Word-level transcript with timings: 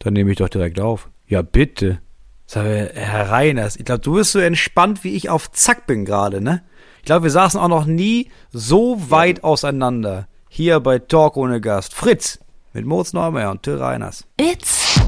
Dann 0.00 0.14
nehme 0.14 0.32
ich 0.32 0.38
doch 0.38 0.48
direkt 0.48 0.80
auf. 0.80 1.08
Ja, 1.28 1.42
bitte. 1.42 2.00
Sag, 2.46 2.64
Herr 2.64 3.30
Reiners, 3.30 3.76
ich 3.76 3.84
glaube, 3.84 4.00
du 4.00 4.14
bist 4.14 4.32
so 4.32 4.40
entspannt, 4.40 5.04
wie 5.04 5.14
ich 5.14 5.30
auf 5.30 5.52
Zack 5.52 5.86
bin 5.86 6.04
gerade, 6.04 6.40
ne? 6.40 6.64
Ich 6.98 7.04
glaube, 7.04 7.24
wir 7.24 7.30
saßen 7.30 7.60
auch 7.60 7.68
noch 7.68 7.86
nie 7.86 8.28
so 8.50 9.10
weit 9.10 9.38
ja. 9.38 9.44
auseinander. 9.44 10.26
Hier 10.48 10.80
bei 10.80 10.98
Talk 10.98 11.36
ohne 11.36 11.60
Gast. 11.60 11.94
Fritz 11.94 12.40
mit 12.72 12.86
Moritz 12.86 13.12
Neumeier 13.12 13.52
und 13.52 13.62
Till 13.62 13.76
Reiners. 13.76 14.26
It's 14.40 15.00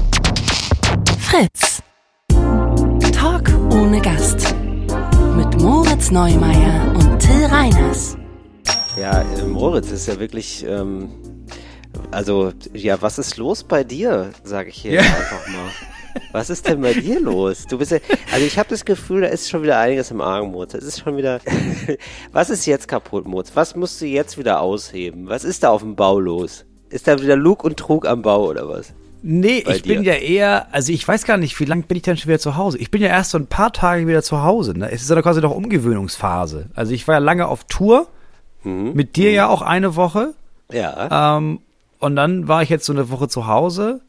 Fritz. 1.19 1.81
Talk 3.11 3.49
ohne 3.71 3.99
Gast. 3.99 4.55
Mit 5.35 5.61
Moritz 5.61 6.11
Neumeier 6.11 6.93
und 6.95 7.19
Till 7.19 7.45
Reiners. 7.45 8.15
Ja, 8.99 9.21
äh, 9.21 9.43
Moritz 9.43 9.91
ist 9.91 10.07
ja 10.07 10.19
wirklich. 10.19 10.65
Ähm 10.67 11.32
also, 12.11 12.51
ja, 12.73 13.01
was 13.01 13.19
ist 13.19 13.37
los 13.37 13.63
bei 13.63 13.83
dir, 13.83 14.31
sage 14.43 14.69
ich 14.69 14.81
hier 14.81 14.93
ja. 14.93 15.01
einfach 15.01 15.47
mal. 15.47 15.71
Was 16.31 16.49
ist 16.49 16.67
denn 16.67 16.81
bei 16.81 16.93
dir 16.93 17.19
los? 17.19 17.65
Du 17.65 17.77
bist 17.77 17.91
ja, 17.91 17.97
also 18.31 18.45
ich 18.45 18.59
habe 18.59 18.69
das 18.69 18.85
Gefühl, 18.85 19.21
da 19.21 19.27
ist 19.27 19.49
schon 19.49 19.63
wieder 19.63 19.79
einiges 19.79 20.11
im 20.11 20.21
Argen, 20.21 20.51
Moritz. 20.51 20.73
Es 20.75 20.83
ist 20.83 20.99
schon 20.99 21.17
wieder, 21.17 21.39
was 22.31 22.49
ist 22.49 22.65
jetzt 22.65 22.87
kaputt, 22.87 23.25
Moritz? 23.27 23.51
Was 23.55 23.75
musst 23.75 23.99
du 24.01 24.05
jetzt 24.05 24.37
wieder 24.37 24.61
ausheben? 24.61 25.27
Was 25.27 25.43
ist 25.43 25.63
da 25.63 25.69
auf 25.69 25.81
dem 25.81 25.95
Bau 25.95 26.19
los? 26.19 26.65
Ist 26.89 27.07
da 27.07 27.19
wieder 27.19 27.35
Lug 27.35 27.63
und 27.63 27.77
Trug 27.77 28.05
am 28.07 28.21
Bau 28.21 28.47
oder 28.47 28.69
was? 28.69 28.93
Nee, 29.25 29.63
Bei 29.65 29.77
ich 29.77 29.83
dir. 29.83 29.95
bin 29.95 30.03
ja 30.03 30.15
eher, 30.15 30.67
also 30.73 30.91
ich 30.91 31.07
weiß 31.07 31.23
gar 31.23 31.37
nicht, 31.37 31.57
wie 31.59 31.65
lange 31.65 31.83
bin 31.83 31.95
ich 31.95 32.03
denn 32.03 32.17
schon 32.17 32.27
wieder 32.27 32.39
zu 32.39 32.57
Hause? 32.57 32.77
Ich 32.77 32.91
bin 32.91 33.01
ja 33.01 33.07
erst 33.07 33.31
so 33.31 33.37
ein 33.37 33.47
paar 33.47 33.71
Tage 33.71 34.05
wieder 34.05 34.21
zu 34.21 34.43
Hause. 34.43 34.77
Ne? 34.77 34.91
Es 34.91 35.01
ist 35.01 35.09
ja 35.09 35.21
quasi 35.21 35.39
noch 35.39 35.55
Umgewöhnungsphase. 35.55 36.69
Also 36.75 36.91
ich 36.91 37.07
war 37.07 37.15
ja 37.15 37.19
lange 37.19 37.47
auf 37.47 37.63
Tour, 37.63 38.07
mhm. 38.63 38.91
mit 38.93 39.15
dir 39.15 39.29
mhm. 39.29 39.35
ja 39.35 39.47
auch 39.47 39.61
eine 39.61 39.95
Woche. 39.95 40.33
Ja. 40.71 41.37
Ähm, 41.37 41.59
und 42.03 42.17
dann 42.17 42.49
war 42.49 42.61
ich 42.61 42.67
jetzt 42.67 42.85
so 42.85 42.91
eine 42.91 43.09
Woche 43.09 43.29
zu 43.29 43.47
Hause. 43.47 44.01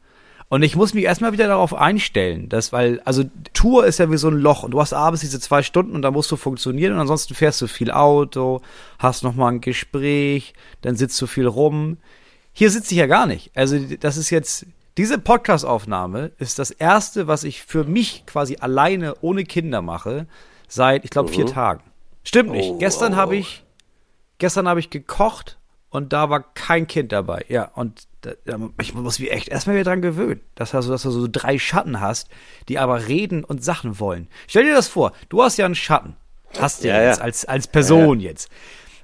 Und 0.48 0.64
ich 0.64 0.74
muss 0.74 0.94
mich 0.94 1.04
erstmal 1.04 1.32
wieder 1.32 1.46
darauf 1.46 1.72
einstellen, 1.72 2.48
dass, 2.48 2.72
weil, 2.72 3.00
also 3.04 3.22
Tour 3.52 3.86
ist 3.86 4.00
ja 4.00 4.10
wie 4.10 4.16
so 4.16 4.26
ein 4.26 4.34
Loch 4.34 4.64
und 4.64 4.72
du 4.72 4.80
hast 4.80 4.92
abends 4.92 5.20
diese 5.20 5.38
zwei 5.38 5.62
Stunden 5.62 5.94
und 5.94 6.02
da 6.02 6.10
musst 6.10 6.28
du 6.32 6.36
funktionieren 6.36 6.94
und 6.94 6.98
ansonsten 6.98 7.36
fährst 7.36 7.62
du 7.62 7.68
viel 7.68 7.92
Auto, 7.92 8.62
hast 8.98 9.22
nochmal 9.22 9.52
ein 9.52 9.60
Gespräch, 9.60 10.54
dann 10.82 10.96
sitzt 10.96 11.22
du 11.22 11.28
viel 11.28 11.46
rum. 11.46 11.98
Hier 12.52 12.68
sitze 12.68 12.94
ich 12.94 12.98
ja 12.98 13.06
gar 13.06 13.26
nicht. 13.26 13.52
Also 13.54 13.78
das 13.78 14.16
ist 14.16 14.30
jetzt, 14.30 14.66
diese 14.96 15.18
Podcast-Aufnahme 15.18 16.32
ist 16.38 16.58
das 16.58 16.72
erste, 16.72 17.28
was 17.28 17.44
ich 17.44 17.62
für 17.62 17.84
mich 17.84 18.26
quasi 18.26 18.56
alleine 18.58 19.14
ohne 19.20 19.44
Kinder 19.44 19.82
mache, 19.82 20.26
seit, 20.66 21.04
ich 21.04 21.10
glaube, 21.10 21.30
vier 21.30 21.44
mhm. 21.44 21.50
Tagen. 21.50 21.82
Stimmt 22.24 22.50
nicht. 22.50 22.70
Oh, 22.70 22.78
gestern 22.78 23.14
oh. 23.14 23.16
habe 23.16 23.36
ich, 23.36 23.62
gestern 24.38 24.66
habe 24.66 24.80
ich 24.80 24.90
gekocht 24.90 25.58
und 25.94 26.12
da 26.12 26.28
war 26.28 26.42
kein 26.54 26.88
Kind 26.88 27.12
dabei. 27.12 27.44
Ja, 27.48 27.70
und 27.72 28.08
da, 28.22 28.32
ich 28.80 28.94
muss 28.94 29.20
mich 29.20 29.30
echt 29.30 29.48
erstmal 29.48 29.76
wieder 29.76 29.84
dran 29.84 30.02
gewöhnen, 30.02 30.40
dass, 30.56 30.74
also, 30.74 30.90
dass 30.90 31.04
du 31.04 31.10
so 31.12 31.28
drei 31.30 31.56
Schatten 31.56 32.00
hast, 32.00 32.28
die 32.68 32.80
aber 32.80 33.06
reden 33.06 33.44
und 33.44 33.62
Sachen 33.62 34.00
wollen. 34.00 34.26
Stell 34.48 34.64
dir 34.64 34.74
das 34.74 34.88
vor, 34.88 35.12
du 35.28 35.40
hast 35.40 35.56
ja 35.56 35.66
einen 35.66 35.76
Schatten. 35.76 36.16
Hast 36.58 36.82
du 36.82 36.88
ja, 36.88 37.00
jetzt 37.00 37.18
ja. 37.18 37.24
als, 37.24 37.44
als 37.44 37.68
Person 37.68 38.18
ja. 38.18 38.30
jetzt. 38.30 38.50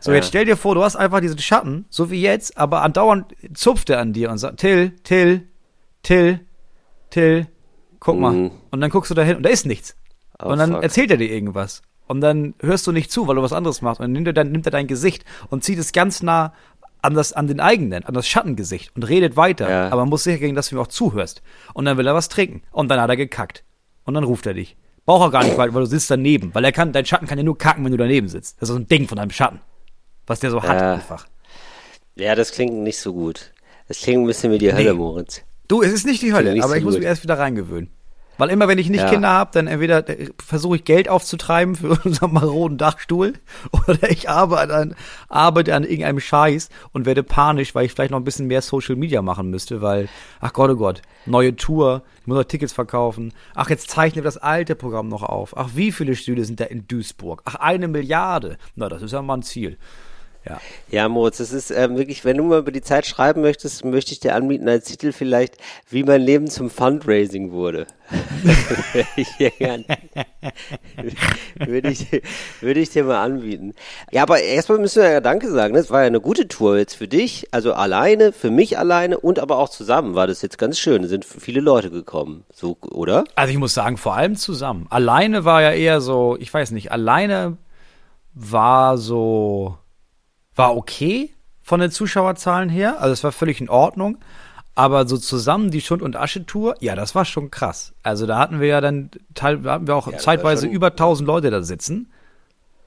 So, 0.01 0.11
jetzt 0.11 0.27
stell 0.27 0.47
dir 0.47 0.57
vor, 0.57 0.75
du 0.75 0.83
hast 0.83 0.97
einfach 0.97 1.21
diesen 1.21 1.39
Schatten, 1.39 1.85
so 1.91 2.11
wie 2.11 2.21
jetzt, 2.21 2.59
aber 2.59 2.83
andauernd 2.83 3.37
zupft 3.55 3.89
er 3.91 4.01
an 4.01 4.13
dir 4.13 4.29
und 4.29 4.39
sagt, 4.39 4.59
Till, 4.59 4.91
Till, 5.05 5.47
Till, 6.03 6.41
Till, 7.11 7.47
guck 8.01 8.17
mhm. 8.17 8.21
mal. 8.21 8.51
Und 8.73 8.81
dann 8.81 8.91
guckst 8.91 9.13
du 9.13 9.15
da 9.15 9.23
hin 9.23 9.37
und 9.37 9.45
da 9.45 9.51
ist 9.51 9.65
nichts. 9.65 9.95
Oh, 10.43 10.49
und 10.49 10.59
dann 10.59 10.73
fuck. 10.73 10.83
erzählt 10.83 11.13
er 11.13 11.19
dir 11.19 11.31
irgendwas. 11.31 11.83
Und 12.11 12.23
dann 12.23 12.55
hörst 12.59 12.89
du 12.89 12.91
nicht 12.91 13.13
zu, 13.13 13.29
weil 13.29 13.37
du 13.37 13.43
was 13.43 13.53
anderes 13.53 13.83
machst. 13.83 14.01
Und 14.01 14.07
dann 14.07 14.13
nimmt 14.13 14.27
er, 14.27 14.33
dann 14.33 14.51
nimmt 14.51 14.67
er 14.67 14.73
dein 14.73 14.89
Gesicht 14.89 15.25
und 15.49 15.63
zieht 15.63 15.79
es 15.79 15.93
ganz 15.93 16.25
nah 16.25 16.53
an, 17.03 17.15
das, 17.15 17.33
an 17.33 17.47
den 17.47 17.61
eigenen, 17.61 18.05
an 18.05 18.15
das 18.15 18.29
Schattengesicht 18.29 18.95
und 18.95 19.05
redet 19.05 19.37
weiter. 19.37 19.69
Ja. 19.69 19.87
Aber 19.89 20.03
man 20.03 20.11
muss 20.11 20.25
sicher 20.25 20.39
gehen, 20.39 20.55
dass 20.55 20.69
du 20.69 20.77
ihm 20.77 20.81
auch 20.81 20.87
zuhörst. 20.87 21.43
Und 21.75 21.84
dann 21.84 21.97
will 21.97 22.06
er 22.06 22.15
was 22.15 22.29
trinken. 22.29 22.62
Und 22.70 22.89
dann 22.89 23.01
hat 23.01 23.11
er 23.11 23.17
gekackt. 23.17 23.65
Und 24.05 24.15
dann 24.15 24.25
ruft 24.25 24.47
er 24.47 24.55
dich. 24.55 24.77
Braucht 25.06 25.23
er 25.23 25.31
gar 25.31 25.45
nicht, 25.45 25.56
weil, 25.56 25.73
weil 25.75 25.83
du 25.83 25.87
sitzt 25.87 26.11
daneben. 26.11 26.55
Weil 26.55 26.65
er 26.65 26.73
kann, 26.73 26.93
dein 26.93 27.06
Schatten 27.06 27.27
kann 27.27 27.39
ja 27.39 27.45
nur 27.45 27.59
kacken, 27.59 27.84
wenn 27.84 27.93
du 27.93 27.98
daneben 27.98 28.28
sitzt. 28.28 28.61
Das 28.61 28.69
ist 28.69 28.75
so 28.75 28.78
ein 28.78 28.87
Ding 28.87 29.09
von 29.09 29.17
deinem 29.17 29.31
Schatten. 29.31 29.61
Was 30.27 30.41
der 30.41 30.50
so 30.50 30.62
hat 30.62 30.81
ja. 30.81 30.94
einfach. 30.94 31.27
Ja, 32.15 32.34
das 32.34 32.53
klingt 32.53 32.75
nicht 32.75 32.99
so 32.99 33.12
gut. 33.12 33.53
Das 33.88 33.99
klingt 33.99 34.22
ein 34.22 34.27
bisschen 34.27 34.53
wie 34.53 34.59
die 34.59 34.72
Hölle, 34.72 34.93
nee. 34.93 34.99
Moritz. 34.99 35.43
Du, 35.67 35.82
es 35.82 35.93
ist 35.93 36.06
nicht 36.06 36.22
die 36.22 36.32
Hölle, 36.32 36.53
aber 36.62 36.69
so 36.69 36.75
ich 36.75 36.84
muss 36.84 36.94
mich 36.94 37.05
erst 37.05 37.22
wieder 37.22 37.38
reingewöhnen. 37.38 37.91
Weil 38.41 38.49
immer, 38.49 38.69
wenn 38.69 38.78
ich 38.78 38.89
nicht 38.89 39.03
ja. 39.03 39.11
Kinder 39.11 39.28
habe, 39.28 39.51
dann 39.53 39.67
entweder 39.67 40.09
äh, 40.09 40.31
versuche 40.43 40.77
ich 40.77 40.84
Geld 40.84 41.11
aufzutreiben 41.11 41.77
für 41.77 41.91
unseren 42.05 42.33
maroden 42.33 42.78
Dachstuhl 42.78 43.34
oder 43.87 44.11
ich 44.11 44.31
arbeite 44.31 44.75
an, 44.75 44.95
arbeite 45.28 45.75
an 45.75 45.84
irgendeinem 45.84 46.21
Scheiß 46.21 46.71
und 46.93 47.05
werde 47.05 47.23
panisch, 47.23 47.75
weil 47.75 47.84
ich 47.84 47.93
vielleicht 47.93 48.12
noch 48.12 48.19
ein 48.19 48.25
bisschen 48.25 48.47
mehr 48.47 48.62
Social 48.62 48.97
Media 48.97 49.21
machen 49.21 49.50
müsste, 49.50 49.83
weil, 49.83 50.09
ach 50.41 50.55
Gott, 50.55 50.71
oh 50.71 50.77
Gott, 50.77 51.03
neue 51.27 51.55
Tour, 51.55 52.03
ich 52.23 52.27
muss 52.27 52.39
noch 52.39 52.45
Tickets 52.45 52.73
verkaufen. 52.73 53.34
Ach, 53.55 53.69
jetzt 53.69 53.91
zeichnen 53.91 54.25
wir 54.25 54.29
das 54.29 54.39
alte 54.39 54.75
Programm 54.75 55.09
noch 55.09 55.23
auf. 55.23 55.55
Ach, 55.55 55.71
wie 55.75 55.93
viele 55.93 56.17
Stühle 56.17 56.47
sind 56.47 56.61
da 56.61 56.65
in 56.65 56.89
Duisburg? 56.89 57.43
Ach, 57.45 57.56
eine 57.56 57.89
Milliarde. 57.89 58.56
Na, 58.75 58.89
das 58.89 59.03
ist 59.03 59.12
ja 59.12 59.21
mal 59.21 59.34
ein 59.34 59.43
Ziel. 59.43 59.77
Ja. 60.49 60.61
ja, 60.91 61.09
Moritz, 61.09 61.37
das 61.37 61.53
ist 61.53 61.71
ähm, 61.71 61.99
wirklich, 61.99 62.25
wenn 62.25 62.39
du 62.39 62.45
mal 62.45 62.61
über 62.61 62.73
die 62.73 62.81
Zeit 62.81 63.05
schreiben 63.06 63.43
möchtest, 63.43 63.84
möchte 63.84 64.12
ich 64.12 64.21
dir 64.21 64.34
anbieten 64.34 64.69
als 64.69 64.87
Titel 64.87 65.12
vielleicht, 65.12 65.56
wie 65.91 66.03
mein 66.03 66.23
Leben 66.23 66.47
zum 66.47 66.71
Fundraising 66.71 67.53
wurde. 67.53 67.87
würde, 71.59 71.91
ich, 71.91 72.06
würde 72.61 72.81
ich 72.81 72.91
dir 72.91 73.05
mal 73.05 73.23
anbieten. 73.23 73.75
Ja, 74.11 74.23
aber 74.23 74.41
erstmal 74.41 74.79
müssen 74.79 75.03
wir 75.03 75.11
ja 75.11 75.21
Danke 75.21 75.50
sagen. 75.50 75.75
Das 75.75 75.91
war 75.91 76.00
ja 76.00 76.06
eine 76.06 76.23
gute 76.23 76.49
Tour 76.49 76.79
jetzt 76.79 76.95
für 76.95 77.06
dich, 77.06 77.49
also 77.50 77.75
alleine, 77.75 78.33
für 78.33 78.50
mich 78.50 78.79
alleine 78.79 79.19
und 79.19 79.39
aber 79.39 79.59
auch 79.59 79.69
zusammen 79.69 80.15
war 80.15 80.27
das 80.27 80.41
jetzt 80.41 80.56
ganz 80.56 80.79
schön. 80.79 81.05
Es 81.05 81.11
sind 81.11 81.27
viele 81.27 81.61
Leute 81.61 81.91
gekommen, 81.91 82.45
so, 82.53 82.79
oder? 82.91 83.25
Also 83.34 83.53
ich 83.53 83.59
muss 83.59 83.75
sagen, 83.75 83.99
vor 83.99 84.15
allem 84.15 84.37
zusammen. 84.37 84.87
Alleine 84.89 85.45
war 85.45 85.61
ja 85.61 85.73
eher 85.73 86.00
so, 86.00 86.37
ich 86.41 86.53
weiß 86.53 86.71
nicht, 86.71 86.91
alleine 86.91 87.59
war 88.34 88.97
so 88.97 89.77
war 90.60 90.76
okay 90.76 91.31
von 91.62 91.81
den 91.81 91.91
Zuschauerzahlen 91.91 92.69
her, 92.69 93.00
also 93.00 93.12
es 93.12 93.25
war 93.25 93.32
völlig 93.32 93.60
in 93.60 93.69
Ordnung. 93.69 94.19
Aber 94.75 95.06
so 95.06 95.19
zusammen 95.19 95.71
die 95.71 95.81
Schund- 95.81 96.00
und 96.00 96.16
Asche-Tour, 96.16 96.76
ja, 96.81 96.94
das 96.94 97.15
war 97.15 97.25
schon 97.25 97.50
krass. 97.50 97.93
Also 98.03 98.26
da 98.26 98.38
hatten 98.38 98.60
wir 98.60 98.69
ja 98.69 98.81
dann, 98.81 99.10
teil, 99.34 99.62
hatten 99.65 99.87
wir 99.87 99.97
auch 99.97 100.10
ja, 100.10 100.16
zeitweise 100.16 100.66
über 100.66 100.88
1000 100.88 101.26
Leute 101.26 101.50
da 101.50 101.62
sitzen. 101.62 102.10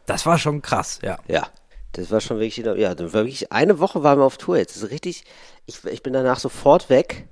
Das 0.06 0.26
war 0.26 0.38
schon 0.38 0.62
krass, 0.62 1.00
ja. 1.04 1.18
Ja, 1.28 1.48
das 1.92 2.10
war 2.10 2.20
schon 2.20 2.40
wirklich, 2.40 2.58
ja, 2.58 2.96
das 2.96 3.14
war 3.14 3.22
wirklich, 3.22 3.52
eine 3.52 3.80
Woche 3.80 4.02
waren 4.02 4.18
wir 4.18 4.26
auf 4.26 4.38
Tour 4.38 4.58
jetzt. 4.58 4.76
Das 4.76 4.84
ist 4.84 4.92
richtig, 4.92 5.24
ich, 5.66 5.84
ich 5.86 6.02
bin 6.02 6.14
danach 6.14 6.40
sofort 6.40 6.90
weg 6.90 7.28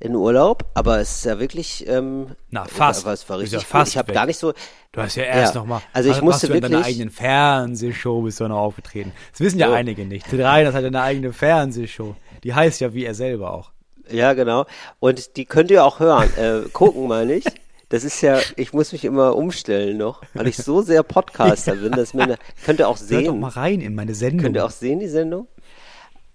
in 0.00 0.14
Urlaub, 0.14 0.64
aber 0.74 1.00
es 1.00 1.18
ist 1.18 1.24
ja 1.24 1.38
wirklich. 1.38 1.86
Ähm, 1.88 2.28
Na, 2.50 2.64
fast. 2.64 3.04
Aber 3.04 3.12
es 3.12 3.28
war 3.28 3.38
richtig 3.38 3.60
ja 3.60 3.66
fast 3.66 3.92
Ich 3.92 3.98
habe 3.98 4.12
gar 4.12 4.26
nicht 4.26 4.38
so. 4.38 4.52
Du 4.92 5.00
hast 5.00 5.16
ja 5.16 5.24
erst 5.24 5.54
ja. 5.54 5.60
nochmal. 5.60 5.80
Also 5.92 6.10
ich 6.10 6.20
musste 6.20 6.48
du 6.48 6.54
wirklich. 6.54 6.70
In 6.70 6.76
deiner 6.76 6.86
eigenen 6.86 7.10
Fernsehshow 7.10 8.22
bist 8.22 8.40
du 8.40 8.48
noch 8.48 8.58
aufgetreten. 8.58 9.12
Das 9.30 9.40
wissen 9.40 9.58
ja 9.58 9.68
so. 9.68 9.74
einige 9.74 10.04
nicht. 10.04 10.26
T3, 10.26 10.64
das 10.64 10.74
hat 10.74 10.84
eine 10.84 11.02
eigene 11.02 11.32
Fernsehshow. 11.32 12.14
Die 12.44 12.54
heißt 12.54 12.80
ja 12.80 12.92
wie 12.92 13.04
er 13.04 13.14
selber 13.14 13.52
auch. 13.52 13.70
Ja, 14.10 14.32
genau. 14.34 14.66
Und 15.00 15.36
die 15.36 15.44
könnt 15.44 15.70
ihr 15.70 15.84
auch 15.84 16.00
hören. 16.00 16.28
Äh, 16.36 16.68
gucken, 16.72 17.08
meine 17.08 17.34
ich. 17.34 17.44
Das 17.92 18.04
ist 18.04 18.22
ja, 18.22 18.38
ich 18.56 18.72
muss 18.72 18.92
mich 18.92 19.04
immer 19.04 19.36
umstellen 19.36 19.98
noch, 19.98 20.22
weil 20.32 20.46
ich 20.48 20.56
so 20.56 20.80
sehr 20.80 21.02
Podcaster 21.02 21.74
bin, 21.76 21.92
dass 21.92 22.14
mir, 22.14 22.38
könnt 22.64 22.80
ihr 22.80 22.88
auch 22.88 22.96
sehen. 22.96 23.24
Hört 23.24 23.28
doch 23.28 23.34
mal 23.34 23.48
rein 23.48 23.82
in 23.82 23.94
meine 23.94 24.14
Sendung. 24.14 24.40
Könnt 24.40 24.56
ihr 24.56 24.64
auch 24.64 24.70
sehen, 24.70 24.98
die 24.98 25.08
Sendung? 25.08 25.46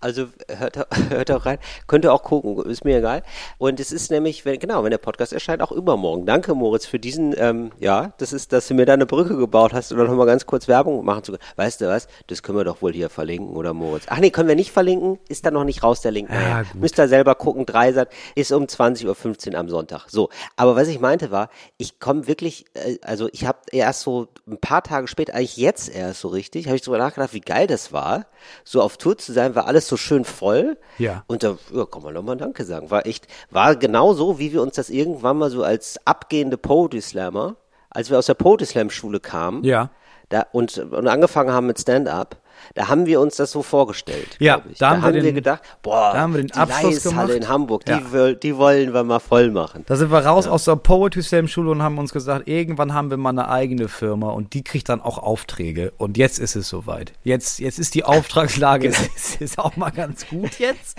Also 0.07 0.28
hört, 0.47 0.88
hört 1.09 1.31
auch 1.31 1.45
rein. 1.45 1.57
Könnt 1.85 2.06
ihr 2.06 2.13
auch 2.13 2.23
gucken, 2.23 2.63
ist 2.72 2.85
mir 2.85 3.00
egal. 3.00 3.23
Und 3.57 3.78
es 3.81 3.91
ist 3.91 4.09
nämlich, 4.09 4.45
wenn, 4.45 4.57
genau, 4.57 4.85
wenn 4.85 4.91
der 4.91 5.00
Podcast 5.00 5.34
erscheint, 5.34 5.62
auch 5.62 5.73
übermorgen. 5.73 6.25
Danke, 6.25 6.56
Moritz, 6.56 6.85
für 6.85 6.97
diesen, 6.97 7.35
ähm, 7.38 7.72
ja, 7.78 8.13
das 8.18 8.31
ist, 8.31 8.53
dass 8.53 8.69
du 8.69 8.73
mir 8.73 8.85
da 8.85 8.94
eine 8.94 9.06
Brücke 9.06 9.35
gebaut 9.35 9.73
hast 9.73 9.91
und 9.91 9.97
dann 9.97 10.07
nochmal 10.07 10.25
ganz 10.25 10.45
kurz 10.45 10.69
Werbung 10.69 11.03
machen 11.03 11.25
zu 11.25 11.34
können. 11.34 11.44
Weißt 11.57 11.81
du 11.81 11.90
was? 11.90 12.07
Das 12.28 12.41
können 12.41 12.57
wir 12.57 12.63
doch 12.63 12.81
wohl 12.81 12.94
hier 12.94 13.09
verlinken, 13.09 13.57
oder 13.57 13.73
Moritz? 13.73 14.06
Ach 14.07 14.19
nee, 14.19 14.29
können 14.29 14.47
wir 14.47 14.56
nicht 14.56 14.72
verlinken? 14.72 15.19
Ist 15.28 15.45
da 15.45 15.51
noch 15.51 15.66
nicht 15.66 15.84
raus, 15.84 16.00
der 16.00 16.12
Link. 16.12 16.29
Ja, 16.29 16.63
Müsst 16.74 16.97
ihr 16.97 17.09
selber 17.09 17.35
gucken. 17.35 17.66
Dreisat 17.66 18.07
ist 18.35 18.53
um 18.53 18.63
20.15 18.63 19.51
Uhr 19.51 19.59
am 19.59 19.68
Sonntag. 19.68 20.06
So. 20.07 20.29
Aber 20.56 20.77
was 20.77 20.88
ich 20.88 21.01
meinte 21.01 21.31
war, 21.31 21.50
ich 21.75 22.00
komme 22.00 22.27
wirklich, 22.27 22.63
äh, 22.75 22.98
also 23.01 23.27
ich 23.33 23.45
habe 23.45 23.60
erst 23.74 24.03
so 24.03 24.30
ein 24.48 24.57
paar 24.57 24.83
Tage 24.83 25.10
später, 25.10 25.33
eigentlich 25.33 25.57
jetzt 25.57 25.89
erst 25.94 26.21
so 26.21 26.30
richtig, 26.30 26.68
habe 26.68 26.77
ich 26.77 26.81
drüber 26.81 26.98
nachgedacht, 26.98 27.33
wie 27.33 27.42
geil 27.42 27.68
das 27.68 27.92
war, 27.92 28.27
so 28.63 28.81
auf 28.81 28.95
Tour 28.95 29.18
zu 29.18 29.33
sein, 29.33 29.53
weil 29.53 29.63
alles 29.63 29.86
so 29.88 29.97
schön 29.98 30.26
voll. 30.26 30.78
Ja. 30.98 31.24
Und 31.28 31.44
da 31.44 31.58
ja, 31.74 31.86
kann 31.86 32.04
man 32.04 32.14
nochmal 32.14 32.38
Danke 32.38 32.64
sagen. 32.64 32.92
War 32.92 33.06
echt, 33.06 33.28
war 33.50 33.76
genau 33.76 34.14
so, 34.14 34.40
wie 34.40 34.54
wir 34.54 34.62
uns 34.62 34.76
das 34.76 34.90
irgendwann 34.90 35.38
mal 35.38 35.50
so 35.50 35.64
als 35.64 36.00
abgehende 36.06 36.58
Poetry 36.58 37.02
Slammer, 37.02 37.56
als 37.90 38.10
wir 38.10 38.18
aus 38.18 38.28
der 38.28 38.36
Poetry 38.36 38.66
Slam 38.66 38.90
Schule 38.90 39.20
kamen. 39.20 39.64
Ja. 39.64 39.90
Da, 40.30 40.46
und, 40.52 40.78
und 40.78 41.08
angefangen 41.08 41.52
haben 41.52 41.68
mit 41.68 41.80
Stand-up, 41.80 42.38
da 42.75 42.88
haben 42.88 43.06
wir 43.06 43.19
uns 43.22 43.36
das 43.36 43.52
so 43.52 43.62
vorgestellt. 43.62 44.36
Ja, 44.40 44.58
da 44.58 44.62
haben, 44.62 44.75
da 44.78 45.08
haben 45.08 45.14
wir, 45.14 45.22
den, 45.22 45.36
gedacht, 45.36 45.62
boah, 45.81 46.12
da 46.14 46.22
haben 46.22 46.34
wir 46.34 46.42
den 46.42 46.48
die 46.48 46.54
Abschluss 46.54 47.04
gemacht. 47.04 47.30
in 47.30 47.48
Hamburg, 47.48 47.86
die, 47.86 47.92
ja. 47.92 48.34
die 48.34 48.58
wollen 48.58 48.94
wir 48.94 49.04
mal 49.04 49.19
voll 49.19 49.52
machen. 49.52 49.84
Da 49.88 49.96
sind 49.96 50.12
wir 50.12 50.25
raus 50.25 50.46
ja. 50.46 50.52
aus 50.52 50.66
der 50.66 50.75
Poetry 50.75 51.24
Slam 51.24 51.48
Schule 51.48 51.72
und 51.72 51.81
haben 51.81 51.98
uns 51.98 52.14
gesagt, 52.14 52.48
irgendwann 52.48 52.94
haben 52.94 53.10
wir 53.10 53.18
mal 53.18 53.30
eine 53.30 53.50
eigene 53.50 53.88
Firma 53.88 54.30
und 54.30 54.54
die 54.54 54.64
kriegt 54.64 54.90
dann 54.90 55.02
auch 55.02 55.18
Aufträge. 55.18 55.94
Und 55.98 56.18
jetzt 56.18 56.40
ist 56.40 56.56
es 56.56 56.69
soweit. 56.69 57.14
Jetzt, 57.24 57.60
jetzt 57.60 57.80
ist 57.80 57.96
die 57.96 58.04
Auftragslage 58.04 58.90
genau. 58.90 59.00
ist, 59.16 59.42
ist 59.42 59.60
auch 59.60 59.75
mal 59.75 59.92
ganz 59.92 60.28
gut 60.28 60.60
jetzt. 60.60 60.98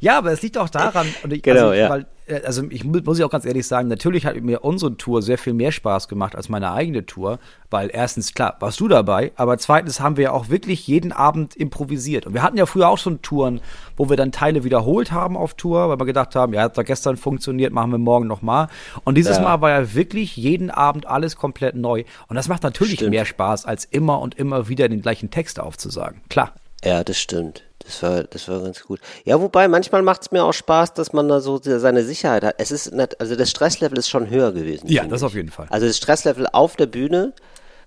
Ja, 0.00 0.18
aber 0.18 0.32
es 0.32 0.42
liegt 0.42 0.58
auch 0.58 0.68
daran, 0.68 1.06
und 1.22 1.32
ich, 1.32 1.42
genau, 1.42 1.68
also, 1.68 1.72
ja. 1.74 1.88
weil 1.90 2.06
äh, 2.26 2.40
also 2.44 2.62
ich 2.70 2.84
mu- 2.84 3.00
muss 3.04 3.18
ich 3.18 3.24
auch 3.24 3.30
ganz 3.30 3.44
ehrlich 3.44 3.66
sagen, 3.66 3.88
natürlich 3.88 4.26
hat 4.26 4.40
mir 4.40 4.64
unsere 4.64 4.96
Tour 4.96 5.22
sehr 5.22 5.38
viel 5.38 5.52
mehr 5.52 5.72
Spaß 5.72 6.08
gemacht 6.08 6.34
als 6.36 6.48
meine 6.48 6.72
eigene 6.72 7.04
Tour, 7.06 7.38
weil 7.70 7.90
erstens, 7.92 8.34
klar, 8.34 8.56
warst 8.60 8.80
du 8.80 8.88
dabei, 8.88 9.32
aber 9.36 9.58
zweitens 9.58 10.00
haben 10.00 10.16
wir 10.16 10.24
ja 10.24 10.32
auch 10.32 10.48
wirklich 10.48 10.86
jeden 10.86 11.12
Abend 11.12 11.54
improvisiert. 11.56 12.26
Und 12.26 12.34
wir 12.34 12.42
hatten 12.42 12.56
ja 12.56 12.66
früher 12.66 12.88
auch 12.88 12.98
schon 12.98 13.22
Touren, 13.22 13.60
wo 13.96 14.08
wir 14.08 14.16
dann 14.16 14.32
Teile 14.32 14.64
wiederholt 14.64 15.12
haben 15.12 15.36
auf 15.36 15.54
Tour, 15.54 15.88
weil 15.88 15.98
wir 15.98 16.06
gedacht 16.06 16.34
haben, 16.34 16.52
ja, 16.54 16.62
hat 16.62 16.78
doch 16.78 16.84
gestern 16.84 17.16
funktioniert, 17.16 17.72
machen 17.72 17.90
wir 17.90 17.98
morgen 17.98 18.26
nochmal. 18.26 18.68
Und 19.04 19.16
dieses 19.16 19.36
Ja. 19.36 19.42
Mal 19.42 19.60
war 19.60 19.70
ja 19.70 19.94
wirklich 19.94 20.36
jeden 20.36 20.70
Abend 20.70 21.06
alles 21.06 21.36
komplett 21.36 21.74
neu. 21.76 22.04
Und 22.28 22.36
das 22.36 22.48
macht 22.48 22.62
natürlich 22.62 22.94
Stimmt. 22.94 23.10
mehr 23.10 23.24
Spaß, 23.24 23.66
als 23.66 23.84
immer 23.84 24.20
und 24.20 24.34
immer 24.36 24.68
wieder 24.68 24.88
den 24.88 25.02
gleichen 25.02 25.30
Text 25.30 25.60
aufzusagen. 25.60 26.20
Klar. 26.28 26.52
Ja, 26.84 27.02
das 27.04 27.18
stimmt. 27.18 27.62
Das 27.84 28.02
war, 28.02 28.24
das 28.24 28.48
war 28.48 28.60
ganz 28.62 28.82
gut. 28.82 29.00
Ja, 29.24 29.40
wobei 29.40 29.68
manchmal 29.68 30.02
macht 30.02 30.22
es 30.22 30.30
mir 30.32 30.42
auch 30.42 30.52
Spaß, 30.52 30.94
dass 30.94 31.12
man 31.12 31.28
da 31.28 31.40
so 31.40 31.60
seine 31.62 32.02
Sicherheit 32.02 32.42
hat. 32.42 32.54
Es 32.58 32.70
ist 32.70 32.92
nicht, 32.92 33.20
also 33.20 33.36
das 33.36 33.50
Stresslevel 33.50 33.98
ist 33.98 34.08
schon 34.08 34.30
höher 34.30 34.52
gewesen. 34.52 34.88
Ja, 34.88 35.04
das 35.04 35.20
ich. 35.20 35.26
auf 35.26 35.34
jeden 35.34 35.50
Fall. 35.50 35.66
Also 35.70 35.86
das 35.86 35.96
Stresslevel 35.98 36.46
auf 36.52 36.76
der 36.76 36.86
Bühne 36.86 37.34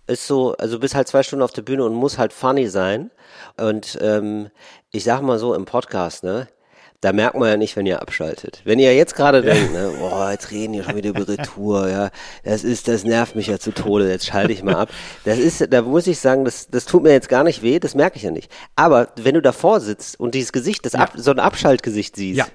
ist 0.05 0.27
so, 0.27 0.53
also 0.53 0.75
du 0.75 0.79
bist 0.81 0.95
halt 0.95 1.07
zwei 1.07 1.23
Stunden 1.23 1.43
auf 1.43 1.51
der 1.51 1.63
Bühne 1.63 1.83
und 1.83 1.93
muss 1.93 2.17
halt 2.17 2.31
funny 2.31 2.67
sein. 2.67 3.11
Und 3.57 3.97
ähm, 4.01 4.49
ich 4.91 5.03
sag 5.03 5.21
mal 5.21 5.39
so 5.39 5.53
im 5.53 5.65
Podcast, 5.65 6.23
ne? 6.23 6.47
Da 7.01 7.13
merkt 7.13 7.35
man 7.35 7.47
ja 7.47 7.57
nicht, 7.57 7.75
wenn 7.75 7.85
ihr 7.85 8.01
abschaltet. 8.01 8.61
Wenn 8.63 8.79
ihr 8.79 8.95
jetzt 8.95 9.15
gerade 9.15 9.43
denkt, 9.43 9.71
ne, 9.71 9.93
boah, 9.99 10.31
jetzt 10.31 10.49
reden 10.49 10.73
die 10.73 10.81
schon 10.83 10.95
wieder 10.95 11.09
über 11.09 11.27
Retour, 11.27 11.87
ja, 11.89 12.09
das 12.43 12.63
ist, 12.63 12.87
das 12.87 13.03
nervt 13.03 13.35
mich 13.35 13.45
ja 13.47 13.59
zu 13.59 13.71
Tode, 13.71 14.09
jetzt 14.09 14.25
schalte 14.25 14.51
ich 14.51 14.63
mal 14.63 14.73
ab. 14.75 14.89
Das 15.23 15.37
ist, 15.37 15.71
da 15.71 15.83
muss 15.83 16.07
ich 16.07 16.17
sagen, 16.19 16.43
das, 16.43 16.69
das 16.69 16.85
tut 16.85 17.03
mir 17.03 17.11
jetzt 17.11 17.29
gar 17.29 17.43
nicht 17.43 17.61
weh, 17.61 17.77
das 17.79 17.93
merke 17.93 18.17
ich 18.17 18.23
ja 18.23 18.31
nicht. 18.31 18.51
Aber 18.75 19.09
wenn 19.15 19.35
du 19.35 19.43
davor 19.43 19.79
sitzt 19.79 20.19
und 20.19 20.33
dieses 20.33 20.51
Gesicht, 20.51 20.87
das 20.87 20.95
ab, 20.95 21.11
so 21.15 21.29
ein 21.29 21.37
Abschaltgesicht 21.39 22.15
siehst, 22.15 22.39
Ja. 22.39 22.47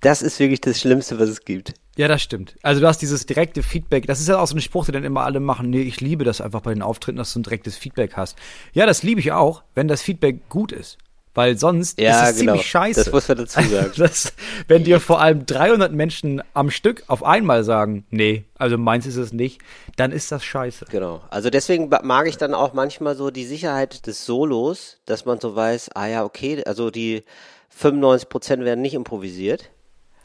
das 0.00 0.22
ist 0.22 0.38
wirklich 0.40 0.62
das 0.62 0.80
Schlimmste, 0.80 1.18
was 1.18 1.28
es 1.28 1.42
gibt. 1.44 1.74
Ja, 1.98 2.08
das 2.08 2.22
stimmt. 2.22 2.56
Also 2.62 2.80
du 2.80 2.86
hast 2.86 3.02
dieses 3.02 3.26
direkte 3.26 3.62
Feedback. 3.62 4.06
Das 4.06 4.20
ist 4.20 4.28
ja 4.28 4.38
auch 4.38 4.46
so 4.46 4.54
ein 4.56 4.60
Spruch, 4.62 4.86
den 4.86 4.94
dann 4.94 5.04
immer 5.04 5.24
alle 5.24 5.40
machen. 5.40 5.68
Nee, 5.68 5.82
ich 5.82 6.00
liebe 6.00 6.24
das 6.24 6.40
einfach 6.40 6.62
bei 6.62 6.72
den 6.72 6.82
Auftritten, 6.82 7.18
dass 7.18 7.34
du 7.34 7.40
ein 7.40 7.42
direktes 7.42 7.76
Feedback 7.76 8.14
hast. 8.16 8.38
Ja, 8.72 8.86
das 8.86 9.02
liebe 9.02 9.20
ich 9.20 9.32
auch, 9.32 9.62
wenn 9.74 9.86
das 9.86 10.00
Feedback 10.00 10.48
gut 10.48 10.72
ist. 10.72 10.96
Weil 11.36 11.56
sonst 11.58 12.00
Ja, 12.00 12.24
ist 12.24 12.30
es 12.32 12.40
genau. 12.40 12.52
ziemlich 12.54 12.66
scheiße. 12.68 13.04
Das 13.04 13.12
muss 13.12 13.28
man 13.28 13.38
dazu 13.38 13.60
sagen. 13.70 13.92
Das, 13.96 14.32
wenn 14.66 14.82
dir 14.82 14.98
vor 14.98 15.20
allem 15.20 15.46
300 15.46 15.92
Menschen 15.92 16.42
am 16.54 16.70
Stück 16.70 17.04
auf 17.06 17.22
einmal 17.22 17.62
sagen, 17.62 18.04
nee, 18.10 18.44
also 18.58 18.76
meins 18.78 19.06
ist 19.06 19.16
es 19.16 19.32
nicht, 19.32 19.60
dann 19.96 20.10
ist 20.10 20.32
das 20.32 20.44
scheiße. 20.44 20.86
Genau. 20.90 21.20
Also 21.30 21.50
deswegen 21.50 21.88
mag 22.02 22.26
ich 22.26 22.36
dann 22.38 22.54
auch 22.54 22.72
manchmal 22.72 23.14
so 23.14 23.30
die 23.30 23.44
Sicherheit 23.44 24.06
des 24.08 24.24
Solos, 24.26 24.98
dass 25.06 25.24
man 25.24 25.38
so 25.38 25.54
weiß, 25.54 25.90
ah 25.94 26.06
ja, 26.06 26.24
okay, 26.24 26.64
also 26.66 26.90
die 26.90 27.22
95 27.70 28.28
Prozent 28.28 28.64
werden 28.64 28.80
nicht 28.80 28.94
improvisiert. 28.94 29.70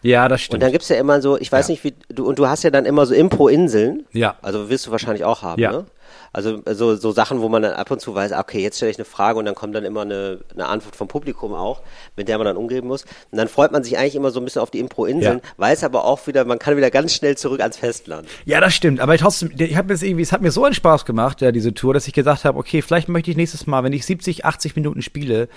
Ja, 0.03 0.27
das 0.27 0.39
Und 0.41 0.45
stimmt. 0.45 0.63
dann 0.63 0.71
gibt's 0.71 0.89
ja 0.89 0.95
immer 0.95 1.21
so, 1.21 1.37
ich 1.37 1.51
weiß 1.51 1.67
Ja. 1.67 1.73
nicht, 1.73 1.83
wie 1.83 1.93
du, 2.09 2.25
und 2.25 2.39
du 2.39 2.47
hast 2.47 2.63
ja 2.63 2.71
dann 2.71 2.85
immer 2.85 3.05
so 3.05 3.13
Impro-Inseln. 3.13 4.05
Ja. 4.13 4.35
Also 4.41 4.69
wirst 4.69 4.87
du 4.87 4.91
wahrscheinlich 4.91 5.23
auch 5.25 5.43
haben, 5.43 5.61
Ja. 5.61 5.71
ne? 5.71 5.85
Also 6.33 6.61
so, 6.71 6.95
so 6.95 7.11
Sachen, 7.11 7.41
wo 7.41 7.49
man 7.49 7.61
dann 7.61 7.73
ab 7.73 7.91
und 7.91 7.99
zu 8.01 8.13
weiß, 8.15 8.31
okay, 8.33 8.61
jetzt 8.61 8.77
stelle 8.77 8.91
ich 8.91 8.97
eine 8.97 9.05
Frage 9.05 9.39
und 9.39 9.45
dann 9.45 9.55
kommt 9.55 9.75
dann 9.75 9.85
immer 9.85 10.01
eine, 10.01 10.39
eine 10.53 10.67
Antwort 10.67 10.95
vom 10.95 11.07
Publikum 11.07 11.53
auch, 11.53 11.81
mit 12.15 12.27
der 12.27 12.37
man 12.37 12.45
dann 12.45 12.57
umgehen 12.57 12.87
muss. 12.87 13.03
Und 13.31 13.37
dann 13.37 13.47
freut 13.47 13.71
man 13.71 13.83
sich 13.83 13.97
eigentlich 13.97 14.15
immer 14.15 14.31
so 14.31 14.39
ein 14.39 14.45
bisschen 14.45 14.61
auf 14.61 14.71
die 14.71 14.79
Impro-Inseln, 14.79 15.37
Ja. 15.43 15.49
weiß 15.57 15.83
aber 15.83 16.05
auch 16.05 16.25
wieder, 16.27 16.45
man 16.45 16.59
kann 16.59 16.77
wieder 16.77 16.91
ganz 16.91 17.13
schnell 17.13 17.37
zurück 17.37 17.61
ans 17.61 17.77
Festland. 17.77 18.27
Ja, 18.45 18.59
das 18.61 18.73
stimmt. 18.73 18.99
Aber 18.99 19.17
trotzdem, 19.17 19.51
ich 19.57 19.75
habe 19.75 19.93
jetzt 19.93 20.03
irgendwie, 20.03 20.23
es 20.23 20.31
hat 20.31 20.41
mir 20.41 20.51
so 20.51 20.63
einen 20.63 20.73
Spaß 20.73 21.05
gemacht, 21.05 21.41
ja, 21.41 21.51
diese 21.51 21.73
Tour, 21.73 21.93
dass 21.93 22.07
ich 22.07 22.13
gesagt 22.13 22.45
habe, 22.45 22.57
okay, 22.57 22.81
vielleicht 22.81 23.09
möchte 23.09 23.31
ich 23.31 23.37
nächstes 23.37 23.67
Mal, 23.67 23.83
wenn 23.83 23.93
ich 23.93 24.05
70, 24.05 24.45
80 24.45 24.75
Minuten 24.75 25.01
spiele, 25.01 25.47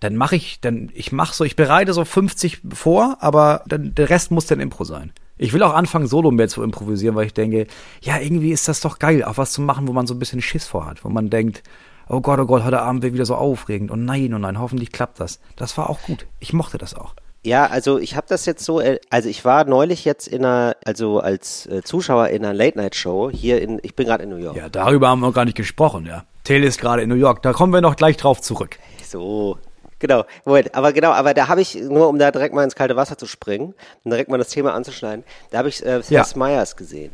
dann 0.00 0.16
mache 0.16 0.36
ich, 0.36 0.60
dann 0.60 0.90
ich 0.94 1.12
mache 1.12 1.34
so, 1.34 1.44
ich 1.44 1.56
bereite 1.56 1.92
so 1.92 2.04
50 2.04 2.62
vor, 2.72 3.18
aber 3.20 3.62
dann 3.66 3.94
der 3.94 4.08
Rest 4.08 4.30
muss 4.30 4.46
dann 4.46 4.60
Impro 4.60 4.84
sein. 4.84 5.12
Ich 5.42 5.54
will 5.54 5.62
auch 5.62 5.72
anfangen, 5.72 6.06
Solo 6.06 6.30
mehr 6.30 6.48
zu 6.48 6.62
improvisieren, 6.62 7.16
weil 7.16 7.24
ich 7.24 7.32
denke, 7.32 7.66
ja, 8.02 8.18
irgendwie 8.18 8.52
ist 8.52 8.68
das 8.68 8.80
doch 8.80 8.98
geil, 8.98 9.24
auch 9.24 9.38
was 9.38 9.52
zu 9.52 9.62
machen, 9.62 9.88
wo 9.88 9.92
man 9.94 10.06
so 10.06 10.12
ein 10.12 10.18
bisschen 10.18 10.42
Schiss 10.42 10.66
vor 10.66 10.84
hat, 10.84 11.02
wo 11.02 11.08
man 11.08 11.30
denkt, 11.30 11.62
oh 12.10 12.20
Gott, 12.20 12.38
oh 12.40 12.44
Gott, 12.44 12.62
heute 12.62 12.82
Abend 12.82 13.02
wird 13.02 13.14
wieder 13.14 13.24
so 13.24 13.36
aufregend. 13.36 13.90
Und 13.90 14.04
nein, 14.04 14.34
oh 14.34 14.38
nein, 14.38 14.60
hoffentlich 14.60 14.92
klappt 14.92 15.18
das. 15.18 15.40
Das 15.56 15.78
war 15.78 15.88
auch 15.88 16.02
gut. 16.02 16.26
Ich 16.40 16.52
mochte 16.52 16.76
das 16.76 16.94
auch. 16.94 17.14
Ja, 17.42 17.66
also 17.68 17.98
ich 17.98 18.16
habe 18.16 18.26
das 18.28 18.44
jetzt 18.44 18.62
so, 18.62 18.80
äh, 18.80 19.00
also 19.08 19.30
ich 19.30 19.42
war 19.46 19.64
neulich 19.64 20.04
jetzt 20.04 20.28
in 20.28 20.44
einer, 20.44 20.76
also 20.84 21.20
als 21.20 21.64
äh, 21.66 21.80
Zuschauer 21.82 22.28
in 22.28 22.44
einer 22.44 22.52
Late-Night-Show 22.52 23.30
hier 23.30 23.62
in, 23.62 23.80
ich 23.82 23.96
bin 23.96 24.06
gerade 24.06 24.24
in 24.24 24.28
New 24.28 24.36
York. 24.36 24.56
Ja, 24.56 24.68
darüber 24.68 25.08
haben 25.08 25.20
wir 25.20 25.28
noch 25.28 25.34
gar 25.34 25.46
nicht 25.46 25.56
gesprochen, 25.56 26.04
ja. 26.04 26.24
Taylor 26.44 26.66
ist 26.66 26.78
gerade 26.78 27.00
in 27.00 27.08
New 27.08 27.14
York, 27.14 27.40
da 27.40 27.54
kommen 27.54 27.72
wir 27.72 27.80
noch 27.80 27.96
gleich 27.96 28.18
drauf 28.18 28.42
zurück. 28.42 28.78
So, 29.02 29.56
genau. 30.00 30.24
Moment, 30.44 30.74
aber 30.74 30.92
genau, 30.92 31.12
aber 31.12 31.32
da 31.34 31.46
habe 31.46 31.60
ich, 31.60 31.76
nur 31.76 32.08
um 32.08 32.18
da 32.18 32.32
direkt 32.32 32.54
mal 32.54 32.64
ins 32.64 32.74
kalte 32.74 32.96
Wasser 32.96 33.16
zu 33.16 33.26
springen 33.26 33.74
und 34.04 34.10
direkt 34.10 34.28
mal 34.28 34.38
das 34.38 34.48
Thema 34.48 34.74
anzuschneiden, 34.74 35.24
da 35.52 35.58
habe 35.58 35.68
ich 35.68 35.86
äh, 35.86 36.02
Seth 36.02 36.10
Ja. 36.10 36.26
Meyers 36.34 36.76
gesehen. 36.76 37.12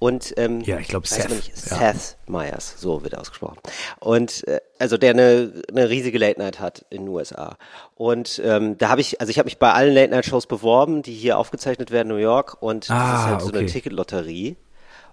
Und 0.00 0.32
ähm, 0.36 0.60
Ja, 0.60 0.78
ich 0.78 0.86
glaub, 0.86 1.02
weiß 1.02 1.10
Seth, 1.10 1.30
Nicht, 1.30 1.48
ja. 1.70 1.76
Seth 1.92 2.16
Meyers, 2.28 2.74
so 2.78 3.02
wird 3.02 3.14
er 3.14 3.20
ausgesprochen. 3.20 3.58
Und 3.98 4.46
äh, 4.46 4.60
also 4.78 4.96
der 4.96 5.10
eine, 5.10 5.52
eine 5.70 5.88
riesige 5.88 6.18
Late 6.18 6.38
Night 6.40 6.60
hat 6.60 6.84
in 6.90 6.98
den 7.02 7.08
USA. 7.08 7.56
Und 7.96 8.40
ähm, 8.44 8.78
da 8.78 8.90
habe 8.90 9.00
ich, 9.00 9.20
also 9.20 9.30
ich 9.32 9.38
habe 9.40 9.46
mich 9.48 9.58
bei 9.58 9.72
allen 9.72 9.92
Late 9.92 10.10
Night 10.12 10.24
Shows 10.24 10.46
beworben, 10.46 11.02
die 11.02 11.14
hier 11.14 11.36
aufgezeichnet 11.36 11.90
werden 11.90 12.10
in 12.10 12.16
New 12.16 12.22
York. 12.22 12.58
Und 12.60 12.88
das 12.88 12.96
Ah, 12.96 13.14
ist 13.16 13.26
halt 13.26 13.40
so 13.42 13.48
eine 13.48 13.58
okay. 13.58 13.66
Ticketlotterie. 13.66 14.56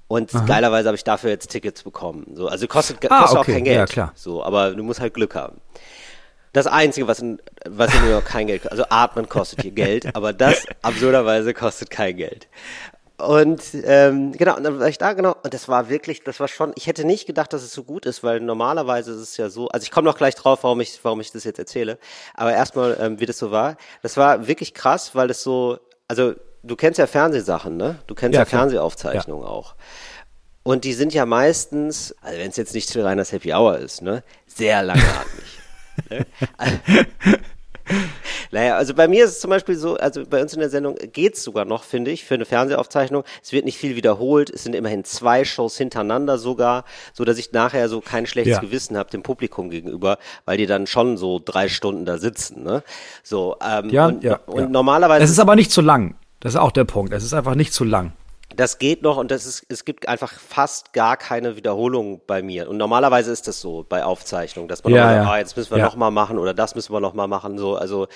Und 0.08 0.30
geilerweise 0.46 0.88
habe 0.90 0.96
ich 0.96 1.04
dafür 1.04 1.32
jetzt 1.32 1.48
Tickets 1.50 1.82
bekommen. 1.82 2.34
So, 2.36 2.48
also 2.48 2.68
kostet, 2.68 2.98
Ah, 3.10 3.22
kostet 3.22 3.40
okay. 3.40 3.52
auch 3.52 3.56
kein 3.56 3.64
Geld. 3.64 3.78
Ja, 3.78 3.86
klar. 3.88 4.12
So, 4.14 4.44
aber 4.44 4.70
du 4.76 4.84
musst 4.84 5.00
halt 5.00 5.16
Glück 5.16 5.34
haben. 5.34 5.60
Das 6.56 6.68
Einzige, 6.68 7.06
was 7.06 7.20
in, 7.20 7.42
was 7.68 7.94
in 7.94 8.02
New 8.02 8.12
York 8.12 8.24
kein 8.24 8.48
Geld 8.48 8.62
kostet, 8.62 8.80
also 8.80 8.86
Atmen 8.90 9.28
kostet 9.28 9.62
hier 9.62 9.72
Geld, 9.72 10.16
aber 10.16 10.32
das 10.32 10.64
absurderweise 10.82 11.54
kostet 11.54 11.90
kein 11.90 12.16
Geld. 12.16 12.48
Und 13.18 13.62
ähm, 13.84 14.32
genau, 14.32 14.56
und 14.56 14.64
dann 14.64 14.80
war 14.80 14.88
ich 14.88 14.98
da, 14.98 15.12
genau, 15.12 15.36
und 15.44 15.54
das 15.54 15.68
war 15.68 15.90
wirklich, 15.90 16.24
das 16.24 16.40
war 16.40 16.48
schon, 16.48 16.72
ich 16.76 16.88
hätte 16.88 17.04
nicht 17.04 17.26
gedacht, 17.28 17.52
dass 17.52 17.62
es 17.62 17.74
so 17.74 17.84
gut 17.84 18.06
ist, 18.06 18.24
weil 18.24 18.40
normalerweise 18.40 19.12
ist 19.12 19.20
es 19.20 19.36
ja 19.36 19.50
so, 19.50 19.68
also 19.68 19.84
ich 19.84 19.92
komme 19.92 20.06
noch 20.06 20.18
gleich 20.18 20.34
drauf, 20.36 20.60
warum 20.64 20.80
ich, 20.80 20.98
warum 21.04 21.20
ich 21.20 21.30
das 21.34 21.44
jetzt 21.44 21.60
erzähle, 21.60 21.98
aber 22.36 22.54
erstmal, 22.54 22.98
ähm, 23.02 23.20
wie 23.20 23.26
das 23.26 23.38
so 23.38 23.52
war, 23.52 23.76
das 24.02 24.16
war 24.16 24.48
wirklich 24.48 24.74
krass, 24.74 25.14
weil 25.14 25.28
das 25.28 25.44
so, 25.44 25.80
also 26.08 26.36
du 26.64 26.76
kennst 26.78 27.00
ja 27.00 27.08
Fernsehsachen, 27.08 27.76
ne? 27.76 28.00
Du 28.08 28.16
kennst 28.16 28.36
ja, 28.36 28.42
Ja. 28.42 28.46
Fernsehaufzeichnungen 28.46 29.46
auch. 29.46 29.76
Und 30.64 30.86
die 30.86 30.94
sind 30.94 31.14
ja 31.14 31.26
meistens, 31.26 32.16
also 32.22 32.40
wenn 32.40 32.50
es 32.50 32.56
jetzt 32.56 32.74
nicht 32.74 32.90
Till 32.92 33.04
Reiners 33.04 33.34
Happy 33.34 33.54
Hour 33.54 33.78
ist, 33.78 34.02
ne, 34.02 34.24
sehr 34.48 34.84
langatmig. 34.84 35.55
Ne? 36.10 36.26
Naja, 38.52 38.78
also 38.78 38.94
bei 38.94 39.08
mir 39.08 39.26
ist 39.26 39.32
es 39.32 39.40
zum 39.40 39.50
Beispiel 39.50 39.76
so, 39.76 39.96
also 39.98 40.24
bei 40.26 40.42
uns 40.42 40.54
in 40.54 40.60
der 40.60 40.70
Sendung 40.70 40.96
geht's 41.14 41.44
sogar 41.44 41.66
noch, 41.66 41.84
finde 41.84 42.12
ich, 42.12 42.24
für 42.26 42.34
eine 42.34 42.46
Fernsehaufzeichnung. 42.46 43.24
Es 43.44 43.52
wird 43.52 43.66
nicht 43.66 43.78
viel 43.78 43.96
wiederholt, 43.96 44.50
es 44.50 44.64
sind 44.64 44.76
immerhin 44.76 45.04
zwei 45.04 45.46
Shows 45.46 45.78
hintereinander 45.78 46.38
sogar, 46.38 46.86
so 47.14 47.26
dass 47.26 47.38
ich 47.38 47.52
nachher 47.52 47.90
so 47.90 48.02
kein 48.02 48.26
schlechtes 48.26 48.56
Ja. 48.56 48.60
Gewissen 48.62 48.98
habe 48.98 49.12
dem 49.12 49.24
Publikum 49.24 49.70
gegenüber, 49.70 50.18
weil 50.46 50.58
die 50.58 50.66
dann 50.66 50.88
schon 50.88 51.18
so 51.18 51.40
drei 51.44 51.70
Stunden 51.70 52.06
da 52.06 52.18
sitzen, 52.18 52.64
ne? 52.64 52.84
So, 53.24 53.58
ähm, 53.62 53.90
Ja, 53.90 54.08
und, 54.08 54.24
ja. 54.24 54.40
und 54.46 54.60
ja. 54.62 54.68
normalerweise 54.68 55.24
Es 55.24 55.30
ist 55.30 55.40
aber 55.40 55.56
nicht 55.56 55.72
zu 55.72 55.82
lang. 55.82 56.16
Das 56.40 56.54
ist 56.54 56.60
auch 56.60 56.72
der 56.72 56.86
Punkt. 56.86 57.14
Es 57.14 57.24
ist 57.24 57.34
einfach 57.34 57.56
nicht 57.56 57.74
zu 57.74 57.84
lang. 57.84 58.14
Das 58.56 58.78
geht 58.80 59.02
noch 59.02 59.18
und 59.18 59.32
das 59.32 59.46
ist, 59.46 59.66
es 59.70 59.84
gibt 59.86 60.08
einfach 60.08 60.32
fast 60.32 60.94
gar 60.94 61.18
keine 61.18 61.56
Wiederholung 61.58 62.22
bei 62.26 62.42
mir. 62.42 62.70
Und 62.70 62.78
normalerweise 62.78 63.32
ist 63.32 63.48
das 63.48 63.60
so 63.60 63.86
bei 63.88 64.04
Aufzeichnungen, 64.06 64.68
dass 64.70 64.84
man 64.84 64.94
Ja, 64.94 65.06
mal 65.06 65.12
ja. 65.16 65.18
sagt, 65.24 65.30
ah, 65.34 65.38
jetzt 65.40 65.58
müssen 65.58 65.72
wir 65.72 65.80
Ja. 65.80 65.86
noch 65.86 65.96
mal 65.96 66.12
machen 66.12 66.40
oder 66.40 66.54
das 66.54 66.74
müssen 66.76 66.94
wir 66.94 67.00
noch 67.02 67.14
mal 67.14 67.28
machen. 67.28 67.58
So, 67.58 67.76
also 67.76 68.08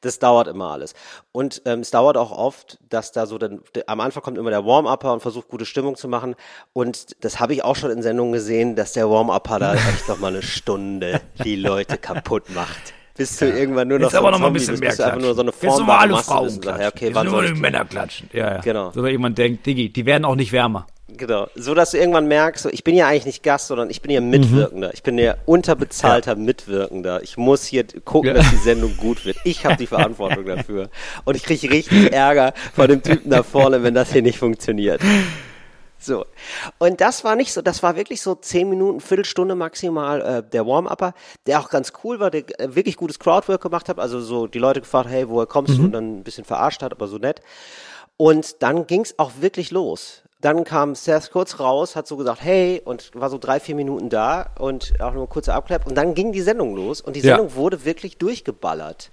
das 0.00 0.18
dauert 0.18 0.48
immer 0.48 0.72
alles. 0.72 0.94
Und 1.32 1.62
ähm, 1.64 1.80
es 1.80 1.90
dauert 1.90 2.16
auch 2.16 2.32
oft, 2.32 2.78
dass 2.88 3.12
da 3.12 3.26
so 3.26 3.38
dann 3.38 3.60
am 3.86 4.00
Anfang 4.00 4.22
kommt 4.22 4.36
immer 4.38 4.50
der 4.50 4.66
Warm-Upper 4.66 5.12
und 5.12 5.20
versucht 5.20 5.48
gute 5.48 5.64
Stimmung 5.64 5.96
zu 5.96 6.08
machen. 6.08 6.34
Und 6.72 7.22
das 7.24 7.38
habe 7.38 7.52
ich 7.54 7.62
auch 7.62 7.76
schon 7.76 7.90
in 7.90 8.02
Sendungen 8.02 8.32
gesehen, 8.32 8.76
dass 8.76 8.92
der 8.94 9.08
Warm-Upper 9.08 9.58
da 9.60 9.74
echt 9.74 10.08
noch 10.08 10.18
mal 10.18 10.28
eine 10.28 10.42
Stunde 10.42 11.20
die 11.44 11.56
Leute 11.56 11.98
kaputt 11.98 12.50
macht. 12.50 12.94
Bis 13.16 13.36
du 13.36 13.48
irgendwann 13.48 13.86
nur 13.88 13.98
noch 14.00 14.08
Jetzt 14.08 14.16
aber 14.16 14.30
noch 14.32 14.40
mal 14.40 14.48
ein 14.48 14.52
bisschen 14.52 14.72
bist, 14.72 14.80
mehr 14.80 14.90
bis 14.90 14.96
du 14.98 15.04
einfach 15.04 15.20
nur 15.20 15.34
so 15.34 15.42
eine 15.42 15.52
Jetzt 15.52 15.62
nur 15.78 15.98
alle 16.00 16.12
Masse 16.12 16.24
Frauen 16.24 16.44
bist 16.46 16.62
klatschen. 16.62 16.82
ja, 16.82 16.88
okay, 16.88 17.06
Jetzt 17.14 17.24
nur 17.24 17.42
die 17.44 17.54
Männer 17.54 17.84
klatschen. 17.84 18.28
Ja, 18.32 18.54
ja. 18.56 18.60
Genau. 18.60 18.90
So, 18.92 19.02
dass 19.02 19.10
jemand 19.10 19.38
denkt, 19.38 19.64
Diggi, 19.66 19.88
die 19.90 20.04
werden 20.04 20.24
auch 20.24 20.34
nicht 20.34 20.50
wärmer. 20.52 20.86
Genau. 21.16 21.46
So 21.54 21.74
dass 21.74 21.92
du 21.92 21.98
irgendwann 21.98 22.26
merkst, 22.26 22.64
so, 22.64 22.70
ich 22.70 22.82
bin 22.82 22.96
ja 22.96 23.06
eigentlich 23.06 23.26
nicht 23.26 23.42
Gast, 23.44 23.68
sondern 23.68 23.88
ich 23.88 24.02
bin 24.02 24.10
ja 24.10 24.20
Mitwirkender. 24.20 24.92
Ich 24.94 25.04
bin 25.04 25.16
ja 25.16 25.36
unterbezahlter 25.46 26.34
Mitwirkender. 26.34 27.22
Ich 27.22 27.36
muss 27.36 27.64
hier 27.64 27.84
gucken, 28.04 28.28
Ja. 28.28 28.34
dass 28.34 28.50
die 28.50 28.56
Sendung 28.56 28.96
gut 28.96 29.24
wird. 29.24 29.36
Ich 29.44 29.64
habe 29.64 29.76
die 29.76 29.86
Verantwortung 29.86 30.44
dafür. 30.46 30.88
Und 31.24 31.36
ich 31.36 31.44
kriege 31.44 31.70
richtig 31.70 32.12
Ärger 32.12 32.52
von 32.74 32.88
dem 32.88 33.00
Typen 33.02 33.30
da 33.30 33.44
vorne, 33.44 33.84
wenn 33.84 33.94
das 33.94 34.12
hier 34.12 34.22
nicht 34.22 34.38
funktioniert. 34.38 35.00
So. 36.04 36.26
Und 36.78 37.00
das 37.00 37.24
war 37.24 37.34
nicht 37.34 37.52
so, 37.52 37.62
das 37.62 37.82
war 37.82 37.96
wirklich 37.96 38.20
so 38.20 38.34
zehn 38.34 38.68
Minuten, 38.68 39.00
Viertelstunde 39.00 39.54
maximal 39.54 40.20
äh, 40.20 40.42
der 40.42 40.66
Warm-Upper, 40.66 41.14
der 41.46 41.60
auch 41.60 41.70
ganz 41.70 41.92
cool 42.04 42.20
war, 42.20 42.30
der 42.30 42.44
äh, 42.60 42.74
wirklich 42.74 42.96
gutes 42.96 43.18
Crowdwork 43.18 43.62
gemacht 43.62 43.88
hat, 43.88 43.98
also 43.98 44.20
so 44.20 44.46
die 44.46 44.58
Leute 44.58 44.80
gefragt, 44.80 45.08
hey, 45.08 45.28
woher 45.28 45.46
kommst 45.46 45.78
du? 45.78 45.84
Und 45.84 45.92
dann 45.92 46.18
ein 46.18 46.24
bisschen 46.24 46.44
verarscht 46.44 46.82
hat, 46.82 46.92
aber 46.92 47.08
so 47.08 47.16
nett. 47.16 47.40
Und 48.16 48.62
dann 48.62 48.86
ging's 48.86 49.14
auch 49.18 49.32
wirklich 49.40 49.70
los. 49.70 50.23
Dann 50.44 50.64
kam 50.64 50.94
Seth 50.94 51.30
kurz 51.32 51.58
raus, 51.58 51.96
hat 51.96 52.06
so 52.06 52.16
gesagt, 52.18 52.42
hey, 52.42 52.82
und 52.84 53.10
war 53.14 53.30
so 53.30 53.38
drei, 53.38 53.60
vier 53.60 53.74
Minuten 53.74 54.10
da 54.10 54.50
und 54.58 54.92
auch 55.00 55.12
nur 55.12 55.22
eine 55.22 55.26
kurze 55.26 55.54
Abklapp. 55.54 55.86
Und 55.86 55.94
dann 55.94 56.14
ging 56.14 56.32
die 56.32 56.42
Sendung 56.42 56.76
los 56.76 57.00
und 57.00 57.16
die 57.16 57.20
Ja. 57.20 57.36
Sendung 57.36 57.54
wurde 57.54 57.84
wirklich 57.86 58.18
durchgeballert. 58.18 59.10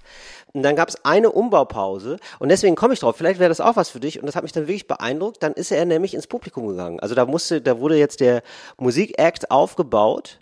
Und 0.52 0.62
dann 0.62 0.76
gab 0.76 0.90
es 0.90 1.02
eine 1.06 1.30
Umbaupause 1.32 2.18
und 2.38 2.50
deswegen 2.50 2.76
komme 2.76 2.92
ich 2.92 3.00
drauf. 3.00 3.16
Vielleicht 3.16 3.40
wäre 3.40 3.48
das 3.48 3.62
auch 3.62 3.76
was 3.76 3.88
für 3.88 4.00
dich 4.00 4.20
und 4.20 4.26
das 4.26 4.36
hat 4.36 4.42
mich 4.42 4.52
dann 4.52 4.64
wirklich 4.64 4.86
beeindruckt. 4.86 5.42
Dann 5.42 5.54
ist 5.54 5.72
er 5.72 5.86
nämlich 5.86 6.12
ins 6.12 6.26
Publikum 6.26 6.68
gegangen. 6.68 7.00
Also 7.00 7.14
da 7.14 7.24
musste, 7.24 7.62
da 7.62 7.78
wurde 7.80 7.96
jetzt 7.96 8.20
der 8.20 8.42
Musikakt 8.76 9.50
aufgebaut 9.50 10.38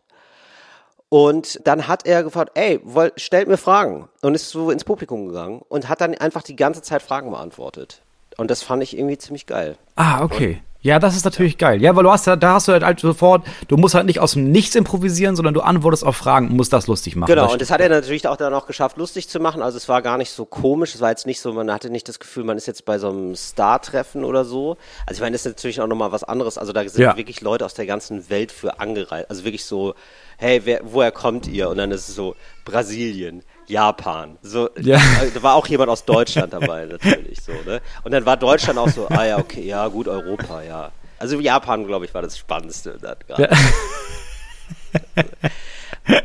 und 1.08 1.60
dann 1.66 1.86
hat 1.86 2.04
er 2.06 2.24
gefragt, 2.24 2.50
ey, 2.54 2.80
woll, 2.82 3.12
stellt 3.16 3.46
mir 3.46 3.56
Fragen 3.58 4.08
und 4.22 4.34
ist 4.34 4.50
so 4.50 4.72
ins 4.72 4.82
Publikum 4.82 5.28
gegangen 5.28 5.62
und 5.68 5.88
hat 5.88 6.00
dann 6.00 6.14
einfach 6.16 6.42
die 6.42 6.56
ganze 6.56 6.82
Zeit 6.82 7.02
Fragen 7.02 7.30
beantwortet. 7.30 8.02
Und 8.36 8.50
das 8.50 8.62
fand 8.64 8.82
ich 8.82 8.98
irgendwie 8.98 9.18
ziemlich 9.18 9.46
geil. 9.46 9.76
Ah, 9.94 10.24
okay. 10.24 10.62
Ja, 10.82 10.98
das 10.98 11.14
ist 11.14 11.24
natürlich 11.26 11.58
geil. 11.58 11.82
Ja, 11.82 11.94
weil 11.94 12.04
du 12.04 12.10
hast 12.10 12.26
ja, 12.26 12.36
da 12.36 12.54
hast 12.54 12.68
du 12.68 12.72
halt, 12.72 12.82
halt 12.82 13.00
sofort, 13.00 13.46
du 13.68 13.76
musst 13.76 13.94
halt 13.94 14.06
nicht 14.06 14.18
aus 14.18 14.32
dem 14.32 14.50
Nichts 14.50 14.74
improvisieren, 14.74 15.36
sondern 15.36 15.52
du 15.52 15.60
antwortest 15.60 16.04
auf 16.04 16.16
Fragen 16.16 16.48
und 16.48 16.56
musst 16.56 16.72
das 16.72 16.86
lustig 16.86 17.16
machen. 17.16 17.28
Genau, 17.30 17.44
das 17.44 17.52
und 17.52 17.60
das 17.60 17.70
hat 17.70 17.80
er 17.82 17.90
natürlich 17.90 18.26
auch 18.26 18.36
dann 18.38 18.54
auch 18.54 18.66
geschafft, 18.66 18.96
lustig 18.96 19.28
zu 19.28 19.40
machen. 19.40 19.60
Also 19.60 19.76
es 19.76 19.88
war 19.90 20.00
gar 20.00 20.16
nicht 20.16 20.30
so 20.30 20.46
komisch, 20.46 20.94
es 20.94 21.02
war 21.02 21.10
jetzt 21.10 21.26
nicht 21.26 21.40
so, 21.40 21.52
man 21.52 21.70
hatte 21.70 21.90
nicht 21.90 22.08
das 22.08 22.18
Gefühl, 22.18 22.44
man 22.44 22.56
ist 22.56 22.66
jetzt 22.66 22.86
bei 22.86 22.98
so 22.98 23.10
einem 23.10 23.36
Star-Treffen 23.36 24.24
oder 24.24 24.46
so. 24.46 24.78
Also 25.06 25.18
ich 25.18 25.20
meine, 25.20 25.32
das 25.34 25.44
ist 25.44 25.56
natürlich 25.56 25.80
auch 25.82 25.86
nochmal 25.86 26.12
was 26.12 26.24
anderes. 26.24 26.56
Also 26.56 26.72
da 26.72 26.88
sind 26.88 27.02
Ja. 27.02 27.16
wirklich 27.16 27.42
Leute 27.42 27.66
aus 27.66 27.74
der 27.74 27.84
ganzen 27.86 28.30
Welt 28.30 28.50
für 28.50 28.80
angereist. 28.80 29.28
Also 29.28 29.44
wirklich 29.44 29.66
so, 29.66 29.94
hey, 30.38 30.62
wer, 30.64 30.80
woher 30.84 31.12
kommt 31.12 31.46
ihr? 31.46 31.68
Und 31.68 31.76
dann 31.76 31.90
ist 31.90 32.08
es 32.08 32.14
so, 32.14 32.36
Brasilien, 32.64 33.42
Japan. 33.70 34.38
So, 34.42 34.68
Ja. 34.78 34.98
da 35.34 35.42
war 35.42 35.54
auch 35.54 35.66
jemand 35.66 35.90
aus 35.90 36.04
Deutschland 36.04 36.52
dabei, 36.52 36.86
natürlich 36.86 37.40
so, 37.40 37.52
ne? 37.52 37.80
Und 38.04 38.12
dann 38.12 38.26
war 38.26 38.36
Deutschland 38.36 38.78
auch 38.78 38.88
so, 38.88 39.08
ah 39.08 39.24
ja, 39.24 39.38
okay, 39.38 39.62
ja, 39.62 39.86
gut, 39.88 40.08
Europa, 40.08 40.62
ja. 40.62 40.90
Also 41.18 41.38
Japan, 41.38 41.86
glaube 41.86 42.04
ich, 42.04 42.14
war 42.14 42.22
das 42.22 42.36
Spannendste. 42.38 42.98
gerade. 43.26 43.50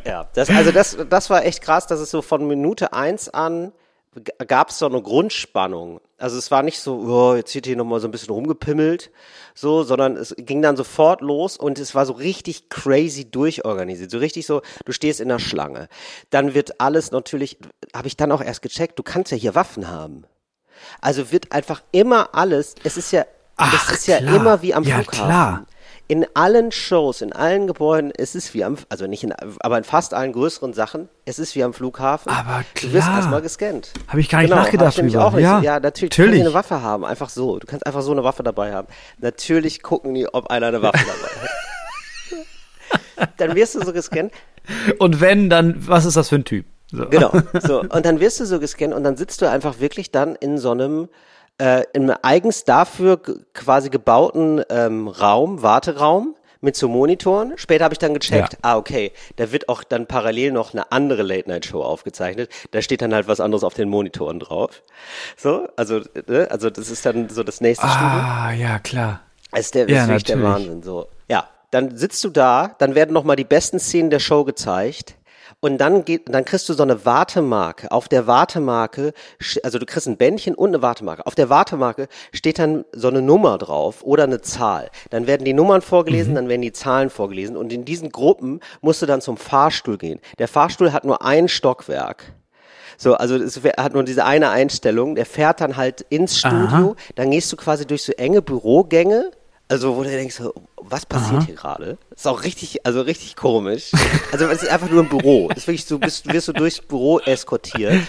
Ja, 0.05 0.27
das, 0.33 0.49
also 0.49 0.71
das, 0.71 0.97
das 1.09 1.29
war 1.29 1.45
echt 1.45 1.61
krass, 1.61 1.85
dass 1.87 1.99
es 1.99 2.09
so 2.09 2.21
von 2.21 2.47
Minute 2.47 2.93
eins 2.93 3.29
an 3.29 3.71
gab 4.47 4.69
es 4.69 4.79
so 4.79 4.85
eine 4.85 5.01
Grundspannung. 5.01 5.99
Also 6.17 6.37
es 6.37 6.49
war 6.51 6.63
nicht 6.63 6.79
so, 6.79 6.99
oh, 7.07 7.35
jetzt 7.35 7.53
wird 7.53 7.65
hier 7.65 7.75
nochmal 7.75 7.99
so 7.99 8.07
ein 8.07 8.11
bisschen 8.11 8.33
rumgepimmelt, 8.33 9.11
so, 9.53 9.83
sondern 9.83 10.15
es 10.15 10.33
ging 10.37 10.61
dann 10.61 10.77
sofort 10.77 11.21
los 11.21 11.57
und 11.57 11.77
es 11.77 11.93
war 11.93 12.05
so 12.05 12.13
richtig 12.13 12.69
crazy 12.69 13.29
durchorganisiert. 13.29 14.09
So 14.11 14.17
richtig 14.19 14.45
so, 14.45 14.61
du 14.85 14.91
stehst 14.93 15.19
in 15.19 15.27
der 15.29 15.39
Schlange. 15.39 15.89
Dann 16.29 16.53
wird 16.53 16.79
alles 16.79 17.11
natürlich, 17.11 17.57
habe 17.93 18.07
ich 18.07 18.15
dann 18.15 18.31
auch 18.31 18.41
erst 18.41 18.61
gecheckt, 18.61 18.97
du 18.97 19.03
kannst 19.03 19.31
ja 19.31 19.37
hier 19.37 19.55
Waffen 19.55 19.89
haben. 19.89 20.25
Also 21.01 21.31
wird 21.31 21.51
einfach 21.51 21.83
immer 21.91 22.33
alles, 22.33 22.75
es 22.83 22.97
ist 22.97 23.11
ja, 23.11 23.25
Ach, 23.57 23.89
es 23.91 23.99
ist 23.99 24.07
ja 24.07 24.17
klar. 24.19 24.35
immer 24.35 24.61
wie 24.61 24.73
am 24.73 24.83
Ja, 24.83 24.95
Flughafen. 24.95 25.25
klar. 25.25 25.65
In 26.07 26.27
allen 26.35 26.71
Shows, 26.71 27.21
in 27.21 27.33
allen 27.33 27.65
Gebäuden, 27.65 28.11
es 28.15 28.35
ist 28.35 28.53
wie 28.53 28.63
am, 28.63 28.77
also 28.89 29.07
nicht 29.07 29.23
in, 29.23 29.33
aber 29.59 29.77
in 29.79 29.83
fast 29.83 30.13
allen 30.13 30.33
größeren 30.33 30.73
Sachen, 30.73 31.09
es 31.25 31.39
ist 31.39 31.55
wie 31.55 31.63
am 31.63 31.73
Flughafen. 31.73 32.31
Aber 32.31 32.63
Du 32.79 32.93
wirst 32.93 33.07
klar. 33.07 33.17
erstmal 33.17 33.41
gescannt. 33.41 33.91
Hab 34.07 34.19
ich 34.19 34.29
gar 34.29 34.39
nicht 34.39 34.49
genau, 34.51 34.61
nachgedacht 34.61 34.97
ich 34.99 35.17
auch 35.17 35.33
nicht. 35.33 35.41
Ja, 35.41 35.61
ja, 35.61 35.79
natürlich. 35.79 36.15
Du 36.15 36.21
natürlich. 36.21 36.41
kannst 36.43 36.47
eine 36.47 36.53
Waffe 36.53 36.81
haben, 36.83 37.05
einfach 37.05 37.29
so. 37.29 37.57
Du 37.57 37.65
kannst 37.65 37.87
einfach 37.87 38.03
so 38.03 38.11
eine 38.11 38.23
Waffe 38.23 38.43
dabei 38.43 38.71
haben. 38.71 38.87
Natürlich 39.19 39.81
gucken 39.81 40.13
die, 40.13 40.31
ob 40.31 40.51
einer 40.51 40.67
eine 40.67 40.83
Waffe 40.83 41.03
dabei 41.03 41.41
hat. 41.41 41.49
Dann 43.37 43.55
wirst 43.55 43.73
du 43.73 43.83
so 43.83 43.91
gescannt. 43.91 44.31
Und 44.99 45.21
wenn, 45.21 45.49
dann, 45.49 45.87
was 45.87 46.05
ist 46.05 46.17
das 46.17 46.29
für 46.29 46.35
ein 46.35 46.45
Typ? 46.45 46.65
So. 46.91 47.07
Genau. 47.09 47.31
So. 47.61 47.81
Und 47.81 48.05
dann 48.05 48.19
wirst 48.19 48.39
du 48.39 48.45
so 48.45 48.59
gescannt 48.59 48.93
und 48.93 49.03
dann 49.03 49.17
sitzt 49.17 49.41
du 49.41 49.49
einfach 49.49 49.79
wirklich 49.79 50.11
dann 50.11 50.35
in 50.35 50.57
so 50.57 50.71
einem, 50.71 51.09
äh, 51.59 51.83
in 51.93 52.09
einem 52.09 52.17
eigens 52.21 52.63
dafür 52.63 53.21
quasi 53.53 53.89
gebauten 53.89 54.61
ähm, 54.69 55.07
Raum, 55.07 55.61
Warteraum 55.61 56.35
mit 56.61 56.75
so 56.75 56.87
Monitoren. 56.87 57.53
Später 57.57 57.83
habe 57.83 57.93
ich 57.93 57.99
dann 57.99 58.13
gecheckt, 58.13 58.53
Ja. 58.53 58.59
ah, 58.63 58.77
okay, 58.77 59.11
da 59.35 59.51
wird 59.51 59.69
auch 59.69 59.83
dann 59.83 60.07
parallel 60.07 60.51
noch 60.51 60.73
eine 60.73 60.91
andere 60.91 61.21
Late-Night-Show 61.21 61.81
aufgezeichnet. 61.81 62.49
Da 62.71 62.81
steht 62.81 63.01
dann 63.01 63.13
halt 63.13 63.27
was 63.27 63.39
anderes 63.39 63.63
auf 63.63 63.73
den 63.75 63.87
Monitoren 63.89 64.39
drauf. 64.39 64.81
So, 65.37 65.67
also, 65.75 66.01
ne? 66.27 66.47
also 66.49 66.69
das 66.69 66.89
ist 66.89 67.05
dann 67.05 67.29
so 67.29 67.43
das 67.43 67.61
nächste 67.61 67.87
Studio. 67.87 68.07
Ah, 68.07 68.51
ja, 68.51 68.79
klar. 68.79 69.21
Das 69.51 69.61
ist, 69.61 69.75
der, 69.75 69.89
Ja, 69.89 70.03
ist 70.03 70.07
wirklich 70.09 70.23
der. 70.23 70.41
Wahnsinn. 70.41 70.81
So. 70.81 71.07
Ja, 71.29 71.47
dann 71.71 71.95
sitzt 71.97 72.23
du 72.23 72.29
da, 72.29 72.75
dann 72.79 72.95
werden 72.95 73.13
nochmal 73.13 73.35
die 73.35 73.43
besten 73.43 73.79
Szenen 73.79 74.09
der 74.09 74.19
Show 74.19 74.43
gezeigt. 74.43 75.15
Und 75.65 75.79
dann 75.79 76.05
geht, 76.05 76.31
dann 76.31 76.45
kriegst 76.45 76.69
du 76.69 76.73
so 76.73 76.83
eine 76.83 77.05
Wartemarke. 77.05 77.89
Auf 77.91 78.07
der 78.07 78.27
Wartemarke, 78.27 79.13
also 79.63 79.79
du 79.79 79.87
kriegst 79.87 80.07
ein 80.07 80.15
Bändchen 80.15 80.53
und 80.53 80.69
eine 80.69 80.83
Wartemarke. 80.83 81.25
Auf 81.25 81.33
der 81.33 81.49
Wartemarke 81.49 82.07
steht 82.33 82.59
dann 82.59 82.85
so 82.91 83.07
eine 83.07 83.23
Nummer 83.23 83.57
drauf 83.57 84.03
oder 84.03 84.25
eine 84.25 84.41
Zahl. 84.41 84.91
Dann 85.09 85.25
werden 85.25 85.43
die 85.43 85.53
Nummern 85.53 85.81
vorgelesen, 85.81 86.33
Mhm. 86.33 86.35
dann 86.35 86.49
werden 86.49 86.61
die 86.61 86.71
Zahlen 86.71 87.09
vorgelesen. 87.09 87.57
Und 87.57 87.73
in 87.73 87.83
diesen 87.83 88.11
Gruppen 88.11 88.59
musst 88.81 89.01
du 89.01 89.07
dann 89.07 89.21
zum 89.21 89.37
Fahrstuhl 89.37 89.97
gehen. 89.97 90.19
Der 90.37 90.47
Fahrstuhl 90.47 90.93
hat 90.93 91.03
nur 91.03 91.23
ein 91.25 91.47
Stockwerk. 91.47 92.33
So, 92.99 93.15
also 93.15 93.35
es 93.35 93.59
hat 93.77 93.93
nur 93.95 94.03
diese 94.03 94.23
eine 94.23 94.51
Einstellung. 94.51 95.15
Der 95.15 95.25
fährt 95.25 95.61
dann 95.61 95.77
halt 95.77 96.01
ins 96.09 96.37
Studio. 96.37 96.95
Dann 97.15 97.31
gehst 97.31 97.51
du 97.51 97.55
quasi 97.57 97.87
durch 97.87 98.03
so 98.03 98.11
enge 98.11 98.43
Bürogänge. 98.43 99.31
Also 99.67 99.95
wo 99.95 100.03
du 100.03 100.09
denkst, 100.09 100.41
was 100.77 101.05
passiert 101.05 101.43
hier 101.43 101.55
gerade? 101.55 101.97
Ist 102.15 102.27
auch 102.27 102.43
richtig, 102.43 102.85
also 102.85 103.01
richtig 103.01 103.35
komisch. 103.35 103.91
Also 104.31 104.45
es 104.45 104.63
ist 104.63 104.69
einfach 104.69 104.89
nur 104.89 105.03
ein 105.03 105.09
Büro. 105.09 105.49
Ist 105.49 105.67
wirklich 105.67 105.85
so, 105.85 105.97
bist, 105.97 106.31
wirst 106.31 106.47
du 106.49 106.53
durchs 106.53 106.81
Büro 106.81 107.19
eskortiert. 107.19 108.01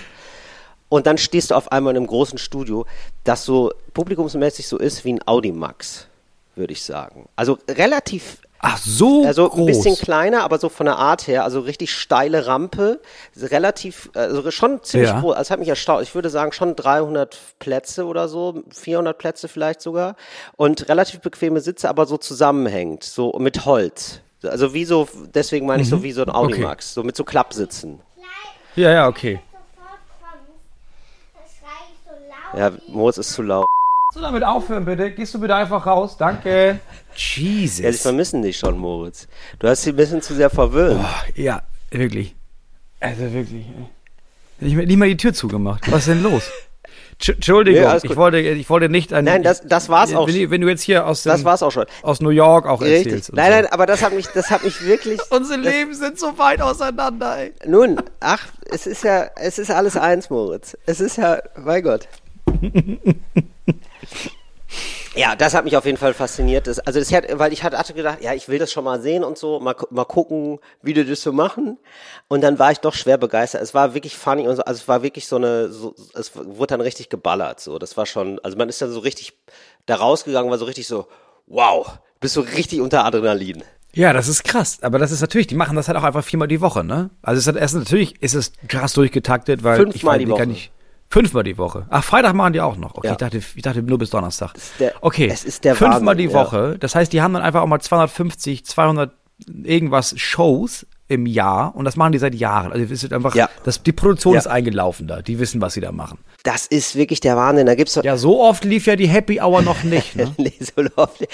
Und 0.88 1.06
dann 1.06 1.18
stehst 1.18 1.50
du 1.50 1.54
auf 1.54 1.72
einmal 1.72 1.92
in 1.92 1.96
einem 1.96 2.06
großen 2.06 2.38
Studio, 2.38 2.86
das 3.24 3.44
so 3.44 3.72
publikumsmäßig 3.94 4.68
so 4.68 4.78
ist 4.78 5.04
wie 5.04 5.14
ein 5.14 5.26
Audimax, 5.26 6.06
würde 6.54 6.72
ich 6.72 6.84
sagen. 6.84 7.28
Also 7.36 7.58
relativ 7.68 8.38
Ach, 8.68 8.78
so 8.78 9.24
also 9.24 9.48
groß. 9.48 9.60
ein 9.60 9.66
bisschen 9.66 9.94
kleiner, 9.94 10.42
aber 10.42 10.58
so 10.58 10.68
von 10.68 10.86
der 10.86 10.96
Art 10.96 11.28
her, 11.28 11.44
also 11.44 11.60
richtig 11.60 11.94
steile 11.94 12.48
Rampe, 12.48 13.00
relativ, 13.40 14.10
also 14.14 14.50
schon 14.50 14.82
ziemlich 14.82 15.10
Ja. 15.10 15.20
groß. 15.20 15.34
Also 15.36 15.42
es 15.42 15.50
hat 15.52 15.60
mich 15.60 15.68
erstaunt. 15.68 16.02
Ich 16.02 16.16
würde 16.16 16.30
sagen 16.30 16.50
schon 16.50 16.74
300 16.74 17.38
Plätze 17.60 18.06
oder 18.06 18.26
so, 18.26 18.64
400 18.72 19.16
Plätze 19.16 19.46
vielleicht 19.46 19.80
sogar 19.80 20.16
und 20.56 20.88
relativ 20.88 21.20
bequeme 21.20 21.60
Sitze, 21.60 21.88
aber 21.88 22.06
so 22.06 22.16
zusammenhängend, 22.16 23.04
so 23.04 23.32
mit 23.38 23.66
Holz. 23.66 24.20
Also 24.42 24.74
wie 24.74 24.84
so, 24.84 25.06
deswegen 25.32 25.66
meine 25.66 25.82
ich 25.82 25.88
so 25.88 26.02
wie 26.02 26.10
so 26.10 26.22
ein 26.22 26.30
Audimax, 26.30 26.92
so 26.92 27.04
mit 27.04 27.16
so 27.16 27.22
Klappsitzen. 27.22 28.00
ja, 28.74 28.90
ja, 28.90 29.06
okay. 29.06 29.38
so. 32.52 32.58
Ja, 32.58 32.72
Moritz 32.88 33.18
ist 33.18 33.32
zu 33.32 33.42
laut. 33.42 33.66
Kannst 34.08 34.16
du 34.16 34.22
damit 34.22 34.44
aufhören, 34.44 34.84
bitte? 34.84 35.10
Gehst 35.12 35.34
du 35.34 35.40
bitte 35.40 35.54
einfach 35.54 35.86
raus? 35.86 36.16
Danke. 36.16 36.80
Jesus. 37.16 37.78
Ja, 37.80 37.90
ich 37.90 38.00
vermissen 38.00 38.42
dich 38.42 38.56
schon, 38.58 38.78
Moritz. 38.78 39.28
Du 39.58 39.68
hast 39.68 39.82
sie 39.82 39.90
ein 39.90 39.96
bisschen 39.96 40.22
zu 40.22 40.34
sehr 40.34 40.50
verwöhnt. 40.50 41.04
Ja, 41.34 41.62
wirklich. 41.90 42.34
Also 43.00 43.32
wirklich. 43.32 43.66
ey. 43.66 43.86
Nicht, 44.66 44.76
mal- 44.76 44.86
nicht 44.86 44.96
mal 44.96 45.08
die 45.08 45.16
Tür 45.16 45.32
zugemacht. 45.34 45.90
Was 45.90 46.00
ist 46.00 46.08
denn 46.08 46.22
los? 46.22 46.42
Tsch- 47.20 47.34
Entschuldigung, 47.36 47.82
Nee, 47.82 47.98
ich, 48.02 48.16
wollte, 48.16 48.38
ich 48.38 48.68
wollte 48.68 48.90
nicht 48.90 49.12
ein. 49.14 49.24
Nein, 49.24 49.42
das- 49.42 49.62
das 49.62 49.88
war's 49.88 50.14
auch. 50.14 50.28
Wenn, 50.28 50.50
wenn 50.50 50.60
du 50.60 50.68
jetzt 50.68 50.82
hier 50.82 51.06
aus, 51.06 51.22
Das 51.22 51.40
dem, 51.40 51.44
war's 51.46 51.62
auch 51.62 51.72
schon. 51.72 51.86
aus 52.02 52.20
New 52.20 52.28
York 52.30 52.66
auch 52.66 52.82
Richtig. 52.82 53.06
erzählst. 53.06 53.32
Nein, 53.32 53.46
so. 53.52 53.56
nein, 53.62 53.66
aber 53.72 53.86
das 53.86 54.02
hat 54.02 54.12
mich, 54.12 54.26
das 54.28 54.50
hat 54.50 54.64
mich 54.64 54.82
wirklich. 54.84 55.18
Unsere 55.30 55.58
Leben 55.60 55.94
sind 55.94 56.18
so 56.18 56.36
weit 56.38 56.60
auseinander, 56.60 57.38
ey. 57.38 57.52
Nun, 57.66 58.00
ach, 58.20 58.46
es 58.70 58.86
ist 58.86 59.02
ja, 59.04 59.30
es 59.36 59.58
ist 59.58 59.70
alles 59.70 59.96
eins, 59.96 60.28
Moritz. 60.28 60.76
Es 60.84 61.00
ist 61.00 61.16
ja, 61.16 61.38
mein 61.56 61.82
Gott. 61.82 62.06
Ja, 65.16 65.34
das 65.34 65.54
hat 65.54 65.64
mich 65.64 65.76
auf 65.78 65.86
jeden 65.86 65.96
Fall 65.96 66.12
fasziniert. 66.12 66.66
Das, 66.66 66.78
also 66.78 66.98
das 66.98 67.10
hat, 67.10 67.24
weil 67.38 67.52
ich 67.52 67.62
hatte 67.62 67.94
gedacht, 67.94 68.18
ja, 68.20 68.34
ich 68.34 68.48
will 68.48 68.58
das 68.58 68.70
schon 68.70 68.84
mal 68.84 69.00
sehen 69.00 69.24
und 69.24 69.38
so, 69.38 69.60
mal, 69.60 69.74
mal 69.90 70.04
gucken, 70.04 70.58
wie 70.82 70.92
die 70.92 71.06
das 71.06 71.22
so 71.22 71.32
machen. 71.32 71.78
Und 72.28 72.42
dann 72.42 72.58
war 72.58 72.70
ich 72.70 72.78
doch 72.78 72.92
schwer 72.92 73.16
begeistert. 73.16 73.62
Es 73.62 73.72
war 73.72 73.94
wirklich 73.94 74.16
funny 74.16 74.46
und 74.46 74.56
so, 74.56 74.62
also 74.62 74.78
es 74.78 74.88
war 74.88 75.02
wirklich 75.02 75.26
so 75.26 75.36
eine, 75.36 75.70
so, 75.70 75.94
es 76.14 76.36
wurde 76.36 76.66
dann 76.66 76.82
richtig 76.82 77.08
geballert. 77.08 77.60
So, 77.60 77.78
das 77.78 77.96
war 77.96 78.04
schon, 78.04 78.38
also 78.42 78.58
man 78.58 78.68
ist 78.68 78.82
dann 78.82 78.90
so 78.90 79.00
richtig 79.00 79.32
da 79.86 79.96
rausgegangen, 79.96 80.50
war 80.50 80.58
so 80.58 80.66
richtig 80.66 80.86
so, 80.86 81.06
wow, 81.46 81.98
bist 82.20 82.34
so 82.34 82.42
richtig 82.42 82.82
unter 82.82 83.04
Adrenalin. 83.06 83.64
Ja, 83.94 84.12
das 84.12 84.28
ist 84.28 84.44
krass. 84.44 84.78
Aber 84.82 84.98
das 84.98 85.12
ist 85.12 85.22
natürlich, 85.22 85.46
die 85.46 85.54
machen 85.54 85.76
das 85.76 85.88
halt 85.88 85.96
auch 85.96 86.04
einfach 86.04 86.24
viermal 86.24 86.48
die 86.48 86.60
Woche, 86.60 86.84
ne? 86.84 87.08
Also 87.22 87.38
es 87.38 87.46
hat 87.46 87.56
erst 87.56 87.74
natürlich 87.74 88.20
ist 88.22 88.34
es 88.34 88.52
krass 88.68 88.92
durchgetaktet, 88.92 89.64
weil 89.64 89.80
ich 89.80 89.92
Fünfmal 89.92 90.16
weiß, 90.16 90.18
die 90.18 90.26
kann 90.26 90.32
Woche. 90.34 90.46
nicht. 90.48 90.72
Fünfmal 91.08 91.44
die 91.44 91.56
Woche. 91.56 91.86
Ach, 91.88 92.02
Freitag 92.02 92.34
machen 92.34 92.52
die 92.52 92.60
auch 92.60 92.76
noch. 92.76 92.94
Okay, 92.96 93.06
Ja. 93.06 93.12
ich 93.12 93.18
dachte, 93.18 93.38
ich 93.38 93.62
dachte 93.62 93.82
nur 93.82 93.98
bis 93.98 94.10
Donnerstag. 94.10 94.54
der- 94.80 94.92
okay, 95.00 95.28
es 95.32 95.44
ist 95.44 95.64
der 95.64 95.74
fünfmal 95.76 96.00
Wahnsinn, 96.00 96.18
die 96.28 96.34
ja. 96.34 96.40
Woche. 96.40 96.76
Das 96.78 96.94
heißt, 96.94 97.12
die 97.12 97.22
haben 97.22 97.32
dann 97.34 97.42
einfach 97.42 97.62
auch 97.62 97.66
mal 97.66 97.80
250, 97.80 98.64
200 98.66 99.12
irgendwas 99.64 100.18
Shows 100.18 100.86
im 101.08 101.24
Jahr 101.26 101.74
und 101.76 101.84
das 101.84 101.96
machen 101.96 102.12
die 102.12 102.18
seit 102.18 102.34
Jahren. 102.34 102.72
Also 102.72 102.92
es 102.92 103.04
ist 103.04 103.12
einfach, 103.12 103.34
Ja. 103.34 103.48
das, 103.64 103.82
die 103.82 103.92
Produktion 103.92 104.34
Ja. 104.34 104.40
ist 104.40 104.46
eingelaufen 104.48 105.06
da. 105.06 105.22
Die 105.22 105.38
wissen, 105.38 105.60
was 105.60 105.74
sie 105.74 105.80
da 105.80 105.92
machen. 105.92 106.18
Das 106.42 106.66
ist 106.66 106.96
wirklich 106.96 107.20
der 107.20 107.36
Wahnsinn. 107.36 107.66
Da 107.66 107.74
gibt's. 107.76 107.94
Ja, 108.02 108.16
so 108.16 108.40
oft 108.42 108.64
lief 108.64 108.86
ja 108.86 108.96
die 108.96 109.06
Happy 109.08 109.40
Hour 109.40 109.62
noch 109.62 109.82
nicht. 109.84 110.16
Ne? 110.16 110.32
Nee, 110.38 110.52
so 110.60 110.82
läuft- 110.82 111.26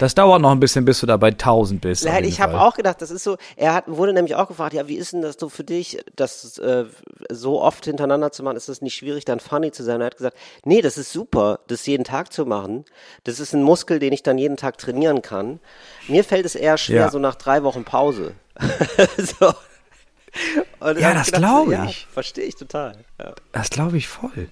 Das 0.00 0.14
dauert 0.14 0.40
noch 0.40 0.50
ein 0.52 0.60
bisschen, 0.60 0.84
bis 0.84 1.00
du 1.00 1.06
da 1.06 1.16
bei 1.16 1.28
1000 1.30 1.80
bist. 1.80 2.04
Nein, 2.04 2.24
ich 2.24 2.40
habe 2.40 2.60
auch 2.60 2.74
gedacht, 2.74 3.00
das 3.02 3.10
ist 3.10 3.24
so, 3.24 3.36
er 3.56 3.74
hat, 3.74 3.84
wurde 3.86 4.12
nämlich 4.12 4.34
auch 4.34 4.48
gefragt, 4.48 4.74
ja, 4.74 4.88
wie 4.88 4.96
ist 4.96 5.12
denn 5.12 5.22
das 5.22 5.36
so 5.38 5.48
für 5.48 5.64
dich, 5.64 5.98
das 6.16 6.58
äh, 6.58 6.84
so 7.30 7.60
oft 7.60 7.84
hintereinander 7.84 8.32
zu 8.32 8.42
machen, 8.42 8.56
ist 8.56 8.68
das 8.68 8.80
nicht 8.82 8.94
schwierig, 8.94 9.24
dann 9.24 9.40
funny 9.40 9.70
zu 9.70 9.82
sein? 9.82 10.00
Er 10.00 10.06
hat 10.06 10.16
gesagt, 10.16 10.36
nee, 10.64 10.80
das 10.80 10.96
ist 10.98 11.12
super, 11.12 11.60
das 11.68 11.84
jeden 11.86 12.04
Tag 12.04 12.32
zu 12.32 12.44
machen. 12.46 12.84
Das 13.24 13.38
ist 13.40 13.52
ein 13.54 13.62
Muskel, 13.62 13.98
den 13.98 14.12
ich 14.12 14.22
dann 14.22 14.38
jeden 14.38 14.56
Tag 14.56 14.78
trainieren 14.78 15.20
kann. 15.22 15.60
Mir 16.08 16.24
fällt 16.24 16.46
es 16.46 16.54
eher 16.54 16.76
schwer, 16.78 17.02
Ja. 17.02 17.10
so 17.10 17.18
nach 17.18 17.34
drei 17.34 17.62
Wochen 17.62 17.84
Pause. 17.84 18.32
so. 19.38 19.52
Ja, 20.80 21.14
das 21.14 21.26
gedacht, 21.26 21.40
glaub 21.40 21.70
Ja, 21.70 21.84
ich. 21.84 22.06
verstehe 22.12 22.44
ich 22.44 22.56
total. 22.56 22.96
Ja. 23.20 23.34
Das 23.52 23.70
glaube 23.70 23.96
ich 23.96 24.08
voll. 24.08 24.48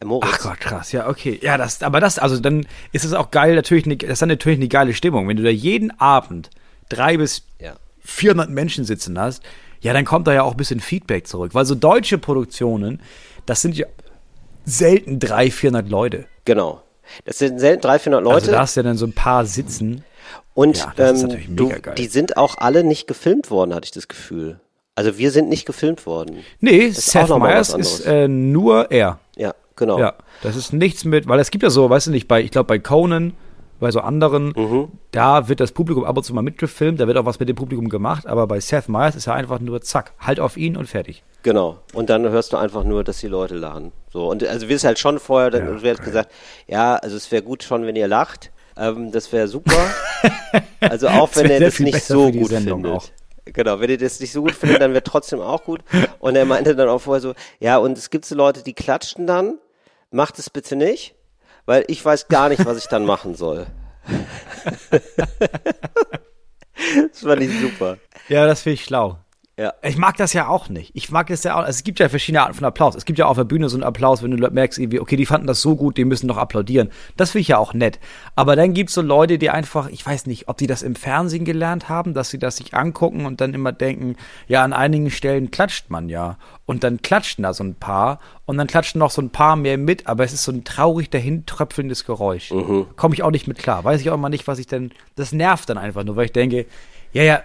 Äh, 0.00 0.04
Moritz, 0.04 0.30
Ach 0.34 0.38
Gott, 0.40 0.60
krass. 0.60 0.92
Ja, 0.92 1.08
okay. 1.08 1.38
Ja, 1.42 1.56
das, 1.56 1.82
aber 1.82 2.00
das, 2.00 2.18
also 2.18 2.38
dann 2.38 2.66
ist 2.92 3.04
es 3.04 3.14
auch 3.14 3.30
geil, 3.30 3.54
natürlich, 3.54 3.86
eine, 3.86 3.96
das 3.96 4.10
ist 4.10 4.22
dann 4.22 4.28
natürlich 4.28 4.58
eine 4.58 4.68
geile 4.68 4.92
Stimmung. 4.94 5.26
Wenn 5.28 5.38
du 5.38 5.42
da 5.42 5.48
jeden 5.48 5.98
Abend 5.98 6.50
drei 6.90 7.16
bis 7.16 7.44
Ja. 7.60 7.76
400 8.04 8.50
Menschen 8.50 8.84
sitzen 8.84 9.18
hast, 9.18 9.42
ja, 9.80 9.92
dann 9.92 10.04
kommt 10.04 10.26
da 10.26 10.34
ja 10.34 10.42
auch 10.42 10.52
ein 10.52 10.56
bisschen 10.56 10.80
Feedback 10.80 11.26
zurück. 11.26 11.54
Weil 11.54 11.64
so 11.64 11.74
deutsche 11.74 12.18
Produktionen, 12.18 13.00
das 13.46 13.62
sind 13.62 13.76
ja 13.76 13.86
selten 14.64 15.18
300, 15.18 15.52
400 15.52 15.88
Leute. 15.88 16.26
Genau. 16.44 16.82
Das 17.24 17.38
sind 17.38 17.58
selten 17.58 17.82
300, 17.82 18.02
400 18.02 18.24
Leute. 18.24 18.34
Also 18.36 18.52
da 18.52 18.58
hast 18.60 18.76
du 18.76 18.80
ja 18.80 18.84
dann 18.84 18.96
so 18.98 19.06
ein 19.06 19.12
paar 19.12 19.46
sitzen. 19.46 20.04
Und 20.54 20.78
Ja, 20.78 20.92
das 20.96 21.22
ähm, 21.22 21.56
du, 21.56 21.72
die 21.96 22.06
sind 22.06 22.36
auch 22.36 22.56
alle 22.58 22.84
nicht 22.84 23.06
gefilmt 23.06 23.50
worden, 23.50 23.74
hatte 23.74 23.84
ich 23.86 23.90
das 23.90 24.08
Gefühl. 24.08 24.60
Also 24.94 25.18
wir 25.18 25.30
sind 25.30 25.48
nicht 25.48 25.66
gefilmt 25.66 26.06
worden. 26.06 26.38
Nee, 26.60 26.78
ist 26.86 27.10
Seth 27.10 27.28
Meyers 27.28 27.74
ist 27.74 28.06
äh, 28.06 28.28
nur 28.28 28.90
er. 28.90 29.18
Ja, 29.36 29.54
genau. 29.76 29.98
Ja, 29.98 30.14
das 30.42 30.56
ist 30.56 30.72
nichts 30.72 31.04
mit, 31.04 31.28
weil 31.28 31.38
es 31.38 31.50
gibt 31.50 31.62
ja 31.62 31.70
so, 31.70 31.90
weißt 31.90 32.06
du 32.06 32.10
nicht, 32.10 32.28
bei, 32.28 32.40
ich 32.42 32.50
glaube 32.50 32.66
bei 32.68 32.78
Conan, 32.78 33.34
bei 33.78 33.90
so 33.90 34.00
anderen, 34.00 34.54
Mhm. 34.56 34.88
da 35.10 35.48
wird 35.48 35.60
das 35.60 35.72
Publikum 35.72 36.04
ab 36.04 36.16
und 36.16 36.22
zu 36.22 36.32
mal 36.32 36.40
mitgefilmt, 36.40 36.98
da 36.98 37.06
wird 37.06 37.18
auch 37.18 37.26
was 37.26 37.38
mit 37.38 37.48
dem 37.50 37.56
Publikum 37.56 37.90
gemacht, 37.90 38.26
aber 38.26 38.46
bei 38.46 38.58
Seth 38.58 38.88
Meyers 38.88 39.16
ist 39.16 39.26
ja 39.26 39.34
einfach 39.34 39.60
nur 39.60 39.82
zack, 39.82 40.14
halt 40.18 40.40
auf 40.40 40.56
ihn 40.56 40.78
und 40.78 40.86
fertig. 40.88 41.22
Genau. 41.42 41.76
Und 41.92 42.08
dann 42.08 42.26
hörst 42.30 42.54
du 42.54 42.56
einfach 42.56 42.82
nur, 42.84 43.04
dass 43.04 43.18
die 43.18 43.28
Leute 43.28 43.54
lachen. 43.54 43.92
So. 44.10 44.30
Und 44.30 44.42
also 44.44 44.66
wir 44.68 44.76
ist 44.76 44.84
halt 44.84 44.98
schon 44.98 45.18
vorher, 45.18 45.50
dann 45.50 45.66
Ja, 45.76 45.82
wird 45.82 46.02
gesagt, 46.02 46.32
ja, 46.66 46.96
also 46.96 47.16
es 47.18 47.30
wäre 47.30 47.42
gut 47.42 47.62
schon, 47.62 47.84
wenn 47.86 47.96
ihr 47.96 48.08
lacht. 48.08 48.50
Ähm, 48.76 49.10
das 49.10 49.32
wäre 49.32 49.48
super. 49.48 49.90
also 50.80 51.08
auch 51.08 51.34
wenn 51.34 51.46
sehr 51.48 51.60
das 51.60 51.78
nicht 51.80 52.02
so 52.02 52.30
gut 52.30 52.48
Sendung 52.50 52.82
findet. 52.82 53.02
auch. 53.02 53.08
Genau, 53.46 53.80
wenn 53.80 53.90
ihr 53.90 53.98
das 53.98 54.18
nicht 54.20 54.32
so 54.32 54.42
gut 54.42 54.52
findet, 54.52 54.80
dann 54.80 54.92
wird 54.92 55.06
trotzdem 55.06 55.40
auch 55.40 55.62
gut. 55.64 55.80
Und 56.18 56.34
er 56.34 56.44
meinte 56.44 56.74
dann 56.74 56.88
auch 56.88 57.00
vorher 57.00 57.20
so, 57.20 57.34
ja, 57.60 57.76
und 57.78 57.96
es 57.96 58.10
gibt 58.10 58.24
so 58.24 58.34
Leute, 58.34 58.62
die 58.64 58.74
klatschen 58.74 59.26
dann, 59.26 59.58
macht 60.10 60.38
es 60.38 60.50
bitte 60.50 60.74
nicht, 60.74 61.14
weil 61.64 61.84
ich 61.86 62.04
weiß 62.04 62.26
gar 62.28 62.48
nicht, 62.48 62.66
was 62.66 62.76
ich 62.76 62.86
dann 62.86 63.04
machen 63.06 63.36
soll. 63.36 63.66
das 67.10 67.20
fand 67.20 67.42
ich 67.42 67.60
super. 67.60 67.98
Ja, 68.28 68.46
das 68.46 68.62
finde 68.62 68.74
ich 68.74 68.84
schlau. 68.84 69.18
Ja. 69.58 69.72
Ich 69.82 69.96
mag 69.96 70.18
das 70.18 70.34
ja 70.34 70.48
auch 70.48 70.68
nicht. 70.68 70.90
Ich 70.92 71.10
mag 71.10 71.28
das 71.28 71.42
ja 71.42 71.54
auch. 71.54 71.60
Also 71.60 71.70
es 71.70 71.82
gibt 71.82 71.98
ja 71.98 72.10
verschiedene 72.10 72.42
Arten 72.42 72.52
von 72.52 72.66
Applaus. 72.66 72.94
Es 72.94 73.06
gibt 73.06 73.18
ja 73.18 73.24
auf 73.24 73.38
der 73.38 73.44
Bühne 73.44 73.70
so 73.70 73.76
einen 73.76 73.84
Applaus, 73.84 74.22
wenn 74.22 74.30
du 74.30 74.50
merkst, 74.50 74.78
irgendwie, 74.78 75.00
okay, 75.00 75.16
die 75.16 75.24
fanden 75.24 75.46
das 75.46 75.62
so 75.62 75.76
gut, 75.76 75.96
die 75.96 76.04
müssen 76.04 76.28
doch 76.28 76.36
applaudieren. 76.36 76.90
Das 77.16 77.30
finde 77.30 77.40
ich 77.40 77.48
ja 77.48 77.56
auch 77.56 77.72
nett. 77.72 77.98
Aber 78.34 78.54
dann 78.54 78.74
gibt's 78.74 78.92
so 78.92 79.00
Leute, 79.00 79.38
die 79.38 79.48
einfach, 79.48 79.88
ich 79.88 80.04
weiß 80.04 80.26
nicht, 80.26 80.48
ob 80.48 80.58
die 80.58 80.66
das 80.66 80.82
im 80.82 80.94
Fernsehen 80.94 81.46
gelernt 81.46 81.88
haben, 81.88 82.12
dass 82.12 82.28
sie 82.28 82.38
das 82.38 82.56
sich 82.56 82.74
angucken 82.74 83.24
und 83.24 83.40
dann 83.40 83.54
immer 83.54 83.72
denken, 83.72 84.16
ja, 84.46 84.62
an 84.62 84.74
einigen 84.74 85.10
Stellen 85.10 85.50
klatscht 85.50 85.88
man 85.88 86.10
ja. 86.10 86.36
Und 86.66 86.84
dann 86.84 87.00
klatschen 87.00 87.42
da 87.42 87.54
so 87.54 87.64
ein 87.64 87.76
paar 87.76 88.20
und 88.44 88.58
dann 88.58 88.66
klatschen 88.66 88.98
noch 88.98 89.10
so 89.10 89.22
ein 89.22 89.30
paar 89.30 89.56
mehr 89.56 89.78
mit, 89.78 90.06
aber 90.06 90.24
es 90.24 90.34
ist 90.34 90.44
so 90.44 90.52
ein 90.52 90.64
traurig 90.64 91.08
dahintröpfelndes 91.08 92.04
Geräusch. 92.04 92.52
Komme 92.96 93.14
ich 93.14 93.22
auch 93.22 93.30
nicht 93.30 93.46
mit 93.46 93.56
klar. 93.56 93.84
Weiß 93.84 94.02
ich 94.02 94.10
auch 94.10 94.14
immer 94.14 94.28
nicht, 94.28 94.46
was 94.48 94.58
ich 94.58 94.66
denn. 94.66 94.90
Das 95.14 95.32
nervt 95.32 95.70
dann 95.70 95.78
einfach 95.78 96.04
nur, 96.04 96.16
weil 96.16 96.26
ich 96.26 96.32
denke, 96.32 96.66
ja, 97.12 97.22
ja, 97.22 97.42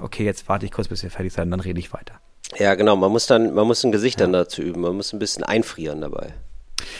okay, 0.00 0.24
jetzt 0.24 0.48
warte 0.48 0.66
ich 0.66 0.72
kurz, 0.72 0.88
bis 0.88 1.02
wir 1.02 1.10
fertig 1.10 1.32
sind, 1.32 1.50
dann 1.50 1.60
rede 1.60 1.78
ich 1.78 1.92
weiter. 1.92 2.14
Ja, 2.58 2.74
genau. 2.74 2.96
Man 2.96 3.10
muss 3.10 3.26
dann, 3.26 3.54
man 3.54 3.66
muss 3.66 3.84
ein 3.84 3.92
Gesicht 3.92 4.20
dann 4.20 4.32
dazu 4.32 4.62
üben. 4.62 4.82
Man 4.82 4.96
muss 4.96 5.12
ein 5.12 5.18
bisschen 5.18 5.44
einfrieren 5.44 6.00
dabei. 6.00 6.34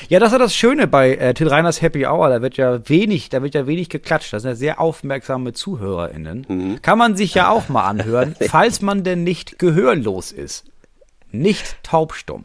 Ja, 0.08 0.18
das 0.18 0.28
ist 0.28 0.32
ja 0.32 0.38
das 0.38 0.54
Schöne 0.54 0.86
bei 0.86 1.14
äh, 1.14 1.34
Till 1.34 1.48
Reiners 1.48 1.82
Happy 1.82 2.06
Hour. 2.06 2.28
Da 2.28 2.42
wird 2.42 2.56
ja 2.56 2.88
wenig, 2.88 3.28
da 3.28 3.42
wird 3.42 3.54
ja 3.54 3.66
wenig 3.66 3.88
geklatscht. 3.88 4.32
Das 4.32 4.42
sind 4.42 4.50
ja 4.50 4.54
sehr 4.56 4.80
aufmerksame 4.80 5.52
ZuhörerInnen. 5.52 6.80
Kann 6.82 6.98
man 6.98 7.16
sich 7.16 7.34
ja 7.34 7.50
auch 7.50 7.68
mal 7.68 7.86
anhören, 7.86 8.34
falls 8.48 8.80
man 8.80 9.04
denn 9.04 9.24
nicht 9.24 9.58
gehörlos 9.58 10.32
ist. 10.32 10.64
Nicht 11.30 11.82
taubstumm. 11.82 12.44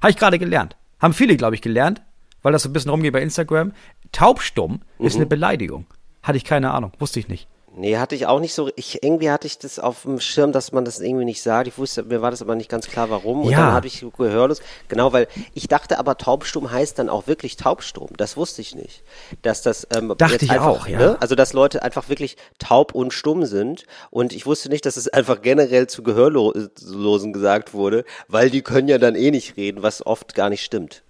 Habe 0.00 0.10
ich 0.10 0.16
gerade 0.16 0.38
gelernt. 0.38 0.76
Haben 1.00 1.14
viele, 1.14 1.36
glaube 1.36 1.54
ich, 1.54 1.62
gelernt, 1.62 2.02
weil 2.42 2.52
das 2.52 2.62
so 2.62 2.68
ein 2.68 2.72
bisschen 2.72 2.90
rumgeht 2.90 3.12
bei 3.12 3.22
Instagram. 3.22 3.72
Taubstumm 4.12 4.80
ist 4.98 5.16
eine 5.16 5.26
Beleidigung. 5.26 5.86
Hatte 6.22 6.36
ich 6.36 6.44
keine 6.44 6.70
Ahnung, 6.72 6.92
wusste 6.98 7.18
ich 7.18 7.28
nicht. 7.28 7.48
Nee, 7.74 7.96
hatte 7.96 8.14
ich 8.14 8.26
auch 8.26 8.38
nicht 8.38 8.52
so. 8.52 8.70
Ich, 8.76 9.02
irgendwie 9.02 9.30
hatte 9.30 9.46
ich 9.46 9.58
das 9.58 9.78
auf 9.78 10.02
dem 10.02 10.20
Schirm, 10.20 10.52
dass 10.52 10.72
man 10.72 10.84
das 10.84 11.00
irgendwie 11.00 11.24
nicht 11.24 11.40
sagt. 11.42 11.68
Ich 11.68 11.78
wusste, 11.78 12.02
mir 12.02 12.20
war 12.20 12.30
das 12.30 12.42
aber 12.42 12.54
nicht 12.54 12.68
ganz 12.68 12.86
klar, 12.86 13.08
warum. 13.08 13.42
Und 13.42 13.50
Ja. 13.50 13.58
dann 13.58 13.72
habe 13.72 13.86
ich 13.86 14.04
gehörlos. 14.16 14.60
Genau, 14.88 15.12
weil 15.14 15.26
ich 15.54 15.68
dachte 15.68 15.98
aber, 15.98 16.18
taubstumm 16.18 16.70
heißt 16.70 16.98
dann 16.98 17.08
auch 17.08 17.26
wirklich 17.26 17.56
taubstumm. 17.56 18.08
Das 18.18 18.36
wusste 18.36 18.60
ich 18.60 18.74
nicht. 18.74 19.02
Dass 19.40 19.62
das, 19.62 19.86
ähm, 19.96 20.14
Dachte 20.18 20.34
jetzt 20.34 20.42
ich 20.42 20.50
einfach, 20.50 20.66
auch, 20.66 20.86
ja. 20.86 20.98
Ne? 20.98 21.16
Also, 21.20 21.34
dass 21.34 21.54
Leute 21.54 21.82
einfach 21.82 22.10
wirklich 22.10 22.36
taub 22.58 22.94
und 22.94 23.14
stumm 23.14 23.46
sind. 23.46 23.86
Und 24.10 24.34
ich 24.34 24.44
wusste 24.44 24.68
nicht, 24.68 24.84
dass 24.84 24.98
es 24.98 25.08
einfach 25.08 25.40
generell 25.40 25.86
zu 25.86 26.02
Gehörlosen 26.02 27.32
gesagt 27.32 27.72
wurde, 27.72 28.04
weil 28.28 28.50
die 28.50 28.60
können 28.62 28.88
ja 28.88 28.98
dann 28.98 29.14
eh 29.14 29.30
nicht 29.30 29.56
reden, 29.56 29.82
was 29.82 30.04
oft 30.04 30.34
gar 30.34 30.50
nicht 30.50 30.62
stimmt. 30.62 31.04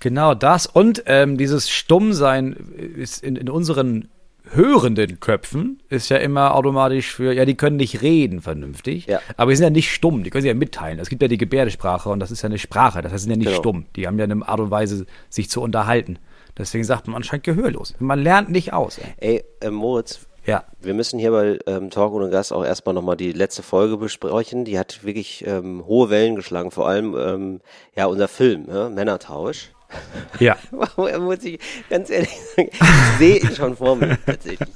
Genau 0.00 0.34
das 0.34 0.66
und 0.66 1.02
ähm, 1.06 1.36
dieses 1.36 1.68
Stummsein 1.68 2.54
ist 2.96 3.22
in, 3.22 3.36
in 3.36 3.50
unseren 3.50 4.08
hörenden 4.52 5.20
Köpfen 5.20 5.80
ist 5.88 6.08
ja 6.08 6.16
immer 6.18 6.54
automatisch 6.54 7.12
für, 7.14 7.32
ja, 7.32 7.44
die 7.44 7.54
können 7.56 7.76
nicht 7.76 8.02
reden 8.02 8.40
vernünftig, 8.40 9.06
Ja. 9.06 9.20
aber 9.36 9.50
die 9.50 9.56
sind 9.56 9.64
ja 9.64 9.70
nicht 9.70 9.92
stumm, 9.92 10.24
die 10.24 10.30
können 10.30 10.42
sich 10.42 10.48
ja 10.48 10.54
mitteilen. 10.54 10.98
Es 10.98 11.08
gibt 11.08 11.22
ja 11.22 11.28
die 11.28 11.38
Gebärdesprache 11.38 12.08
und 12.08 12.20
das 12.20 12.30
ist 12.30 12.42
ja 12.42 12.46
eine 12.48 12.58
Sprache, 12.58 13.02
das 13.02 13.12
heißt, 13.12 13.24
sie 13.24 13.30
sind 13.30 13.32
ja 13.32 13.36
nicht 13.38 13.48
Genau. 13.48 13.58
stumm. 13.60 13.86
Die 13.96 14.06
haben 14.06 14.18
ja 14.18 14.24
eine 14.24 14.46
Art 14.48 14.60
und 14.60 14.70
Weise, 14.70 15.06
sich 15.28 15.50
zu 15.50 15.60
unterhalten. 15.62 16.18
Deswegen 16.56 16.84
sagt 16.84 17.06
man 17.06 17.16
anscheinend 17.16 17.44
gehörlos. 17.44 17.94
Man 17.98 18.20
lernt 18.20 18.50
nicht 18.50 18.72
aus, 18.72 18.98
ey. 18.98 19.14
Ey, 19.18 19.44
äh, 19.60 19.70
Moritz, 19.70 20.20
Ja. 20.44 20.64
Wir 20.80 20.94
müssen 20.94 21.18
hier 21.18 21.30
bei 21.30 21.58
ähm, 21.66 21.90
Talk 21.90 22.12
ohne 22.14 22.30
Gast 22.30 22.52
auch 22.54 22.64
erstmal 22.64 22.94
nochmal 22.94 23.16
die 23.18 23.32
letzte 23.32 23.62
Folge 23.62 23.98
besprechen. 23.98 24.64
Die 24.64 24.78
hat 24.78 25.04
wirklich 25.04 25.44
ähm, 25.46 25.84
hohe 25.86 26.08
Wellen 26.08 26.36
geschlagen, 26.36 26.70
vor 26.70 26.88
allem 26.88 27.14
ähm, 27.18 27.60
ja 27.94 28.06
unser 28.06 28.28
Film, 28.28 28.64
ja, 28.66 28.88
Männertausch. 28.88 29.72
Ja. 30.40 30.56
Muss 31.18 31.42
ich 31.44 31.58
ganz 31.90 32.10
ehrlich 32.10 32.30
sagen, 32.56 32.68
ich 32.72 33.18
sehe 33.18 33.36
ihn 33.38 33.54
schon 33.54 33.76
vor 33.76 33.96
mir 33.96 34.18
tatsächlich. 34.24 34.68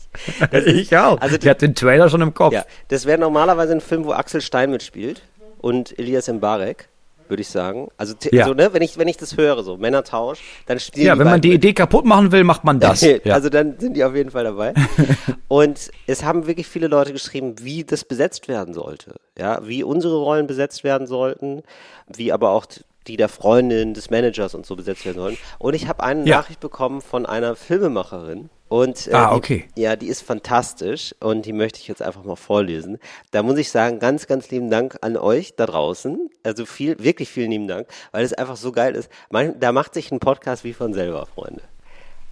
Das 0.50 0.64
ist- 0.64 0.74
ich 0.74 0.96
auch. 0.96 1.20
Also 1.20 1.36
ich 1.36 1.46
hatte 1.48 1.66
den 1.68 1.74
Trailer 1.74 2.08
schon 2.08 2.20
im 2.22 2.34
Kopf. 2.34 2.52
ja, 2.52 2.64
das 2.88 3.06
wäre 3.06 3.18
normalerweise 3.18 3.72
ein 3.72 3.80
Film, 3.80 4.04
wo 4.04 4.12
Axel 4.12 4.40
Stein 4.40 4.70
mitspielt 4.70 5.22
und 5.60 5.96
Elias 5.98 6.26
Mbarek, 6.28 6.88
würde 7.28 7.42
ich 7.42 7.48
sagen. 7.48 7.88
Also, 7.96 8.14
Ja. 8.32 8.46
so, 8.46 8.54
ne, 8.54 8.72
wenn 8.72 8.82
ich 8.82 8.98
wenn 8.98 9.06
ich 9.08 9.16
das 9.18 9.36
höre, 9.36 9.62
so 9.62 9.76
Männertausch, 9.76 10.40
dann 10.66 10.80
spielen 10.80 11.06
Ja, 11.06 11.14
die 11.14 11.20
wenn 11.20 11.26
man 11.28 11.40
die 11.40 11.48
mit. 11.50 11.58
Idee 11.58 11.72
kaputt 11.74 12.04
machen 12.04 12.32
will, 12.32 12.42
macht 12.44 12.64
man 12.64 12.80
das. 12.80 13.00
Ja. 13.24 13.34
Also 13.34 13.48
dann 13.48 13.78
sind 13.78 13.94
die 13.96 14.04
auf 14.04 14.16
jeden 14.16 14.30
Fall 14.30 14.44
dabei. 14.44 14.74
Und 15.48 15.90
es 16.06 16.24
haben 16.24 16.46
wirklich 16.46 16.66
viele 16.66 16.88
Leute 16.88 17.12
geschrieben, 17.12 17.56
wie 17.60 17.84
das 17.84 18.04
besetzt 18.04 18.48
werden 18.48 18.74
sollte. 18.74 19.14
Ja, 19.38 19.60
wie 19.66 19.84
unsere 19.84 20.16
Rollen 20.16 20.46
besetzt 20.46 20.82
werden 20.84 21.06
sollten, 21.06 21.62
wie 22.08 22.32
aber 22.32 22.50
auch 22.50 22.66
die 23.06 23.16
der 23.16 23.28
Freundin, 23.28 23.94
des 23.94 24.10
Managers 24.10 24.54
und 24.54 24.64
so 24.66 24.76
besetzt 24.76 25.04
werden 25.04 25.16
sollen. 25.18 25.38
Und 25.58 25.74
ich 25.74 25.88
habe 25.88 26.02
eine 26.02 26.24
Ja. 26.28 26.36
Nachricht 26.38 26.60
bekommen 26.60 27.00
von 27.00 27.26
einer 27.26 27.56
Filmemacherin. 27.56 28.48
Und 28.68 29.06
äh, 29.08 29.12
Ah, 29.12 29.30
die, 29.32 29.36
okay. 29.36 29.64
ja, 29.76 29.96
die 29.96 30.06
ist 30.06 30.22
fantastisch 30.22 31.14
und 31.20 31.44
die 31.44 31.52
möchte 31.52 31.78
ich 31.78 31.88
jetzt 31.88 32.00
einfach 32.00 32.24
mal 32.24 32.36
vorlesen. 32.36 32.98
Da 33.30 33.42
muss 33.42 33.58
ich 33.58 33.70
sagen, 33.70 33.98
ganz, 33.98 34.26
ganz 34.26 34.50
lieben 34.50 34.70
Dank 34.70 34.96
an 35.02 35.16
euch 35.18 35.54
da 35.56 35.66
draußen. 35.66 36.30
Also 36.42 36.64
viel, 36.64 36.98
wirklich 36.98 37.28
vielen 37.28 37.50
lieben 37.50 37.68
Dank, 37.68 37.86
weil 38.12 38.24
es 38.24 38.32
einfach 38.32 38.56
so 38.56 38.72
geil 38.72 38.94
ist. 38.94 39.10
Man, 39.30 39.60
da 39.60 39.72
macht 39.72 39.92
sich 39.92 40.10
ein 40.10 40.20
Podcast 40.20 40.64
wie 40.64 40.72
von 40.72 40.94
selber, 40.94 41.26
Freunde. 41.26 41.60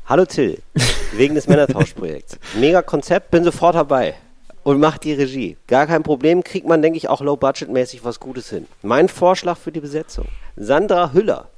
Hallo 0.07 0.25
Till, 0.25 0.63
wegen 1.13 1.35
des 1.35 1.47
Männertauschprojekts. 1.47 2.39
Mega 2.59 2.81
Konzept, 2.83 3.31
bin 3.31 3.45
sofort 3.45 3.75
dabei. 3.75 4.15
Und 4.63 4.79
macht 4.79 5.05
die 5.05 5.15
Regie. 5.15 5.57
Gar 5.67 5.87
kein 5.87 6.03
Problem, 6.03 6.45
kriegt 6.45 6.67
man, 6.69 6.83
denke 6.83 6.99
ich, 6.99 7.09
auch 7.09 7.21
low-budget-mäßig 7.23 8.05
was 8.05 8.21
Gutes 8.21 8.51
hin. 8.51 8.67
Mein 8.83 9.09
Vorschlag 9.09 9.57
für 9.57 9.73
die 9.73 9.81
Besetzung. 9.81 10.27
Sandra 10.57 11.13
Hüller 11.13 11.49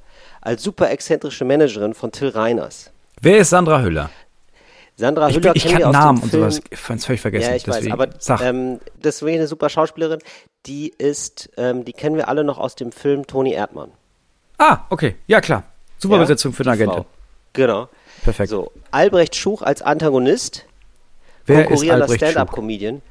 als 0.41 0.63
super 0.63 0.89
exzentrische 0.89 1.45
Managerin 1.45 1.93
von 1.93 2.11
Till 2.11 2.29
Reiners. 2.29 2.91
Wer 3.21 3.37
ist 3.37 3.49
Sandra 3.49 3.81
Hüller? 3.81 4.09
Sandra 4.95 5.29
Ich, 5.29 5.35
Hüller 5.37 5.53
bin, 5.53 5.61
ich 5.65 5.71
kann 5.73 5.91
Namen 5.91 6.21
und 6.21 6.31
sowas 6.31 6.61
völlig 6.73 7.21
vergessen. 7.21 7.49
Ja, 7.49 7.55
ich 7.55 7.67
weiß, 7.67 7.75
deswegen. 7.77 7.93
aber 7.93 8.09
Sag. 8.19 8.41
ähm, 8.41 8.79
wirklich 8.99 9.35
eine 9.35 9.47
super 9.47 9.69
Schauspielerin. 9.69 10.19
Die 10.65 10.89
ist, 10.97 11.49
ähm, 11.57 11.83
die 11.83 11.93
kennen 11.93 12.15
wir 12.15 12.27
alle 12.27 12.43
noch 12.43 12.57
aus 12.59 12.75
dem 12.75 12.91
Film 12.91 13.25
Toni 13.25 13.53
Erdmann. 13.53 13.91
ah, 14.59 14.79
okay. 14.89 15.15
Ja, 15.27 15.41
klar. 15.41 15.63
Super 15.97 16.15
Ja, 16.15 16.21
Besetzung 16.21 16.53
für 16.53 16.63
eine 16.63 16.71
Agentin. 16.73 16.97
Frau. 17.03 17.05
Genau. 17.53 17.89
Perfekt. 18.23 18.49
So, 18.49 18.71
Albrecht 18.91 19.35
Schuch 19.35 19.61
als 19.61 19.81
Antagonist, 19.81 20.65
Wer 21.45 21.65
konkurrierender? 21.65 22.07
Stand-up-Comedian. 22.13 23.01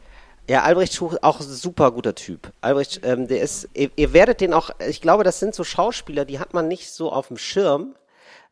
Ja, 0.49 0.63
Albrecht 0.63 0.95
Schuch, 0.95 1.17
auch 1.23 1.41
ein 1.41 1.47
super 1.47 1.93
guter 1.93 2.15
Typ. 2.15 2.51
Albrecht, 2.61 3.01
ähm, 3.05 3.29
der 3.29 3.41
ist, 3.43 3.69
ihr, 3.75 3.91
ihr 3.95 4.13
werdet 4.13 4.41
den 4.41 4.53
auch, 4.53 4.71
ich 4.89 5.01
glaube, 5.01 5.23
das 5.23 5.39
sind 5.39 5.55
so 5.55 5.63
Schauspieler, 5.65 6.25
die 6.25 6.41
hat 6.41 6.53
man 6.53 6.67
nicht 6.69 6.91
so 6.91 7.13
auf 7.13 7.29
dem 7.29 7.37
Schirm, 7.37 7.95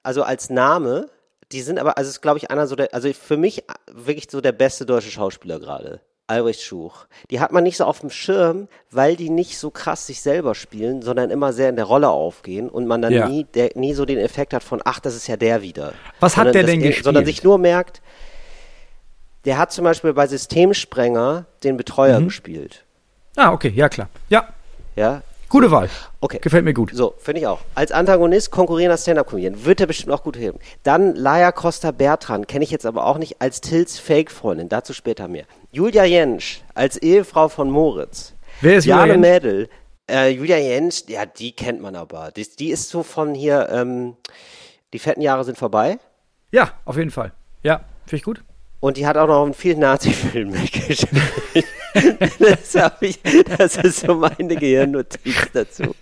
also 0.02 0.22
als 0.22 0.50
Name. 0.50 1.08
Die 1.52 1.62
sind 1.62 1.80
aber, 1.80 1.98
also 1.98 2.08
ist, 2.08 2.20
glaube 2.20 2.38
ich, 2.38 2.48
einer 2.50 2.68
so 2.68 2.76
der, 2.76 2.94
also 2.94 3.12
für 3.12 3.36
mich 3.36 3.64
wirklich 3.90 4.28
so 4.30 4.40
der 4.40 4.52
beste 4.52 4.86
deutsche 4.86 5.10
Schauspieler 5.10 5.58
gerade. 5.58 6.00
Albrecht 6.28 6.62
Schuch. 6.62 7.06
Die 7.32 7.40
hat 7.40 7.50
man 7.50 7.64
nicht 7.64 7.76
so 7.76 7.82
auf 7.84 7.98
dem 7.98 8.10
Schirm, 8.10 8.68
weil 8.92 9.16
die 9.16 9.30
nicht 9.30 9.58
so 9.58 9.72
krass 9.72 10.06
sich 10.06 10.20
selber 10.20 10.54
spielen, 10.54 11.02
sondern 11.02 11.28
immer 11.32 11.52
sehr 11.52 11.68
in 11.70 11.74
der 11.74 11.86
Rolle 11.86 12.08
aufgehen 12.08 12.68
und 12.68 12.86
man 12.86 13.02
dann 13.02 13.12
Ja. 13.12 13.28
nie, 13.28 13.42
der, 13.52 13.70
nie 13.74 13.94
so 13.94 14.04
den 14.04 14.18
Effekt 14.18 14.54
hat 14.54 14.62
von, 14.62 14.80
ach, 14.84 15.00
das 15.00 15.16
ist 15.16 15.26
ja 15.26 15.36
der 15.36 15.60
wieder. 15.60 15.92
Was 16.20 16.36
hat 16.36 16.44
Sondern 16.44 16.52
der 16.52 16.62
das- 16.62 16.70
denn 16.70 16.82
gespielt? 16.82 17.04
Sondern 17.04 17.26
sich 17.26 17.42
nur 17.42 17.58
merkt, 17.58 18.00
der 19.44 19.58
hat 19.58 19.72
zum 19.72 19.84
Beispiel 19.84 20.12
bei 20.12 20.26
Systemsprenger 20.26 21.46
den 21.64 21.76
Betreuer 21.76 22.20
Mhm. 22.20 22.26
gespielt. 22.26 22.84
Ah, 23.36 23.52
okay, 23.52 23.72
ja 23.74 23.88
klar. 23.88 24.08
Ja, 24.28 24.48
Ja, 24.96 25.22
gute 25.48 25.70
Wahl. 25.70 25.88
Okay. 26.20 26.38
Gefällt 26.42 26.64
mir 26.64 26.74
gut. 26.74 26.90
so, 26.92 27.14
finde 27.18 27.40
ich 27.40 27.46
auch. 27.46 27.60
Als 27.74 27.92
Antagonist 27.92 28.50
konkurrierender 28.50 28.98
Stand-Up-Comedian 28.98 29.64
wird 29.64 29.80
er 29.80 29.86
bestimmt 29.86 30.12
auch 30.12 30.22
gut 30.24 30.36
helfen. 30.36 30.58
Dann 30.82 31.14
Laia 31.14 31.52
Costa 31.52 31.90
Bertran, 31.92 32.46
kenne 32.46 32.64
ich 32.64 32.70
jetzt 32.70 32.84
aber 32.84 33.06
auch 33.06 33.16
nicht, 33.16 33.40
als 33.40 33.60
Tills 33.60 33.98
Fake-Freundin, 33.98 34.68
dazu 34.68 34.92
später 34.92 35.28
mehr. 35.28 35.44
Julia 35.72 36.04
Jentsch, 36.04 36.60
als 36.74 36.96
Ehefrau 36.96 37.48
von 37.48 37.70
Moritz. 37.70 38.34
Wer 38.60 38.76
ist 38.78 38.84
Julia 38.84 39.06
Jane 39.06 39.12
Jentsch? 39.12 39.42
Mädel. 39.44 39.68
Äh, 40.10 40.28
Julia 40.30 40.58
Jentsch, 40.58 41.04
ja, 41.08 41.24
die 41.24 41.52
kennt 41.52 41.80
man 41.80 41.94
aber. 41.94 42.32
Die, 42.32 42.46
die 42.58 42.70
ist 42.70 42.88
so 42.90 43.02
von 43.04 43.34
hier, 43.34 43.68
ähm, 43.70 44.16
die 44.92 44.98
fetten 44.98 45.22
Jahre 45.22 45.44
sind 45.44 45.56
vorbei. 45.56 45.98
Ja, 46.50 46.72
auf 46.84 46.96
jeden 46.96 47.12
Fall. 47.12 47.32
Ja, 47.62 47.76
finde 48.06 48.16
ich 48.16 48.22
gut. 48.24 48.42
Und 48.80 48.96
die 48.96 49.06
hat 49.06 49.16
auch 49.16 49.28
noch 49.28 49.46
in 49.46 49.54
vielen 49.54 49.80
Nazi-Filmen 49.80 50.52
mitgespielt. 50.62 51.66
das, 52.38 52.92
ich, 53.00 53.18
das 53.58 53.76
ist 53.76 54.00
so 54.00 54.14
meine 54.14 54.56
Gehirnnotiz 54.56 55.48
dazu. 55.52 55.94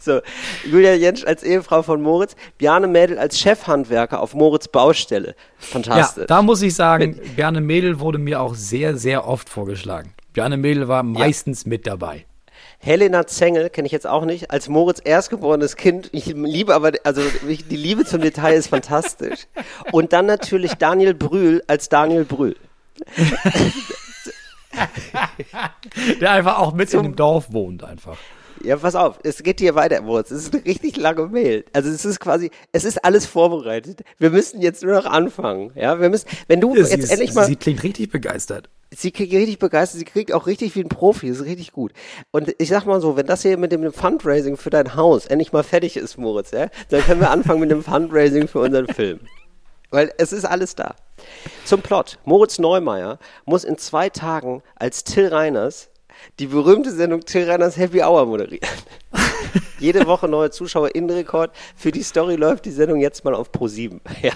So, 0.00 0.20
Julia 0.68 0.94
Jentsch 0.94 1.24
als 1.24 1.44
Ehefrau 1.44 1.82
von 1.82 2.02
Moritz, 2.02 2.34
Bjarne 2.58 2.88
Mädel 2.88 3.18
als 3.18 3.38
Chefhandwerker 3.38 4.20
auf 4.20 4.34
Moritz 4.34 4.66
Baustelle. 4.66 5.36
Fantastisch. 5.58 6.22
Ja, 6.22 6.26
da 6.26 6.42
muss 6.42 6.60
ich 6.62 6.74
sagen, 6.74 7.20
Bjarne 7.36 7.60
Mädel 7.60 8.00
wurde 8.00 8.18
mir 8.18 8.40
auch 8.40 8.54
sehr, 8.56 8.96
sehr 8.96 9.26
oft 9.28 9.48
vorgeschlagen. 9.48 10.12
Bjarne 10.32 10.56
Mädel 10.56 10.88
war 10.88 11.04
meistens 11.04 11.66
mit 11.66 11.86
dabei. 11.86 12.26
Helena 12.84 13.26
Zengel 13.26 13.70
kenne 13.70 13.86
ich 13.86 13.92
jetzt 13.92 14.06
auch 14.06 14.26
nicht, 14.26 14.50
als 14.50 14.68
Moritz 14.68 15.00
erstgeborenes 15.02 15.76
Kind. 15.76 16.10
Ich 16.12 16.26
liebe 16.26 16.74
aber, 16.74 16.92
also 17.02 17.22
ich, 17.48 17.66
die 17.66 17.76
Liebe 17.76 18.04
zum 18.04 18.20
Detail 18.20 18.56
ist 18.56 18.66
fantastisch. 18.68 19.46
Und 19.90 20.12
dann 20.12 20.26
natürlich 20.26 20.74
Daniel 20.74 21.14
Brühl 21.14 21.64
als 21.66 21.88
Daniel 21.88 22.26
Brühl. 22.26 22.56
Der 26.20 26.32
einfach 26.32 26.58
auch 26.58 26.74
mit 26.74 26.92
in 26.92 27.02
dem 27.02 27.16
Dorf 27.16 27.52
wohnt 27.52 27.84
einfach. 27.84 28.18
Ja, 28.64 28.76
pass 28.76 28.94
auf, 28.94 29.18
es 29.22 29.42
geht 29.42 29.60
hier 29.60 29.74
weiter, 29.74 30.00
Moritz. 30.02 30.30
Es 30.30 30.44
ist 30.44 30.54
eine 30.54 30.64
richtig 30.64 30.96
lange 30.96 31.26
Mail. 31.28 31.64
Also 31.72 31.90
es 31.90 32.04
ist 32.04 32.18
quasi, 32.20 32.50
es 32.72 32.84
ist 32.84 33.04
alles 33.04 33.26
vorbereitet. 33.26 34.02
Wir 34.18 34.30
müssen 34.30 34.60
jetzt 34.60 34.82
nur 34.82 34.94
noch 34.94 35.06
anfangen. 35.06 35.70
Ja, 35.74 36.00
wir 36.00 36.08
müssen, 36.08 36.26
wenn 36.48 36.60
du 36.60 36.74
Sie, 36.74 36.80
jetzt 36.80 37.04
ist- 37.04 37.10
endlich 37.10 37.34
mal, 37.34 37.44
sie 37.46 37.56
klingt 37.56 37.82
richtig 37.82 38.10
begeistert. 38.10 38.68
sie 38.96 39.10
kriegt 39.10 39.32
richtig 39.32 39.58
begeistert, 39.58 39.98
sie 39.98 40.04
kriegt 40.04 40.32
auch 40.32 40.46
richtig 40.46 40.74
wie 40.76 40.80
ein 40.80 40.88
Profi, 40.88 41.28
das 41.28 41.38
ist 41.40 41.44
richtig 41.46 41.72
gut. 41.72 41.92
Und 42.30 42.54
ich 42.58 42.68
sag 42.68 42.86
mal 42.86 43.00
so, 43.00 43.16
wenn 43.16 43.26
das 43.26 43.42
hier 43.42 43.58
mit 43.58 43.72
dem 43.72 43.92
Fundraising 43.92 44.56
für 44.56 44.70
dein 44.70 44.94
Haus 44.96 45.26
endlich 45.26 45.52
mal 45.52 45.62
fertig 45.64 45.96
ist, 45.96 46.16
Moritz, 46.16 46.50
ja, 46.52 46.68
dann 46.90 47.02
können 47.02 47.20
wir 47.20 47.30
anfangen 47.30 47.60
mit 47.60 47.70
dem 47.70 47.82
Fundraising 47.82 48.48
für 48.48 48.60
unseren 48.60 48.86
Film. 48.88 49.20
Weil 49.90 50.12
es 50.18 50.32
ist 50.32 50.44
alles 50.44 50.74
da. 50.74 50.94
Zum 51.64 51.80
Plot. 51.82 52.18
Moritz 52.24 52.58
Neumeier 52.58 53.18
muss 53.44 53.62
in 53.64 53.78
zwei 53.78 54.08
Tagen 54.10 54.62
als 54.76 55.04
Till 55.04 55.28
Reiners 55.28 55.88
die 56.38 56.46
berühmte 56.46 56.90
Sendung 56.90 57.20
Till 57.24 57.48
Reiners 57.48 57.76
Happy 57.76 58.02
Hour 58.02 58.26
moderieren. 58.26 58.68
Jede 59.78 60.06
Woche 60.06 60.28
neue 60.28 60.50
ZuschauerInnenrekord. 60.50 61.50
Für 61.76 61.92
die 61.92 62.02
Story 62.02 62.36
läuft 62.36 62.64
die 62.64 62.70
Sendung 62.70 63.00
jetzt 63.00 63.24
mal 63.24 63.34
auf 63.34 63.50
Pro7. 63.50 64.00
Ja, 64.22 64.32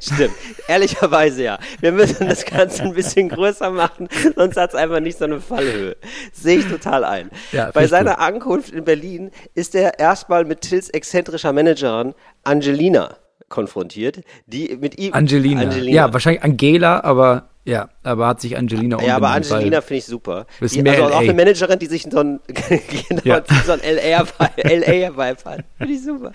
stimmt. 0.00 0.34
Ehrlicherweise 0.66 1.44
ja. 1.44 1.58
Wir 1.80 1.92
müssen 1.92 2.26
das 2.28 2.44
Ganze 2.44 2.82
ein 2.82 2.94
bisschen 2.94 3.28
größer 3.28 3.70
machen, 3.70 4.08
sonst 4.34 4.56
hat 4.56 4.70
es 4.70 4.74
einfach 4.74 5.00
nicht 5.00 5.18
so 5.18 5.26
eine 5.26 5.40
Fallhöhe. 5.40 5.96
Sehe 6.32 6.58
ich 6.58 6.66
total 6.66 7.04
ein. 7.04 7.30
Ja, 7.52 7.70
Bei 7.72 7.86
seiner 7.86 8.14
gut. 8.16 8.20
Ankunft 8.20 8.72
in 8.72 8.84
Berlin 8.84 9.30
ist 9.54 9.74
er 9.74 9.98
erstmal 9.98 10.44
mit 10.44 10.62
Tills 10.62 10.88
exzentrischer 10.90 11.52
Managerin 11.52 12.14
Angelina 12.42 13.16
konfrontiert, 13.48 14.22
die 14.46 14.76
mit 14.80 14.98
ihm 14.98 15.14
Angelina. 15.14 15.62
Angelina. 15.62 15.94
Ja, 15.94 16.12
wahrscheinlich 16.12 16.42
Angela, 16.42 17.02
aber 17.04 17.48
ja, 17.64 17.88
aber 18.02 18.26
hat 18.28 18.40
sich 18.40 18.56
Angelina 18.56 19.00
Ja, 19.02 19.16
aber 19.16 19.28
Angelina 19.30 19.80
finde 19.80 19.98
ich 19.98 20.06
super. 20.06 20.46
Ist 20.60 20.74
Die, 20.74 20.82
mehr 20.82 20.94
also 20.94 21.04
auch 21.06 21.10
LA. 21.10 21.18
eine 21.18 21.34
Managerin, 21.34 21.78
die 21.78 21.86
sich 21.86 22.04
so 22.10 22.18
ein, 22.20 22.40
genau, 23.08 23.22
Ja. 23.24 23.42
so 23.66 23.72
ein 23.72 23.80
LA-Vibe 23.80 25.44
hat. 25.44 25.64
Finde 25.76 25.92
ich 25.92 26.02
super. 26.02 26.32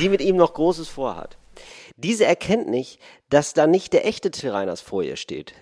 Die 0.00 0.08
mit 0.08 0.20
ihm 0.20 0.36
noch 0.36 0.54
Großes 0.54 0.88
vorhat. 0.88 1.36
Diese 1.96 2.24
erkennt 2.24 2.68
nicht, 2.68 2.98
dass 3.28 3.52
da 3.52 3.66
nicht 3.66 3.92
der 3.92 4.06
echte 4.06 4.30
Till 4.30 4.50
Reiners 4.50 4.80
vor 4.80 5.02
ihr 5.02 5.16
steht. 5.16 5.52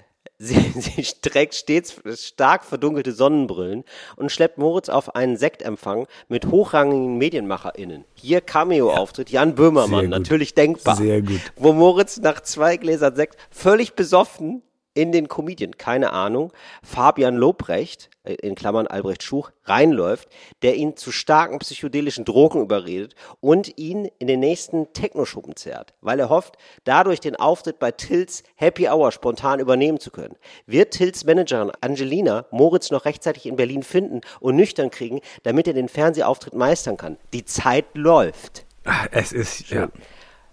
Sie, 0.40 0.54
sie 0.80 1.02
trägt 1.20 1.54
stets 1.54 1.96
stark 2.14 2.64
verdunkelte 2.64 3.12
Sonnenbrillen 3.12 3.84
und 4.16 4.30
schleppt 4.30 4.58
Moritz 4.58 4.88
auf 4.88 5.16
einen 5.16 5.36
Sektempfang 5.36 6.06
mit 6.28 6.46
hochrangigen 6.46 7.18
MedienmacherInnen. 7.18 8.04
Hier 8.14 8.40
Cameo-Auftritt 8.40 9.30
Jan 9.30 9.56
Böhmermann, 9.56 10.08
natürlich 10.08 10.54
denkbar. 10.54 10.96
Sehr 10.96 11.22
gut. 11.22 11.40
Wo 11.56 11.72
Moritz 11.72 12.18
nach 12.18 12.40
zwei 12.40 12.76
Gläsern 12.76 13.16
Sekt 13.16 13.36
völlig 13.50 13.94
besoffen 13.94 14.62
in 14.98 15.12
den 15.12 15.28
Comedian, 15.28 15.76
keine 15.78 16.12
Ahnung, 16.12 16.52
Fabian 16.82 17.36
Lobrecht, 17.36 18.10
äh, 18.24 18.34
in 18.34 18.56
Klammern 18.56 18.88
Albrecht 18.88 19.22
Schuch, 19.22 19.52
reinläuft, 19.62 20.28
der 20.62 20.74
ihn 20.74 20.96
zu 20.96 21.12
starken 21.12 21.60
psychedelischen 21.60 22.24
Drogen 22.24 22.62
überredet 22.62 23.14
und 23.38 23.78
ihn 23.78 24.10
in 24.18 24.26
den 24.26 24.40
nächsten 24.40 24.92
Techno-Schuppen 24.94 25.54
zerrt, 25.54 25.94
weil 26.00 26.18
er 26.18 26.30
hofft, 26.30 26.56
dadurch 26.82 27.20
den 27.20 27.36
Auftritt 27.36 27.78
bei 27.78 27.92
Tills 27.92 28.42
Happy 28.56 28.88
Hour 28.88 29.12
spontan 29.12 29.60
übernehmen 29.60 30.00
zu 30.00 30.10
können. 30.10 30.34
Wird 30.66 30.94
Tills 30.94 31.24
Managerin 31.24 31.70
Angelina 31.80 32.46
Moritz 32.50 32.90
noch 32.90 33.04
rechtzeitig 33.04 33.46
in 33.46 33.54
Berlin 33.54 33.84
finden 33.84 34.22
und 34.40 34.56
nüchtern 34.56 34.90
kriegen, 34.90 35.20
damit 35.44 35.68
er 35.68 35.74
den 35.74 35.88
Fernsehauftritt 35.88 36.54
meistern 36.54 36.96
kann? 36.96 37.18
Die 37.32 37.44
Zeit 37.44 37.84
läuft. 37.94 38.66
Ah, 38.84 39.06
Es 39.12 39.30
ist, 39.30 39.70
ja. 39.70 39.90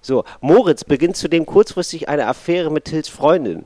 So, 0.01 0.23
Moritz 0.39 0.83
beginnt 0.83 1.17
zudem 1.17 1.47
kurzfristig 1.47 2.09
eine 2.09 2.27
Affäre 2.27 2.69
mit 2.69 2.85
Tills 2.85 3.09
Freundin 3.09 3.65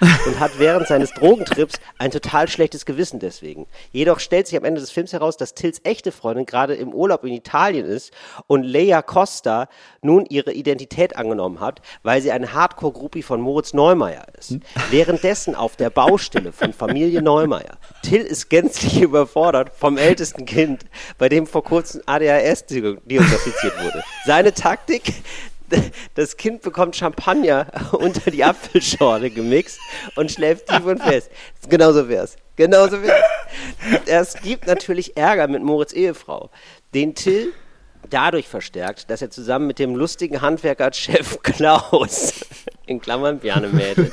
und 0.26 0.40
hat 0.40 0.58
während 0.58 0.86
seines 0.86 1.12
Drogentrips 1.12 1.78
ein 1.98 2.10
total 2.10 2.48
schlechtes 2.48 2.84
Gewissen 2.84 3.18
deswegen. 3.18 3.66
Jedoch 3.92 4.20
stellt 4.20 4.46
sich 4.46 4.58
am 4.58 4.64
Ende 4.64 4.80
des 4.80 4.90
Films 4.90 5.12
heraus, 5.12 5.36
dass 5.36 5.54
Tills 5.54 5.80
echte 5.84 6.12
Freundin 6.12 6.46
gerade 6.46 6.74
im 6.74 6.92
Urlaub 6.92 7.24
in 7.24 7.32
Italien 7.32 7.86
ist 7.86 8.12
und 8.46 8.62
Leia 8.62 9.02
Costa 9.02 9.68
nun 10.02 10.26
ihre 10.26 10.52
Identität 10.52 11.16
angenommen 11.16 11.60
hat, 11.60 11.80
weil 12.02 12.20
sie 12.20 12.32
ein 12.32 12.52
Hardcore-Groupie 12.52 13.22
von 13.22 13.40
Moritz 13.40 13.72
Neumeier 13.72 14.26
ist. 14.38 14.58
Währenddessen 14.90 15.54
auf 15.54 15.76
der 15.76 15.90
Baustelle 15.90 16.52
von 16.52 16.72
Familie 16.72 17.22
Neumeier. 17.22 17.78
Till 18.02 18.20
ist 18.20 18.50
gänzlich 18.50 19.00
überfordert 19.00 19.72
vom 19.74 19.96
ältesten 19.96 20.44
Kind, 20.44 20.84
bei 21.18 21.28
dem 21.28 21.46
vor 21.46 21.64
kurzem 21.64 22.02
ADHS 22.06 22.66
diagnostiziert 22.66 23.82
wurde. 23.82 24.04
Seine 24.24 24.52
Taktik, 24.52 25.14
das 26.14 26.36
Kind 26.36 26.62
bekommt 26.62 26.96
Champagner 26.96 27.66
unter 27.92 28.30
die 28.30 28.44
Apfelschorle 28.44 29.30
gemixt 29.30 29.78
und 30.14 30.30
schläft 30.30 30.68
tief 30.68 30.84
und 30.84 31.02
fest. 31.02 31.30
Genauso 31.68 32.08
wär's. 32.08 32.36
Genauso 32.56 33.02
wär's. 33.02 33.24
Es 34.06 34.34
gibt 34.42 34.66
natürlich 34.66 35.16
Ärger 35.16 35.48
mit 35.48 35.62
Moritz 35.62 35.92
Ehefrau, 35.92 36.50
den 36.94 37.14
Till 37.14 37.52
dadurch 38.10 38.48
verstärkt, 38.48 39.10
dass 39.10 39.22
er 39.22 39.30
zusammen 39.30 39.66
mit 39.66 39.78
dem 39.78 39.94
lustigen 39.94 40.40
Handwerker 40.40 40.92
Chef 40.92 41.38
Klaus, 41.42 42.44
in 42.86 43.00
Klammern 43.00 43.38
Bjarne 43.38 43.68
Mädel, 43.68 44.12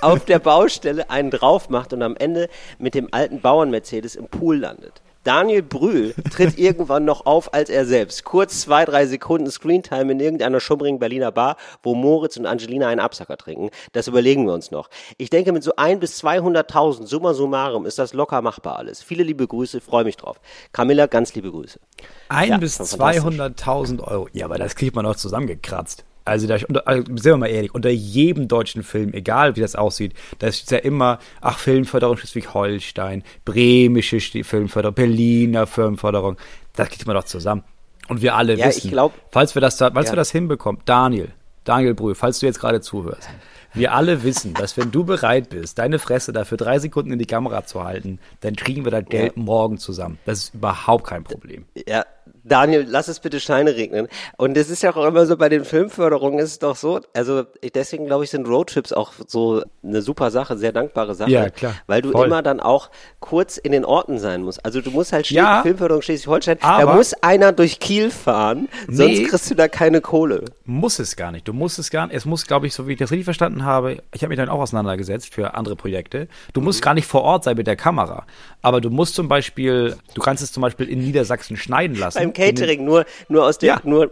auf 0.00 0.24
der 0.24 0.38
Baustelle 0.38 1.10
einen 1.10 1.30
drauf 1.30 1.68
macht 1.68 1.92
und 1.92 2.02
am 2.02 2.16
Ende 2.16 2.48
mit 2.78 2.94
dem 2.94 3.08
alten 3.12 3.40
Bauern-Mercedes 3.40 4.16
im 4.16 4.28
Pool 4.28 4.58
landet. 4.58 5.02
Daniel 5.26 5.62
Brühl 5.62 6.14
tritt 6.30 6.56
irgendwann 6.58 7.04
noch 7.04 7.26
auf 7.26 7.52
als 7.52 7.68
er 7.68 7.84
selbst. 7.84 8.24
Kurz 8.24 8.60
zwei, 8.60 8.84
drei 8.84 9.06
Sekunden 9.06 9.50
Screentime 9.50 10.12
in 10.12 10.20
irgendeiner 10.20 10.60
schummrigen 10.60 11.00
Berliner 11.00 11.32
Bar, 11.32 11.56
wo 11.82 11.94
Moritz 11.94 12.36
und 12.36 12.46
Angelina 12.46 12.86
einen 12.86 13.00
Absacker 13.00 13.36
trinken. 13.36 13.70
Das 13.92 14.06
überlegen 14.06 14.46
wir 14.46 14.52
uns 14.52 14.70
noch. 14.70 14.88
Ich 15.18 15.28
denke, 15.30 15.52
mit 15.52 15.64
so 15.64 15.72
ein 15.76 15.98
bis 15.98 16.22
200.000 16.22 17.06
summa 17.06 17.34
summarum 17.34 17.86
ist 17.86 17.98
das 17.98 18.12
locker 18.14 18.40
machbar 18.40 18.78
alles. 18.78 19.02
Viele 19.02 19.24
liebe 19.24 19.46
Grüße, 19.46 19.80
freue 19.80 20.04
mich 20.04 20.16
drauf. 20.16 20.40
Camilla, 20.72 21.06
ganz 21.06 21.34
liebe 21.34 21.50
Grüße. 21.50 21.80
Ein 22.28 22.50
Ja, 22.50 22.58
bis 22.58 22.76
schon 22.76 22.86
fantastisch. 22.86 23.24
200.000 23.24 24.04
Euro. 24.04 24.28
Ja, 24.32 24.44
aber 24.44 24.58
das 24.58 24.76
kriegt 24.76 24.94
man 24.94 25.06
auch 25.06 25.16
zusammengekratzt. 25.16 26.04
Also, 26.26 26.46
da, 26.46 26.58
unter, 26.68 26.86
also, 26.88 27.02
sind 27.06 27.24
wir 27.24 27.36
mal 27.36 27.46
ehrlich, 27.46 27.74
unter 27.74 27.88
jedem 27.90 28.48
deutschen 28.48 28.82
Film, 28.82 29.12
egal 29.14 29.56
wie 29.56 29.60
das 29.60 29.76
aussieht, 29.76 30.12
da 30.40 30.48
ist 30.48 30.70
ja 30.70 30.78
immer, 30.78 31.18
ach, 31.40 31.58
Filmförderung 31.58 32.16
Schleswig-Holstein, 32.16 33.22
bremische 33.44 34.20
Filmförderung, 34.20 34.94
Berliner 34.94 35.66
Filmförderung, 35.66 36.36
das 36.74 36.88
kriegt 36.88 37.06
man 37.06 37.16
doch 37.16 37.24
zusammen. 37.24 37.62
Und 38.08 38.22
wir 38.22 38.34
alle 38.34 38.54
Ja, 38.54 38.68
ich 38.68 38.76
wissen, 38.76 38.90
glaub- 38.90 39.12
falls 39.30 39.54
wir 39.54 39.60
das, 39.62 39.76
da- 39.76 39.90
falls 39.92 40.06
Ja. 40.08 40.12
wir 40.12 40.16
das 40.16 40.30
hinbekommen, 40.30 40.80
Daniel, 40.84 41.28
Daniel 41.64 41.94
Brühl, 41.94 42.14
falls 42.14 42.38
du 42.40 42.46
jetzt 42.46 42.60
gerade 42.60 42.80
zuhörst, 42.80 43.28
wir 43.74 43.92
alle 43.94 44.22
wissen, 44.22 44.54
dass 44.54 44.76
wenn 44.76 44.90
du 44.90 45.04
bereit 45.04 45.50
bist, 45.50 45.78
deine 45.78 45.98
Fresse 45.98 46.32
dafür 46.32 46.56
drei 46.56 46.78
Sekunden 46.78 47.12
in 47.12 47.18
die 47.18 47.26
Kamera 47.26 47.64
zu 47.66 47.84
halten, 47.84 48.18
dann 48.40 48.56
kriegen 48.56 48.84
wir 48.84 48.90
das 48.92 49.04
Geld 49.06 49.36
morgen 49.36 49.78
zusammen. 49.78 50.18
Das 50.24 50.38
ist 50.38 50.54
überhaupt 50.54 51.06
kein 51.06 51.24
Problem. 51.24 51.66
Ja, 51.86 52.04
Daniel, 52.48 52.86
lass 52.88 53.08
es 53.08 53.20
bitte 53.20 53.40
Scheine 53.40 53.74
regnen. 53.76 54.08
Und 54.36 54.56
es 54.56 54.70
ist 54.70 54.82
ja 54.82 54.94
auch 54.94 55.04
immer 55.04 55.26
so 55.26 55.36
bei 55.36 55.48
den 55.48 55.64
Filmförderungen 55.64 56.38
ist 56.38 56.50
es 56.50 56.58
doch 56.60 56.76
so, 56.76 57.00
also 57.14 57.44
deswegen 57.74 58.06
glaube 58.06 58.24
ich, 58.24 58.30
sind 58.30 58.46
Roadtrips 58.46 58.92
auch 58.92 59.12
so 59.26 59.62
eine 59.82 60.02
super 60.02 60.30
Sache, 60.30 60.56
sehr 60.56 60.72
dankbare 60.72 61.14
Sache. 61.14 61.30
Ja, 61.30 61.50
klar. 61.50 61.74
Weil 61.86 62.02
du 62.02 62.12
Voll. 62.12 62.26
immer 62.26 62.42
dann 62.42 62.60
auch 62.60 62.90
kurz 63.20 63.56
in 63.56 63.72
den 63.72 63.84
Orten 63.84 64.18
sein 64.18 64.42
musst. 64.42 64.64
Also 64.64 64.80
du 64.80 64.90
musst 64.90 65.12
halt 65.12 65.28
Ja. 65.30 65.62
Filmförderung 65.62 66.02
Schleswig-Holstein, 66.02 66.58
da 66.60 66.94
muss 66.94 67.14
einer 67.14 67.52
durch 67.52 67.80
Kiel 67.80 68.10
fahren, 68.10 68.68
sonst 68.88 69.18
Nee. 69.18 69.22
kriegst 69.24 69.50
du 69.50 69.54
da 69.54 69.68
keine 69.68 70.00
Kohle. 70.00 70.44
Muss 70.64 70.98
es 70.98 71.16
gar 71.16 71.32
nicht. 71.32 71.46
Du 71.48 71.52
musst 71.52 71.78
es 71.78 71.90
gar 71.90 72.06
nicht. 72.06 72.16
Es 72.16 72.24
muss, 72.24 72.46
glaube 72.46 72.66
ich, 72.66 72.74
so 72.74 72.86
wie 72.86 72.92
ich 72.92 72.98
das 72.98 73.10
richtig 73.10 73.24
verstanden 73.24 73.64
habe, 73.64 73.98
ich 74.12 74.22
habe 74.22 74.28
mich 74.28 74.38
dann 74.38 74.48
auch 74.48 74.60
auseinandergesetzt 74.60 75.34
für 75.34 75.54
andere 75.54 75.76
Projekte. 75.76 76.28
Du 76.52 76.60
musst 76.60 76.82
gar 76.82 76.94
nicht 76.94 77.06
vor 77.06 77.22
Ort 77.22 77.44
sein 77.44 77.56
mit 77.56 77.66
der 77.66 77.76
Kamera. 77.76 78.24
Aber 78.62 78.80
du 78.80 78.90
musst 78.90 79.14
zum 79.14 79.28
Beispiel, 79.28 79.96
du 80.14 80.20
kannst 80.20 80.42
es 80.42 80.52
zum 80.52 80.60
Beispiel 80.60 80.88
in 80.88 81.00
Niedersachsen 81.00 81.56
schneiden 81.56 81.96
lassen. 81.96 82.18
Beim 82.18 82.32
Catering 82.36 82.84
nur, 82.84 83.04
nur 83.28 83.44
aus 83.46 83.58
der, 83.58 83.68
Ja. 83.74 83.80
nur 83.84 84.10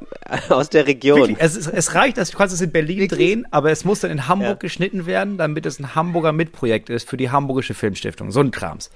aus 0.48 0.70
der 0.70 0.86
Region. 0.86 1.18
Wirklich, 1.20 1.38
es, 1.40 1.56
ist, 1.56 1.66
es 1.68 1.94
reicht, 1.94 2.16
dass 2.18 2.30
du 2.30 2.38
kannst 2.38 2.54
es 2.54 2.60
in 2.60 2.70
Berlin 2.72 3.08
drehen, 3.08 3.46
aber 3.50 3.70
es 3.70 3.84
muss 3.84 4.00
dann 4.00 4.10
in 4.10 4.26
Hamburg 4.28 4.48
Ja. 4.48 4.54
geschnitten 4.54 5.06
werden, 5.06 5.36
damit 5.38 5.66
es 5.66 5.78
ein 5.78 5.94
Hamburger 5.94 6.32
Mitprojekt 6.32 6.90
ist 6.90 7.08
für 7.08 7.16
die 7.16 7.30
Hamburgische 7.30 7.74
Filmstiftung. 7.74 8.30
So 8.30 8.40
ein 8.40 8.50
Krams. 8.50 8.90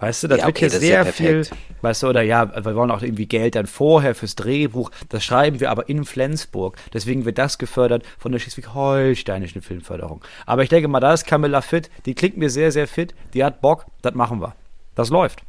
Weißt 0.00 0.22
du, 0.22 0.28
das 0.28 0.38
Ja, 0.38 0.46
wird 0.46 0.56
okay, 0.56 0.60
hier 0.60 0.68
das 0.68 0.82
ist 0.82 0.88
ja 0.88 1.02
sehr 1.02 1.12
viel, 1.12 1.46
weißt 1.82 2.04
du, 2.04 2.06
oder 2.06 2.22
ja, 2.22 2.64
wir 2.64 2.76
wollen 2.76 2.92
auch 2.92 3.02
irgendwie 3.02 3.26
Geld 3.26 3.56
dann 3.56 3.66
vorher 3.66 4.14
fürs 4.14 4.36
Drehbuch. 4.36 4.92
Das 5.08 5.24
schreiben 5.24 5.58
wir 5.58 5.72
aber 5.72 5.88
in 5.88 6.04
Flensburg. 6.04 6.76
Deswegen 6.92 7.24
wird 7.24 7.36
das 7.36 7.58
gefördert 7.58 8.04
von 8.16 8.30
der 8.30 8.38
Schleswig-Holsteinischen 8.38 9.60
Filmförderung. 9.60 10.22
Aber 10.46 10.62
ich 10.62 10.68
denke 10.68 10.86
mal, 10.86 11.00
da 11.00 11.14
ist 11.14 11.26
Camilla 11.26 11.62
fit. 11.62 11.90
Die 12.06 12.14
klingt 12.14 12.36
mir 12.36 12.48
sehr, 12.48 12.70
sehr 12.70 12.86
fit. 12.86 13.12
Die 13.34 13.42
hat 13.42 13.60
Bock. 13.60 13.86
Das 14.02 14.14
machen 14.14 14.40
wir. 14.40 14.54
Das 14.94 15.10
läuft. 15.10 15.42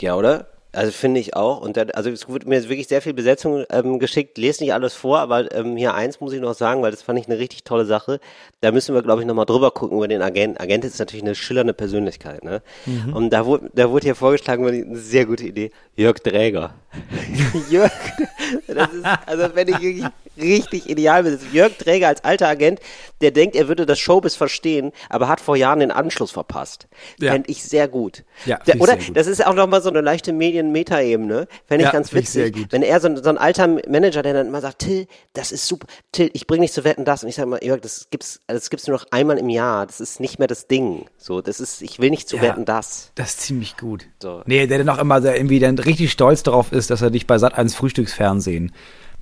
Ja, 0.00 0.14
oder? 0.14 0.46
Also 0.76 0.92
finde 0.92 1.20
ich 1.20 1.34
auch. 1.34 1.62
Und 1.62 1.78
dann, 1.78 1.90
also 1.92 2.10
es 2.10 2.28
wurde 2.28 2.46
mir 2.46 2.56
jetzt 2.56 2.68
wirklich 2.68 2.86
sehr 2.86 3.00
viel 3.00 3.14
Besetzung 3.14 3.64
ähm, 3.70 3.98
geschickt. 3.98 4.36
Lese 4.36 4.62
nicht 4.62 4.74
alles 4.74 4.92
vor, 4.92 5.18
aber 5.20 5.50
ähm, 5.54 5.74
hier 5.76 5.94
eins 5.94 6.20
muss 6.20 6.34
ich 6.34 6.40
noch 6.40 6.52
sagen, 6.52 6.82
weil 6.82 6.90
das 6.90 7.00
fand 7.00 7.18
ich 7.18 7.26
eine 7.26 7.38
richtig 7.38 7.64
tolle 7.64 7.86
Sache. 7.86 8.20
Da 8.60 8.72
müssen 8.72 8.94
wir, 8.94 9.02
glaube 9.02 9.22
ich, 9.22 9.26
nochmal 9.26 9.46
drüber 9.46 9.70
gucken 9.70 9.96
über 9.96 10.06
den 10.06 10.20
Agenten. 10.20 10.60
Agent 10.60 10.84
ist 10.84 10.98
natürlich 10.98 11.24
eine 11.24 11.34
schillernde 11.34 11.72
Persönlichkeit, 11.72 12.44
ne? 12.44 12.60
Und 13.14 13.30
da 13.30 13.46
wurde, 13.46 13.70
da 13.74 13.90
wurde 13.90 14.04
hier 14.04 14.14
vorgeschlagen, 14.14 14.66
eine 14.66 14.96
sehr 14.98 15.24
gute 15.24 15.46
Idee. 15.46 15.70
Jörg 15.94 16.18
Dräger. 16.18 16.74
Jörg, 17.70 17.92
das 18.66 18.92
ist, 18.92 19.06
also 19.24 19.54
wenn 19.54 19.68
ich 19.68 19.80
wirklich 19.80 20.04
richtig 20.36 20.88
ideal 20.90 21.22
bin. 21.22 21.38
Jörg 21.52 21.76
Dräger 21.78 22.08
als 22.08 22.24
alter 22.24 22.48
Agent, 22.48 22.80
der 23.20 23.30
denkt, 23.30 23.56
er 23.56 23.68
würde 23.68 23.86
das 23.86 23.98
Showbiz 23.98 24.34
verstehen, 24.34 24.92
aber 25.08 25.28
hat 25.28 25.40
vor 25.40 25.56
Jahren 25.56 25.80
den 25.80 25.90
Anschluss 25.90 26.30
verpasst. 26.30 26.86
Ja. 27.18 27.32
Fände 27.32 27.50
ich 27.50 27.62
sehr 27.64 27.88
gut. 27.88 28.24
Ja, 28.44 28.58
ich 28.66 28.80
oder? 28.80 28.96
gut. 28.96 29.16
Das 29.16 29.26
ist 29.26 29.44
auch 29.46 29.54
nochmal 29.54 29.82
so 29.82 29.88
eine 29.88 30.00
leichte 30.00 30.32
Medien-Meta-Ebene. 30.32 31.48
Fände 31.66 31.82
ich 31.84 31.86
Ja, 31.86 31.92
ganz 31.92 32.12
witzig. 32.12 32.66
Wenn 32.70 32.82
er 32.82 33.00
so, 33.00 33.08
ein- 33.08 33.22
so 33.22 33.28
ein 33.30 33.38
alter 33.38 33.66
Manager, 33.66 34.22
der 34.22 34.34
dann 34.34 34.46
immer 34.46 34.60
sagt, 34.60 34.80
Till, 34.80 35.06
das 35.32 35.52
ist 35.52 35.66
super. 35.66 35.86
Till, 36.12 36.30
ich 36.32 36.46
bring 36.46 36.60
dich 36.60 36.72
zu 36.72 36.84
wetten 36.84 37.04
das. 37.04 37.22
Und 37.22 37.28
ich 37.28 37.34
sage 37.36 37.48
mal, 37.48 37.62
Jörg, 37.62 37.80
das 37.80 38.08
gibt's, 38.10 38.40
das 38.46 38.70
gibt's 38.70 38.86
nur 38.86 38.96
noch 38.98 39.06
einmal 39.10 39.38
im 39.38 39.48
Jahr. 39.48 39.86
Das 39.86 40.00
ist 40.00 40.20
nicht 40.20 40.38
mehr 40.38 40.48
das 40.48 40.66
Ding. 40.66 41.06
So, 41.16 41.40
das 41.40 41.60
ist, 41.60 41.82
ich 41.82 41.98
will 41.98 42.10
nicht 42.10 42.28
zu 42.28 42.36
Ja. 42.36 42.42
wetten 42.42 42.64
das. 42.64 43.12
Das 43.14 43.30
ist 43.30 43.40
ziemlich 43.40 43.76
gut. 43.76 44.06
So. 44.22 44.42
Nee, 44.46 44.66
der 44.66 44.78
dann 44.78 44.88
auch 44.88 44.98
immer 44.98 45.24
irgendwie 45.24 45.58
dann 45.58 45.78
richtig 45.78 46.12
stolz 46.12 46.42
darauf 46.42 46.72
ist, 46.72 46.90
dass 46.90 47.02
er 47.02 47.10
dich 47.10 47.26
bei 47.26 47.38
Sat 47.38 47.54
1 47.54 47.74
Frühstücksfernsehen. 47.74 48.72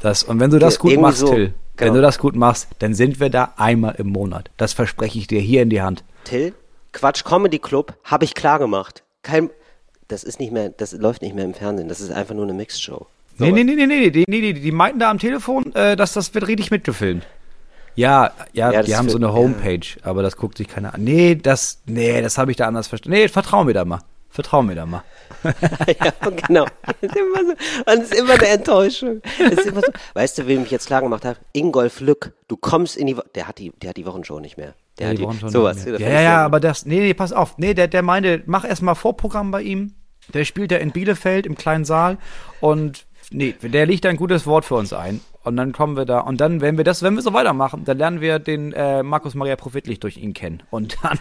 Das, 0.04 0.22
und 0.22 0.38
wenn 0.40 0.50
du 0.50 0.58
das 0.58 0.74
Ja, 0.74 0.80
gut 0.80 0.90
irgendwie 0.92 1.02
machst, 1.02 1.18
so. 1.18 1.26
Till, 1.28 1.54
wenn 1.76 1.86
Genau. 1.88 1.94
du 1.94 2.02
das 2.02 2.18
gut 2.18 2.36
machst, 2.36 2.68
dann 2.78 2.94
sind 2.94 3.18
wir 3.20 3.30
da 3.30 3.54
einmal 3.56 3.94
im 3.98 4.08
Monat. 4.08 4.50
Das 4.56 4.72
verspreche 4.72 5.18
ich 5.18 5.26
dir 5.26 5.40
hier 5.40 5.62
in 5.62 5.70
die 5.70 5.82
Hand. 5.82 6.04
Till, 6.24 6.54
Quatsch 6.92 7.24
Comedy 7.24 7.58
Club, 7.58 7.94
habe 8.04 8.24
ich 8.24 8.34
klar 8.34 8.58
gemacht. 8.58 9.02
Kein, 9.22 9.50
das 10.08 10.22
ist 10.22 10.38
nicht 10.38 10.52
mehr, 10.52 10.68
das 10.68 10.92
läuft 10.92 11.22
nicht 11.22 11.34
mehr 11.34 11.44
im 11.44 11.54
Fernsehen. 11.54 11.88
Das 11.88 12.00
ist 12.00 12.12
einfach 12.12 12.34
nur 12.34 12.44
eine 12.44 12.52
Mixed-Show. 12.52 13.06
So, 13.38 13.44
Nee, 13.44 13.50
nee, 13.50 13.64
nee, 13.64 13.74
nee, 13.74 13.86
nee, 13.86 14.10
nee, 14.10 14.24
nee, 14.28 14.52
die 14.52 14.70
meinten 14.72 15.00
da 15.00 15.10
am 15.10 15.18
Telefon, 15.18 15.74
äh, 15.74 15.96
dass 15.96 16.12
das 16.12 16.32
wird 16.34 16.46
richtig 16.46 16.70
mitgefilmt. 16.70 17.26
Ja, 17.96 18.32
ja, 18.52 18.70
Ja, 18.72 18.82
die 18.82 18.94
haben 18.96 19.08
so 19.08 19.16
eine 19.16 19.32
Homepage, 19.32 19.86
aber 20.02 20.22
das 20.22 20.36
guckt 20.36 20.58
sich 20.58 20.68
keiner 20.68 20.94
an. 20.94 21.02
Nee, 21.02 21.34
das, 21.36 21.78
nee, 21.86 22.20
das 22.22 22.38
habe 22.38 22.50
ich 22.50 22.56
da 22.56 22.66
anders 22.68 22.88
verstanden. 22.88 23.18
Nee, 23.18 23.28
vertrau 23.28 23.64
mir 23.64 23.72
da 23.74 23.84
mal. 23.84 24.00
Vertrau 24.30 24.62
mir 24.62 24.74
da 24.74 24.84
mal. 24.84 25.02
ja, 25.86 26.30
genau. 26.46 26.66
Das 26.84 26.94
ist 27.02 27.16
immer 27.16 27.44
so, 27.44 27.92
und 27.92 28.02
es 28.02 28.10
ist 28.10 28.14
immer 28.14 28.34
eine 28.34 28.46
Enttäuschung. 28.48 29.20
Immer 29.38 29.80
so, 29.82 29.92
weißt 30.14 30.38
du, 30.38 30.46
wem 30.46 30.64
ich 30.64 30.70
jetzt 30.70 30.86
klar 30.86 31.02
gemacht 31.02 31.24
habe? 31.24 31.38
Ingolf 31.52 32.00
Lück, 32.00 32.32
du 32.48 32.56
kommst 32.56 32.96
in 32.96 33.06
die, 33.06 33.16
Wo- 33.16 33.22
der 33.34 33.48
hat 33.48 33.58
die, 33.58 33.70
der 33.82 33.90
hat 33.90 33.96
die 33.96 34.06
Wochenshow 34.06 34.40
nicht 34.40 34.56
mehr. 34.56 34.74
Der 34.98 35.08
hat 35.08 35.18
die 35.18 35.22
schon 35.22 35.48
sowas. 35.50 35.76
nicht 35.76 35.86
mehr. 35.86 35.92
das 35.98 36.02
Ja, 36.02 36.08
ja, 36.14 36.20
ja, 36.22 36.44
aber 36.44 36.60
das, 36.60 36.86
nee, 36.86 37.00
nee, 37.00 37.14
pass 37.14 37.32
auf. 37.32 37.58
Nee, 37.58 37.74
der, 37.74 37.88
der 37.88 38.02
meinte, 38.02 38.42
mach 38.46 38.64
erstmal 38.64 38.94
Vorprogramm 38.94 39.50
bei 39.50 39.62
ihm. 39.62 39.94
Der 40.32 40.44
spielt 40.44 40.70
ja 40.72 40.78
in 40.78 40.90
Bielefeld 40.92 41.44
im 41.46 41.54
kleinen 41.54 41.84
Saal 41.84 42.16
und 42.60 43.04
nee, 43.30 43.54
der 43.62 43.86
liegt 43.86 44.06
ein 44.06 44.16
gutes 44.16 44.46
Wort 44.46 44.64
für 44.64 44.74
uns 44.74 44.92
ein. 44.92 45.20
Und 45.44 45.58
dann 45.58 45.72
kommen 45.72 45.94
wir 45.94 46.06
da, 46.06 46.20
und 46.20 46.40
dann, 46.40 46.62
wenn 46.62 46.78
wir 46.78 46.84
das, 46.84 47.02
wenn 47.02 47.14
wir 47.14 47.22
so 47.22 47.34
weitermachen, 47.34 47.84
dann 47.84 47.98
lernen 47.98 48.22
wir 48.22 48.38
den 48.38 48.72
äh, 48.72 49.02
Markus 49.02 49.34
Maria 49.34 49.56
Profitlich 49.56 50.00
durch 50.00 50.16
ihn 50.16 50.32
kennen. 50.32 50.62
Und 50.70 50.96
dann, 51.02 51.18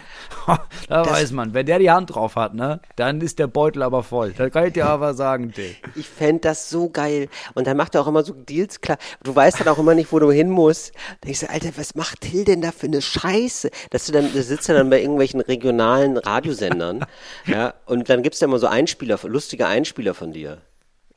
da 0.88 1.06
weiß 1.06 1.34
man, 1.34 1.54
wenn 1.54 1.66
der 1.66 1.78
die 1.78 1.92
Hand 1.92 2.16
drauf 2.16 2.38
hat, 2.38 2.54
ne, 2.54 2.80
dann 2.96 3.20
ist 3.20 3.38
der 3.38 3.48
Beutel 3.48 3.84
aber 3.84 4.02
voll. 4.02 4.32
Das 4.32 4.50
kann 4.54 4.68
ich 4.68 4.74
dir 4.74 4.86
aber 4.86 5.14
sagen, 5.14 5.52
Till. 5.52 5.76
Ich 5.96 6.08
fände 6.08 6.40
das 6.40 6.70
so 6.70 6.90
geil. 6.90 7.28
Und 7.54 7.68
dann 7.68 7.76
macht 7.76 7.96
er 7.96 8.02
auch 8.02 8.08
immer 8.08 8.24
so 8.24 8.34
Deals 8.34 8.80
klar. 8.80 8.98
Du 9.24 9.36
weißt 9.36 9.60
dann 9.60 9.68
auch 9.68 9.78
immer 9.78 9.94
nicht, 9.94 10.14
wo 10.14 10.20
du 10.20 10.32
hin 10.32 10.50
musst. 10.50 10.94
Da 11.20 11.30
ich 11.30 11.40
so, 11.40 11.48
Alter, 11.48 11.72
was 11.76 11.94
macht 11.96 12.22
Till 12.22 12.46
denn 12.46 12.62
da 12.62 12.72
für 12.72 12.88
eine 12.88 13.02
Scheiße? 13.02 13.72
Dass 13.90 14.06
du 14.06 14.14
dann, 14.14 14.32
du 14.32 14.42
sitzt 14.42 14.70
ja 14.70 14.74
dann 14.74 14.90
bei 14.90 15.02
irgendwelchen 15.02 15.42
regionalen 15.42 16.16
Radiosendern. 16.16 17.06
ja, 17.46 17.74
und 17.88 18.10
dann 18.10 18.24
gibt's 18.24 18.40
ja 18.40 18.48
immer 18.48 18.60
so 18.60 18.68
Einspieler, 18.68 19.20
lustige 19.24 19.68
Einspieler 19.68 20.14
von 20.14 20.32
dir. 20.32 20.62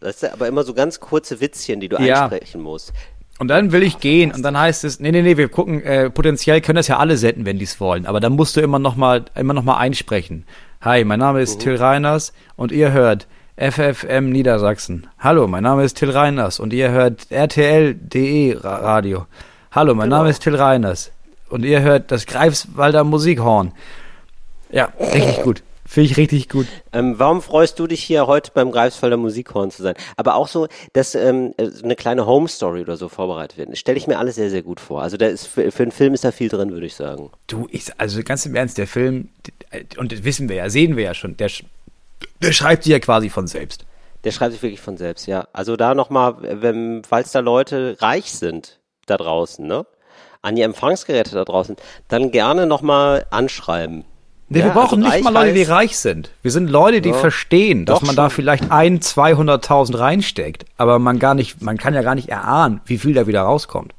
Das 0.07 0.23
ist 0.23 0.33
aber 0.33 0.47
immer 0.47 0.63
so 0.63 0.73
ganz 0.73 1.01
kurze 1.01 1.41
Witzchen, 1.41 1.81
die 1.81 1.89
du 1.89 1.97
Ja. 1.97 2.27
einsprechen 2.29 2.61
musst. 2.63 2.93
Und 3.41 3.49
dann 3.49 3.73
will 3.73 3.83
ich 3.83 3.99
gehen 3.99 4.31
und 4.33 4.43
dann 4.43 4.57
heißt 4.57 4.85
es, 4.85 5.01
nee, 5.01 5.11
nee, 5.11 5.21
nee, 5.21 5.37
wir 5.37 5.49
gucken, 5.49 5.83
äh, 5.83 6.11
potenziell 6.11 6.61
können 6.61 6.77
das 6.77 6.87
ja 6.87 6.99
alle 6.99 7.17
senden, 7.17 7.45
wenn 7.45 7.59
die 7.59 7.65
es 7.65 7.81
wollen, 7.81 8.07
aber 8.07 8.21
dann 8.21 8.35
musst 8.35 8.57
du 8.57 8.61
immer 8.61 8.79
noch 8.79 8.95
mal, 8.95 9.25
immer 9.35 9.53
noch 9.53 9.65
mal 9.65 9.79
einsprechen. 9.79 10.45
Hi, 10.81 11.03
mein 11.05 11.19
Name 11.19 11.43
ist 11.43 11.59
Till 11.59 11.75
Reiners 11.75 12.33
und 12.55 12.71
ihr 12.71 12.93
hört 12.93 13.27
FFM 13.57 14.31
Niedersachsen. 14.31 15.09
Hallo, 15.19 15.49
mein 15.49 15.65
Name 15.65 15.83
ist 15.83 15.97
Till 15.99 16.11
Reiners 16.13 16.61
und 16.61 16.73
ihr 16.73 16.91
hört 16.93 17.27
RTL.de 17.31 18.59
Ra- 18.59 18.77
Radio. 18.77 19.27
Hallo, 19.73 19.95
mein 19.97 20.09
Name 20.09 20.31
ist 20.31 20.43
Till 20.45 20.55
Reiners 20.55 21.11
und 21.51 21.65
ihr 21.65 21.81
hört 21.83 22.13
das 22.13 22.27
Greifswalder 22.27 23.03
Musikhorn. 23.03 23.73
Ja, 24.71 24.89
richtig 25.01 25.43
gut. 25.43 25.63
Finde 25.87 26.11
ich 26.11 26.17
richtig 26.17 26.49
gut. 26.49 26.67
Ähm, 26.93 27.19
warum 27.19 27.41
freust 27.41 27.79
du 27.79 27.87
dich 27.87 28.03
hier 28.03 28.27
heute 28.27 28.51
beim 28.53 28.73
Greifswalder 28.73 29.17
Musikhorn 29.17 29.71
zu 29.71 29.83
sein? 29.83 29.95
Aber 30.17 30.35
auch 30.35 30.49
so, 30.49 30.67
dass 30.93 31.15
ähm, 31.15 31.55
äh, 31.57 31.71
eine 31.83 31.95
kleine 31.95 32.27
Home 32.27 32.49
Story 32.49 32.81
oder 32.81 32.97
so 32.97 33.09
vorbereitet 33.09 33.57
wird. 33.57 33.79
Stelle 33.79 33.97
ich 33.97 34.07
mir 34.07 34.19
alles 34.19 34.35
sehr, 34.35 34.51
sehr 34.51 34.63
gut 34.63 34.81
vor. 34.81 35.03
Also 35.03 35.17
da 35.17 35.27
ist 35.27 35.47
für, 35.47 35.71
für 35.71 35.85
einen 35.85 35.93
Film 35.93 36.13
ist 36.13 36.25
da 36.25 36.33
viel 36.33 36.49
drin, 36.49 36.73
würde 36.73 36.87
ich 36.87 36.97
sagen. 36.97 37.31
Du, 37.47 37.69
ich, 37.71 37.85
also 37.99 38.23
ganz 38.23 38.45
im 38.47 38.57
Ernst, 38.57 38.79
der 38.79 38.89
Film, 38.89 39.29
und 39.97 40.13
das 40.13 40.25
wissen 40.25 40.49
wir 40.49 40.57
ja, 40.57 40.71
sehen 40.71 40.97
wir 40.97 41.05
ja 41.05 41.15
schon, 41.15 41.37
der, 41.37 41.51
der 42.43 42.53
schreibt 42.53 42.83
sich 42.83 42.93
ja 42.93 42.99
quasi 42.99 43.31
von 43.31 43.47
selbst. 43.47 43.85
Der 44.25 44.33
schreibt 44.33 44.53
sich 44.53 44.63
wirklich 44.63 44.81
von 44.81 44.97
selbst, 44.97 45.27
ja. 45.27 45.47
Also 45.53 45.77
da 45.77 45.95
nochmal, 45.95 46.35
wenn, 46.41 47.03
falls 47.09 47.31
da 47.31 47.39
Leute 47.39 47.97
reich 48.01 48.33
sind 48.33 48.81
da 49.07 49.17
draußen, 49.17 49.65
ne? 49.65 49.87
An 50.43 50.57
die 50.57 50.63
Empfangsgeräte 50.63 51.33
da 51.33 51.45
draußen, 51.45 51.77
dann 52.09 52.31
gerne 52.33 52.67
nochmal 52.67 53.27
anschreiben. 53.31 54.05
Nee, 54.49 54.61
Ja, 54.61 54.67
wir 54.67 54.73
brauchen 54.73 55.03
also 55.03 55.15
nicht 55.17 55.25
mal 55.25 55.33
Leute, 55.33 55.55
die 55.55 55.63
reich 55.65 55.99
sind. 55.99 56.31
Wir 56.43 56.53
sind 56.53 56.71
Leute, 56.71 57.01
die 57.01 57.09
Ja, 57.09 57.15
verstehen, 57.17 57.85
dass 57.85 58.03
man 58.03 58.15
da 58.15 58.31
schon. 58.31 58.37
vielleicht 58.37 58.71
ein, 58.71 59.01
200.000 59.01 59.99
reinsteckt, 59.99 60.65
aber 60.77 60.99
man 61.01 61.19
gar 61.19 61.35
nicht, 61.35 61.61
man 61.63 61.77
kann 61.79 61.95
ja 61.95 62.03
gar 62.03 62.15
nicht 62.15 62.29
erahnen, 62.29 62.81
wie 62.85 62.99
viel 62.99 63.13
da 63.15 63.27
wieder 63.27 63.43
rauskommt. 63.43 63.93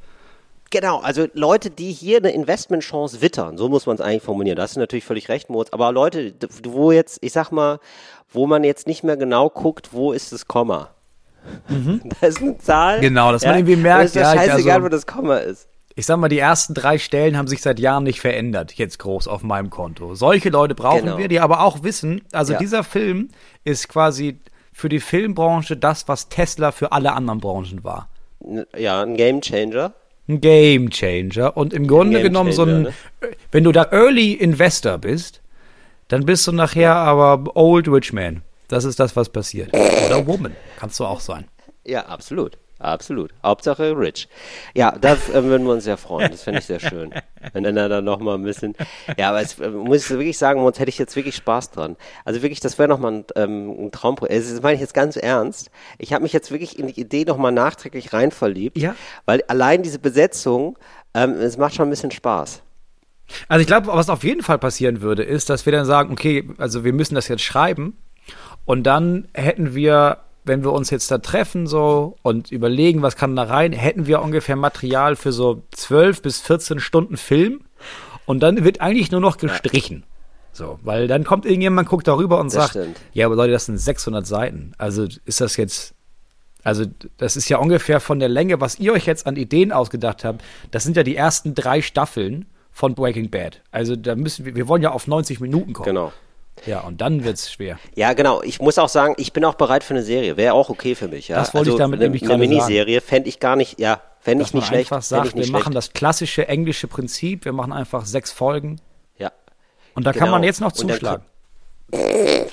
Genau, 0.70 1.00
also 1.00 1.28
Leute, 1.34 1.70
die 1.70 1.92
hier 1.92 2.18
eine 2.18 2.32
Investmentchance 2.32 3.22
wittern, 3.22 3.58
so 3.58 3.70
muss 3.70 3.86
man 3.86 3.96
es 3.96 4.02
eigentlich 4.02 4.24
formulieren. 4.24 4.58
Da 4.58 4.64
hast 4.64 4.76
du 4.76 4.80
natürlich 4.82 5.06
völlig 5.06 5.30
recht, 5.30 5.50
Moritz. 5.50 5.70
Aber 5.72 5.92
Leute, 5.94 6.34
wo 6.66 6.92
jetzt, 6.92 7.20
ich 7.22 7.32
sag 7.34 7.52
mal, 7.52 7.80
wo 8.32 8.48
man 8.48 8.64
jetzt 8.66 8.86
nicht 8.88 9.04
mehr 9.04 9.16
genau 9.18 9.50
guckt, 9.50 9.90
wo 9.94 10.12
ist 10.12 10.32
das 10.34 10.46
Komma? 10.48 10.90
Da 12.20 12.28
ist 12.28 12.42
eine 12.42 12.58
Zahl. 12.58 12.98
Mhm. 12.98 13.02
Genau, 13.08 13.32
dass 13.32 13.46
man 13.46 13.56
irgendwie 13.56 13.78
merkt, 13.78 14.00
und 14.02 14.06
ist 14.08 14.16
ja, 14.16 14.22
ja, 14.34 14.42
ich- 14.44 14.50
scheißegal, 14.52 14.74
also- 14.76 14.86
wo 14.86 14.90
das 14.90 15.06
Komma 15.08 15.38
ist. 15.38 15.68
Ich 16.00 16.06
sag 16.06 16.18
mal, 16.18 16.30
die 16.30 16.38
ersten 16.38 16.76
drei 16.76 17.00
Stellen 17.00 17.36
haben 17.38 17.48
sich 17.48 17.60
seit 17.64 17.80
Jahren 17.80 18.04
nicht 18.04 18.20
verändert, 18.22 18.74
jetzt 18.74 19.00
groß 19.00 19.28
auf 19.28 19.42
meinem 19.42 19.72
Konto. 19.72 20.14
Solche 20.14 20.50
Leute 20.50 20.76
brauchen 20.76 21.06
Genau. 21.06 21.18
wir, 21.18 21.28
die 21.28 21.40
aber 21.40 21.62
auch 21.64 21.82
wissen, 21.82 22.22
also 22.32 22.54
Ja. 22.54 22.60
dieser 22.60 22.84
Film 22.84 23.30
ist 23.64 23.90
quasi 23.90 24.40
für 24.72 24.90
die 24.90 25.00
Filmbranche 25.00 25.76
das, 25.76 26.08
was 26.08 26.30
Tesla 26.30 26.72
für 26.72 26.92
alle 26.92 27.14
anderen 27.14 27.40
Branchen 27.40 27.84
war. 27.84 28.10
Ja, 28.78 29.02
ein 29.02 29.16
Game 29.18 29.42
Changer. 29.42 29.92
ein 30.30 30.40
Game 30.40 30.92
Changer 30.92 31.58
und 31.58 31.74
im 31.74 31.88
Grunde 31.88 32.22
genommen 32.22 32.52
so 32.52 32.62
ein, 32.64 32.84
Changer, 32.84 33.36
wenn 33.52 33.64
du 33.64 33.72
da 33.72 33.88
Early 33.92 34.34
Investor 34.34 35.00
bist, 35.00 35.42
dann 36.10 36.26
bist 36.28 36.46
du 36.46 36.52
nachher 36.52 36.94
aber 36.96 37.56
Old 37.56 37.88
Rich 37.88 38.14
Man. 38.14 38.44
Das 38.68 38.84
ist 38.84 39.00
das, 39.00 39.16
was 39.16 39.30
passiert. 39.30 39.74
Oder 39.74 40.28
Woman, 40.28 40.56
kannst 40.78 41.00
du 41.00 41.06
auch 41.06 41.22
sein. 41.22 41.46
Ja, 41.86 42.06
absolut. 42.06 42.60
Absolut. 42.80 43.34
Hauptsache 43.44 43.98
rich. 43.98 44.28
Ja, 44.76 44.92
da 44.92 45.14
äh, 45.14 45.44
würden 45.44 45.66
wir 45.66 45.74
uns 45.74 45.86
sehr 45.86 45.98
freuen. 45.98 46.30
Das 46.30 46.44
fände 46.44 46.60
ich 46.60 46.66
sehr 46.66 46.80
schön. 46.80 47.12
Wenn 47.54 47.64
dann 47.64 47.76
da 47.76 48.02
noch 48.02 48.20
mal 48.20 48.36
ein 48.36 48.44
bisschen. 48.44 48.76
Ja, 49.18 49.30
aber 49.30 49.42
es, 49.42 49.60
äh, 49.60 49.70
muss 49.70 50.06
ich 50.06 50.10
wirklich 50.10 50.38
sagen, 50.38 50.62
uns 50.62 50.78
hätte 50.80 50.90
ich 50.90 50.98
jetzt 50.98 51.16
wirklich 51.16 51.36
Spaß 51.36 51.72
dran. 51.72 51.96
Also 52.24 52.42
wirklich, 52.42 52.60
das 52.60 52.78
wäre 52.78 52.88
noch 52.88 53.00
mal 53.00 53.14
ein, 53.14 53.26
ähm, 53.36 53.86
ein 53.86 53.92
Traumprojekt. 53.92 54.36
Also 54.36 54.54
das 54.54 54.62
meine 54.62 54.76
ich 54.76 54.82
jetzt 54.82 54.94
ganz 54.94 55.16
ernst. 55.16 55.72
Ich 55.98 56.14
habe 56.14 56.24
mich 56.24 56.34
jetzt 56.34 56.52
wirklich 56.52 56.78
in 56.78 56.88
die 56.88 57.00
Idee 57.00 57.26
noch 57.26 57.38
mal 57.38 57.52
nachträglich 57.52 58.14
rein 58.14 58.32
verliebt. 58.32 58.78
Ja. 58.78 58.96
Weil 59.26 59.42
allein 59.48 59.82
diese 59.82 60.00
Besetzung, 60.00 60.78
ähm, 61.14 61.32
es 61.34 61.58
macht 61.58 61.74
schon 61.74 61.88
ein 61.88 61.92
bisschen 61.92 62.12
Spaß. 62.12 62.62
Also 63.48 63.62
ich 63.62 63.68
glaube, 63.68 63.88
was 63.88 64.10
auf 64.10 64.24
jeden 64.24 64.42
Fall 64.42 64.60
passieren 64.60 65.02
würde, 65.02 65.24
ist, 65.24 65.50
dass 65.50 65.66
wir 65.66 65.74
dann 65.74 65.86
sagen, 65.86 66.12
okay, 66.12 66.48
also 66.58 66.84
wir 66.84 66.94
müssen 66.94 67.16
das 67.16 67.28
jetzt 67.28 67.44
schreiben 67.44 67.98
und 68.66 68.84
dann 68.84 69.28
hätten 69.34 69.76
wir, 69.76 70.20
wenn 70.48 70.64
wir 70.64 70.72
uns 70.72 70.90
jetzt 70.90 71.12
da 71.12 71.18
treffen 71.18 71.68
so 71.68 72.16
und 72.22 72.52
überlegen, 72.52 73.02
was 73.02 73.16
kann 73.16 73.36
da 73.36 73.44
rein, 73.44 73.74
hätten 73.74 74.08
wir 74.08 74.22
ungefähr 74.22 74.56
Material 74.56 75.16
für 75.16 75.32
so 75.32 75.64
12 75.72 76.22
bis 76.22 76.40
14 76.42 76.80
Stunden 76.80 77.18
Film 77.18 77.62
und 78.26 78.42
dann 78.42 78.64
wird 78.64 78.82
eigentlich 78.82 79.12
nur 79.12 79.22
noch 79.22 79.38
gestrichen. 79.38 80.04
So, 80.54 80.80
weil 80.82 81.08
dann 81.08 81.24
kommt 81.24 81.46
irgendjemand, 81.46 81.88
guckt 81.88 82.08
darüber 82.08 82.40
und 82.40 82.48
Das 82.48 82.54
sagt, 82.54 82.70
stimmt. 82.72 82.98
ja, 83.14 83.28
aber 83.28 83.36
Leute, 83.36 83.52
das 83.52 83.66
sind 83.66 83.78
600 83.78 84.26
Seiten. 84.26 84.72
Also 84.80 85.08
ist 85.26 85.40
das 85.40 85.56
jetzt, 85.56 85.94
also 86.64 86.86
das 87.18 87.38
ist 87.38 87.48
ja 87.48 87.60
ungefähr 87.60 88.00
von 88.00 88.20
der 88.20 88.30
Länge, 88.30 88.60
was 88.60 88.80
ihr 88.80 88.94
euch 88.94 89.06
jetzt 89.06 89.28
an 89.28 89.36
Ideen 89.36 89.72
ausgedacht 89.72 90.26
habt. 90.26 90.44
Das 90.72 90.84
sind 90.84 90.98
ja 90.98 91.04
die 91.04 91.16
ersten 91.16 91.54
drei 91.54 91.82
Staffeln 91.84 92.48
von 92.72 92.96
Breaking 92.96 93.30
Bad. 93.30 93.62
Also 93.72 93.96
da 93.96 94.16
müssen 94.16 94.46
wir, 94.46 94.56
wir 94.56 94.68
wollen 94.68 94.82
ja 94.82 94.92
auf 94.92 95.08
90 95.08 95.40
Minuten 95.40 95.74
kommen. 95.74 95.86
Genau. 95.86 96.12
Ja, 96.66 96.82
und 96.82 97.00
dann 97.02 97.24
wird's 97.24 97.52
schwer. 97.52 97.80
Ja, 97.96 98.14
genau. 98.14 98.42
Ich 98.42 98.60
muss 98.60 98.78
auch 98.78 98.90
sagen, 98.90 99.14
ich 99.18 99.32
bin 99.32 99.46
auch 99.46 99.56
bereit 99.56 99.84
für 99.84 99.94
eine 99.94 100.04
Serie. 100.04 100.36
Wäre 100.38 100.54
auch 100.54 100.70
okay 100.70 100.96
für 100.96 101.08
mich. 101.08 101.28
Ja? 101.30 101.38
Das 101.38 101.54
wollte 101.54 101.70
ich 101.70 101.76
damit 101.78 102.00
eine, 102.00 102.06
nämlich 102.06 102.24
Eine 102.24 102.30
gerade 102.32 102.40
Miniserie 102.48 103.00
fände 103.02 103.30
ich 103.30 103.40
gar 103.40 103.56
nicht, 103.56 103.80
ja, 103.80 104.02
fände 104.20 104.42
ich 104.44 104.48
Dass 104.50 104.54
man 104.54 104.60
nicht 104.62 104.68
schlecht. 104.68 104.92
einfach 104.92 105.04
fänd 105.04 105.04
ich 105.04 105.08
sagt, 105.30 105.36
wir 105.36 105.40
nicht 105.42 105.52
machen 105.52 105.62
schlecht. 105.74 105.78
das 105.78 105.94
klassische 105.94 106.48
englische 106.48 106.88
Prinzip, 106.88 107.46
wir 107.46 107.54
machen 107.54 107.72
einfach 107.72 108.06
sechs 108.06 108.32
Folgen 108.32 108.82
Ja. 109.18 109.32
und 109.96 110.06
da 110.06 110.12
kann 110.12 110.22
Genau. 110.22 110.32
man 110.34 110.44
jetzt 110.44 110.60
noch 110.62 110.72
zuschlagen. 110.74 111.24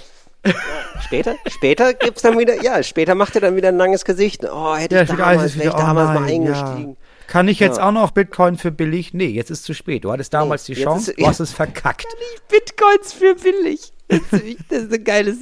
Später, 1.01 1.37
später 1.47 1.95
gibt's 1.95 2.21
dann 2.23 2.39
wieder, 2.39 2.63
ja, 2.63 2.83
später 2.83 3.15
macht 3.15 3.35
er 3.35 3.41
dann 3.41 3.57
wieder 3.57 3.69
ein 3.69 3.79
langes 3.79 4.05
Gesicht. 4.05 4.45
Oh, 4.45 4.75
hätte 4.77 5.01
ich 5.03 5.09
damals, 5.09 5.57
wäre 5.59 5.69
ich 5.69 5.75
damals 5.75 6.21
mal 6.21 6.25
eingestiegen. 6.29 6.97
Kann 7.27 7.49
ich 7.49 7.59
jetzt 7.61 7.81
auch 7.81 7.93
noch 7.93 8.11
Bitcoin 8.11 8.59
für 8.59 8.71
billig? 8.71 9.15
Nee, 9.15 9.27
jetzt 9.29 9.51
ist 9.51 9.65
zu 9.65 9.73
spät. 9.73 10.05
Du 10.05 10.13
hattest 10.13 10.35
damals 10.35 10.69
Nee, 10.69 10.75
die 10.75 10.83
Chance, 10.83 11.13
ist- 11.13 11.21
du 11.21 11.27
hast 11.27 11.41
es 11.41 11.53
verkackt. 11.53 12.07
Bitcoins 12.51 13.15
für 13.15 13.35
billig. 13.35 13.93
Das 14.09 14.41
ist, 14.43 14.93
ein 14.93 15.05
geiles. 15.05 15.37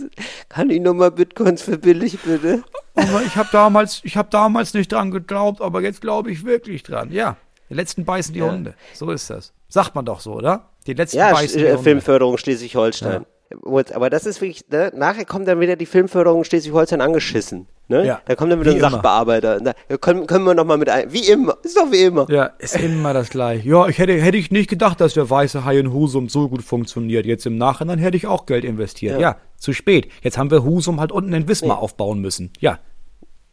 Kann 0.48 0.70
ich 0.70 0.80
nochmal 0.80 1.10
Bitcoins 1.10 1.62
für 1.62 1.78
billig, 1.78 2.18
bitte? 2.20 2.62
Aber 2.94 3.22
ich 3.22 3.34
habe 3.36 3.48
damals, 3.52 4.00
ich 4.04 4.16
habe 4.16 4.28
damals 4.30 4.72
nicht 4.74 4.92
dran 4.92 5.10
geglaubt, 5.10 5.60
aber 5.60 5.82
jetzt 5.82 6.00
glaube 6.00 6.30
ich 6.30 6.44
wirklich 6.44 6.82
dran. 6.82 7.10
Ja, 7.10 7.36
die 7.68 7.74
letzten 7.74 8.04
beißen 8.04 8.32
die 8.34 8.40
Ja. 8.40 8.50
Hunde. 8.50 8.74
So 8.94 9.10
ist 9.10 9.28
das. 9.30 9.52
Sagt 9.68 9.94
man 9.94 10.04
doch 10.04 10.20
so, 10.20 10.34
oder? 10.34 10.68
Die 10.86 10.94
letzten 10.94 11.16
Ja, 11.18 11.32
beißen 11.32 11.58
die 11.58 11.64
äh, 11.64 11.70
Hunde. 11.70 11.82
Filmförderung 11.82 12.38
Schleswig-Holstein. 12.38 13.18
Und- 13.22 13.26
Aber 13.64 14.10
das 14.10 14.26
ist 14.26 14.40
wirklich, 14.40 14.64
ne? 14.70 14.92
nachher 14.94 15.24
kommt 15.24 15.48
dann 15.48 15.60
wieder 15.60 15.76
die 15.76 15.86
Filmförderung 15.86 16.44
Schleswig-Holstein 16.44 17.00
angeschissen. 17.00 17.66
Ne? 17.88 18.06
Ja. 18.06 18.20
Da 18.24 18.34
kommt 18.36 18.52
dann 18.52 18.60
wieder 18.60 18.72
Wie 18.72 18.76
ein. 18.82 18.90
Sachbearbeiter. 18.90 19.58
Na, 19.62 19.72
ja, 19.88 19.96
können, 19.98 20.26
können 20.26 20.44
wir 20.44 20.54
noch 20.54 20.64
mal 20.64 20.78
mit 20.78 20.88
ein. 20.88 21.12
Wie 21.12 21.26
immer. 21.28 21.56
Ist 21.62 21.76
doch 21.76 21.90
wie 21.90 22.02
immer. 22.04 22.26
Ja, 22.30 22.46
ist 22.58 22.76
immer 22.76 23.12
das 23.12 23.30
gleiche. 23.30 23.68
Ja, 23.68 23.86
ich 23.88 23.98
hätte, 23.98 24.14
hätte 24.14 24.36
ich 24.38 24.50
nicht 24.50 24.70
gedacht, 24.70 25.00
dass 25.00 25.14
der 25.14 25.28
weiße 25.28 25.64
Hai 25.64 25.78
in 25.78 25.92
Husum 25.92 26.28
so 26.28 26.48
gut 26.48 26.62
funktioniert. 26.62 27.26
Jetzt 27.26 27.44
im 27.46 27.56
Nachhinein 27.58 27.98
hätte 27.98 28.16
ich 28.16 28.26
auch 28.26 28.46
Geld 28.46 28.64
investiert. 28.64 29.14
Ja, 29.20 29.20
Ja. 29.32 29.36
zu 29.58 29.72
spät. 29.72 30.08
Jetzt 30.22 30.38
haben 30.38 30.50
wir 30.50 30.64
Husum 30.64 31.00
halt 31.00 31.12
unten 31.12 31.32
in 31.32 31.48
Wismar 31.48 31.78
aufbauen 31.80 32.20
müssen. 32.20 32.50
Ja, 32.60 32.78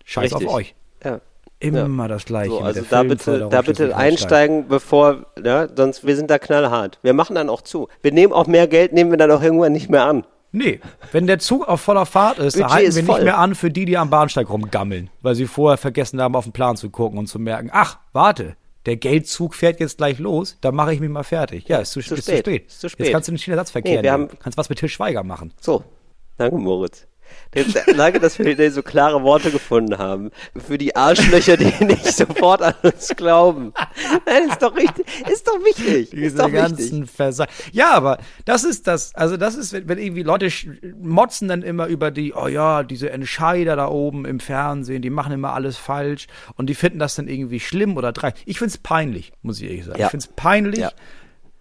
scheiß 0.06 0.32
Richtig. 0.32 0.48
auf 0.48 0.54
euch. 0.54 0.76
Ja. 1.04 1.22
Immer 1.62 2.08
das 2.08 2.24
gleiche. 2.26 2.52
So, 2.52 2.60
also 2.62 2.82
da 2.90 3.04
bitte, 3.04 3.48
da 3.50 3.62
bitte 3.62 3.96
einsteigen, 3.96 4.68
bevor, 4.70 5.26
ja, 5.44 5.68
sonst, 5.76 6.06
wir 6.06 6.16
sind 6.16 6.30
da 6.32 6.40
knallhart. 6.40 7.00
Wir 7.02 7.14
machen 7.14 7.36
dann 7.36 7.50
auch 7.50 7.62
zu. 7.62 7.90
Wir 8.02 8.14
nehmen 8.14 8.32
auch 8.32 8.48
mehr 8.48 8.68
Geld, 8.68 8.94
nehmen 8.94 9.12
wir 9.12 9.18
dann 9.18 9.30
auch 9.32 9.42
irgendwann 9.42 9.74
nicht 9.74 9.90
mehr 9.90 10.06
an. 10.06 10.26
Nee, 10.52 10.80
wenn 11.12 11.28
der 11.28 11.38
Zug 11.40 11.68
auf 11.68 11.82
voller 11.82 12.06
Fahrt 12.06 12.40
ist, 12.40 12.58
dann 12.60 12.70
halten 12.72 12.88
ist 12.90 12.96
wir 12.96 13.04
voll. 13.04 13.16
nicht 13.18 13.26
mehr 13.26 13.38
an 13.38 13.54
für 13.56 13.70
die, 13.70 13.86
die 13.86 13.98
am 13.98 14.10
Bahnsteig 14.10 14.50
rumgammeln, 14.50 15.10
weil 15.22 15.36
sie 15.36 15.46
vorher 15.46 15.78
vergessen 15.78 16.20
haben, 16.22 16.36
auf 16.36 16.46
den 16.46 16.54
Plan 16.54 16.76
zu 16.78 16.90
gucken 16.90 17.20
und 17.20 17.28
zu 17.28 17.38
merken, 17.40 17.70
ach, 17.72 18.00
warte, 18.14 18.56
der 18.88 18.96
Geldzug 18.96 19.54
fährt 19.54 19.80
jetzt 19.80 19.98
gleich 19.98 20.18
los, 20.18 20.58
da 20.62 20.72
mache 20.72 20.94
ich 20.94 21.02
mich 21.02 21.10
mal 21.10 21.24
fertig. 21.24 21.68
Ja, 21.68 21.80
ist 21.80 21.92
zu, 21.92 22.00
Zu 22.00 22.16
ist 22.16 22.24
spät. 22.24 22.38
zu 22.38 22.40
spät. 22.52 22.68
Ist 22.68 22.80
zu 22.82 22.90
spät. 22.90 23.06
Jetzt 23.06 23.14
kannst 23.14 23.28
du 23.28 23.34
den 23.34 23.38
Schienenersatzverkehr 23.38 23.98
Nee, 23.98 24.10
nehmen. 24.10 24.12
haben- 24.30 24.40
kannst 24.42 24.58
was 24.58 24.70
mit 24.70 24.80
Til 24.80 24.90
Schweiger 24.90 25.24
machen. 25.24 25.54
So. 25.62 25.84
Danke, 26.38 26.56
Moritz. 26.58 27.06
Danke, 27.98 28.20
dass 28.20 28.38
wir 28.38 28.72
so 28.72 28.84
klare 28.84 29.24
Worte 29.24 29.52
gefunden 29.52 29.98
haben. 29.98 30.30
Für 30.56 30.78
die 30.78 30.96
Arschlöcher, 30.96 31.58
die 31.58 31.74
nicht 31.86 32.06
sofort 32.06 32.62
an 32.62 32.76
uns 32.84 33.10
glauben. 33.16 33.74
Nein, 34.26 34.50
ist 34.50 34.62
doch 34.62 34.76
richtig. 34.76 35.06
Ist 35.32 35.48
doch 35.48 35.60
wichtig. 35.64 36.12
Diese 36.12 36.26
ist 36.26 36.40
doch 36.40 36.52
ganzen 36.52 37.08
Versa 37.08 37.48
Ja, 37.72 37.92
aber 37.92 38.20
das 38.46 38.64
ist 38.64 38.88
das, 38.88 39.16
also 39.16 39.36
das 39.38 39.56
ist, 39.56 39.74
wenn, 39.74 39.88
wenn 39.88 39.98
irgendwie 39.98 40.24
Leute 40.24 40.50
motzen 41.02 41.48
dann 41.48 41.64
immer 41.64 41.88
über 41.88 42.12
die, 42.12 42.34
oh 42.34 42.48
ja, 42.48 42.84
diese 42.84 43.10
Entscheider 43.10 43.76
da 43.76 43.88
oben 43.88 44.26
im 44.26 44.40
Fernsehen, 44.40 45.02
die 45.02 45.10
machen 45.10 45.32
immer 45.34 45.54
alles 45.54 45.78
falsch 45.78 46.28
und 46.56 46.68
die 46.70 46.76
finden 46.76 47.00
das 47.00 47.16
dann 47.16 47.28
irgendwie 47.28 47.60
schlimm 47.60 47.98
oder 47.98 48.12
dreist. 48.12 48.38
Ich 48.46 48.60
find's 48.60 48.78
peinlich, 48.78 49.32
muss 49.42 49.60
ich 49.60 49.70
ehrlich 49.70 49.86
sagen. 49.86 50.00
Ja. 50.00 50.06
Ich 50.06 50.12
find's 50.12 50.28
peinlich, 50.28 50.80
Ja. 50.80 50.92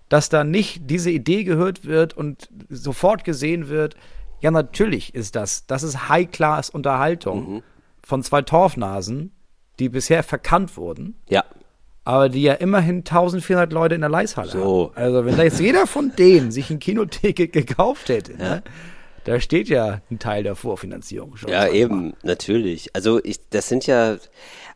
dass 0.09 0.28
da 0.28 0.44
nicht 0.44 0.83
diese 0.90 1.11
Idee 1.11 1.44
gehört 1.44 1.85
wird 1.87 2.14
und 2.16 2.48
sofort 2.68 3.24
gesehen 3.24 3.68
wird, 3.68 3.96
ja, 4.40 4.51
natürlich 4.51 5.14
ist 5.14 5.35
das, 5.37 5.66
das 5.66 5.83
ist 5.83 6.09
High-Class-Unterhaltung 6.09 7.55
Mhm. 7.55 7.62
von 8.05 8.22
zwei 8.22 8.42
Torfnasen, 8.42 9.33
die 9.79 9.88
bisher 9.88 10.22
verkannt 10.22 10.77
wurden 10.77 11.14
Ja. 11.29 11.44
aber 12.05 12.29
die 12.29 12.42
ja 12.42 12.55
immerhin 12.55 12.98
1400 13.05 13.72
Leute 13.72 13.94
in 13.94 14.01
der 14.01 14.11
Leishalle 14.11 14.51
So. 14.51 14.92
haben. 14.94 14.96
Also 15.03 15.24
wenn 15.24 15.37
da 15.37 15.42
jetzt 15.44 15.61
jeder 15.61 15.87
von 15.87 16.12
denen 16.18 16.51
sich 16.51 16.70
ein 16.70 16.79
Kinoticket 16.79 17.53
gekauft 17.53 18.09
hätte, 18.09 18.37
ne, 18.37 18.62
da 19.24 19.40
steht 19.40 19.68
ja 19.68 20.01
ein 20.11 20.18
Teil 20.18 20.42
der 20.42 20.55
Vorfinanzierung 20.57 21.37
schon. 21.37 21.51
Ja, 21.51 21.68
eben, 21.68 22.14
natürlich. 22.22 22.94
Also 22.94 23.20
ich, 23.22 23.40
das 23.51 23.68
sind 23.68 23.87
ja, 23.87 24.16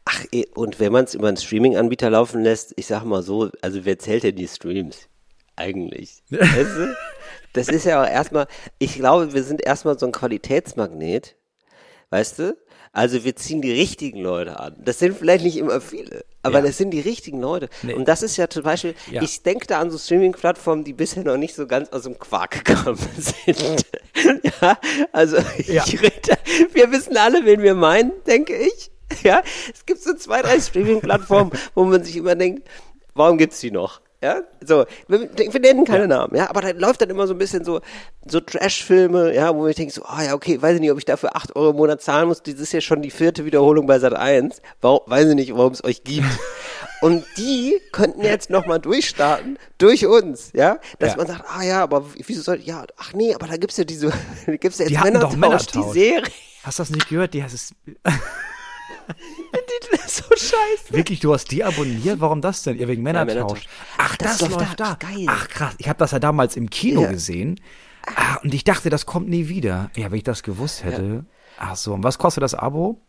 ach, 0.04 0.24
eh, 0.30 0.44
und 0.54 0.78
wenn 0.78 0.92
man 0.92 1.04
es 1.04 1.14
über 1.14 1.28
einen 1.28 1.38
Streaming-Anbieter 1.38 2.10
laufen 2.10 2.42
lässt, 2.42 2.74
ich 2.76 2.86
sag 2.86 3.04
mal 3.04 3.22
so, 3.22 3.50
also 3.62 3.84
wer 3.86 3.98
zählt 3.98 4.24
denn 4.24 4.36
die 4.36 4.48
Streams? 4.48 5.08
Eigentlich. 5.56 6.22
Weißt 6.30 6.76
du? 6.76 6.94
Das 7.52 7.68
ist 7.68 7.84
ja 7.84 8.02
auch 8.02 8.08
erstmal, 8.08 8.46
ich 8.78 8.94
glaube, 8.94 9.32
wir 9.34 9.42
sind 9.42 9.62
erstmal 9.64 9.98
so 9.98 10.06
ein 10.06 10.12
Qualitätsmagnet, 10.12 11.36
weißt 12.10 12.38
du? 12.38 12.56
Also 12.94 13.24
wir 13.24 13.34
ziehen 13.36 13.62
die 13.62 13.72
richtigen 13.72 14.20
Leute 14.20 14.60
an. 14.60 14.76
Das 14.84 14.98
sind 14.98 15.16
vielleicht 15.16 15.44
nicht 15.44 15.56
immer 15.56 15.80
viele, 15.80 16.24
aber 16.42 16.58
Ja. 16.58 16.66
das 16.66 16.76
sind 16.76 16.90
die 16.90 17.00
richtigen 17.00 17.40
Leute. 17.40 17.70
Nee. 17.82 17.94
Und 17.94 18.06
das 18.06 18.22
ist 18.22 18.36
ja 18.36 18.48
zum 18.50 18.64
Beispiel, 18.64 18.94
Ja. 19.10 19.22
ich 19.22 19.42
denke 19.42 19.66
da 19.66 19.80
an 19.80 19.90
so 19.90 19.96
Streaming-Plattformen, 19.96 20.84
die 20.84 20.92
bisher 20.92 21.24
noch 21.24 21.38
nicht 21.38 21.54
so 21.54 21.66
ganz 21.66 21.88
aus 21.90 22.02
dem 22.02 22.18
Quark 22.18 22.64
gekommen 22.66 22.98
sind. 23.18 23.86
ja, 24.60 24.78
also 25.12 25.38
Ja. 25.66 25.84
ich 25.86 26.02
rede, 26.02 26.36
wir 26.72 26.90
wissen 26.92 27.16
alle, 27.16 27.44
wen 27.46 27.62
wir 27.62 27.74
meinen, 27.74 28.12
denke 28.26 28.54
ich. 28.56 28.90
Ja, 29.22 29.42
es 29.72 29.84
gibt 29.86 30.02
so 30.02 30.14
zwei, 30.14 30.40
drei 30.42 30.58
Streaming-Plattformen, 30.60 31.52
wo 31.74 31.84
man 31.84 32.02
sich 32.04 32.16
immer 32.16 32.34
denkt, 32.34 32.66
warum 33.14 33.36
gibt's 33.38 33.60
die 33.60 33.70
noch? 33.70 34.00
Ja, 34.22 34.42
so, 34.64 34.84
wir, 35.08 35.28
wir 35.36 35.60
nennen 35.60 35.84
keine 35.84 36.06
Namen, 36.06 36.36
ja, 36.36 36.48
aber 36.48 36.60
da 36.60 36.70
läuft 36.70 37.00
dann 37.02 37.10
immer 37.10 37.26
so 37.26 37.34
ein 37.34 37.38
bisschen 37.38 37.64
so, 37.64 37.80
so 38.24 38.38
Trash-Filme, 38.38 39.34
ja, 39.34 39.52
wo 39.52 39.66
ich 39.66 39.74
denke 39.74 39.92
so, 39.92 40.04
ah 40.04 40.22
ja, 40.22 40.34
okay, 40.34 40.62
weiß 40.62 40.76
ich 40.76 40.80
nicht, 40.80 40.92
ob 40.92 40.98
ich 40.98 41.04
dafür 41.04 41.34
8 41.34 41.56
Euro 41.56 41.70
im 41.70 41.76
Monat 41.76 42.00
zahlen 42.02 42.28
muss, 42.28 42.40
das 42.40 42.54
ist 42.54 42.72
ja 42.72 42.80
schon 42.80 43.02
die 43.02 43.10
vierte 43.10 43.44
Wiederholung 43.44 43.86
bei 43.88 43.98
Sat 43.98 44.14
1, 44.14 44.62
warum, 44.80 45.00
weiß 45.06 45.30
ich 45.30 45.34
nicht, 45.34 45.52
warum 45.56 45.72
es 45.72 45.82
euch 45.82 46.04
gibt. 46.04 46.26
Und 47.00 47.24
die 47.36 47.80
könnten 47.90 48.22
jetzt 48.22 48.48
nochmal 48.48 48.78
durchstarten, 48.78 49.58
durch 49.78 50.06
uns, 50.06 50.50
ja, 50.54 50.78
dass 51.00 51.10
Ja. 51.12 51.16
man 51.16 51.26
sagt, 51.26 51.44
ah 51.48 51.64
ja, 51.64 51.82
aber 51.82 52.04
wieso 52.14 52.42
soll, 52.42 52.60
ja, 52.62 52.84
ach 52.96 53.12
nee, 53.14 53.34
aber 53.34 53.48
da 53.48 53.56
gibt's 53.56 53.76
ja 53.76 53.82
diese, 53.82 54.12
gibt's 54.46 54.78
ja 54.78 54.84
jetzt 54.84 54.90
Die 54.90 54.94
doch 54.94 55.02
Männertausch, 55.04 55.32
die 55.32 55.38
Männertausch. 55.78 55.92
Serie. 55.94 56.22
Hast 56.62 56.78
du 56.78 56.82
das 56.84 56.90
nicht 56.90 57.08
gehört? 57.08 57.34
Die, 57.34 57.40
das 57.42 57.54
ist, 57.54 57.74
Die 59.90 59.96
ist 59.96 60.16
so 60.16 60.24
scheiße. 60.34 60.90
wirklich, 60.92 61.20
du 61.20 61.32
hast 61.32 61.50
die 61.50 61.62
abonniert? 61.64 62.20
Warum 62.20 62.40
das 62.40 62.62
denn? 62.62 62.78
Ja, 62.78 62.88
wegen 62.88 63.02
Männertausch. 63.02 63.34
Männertausch. 63.34 63.66
Ach, 63.98 64.16
das, 64.16 64.38
Das 64.38 64.48
läuft 64.48 64.60
läuft 64.60 64.80
da. 64.80 64.84
da. 64.84 64.90
Ach, 64.92 64.98
geil. 64.98 65.26
Ach 65.28 65.48
krass, 65.48 65.74
ich 65.78 65.88
habe 65.88 65.98
das 65.98 66.10
ja 66.12 66.18
damals 66.18 66.56
im 66.56 66.70
Kino 66.70 67.02
Ja. 67.02 67.10
gesehen. 67.10 67.60
Ah, 68.16 68.36
und 68.42 68.52
ich 68.52 68.64
dachte, 68.64 68.90
das 68.90 69.06
kommt 69.06 69.28
nie 69.28 69.48
wieder. 69.48 69.90
Ja, 69.96 70.10
wenn 70.10 70.18
ich 70.18 70.24
das 70.24 70.42
gewusst 70.42 70.82
hätte. 70.84 71.24
Ach 71.58 71.76
so, 71.76 71.94
und 71.94 72.02
was 72.02 72.18
kostet 72.18 72.42
das 72.42 72.54
Abo? 72.54 73.00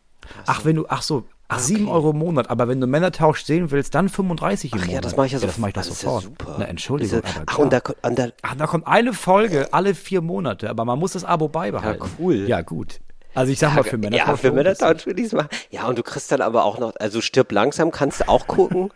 Ach, 0.46 0.63
wenn 0.66 0.76
du, 0.78 0.86
ach 0.88 1.02
so, 1.02 1.26
ach, 1.50 1.60
sieben 1.60 1.89
Euro 1.89 2.12
im 2.12 2.20
Monat, 2.20 2.50
aber 2.50 2.68
wenn 2.70 2.80
du 2.80 2.88
Männertausch 2.88 3.44
sehen 3.44 3.72
willst, 3.72 3.94
dann 3.96 4.08
35 4.08 4.72
im 4.72 4.78
Ach 4.80 4.82
Monat. 4.86 4.94
ja, 4.96 5.02
das 5.02 5.18
mache 5.18 5.26
ich 5.28 5.32
ja, 5.34 5.39
Das 5.39 5.58
mache 5.58 5.70
ich 5.72 5.74
das 5.74 5.88
ist 5.88 6.04
ja 6.04 6.10
sofort. 6.10 6.24
super. 6.24 6.56
Na, 6.60 6.66
Entschuldigung, 6.66 7.22
Diese- 7.22 7.36
aber 7.38 7.44
Ach, 7.48 7.58
und 7.58 7.74
da, 7.74 7.82
und 8.04 8.20
da, 8.20 8.28
Ach, 8.42 8.56
da 8.56 8.68
kommt 8.68 8.88
eine 8.88 9.13
Folge 9.13 9.74
alle 9.74 9.96
vier 9.96 10.22
Monate, 10.22 10.70
aber 10.70 10.86
man 10.86 10.98
muss 11.00 11.13
das 11.13 11.26
Abo 11.26 11.50
beibehalten. 11.50 12.04
Ja, 12.04 12.10
cool. 12.20 12.48
Ja, 12.48 12.62
gut. 12.62 13.00
Also 13.36 13.52
ich 13.52 13.60
sag 13.60 13.76
mal, 13.76 13.84
für 13.84 13.98
Männertausch. 13.98 14.28
ja, 14.28 14.36
für. 14.38 14.52
Männertausch 14.52 15.06
will 15.06 15.19
ich 15.19 15.26
es 15.28 15.32
machen. 15.34 15.50
Ja, 15.72 15.88
und 15.88 15.98
du 15.98 16.04
kriegst 16.04 16.32
dann 16.32 16.41
aber 16.41 16.65
auch 16.65 16.78
noch, 16.80 16.93
also 17.00 17.22
stirb 17.22 17.52
langsam 17.52 17.91
kannst 17.91 18.22
du 18.22 18.28
auch 18.30 18.48
gucken. 18.48 18.91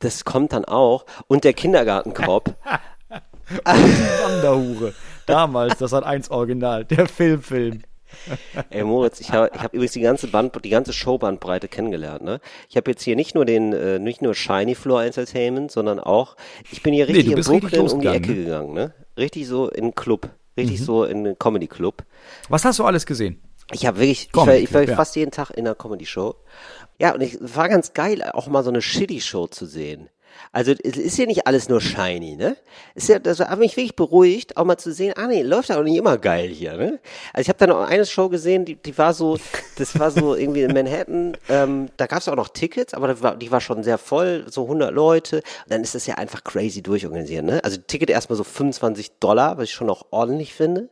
Das 0.00 0.24
kommt 0.24 0.52
dann 0.52 0.64
auch. 0.64 1.06
Und 1.26 1.44
der 1.44 1.54
Kindergartenkorb. 1.54 2.54
Die 3.50 3.54
Wanderhure. 3.64 4.92
Damals, 5.26 5.78
das 5.78 5.92
hat 5.92 6.04
eins 6.04 6.30
Original, 6.30 6.84
der 6.84 7.08
Filmfilm. 7.08 7.82
Ey 8.70 8.84
Moritz, 8.84 9.20
ich 9.20 9.32
habe 9.32 9.50
ich 9.54 9.60
hab 9.62 9.74
übrigens 9.74 9.92
die 9.92 10.00
ganze 10.00 10.28
Band, 10.28 10.54
die 10.64 10.70
ganze 10.70 10.92
Showbandbreite 10.94 11.68
kennengelernt. 11.68 12.22
Ne? 12.22 12.40
Ich 12.68 12.76
habe 12.76 12.90
jetzt 12.90 13.02
hier 13.02 13.16
nicht 13.16 13.34
nur 13.34 13.44
den, 13.44 13.72
äh, 13.74 13.98
nicht 13.98 14.22
nur 14.22 14.34
Shiny 14.34 14.74
Floor 14.74 15.02
Entertainment, 15.04 15.70
sondern 15.70 16.00
auch, 16.00 16.36
ich 16.70 16.82
bin 16.82 16.94
hier 16.94 17.06
richtig 17.08 17.24
du 17.26 17.30
in 17.32 17.36
bist 17.36 17.50
richtig 17.50 17.70
Brooklyn 17.72 17.92
um 17.92 18.00
die 18.00 18.06
Ecke 18.08 18.30
ne? 18.32 18.34
gegangen. 18.44 18.72
Ne? 18.74 18.94
Richtig 19.18 19.46
so 19.46 19.68
in 19.68 19.84
einen 19.84 19.94
Club, 19.94 20.26
Mhm. 20.26 20.30
richtig 20.62 20.82
so 20.84 21.04
in 21.04 21.18
einen 21.18 21.38
Comedy 21.38 21.66
Club. 21.68 22.02
Was 22.48 22.64
hast 22.64 22.78
du 22.78 22.84
alles 22.84 23.04
gesehen? 23.04 23.42
Ich 23.72 23.86
habe 23.86 23.98
wirklich, 23.98 24.28
ich 24.28 24.34
war, 24.34 24.54
ich 24.54 24.72
war 24.72 24.82
ja. 24.82 24.96
fast 24.96 25.16
jeden 25.16 25.30
Tag 25.30 25.50
in 25.50 25.66
einer 25.66 25.74
Comedy-Show. 25.74 26.34
Ja, 26.98 27.14
und 27.14 27.20
ich 27.20 27.38
war 27.40 27.68
ganz 27.68 27.92
geil, 27.92 28.22
auch 28.32 28.46
mal 28.48 28.64
so 28.64 28.70
eine 28.70 28.82
Shitty-Show 28.82 29.48
zu 29.48 29.66
sehen. 29.66 30.08
Also 30.52 30.72
es 30.82 30.96
ist 30.96 31.18
ja 31.18 31.26
nicht 31.26 31.46
alles 31.46 31.68
nur 31.68 31.80
shiny, 31.80 32.36
ne? 32.36 32.56
Ist 32.94 33.08
ja, 33.08 33.18
das 33.18 33.40
hat 33.40 33.58
mich 33.58 33.76
wirklich 33.76 33.96
beruhigt, 33.96 34.56
auch 34.56 34.64
mal 34.64 34.78
zu 34.78 34.92
sehen, 34.92 35.14
ah 35.16 35.26
nee, 35.26 35.42
läuft 35.42 35.68
ja 35.68 35.78
auch 35.78 35.82
nicht 35.82 35.96
immer 35.96 36.16
geil 36.18 36.48
hier, 36.48 36.76
ne? 36.76 37.00
Also 37.32 37.42
ich 37.42 37.48
habe 37.48 37.58
dann 37.58 37.70
auch 37.72 37.86
eine 37.86 38.06
Show 38.06 38.28
gesehen, 38.28 38.64
die, 38.64 38.76
die 38.76 38.96
war 38.96 39.14
so, 39.14 39.38
das 39.76 39.98
war 39.98 40.10
so 40.10 40.34
irgendwie 40.36 40.62
in 40.62 40.72
Manhattan, 40.72 41.36
ähm, 41.48 41.88
da 41.96 42.06
gab 42.06 42.20
es 42.20 42.28
auch 42.28 42.36
noch 42.36 42.48
Tickets, 42.48 42.94
aber 42.94 43.20
war, 43.22 43.36
die 43.36 43.50
war 43.50 43.60
schon 43.60 43.82
sehr 43.82 43.98
voll, 43.98 44.46
so 44.48 44.64
100 44.64 44.92
Leute. 44.92 45.36
Und 45.36 45.70
dann 45.70 45.82
ist 45.82 45.94
das 45.94 46.06
ja 46.06 46.14
einfach 46.14 46.44
crazy 46.44 46.82
durchorganisiert, 46.82 47.44
ne? 47.44 47.62
Also 47.62 47.78
Ticket 47.78 48.10
erstmal 48.10 48.36
so 48.36 48.44
25 48.44 49.18
Dollar, 49.20 49.58
was 49.58 49.64
ich 49.64 49.72
schon 49.72 49.90
auch 49.90 50.06
ordentlich 50.10 50.54
finde. 50.54 50.88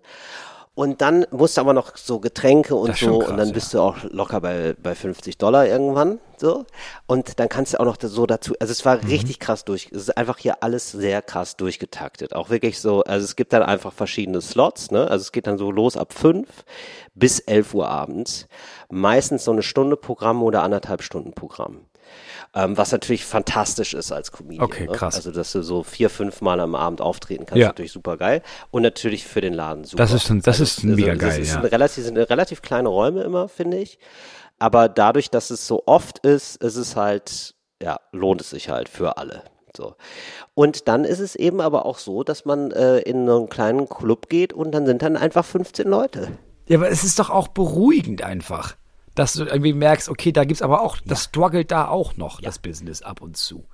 Und 0.76 1.00
dann 1.00 1.24
musst 1.30 1.56
du 1.56 1.62
aber 1.62 1.72
noch 1.72 1.96
so 1.96 2.20
Getränke 2.20 2.74
und 2.74 2.90
Das 2.90 3.00
so 3.00 3.18
krass, 3.18 3.30
und 3.30 3.36
dann 3.38 3.48
ja. 3.48 3.54
bist 3.54 3.72
du 3.72 3.80
auch 3.80 3.96
locker 4.10 4.42
bei, 4.42 4.76
bei 4.80 4.94
50 4.94 5.38
Dollar 5.38 5.66
irgendwann 5.66 6.20
so. 6.36 6.66
Und 7.06 7.40
dann 7.40 7.48
kannst 7.48 7.72
du 7.72 7.80
auch 7.80 7.86
noch 7.86 7.96
so 7.98 8.26
dazu, 8.26 8.52
also 8.60 8.72
es 8.72 8.84
Mhm. 8.84 8.88
war 8.88 9.02
richtig 9.04 9.40
krass 9.40 9.64
durch, 9.64 9.86
es 9.90 10.02
ist 10.02 10.18
einfach 10.18 10.36
hier 10.36 10.62
alles 10.62 10.92
sehr 10.92 11.22
krass 11.22 11.56
durchgetaktet. 11.56 12.34
Auch 12.34 12.50
wirklich 12.50 12.78
so, 12.78 13.02
also 13.04 13.24
es 13.24 13.36
gibt 13.36 13.54
dann 13.54 13.62
einfach 13.62 13.90
verschiedene 13.90 14.42
Slots, 14.42 14.90
ne? 14.90 15.10
Also 15.10 15.22
es 15.22 15.32
geht 15.32 15.46
dann 15.46 15.56
so 15.56 15.70
los 15.70 15.96
ab 15.96 16.12
5 16.12 16.46
bis 17.14 17.40
11 17.40 17.72
Uhr 17.72 17.88
abends. 17.88 18.46
Meistens 18.90 19.44
so 19.44 19.52
eine 19.52 19.62
Stunde 19.62 19.96
Programm 19.96 20.42
oder 20.42 20.62
anderthalb 20.62 21.02
Stunden 21.02 21.32
Programm. 21.32 21.85
Ähm, 22.56 22.76
was 22.78 22.90
natürlich 22.90 23.24
fantastisch 23.26 23.92
ist 23.92 24.10
als 24.12 24.32
Comedian. 24.32 24.64
Okay, 24.64 24.86
ne? 24.86 24.92
krass. 24.92 25.14
Also, 25.16 25.30
dass 25.30 25.52
du 25.52 25.62
so 25.62 25.82
vier, 25.82 26.08
fünf 26.08 26.40
Mal 26.40 26.58
am 26.58 26.74
Abend 26.74 27.02
auftreten 27.02 27.44
kannst, 27.44 27.58
Ja. 27.60 27.66
ist 27.66 27.72
natürlich 27.72 27.92
super 27.92 28.16
geil. 28.16 28.42
Und 28.70 28.80
natürlich 28.82 29.26
für 29.26 29.42
den 29.42 29.52
Laden 29.52 29.84
super. 29.84 30.02
Das 30.02 30.12
ist 30.12 30.22
schon- 30.26 30.40
das 30.40 30.58
ist 30.60 30.82
mega 30.82 31.12
das 31.14 31.20
geil, 31.20 31.40
ist 31.42 31.50
ja. 31.52 31.60
ein 31.60 31.66
relativ, 31.66 32.04
sind 32.04 32.16
relativ 32.16 32.62
kleine 32.62 32.88
Räume 32.88 33.22
immer, 33.22 33.48
finde 33.48 33.76
ich. 33.76 33.98
Aber 34.58 34.88
dadurch, 34.88 35.28
dass 35.28 35.50
es 35.50 35.66
so 35.66 35.82
oft 35.84 36.20
ist, 36.20 36.56
ist 36.62 36.76
es 36.76 36.96
halt, 36.96 37.54
ja, 37.82 37.98
lohnt 38.12 38.40
es 38.40 38.48
sich 38.50 38.70
halt 38.70 38.88
für 38.88 39.18
alle. 39.18 39.42
So. 39.76 39.94
Und 40.54 40.88
dann 40.88 41.04
ist 41.04 41.20
es 41.20 41.34
eben 41.34 41.60
aber 41.60 41.84
auch 41.84 41.98
so, 41.98 42.22
dass 42.22 42.46
man 42.46 42.70
äh, 42.70 43.00
in 43.00 43.28
einen 43.28 43.50
kleinen 43.50 43.86
Club 43.86 44.30
geht 44.30 44.54
und 44.54 44.72
dann 44.72 44.86
sind 44.86 45.02
dann 45.02 45.18
einfach 45.18 45.44
15 45.44 45.86
Leute. 45.86 46.28
Ja, 46.68 46.78
aber 46.78 46.88
es 46.88 47.04
ist 47.04 47.18
doch 47.18 47.28
auch 47.28 47.48
beruhigend 47.48 48.22
einfach, 48.22 48.76
dass 49.16 49.32
du 49.32 49.44
irgendwie 49.44 49.72
merkst, 49.72 50.08
okay, 50.08 50.30
da 50.30 50.44
gibt's 50.44 50.62
aber 50.62 50.82
auch, 50.82 50.98
das 51.04 51.24
struggelt 51.24 51.72
da 51.72 51.88
auch 51.88 52.16
noch, 52.16 52.40
das 52.40 52.60
Business 52.60 53.02
ab 53.02 53.20
und 53.20 53.36
zu. 53.36 53.66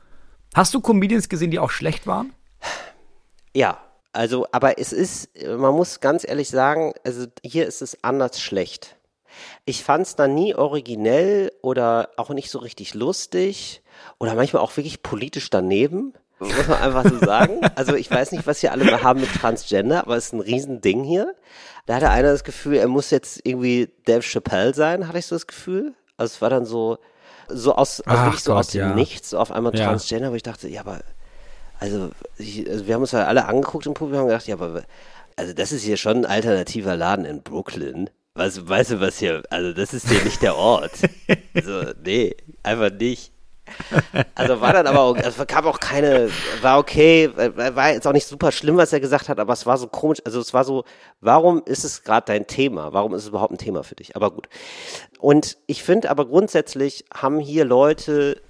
Hast 0.54 0.72
du 0.72 0.80
Comedians 0.80 1.28
gesehen, 1.28 1.50
die 1.50 1.58
auch 1.58 1.70
schlecht 1.70 2.06
waren? 2.06 2.32
Ja, 3.54 3.78
also, 4.12 4.46
aber 4.52 4.78
es 4.78 4.92
ist, 4.92 5.30
man 5.46 5.74
muss 5.74 6.00
ganz 6.00 6.26
ehrlich 6.26 6.48
sagen, 6.48 6.92
also 7.04 7.26
hier 7.42 7.66
ist 7.66 7.82
es 7.82 8.02
anders 8.02 8.40
schlecht. 8.40 8.96
Ich 9.64 9.82
fand 9.82 10.06
es 10.06 10.16
dann 10.16 10.34
nie 10.34 10.54
originell 10.54 11.52
oder 11.62 12.10
auch 12.16 12.30
nicht 12.30 12.50
so 12.50 12.58
richtig 12.58 12.94
lustig 12.94 13.82
oder 14.18 14.34
manchmal 14.34 14.62
auch 14.62 14.76
wirklich 14.76 15.02
politisch 15.02 15.50
daneben, 15.50 16.12
muss 16.48 16.68
man 16.68 16.82
einfach 16.82 17.08
so 17.08 17.18
sagen. 17.18 17.60
Also 17.74 17.94
ich 17.94 18.10
weiß 18.10 18.32
nicht, 18.32 18.46
was 18.46 18.60
hier 18.60 18.72
alle 18.72 19.02
haben 19.02 19.20
mit 19.20 19.32
Transgender, 19.32 20.00
aber 20.00 20.16
es 20.16 20.26
ist 20.26 20.32
ein 20.32 20.40
Riesending 20.40 21.04
hier. 21.04 21.34
Da 21.86 21.96
hatte 21.96 22.10
einer 22.10 22.30
das 22.32 22.44
Gefühl, 22.44 22.76
er 22.76 22.88
muss 22.88 23.10
jetzt 23.10 23.40
irgendwie 23.44 23.90
Dave 24.04 24.22
Chappelle 24.22 24.74
sein, 24.74 25.08
hatte 25.08 25.18
ich 25.18 25.26
so 25.26 25.34
das 25.34 25.46
Gefühl. 25.46 25.94
Also 26.16 26.34
es 26.34 26.42
war 26.42 26.50
dann 26.50 26.64
so, 26.64 26.98
so 27.48 27.74
aus, 27.74 28.00
also 28.02 28.18
Ach 28.18 28.26
wirklich 28.26 28.42
so 28.42 28.52
Gott, 28.52 28.60
aus 28.60 28.68
dem 28.68 28.80
ja. 28.80 28.94
Nichts, 28.94 29.30
so 29.30 29.38
auf 29.38 29.50
einmal 29.50 29.74
Ja. 29.74 29.86
Transgender, 29.86 30.30
wo 30.30 30.34
ich 30.34 30.42
dachte, 30.42 30.68
ja, 30.68 30.80
aber 30.80 31.00
also, 31.80 32.10
ich, 32.38 32.68
also 32.70 32.86
wir 32.86 32.94
haben 32.94 33.02
uns 33.02 33.10
ja 33.10 33.24
alle 33.24 33.46
angeguckt 33.46 33.86
im 33.86 33.94
Publikum 33.94 34.22
und 34.22 34.28
gedacht, 34.28 34.46
ja, 34.46 34.54
aber 34.54 34.84
also 35.36 35.52
das 35.52 35.72
ist 35.72 35.82
hier 35.82 35.96
schon 35.96 36.18
ein 36.18 36.26
alternativer 36.26 36.96
Laden 36.96 37.24
in 37.24 37.42
Brooklyn. 37.42 38.08
Weißt, 38.34 38.68
weißt 38.68 38.92
du, 38.92 39.00
was 39.00 39.18
hier, 39.18 39.42
also 39.50 39.72
das 39.72 39.92
ist 39.92 40.08
hier 40.08 40.22
nicht 40.22 40.42
der 40.42 40.56
Ort. 40.56 40.92
Also, 41.54 41.92
nee, 42.02 42.34
einfach 42.62 42.90
nicht. 42.90 43.30
Also 44.34 44.60
war 44.60 44.72
dann 44.72 44.86
aber 44.86 45.00
auch, 45.00 45.16
es 45.16 45.36
gab 45.46 45.64
auch 45.64 45.80
keine, 45.80 46.30
war 46.60 46.78
okay, 46.78 47.30
war 47.34 47.92
jetzt 47.92 48.06
auch 48.06 48.12
nicht 48.12 48.26
super 48.26 48.52
schlimm, 48.52 48.76
was 48.76 48.92
er 48.92 49.00
gesagt 49.00 49.28
hat, 49.28 49.38
aber 49.38 49.52
es 49.52 49.66
war 49.66 49.78
so 49.78 49.86
komisch, 49.86 50.18
also 50.24 50.40
es 50.40 50.52
war 50.52 50.64
so, 50.64 50.84
warum 51.20 51.62
ist 51.64 51.84
es 51.84 52.02
gerade 52.02 52.26
dein 52.26 52.46
Thema? 52.46 52.92
Warum 52.92 53.14
ist 53.14 53.22
es 53.22 53.28
überhaupt 53.28 53.52
ein 53.52 53.58
Thema 53.58 53.82
für 53.82 53.94
dich? 53.94 54.16
Aber 54.16 54.30
gut. 54.30 54.48
Und 55.18 55.56
ich 55.66 55.82
finde 55.82 56.10
aber 56.10 56.26
grundsätzlich 56.26 57.04
haben 57.14 57.38
hier 57.38 57.64
Leute 57.64 58.42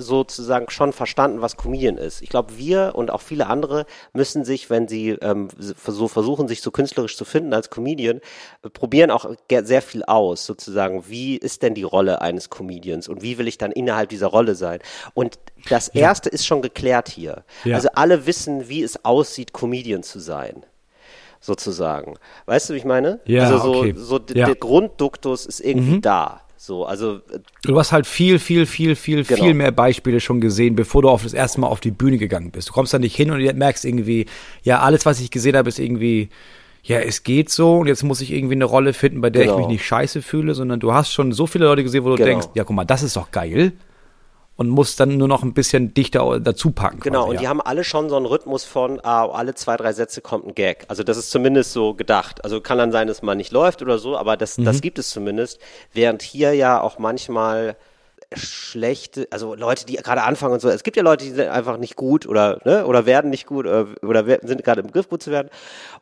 sozusagen 0.00 0.70
schon 0.70 0.92
verstanden, 0.92 1.40
was 1.40 1.56
Comedian 1.56 1.96
ist. 1.96 2.22
Ich 2.22 2.28
glaube, 2.28 2.56
wir 2.56 2.92
und 2.94 3.10
auch 3.10 3.20
viele 3.20 3.46
andere 3.46 3.86
müssen 4.12 4.44
sich, 4.44 4.70
wenn 4.70 4.88
sie 4.88 5.10
ähm, 5.10 5.48
so 5.58 6.08
versuchen, 6.08 6.48
sich 6.48 6.62
so 6.62 6.70
künstlerisch 6.70 7.16
zu 7.16 7.24
finden 7.24 7.52
als 7.52 7.70
Comedian, 7.70 8.20
äh, 8.62 8.70
probieren 8.70 9.10
auch 9.10 9.30
sehr 9.50 9.82
viel 9.82 10.04
aus, 10.04 10.46
sozusagen. 10.46 11.04
Wie 11.08 11.36
ist 11.36 11.62
denn 11.62 11.74
die 11.74 11.82
Rolle 11.82 12.20
eines 12.20 12.50
Comedians 12.50 13.08
und 13.08 13.22
wie 13.22 13.38
will 13.38 13.48
ich 13.48 13.58
dann 13.58 13.72
innerhalb 13.72 14.08
dieser 14.08 14.28
Rolle 14.28 14.54
sein? 14.54 14.80
Und 15.14 15.38
das 15.68 15.88
erste 15.88 16.28
ist 16.28 16.46
schon 16.46 16.62
geklärt 16.62 17.08
hier. 17.08 17.44
Ja. 17.64 17.76
Also 17.76 17.88
alle 17.94 18.26
wissen, 18.26 18.68
wie 18.68 18.82
es 18.82 19.04
aussieht, 19.04 19.52
Comedian 19.52 20.02
zu 20.02 20.20
sein. 20.20 20.64
Sozusagen. 21.40 22.14
Weißt 22.46 22.70
du, 22.70 22.74
wie 22.74 22.78
ich 22.78 22.84
meine? 22.84 23.18
Ja, 23.24 23.44
also 23.44 23.58
so, 23.58 23.78
okay. 23.80 23.94
so 23.96 24.20
Ja. 24.32 24.46
der 24.46 24.54
Grundduktus 24.54 25.44
ist 25.44 25.58
irgendwie 25.58 26.00
da. 26.00 26.42
So, 26.64 26.84
also 26.86 27.16
äh, 27.16 27.40
Du 27.64 27.76
hast 27.76 27.90
halt 27.90 28.06
viel, 28.06 28.38
viel, 28.38 28.66
viel, 28.66 28.94
viel, 28.94 29.24
Genau. 29.24 29.42
viel 29.42 29.52
mehr 29.54 29.72
Beispiele 29.72 30.20
schon 30.20 30.40
gesehen, 30.40 30.76
bevor 30.76 31.02
du 31.02 31.08
auf 31.08 31.24
das 31.24 31.32
erste 31.34 31.60
Mal 31.60 31.66
auf 31.66 31.80
die 31.80 31.90
Bühne 31.90 32.18
gegangen 32.18 32.52
bist. 32.52 32.68
Du 32.68 32.72
kommst 32.72 32.94
da 32.94 33.00
nicht 33.00 33.16
hin 33.16 33.32
und 33.32 33.42
merkst 33.58 33.84
irgendwie, 33.84 34.26
ja, 34.62 34.78
alles, 34.78 35.04
was 35.04 35.18
ich 35.20 35.32
gesehen 35.32 35.56
habe, 35.56 35.68
ist 35.68 35.80
irgendwie, 35.80 36.28
ja, 36.84 37.00
es 37.00 37.24
geht 37.24 37.50
so 37.50 37.78
und 37.78 37.88
jetzt 37.88 38.04
muss 38.04 38.20
ich 38.20 38.30
irgendwie 38.32 38.54
eine 38.54 38.64
Rolle 38.66 38.92
finden, 38.92 39.20
bei 39.20 39.28
der 39.30 39.42
Genau. 39.42 39.54
ich 39.54 39.58
mich 39.58 39.66
nicht 39.66 39.84
scheiße 39.84 40.22
fühle, 40.22 40.54
sondern 40.54 40.78
du 40.78 40.92
hast 40.94 41.12
schon 41.12 41.32
so 41.32 41.48
viele 41.48 41.64
Leute 41.64 41.82
gesehen, 41.82 42.04
wo 42.04 42.10
du 42.10 42.14
Genau. 42.14 42.26
denkst, 42.28 42.46
ja, 42.54 42.62
guck 42.62 42.76
mal, 42.76 42.84
das 42.84 43.02
ist 43.02 43.16
doch 43.16 43.32
geil. 43.32 43.72
Und 44.56 44.68
musst 44.68 45.00
dann 45.00 45.16
nur 45.16 45.28
noch 45.28 45.42
ein 45.42 45.54
bisschen 45.54 45.94
dichter 45.94 46.38
dazu 46.38 46.72
packen. 46.72 47.00
Genau, 47.00 47.20
quasi, 47.20 47.28
und 47.30 47.34
ja. 47.36 47.40
die 47.40 47.48
haben 47.48 47.60
alle 47.62 47.84
schon 47.84 48.10
so 48.10 48.16
einen 48.16 48.26
Rhythmus 48.26 48.64
von, 48.64 49.00
ah, 49.02 49.26
alle 49.26 49.54
zwei, 49.54 49.76
drei 49.76 49.92
Sätze 49.92 50.20
kommt 50.20 50.46
ein 50.46 50.54
Gag. 50.54 50.84
Also 50.88 51.02
das 51.02 51.16
ist 51.16 51.30
zumindest 51.30 51.72
so 51.72 51.94
gedacht. 51.94 52.44
Also 52.44 52.60
kann 52.60 52.76
dann 52.78 52.92
sein, 52.92 53.08
dass 53.08 53.22
man 53.22 53.38
nicht 53.38 53.50
läuft 53.50 53.80
oder 53.82 53.98
so, 53.98 54.16
aber 54.16 54.36
das, 54.36 54.58
Mhm. 54.58 54.64
das 54.64 54.80
gibt 54.82 54.98
es 54.98 55.10
zumindest. 55.10 55.58
Während 55.94 56.22
hier 56.22 56.52
ja 56.52 56.80
auch 56.80 56.98
manchmal 56.98 57.76
schlechte, 58.36 59.26
also 59.30 59.54
Leute, 59.54 59.86
die 59.86 59.96
gerade 59.96 60.22
anfangen 60.22 60.54
und 60.54 60.60
so. 60.60 60.68
Es 60.68 60.82
gibt 60.82 60.96
ja 60.96 61.02
Leute, 61.02 61.24
die 61.24 61.30
sind 61.30 61.48
einfach 61.48 61.76
nicht 61.78 61.96
gut 61.96 62.26
oder 62.26 62.58
ne, 62.64 62.86
oder 62.86 63.06
werden 63.06 63.30
nicht 63.30 63.46
gut 63.46 63.66
oder, 63.66 63.86
oder 64.02 64.24
sind 64.46 64.64
gerade 64.64 64.80
im 64.80 64.86
Begriff 64.88 65.08
gut 65.08 65.22
zu 65.22 65.30
werden. 65.30 65.48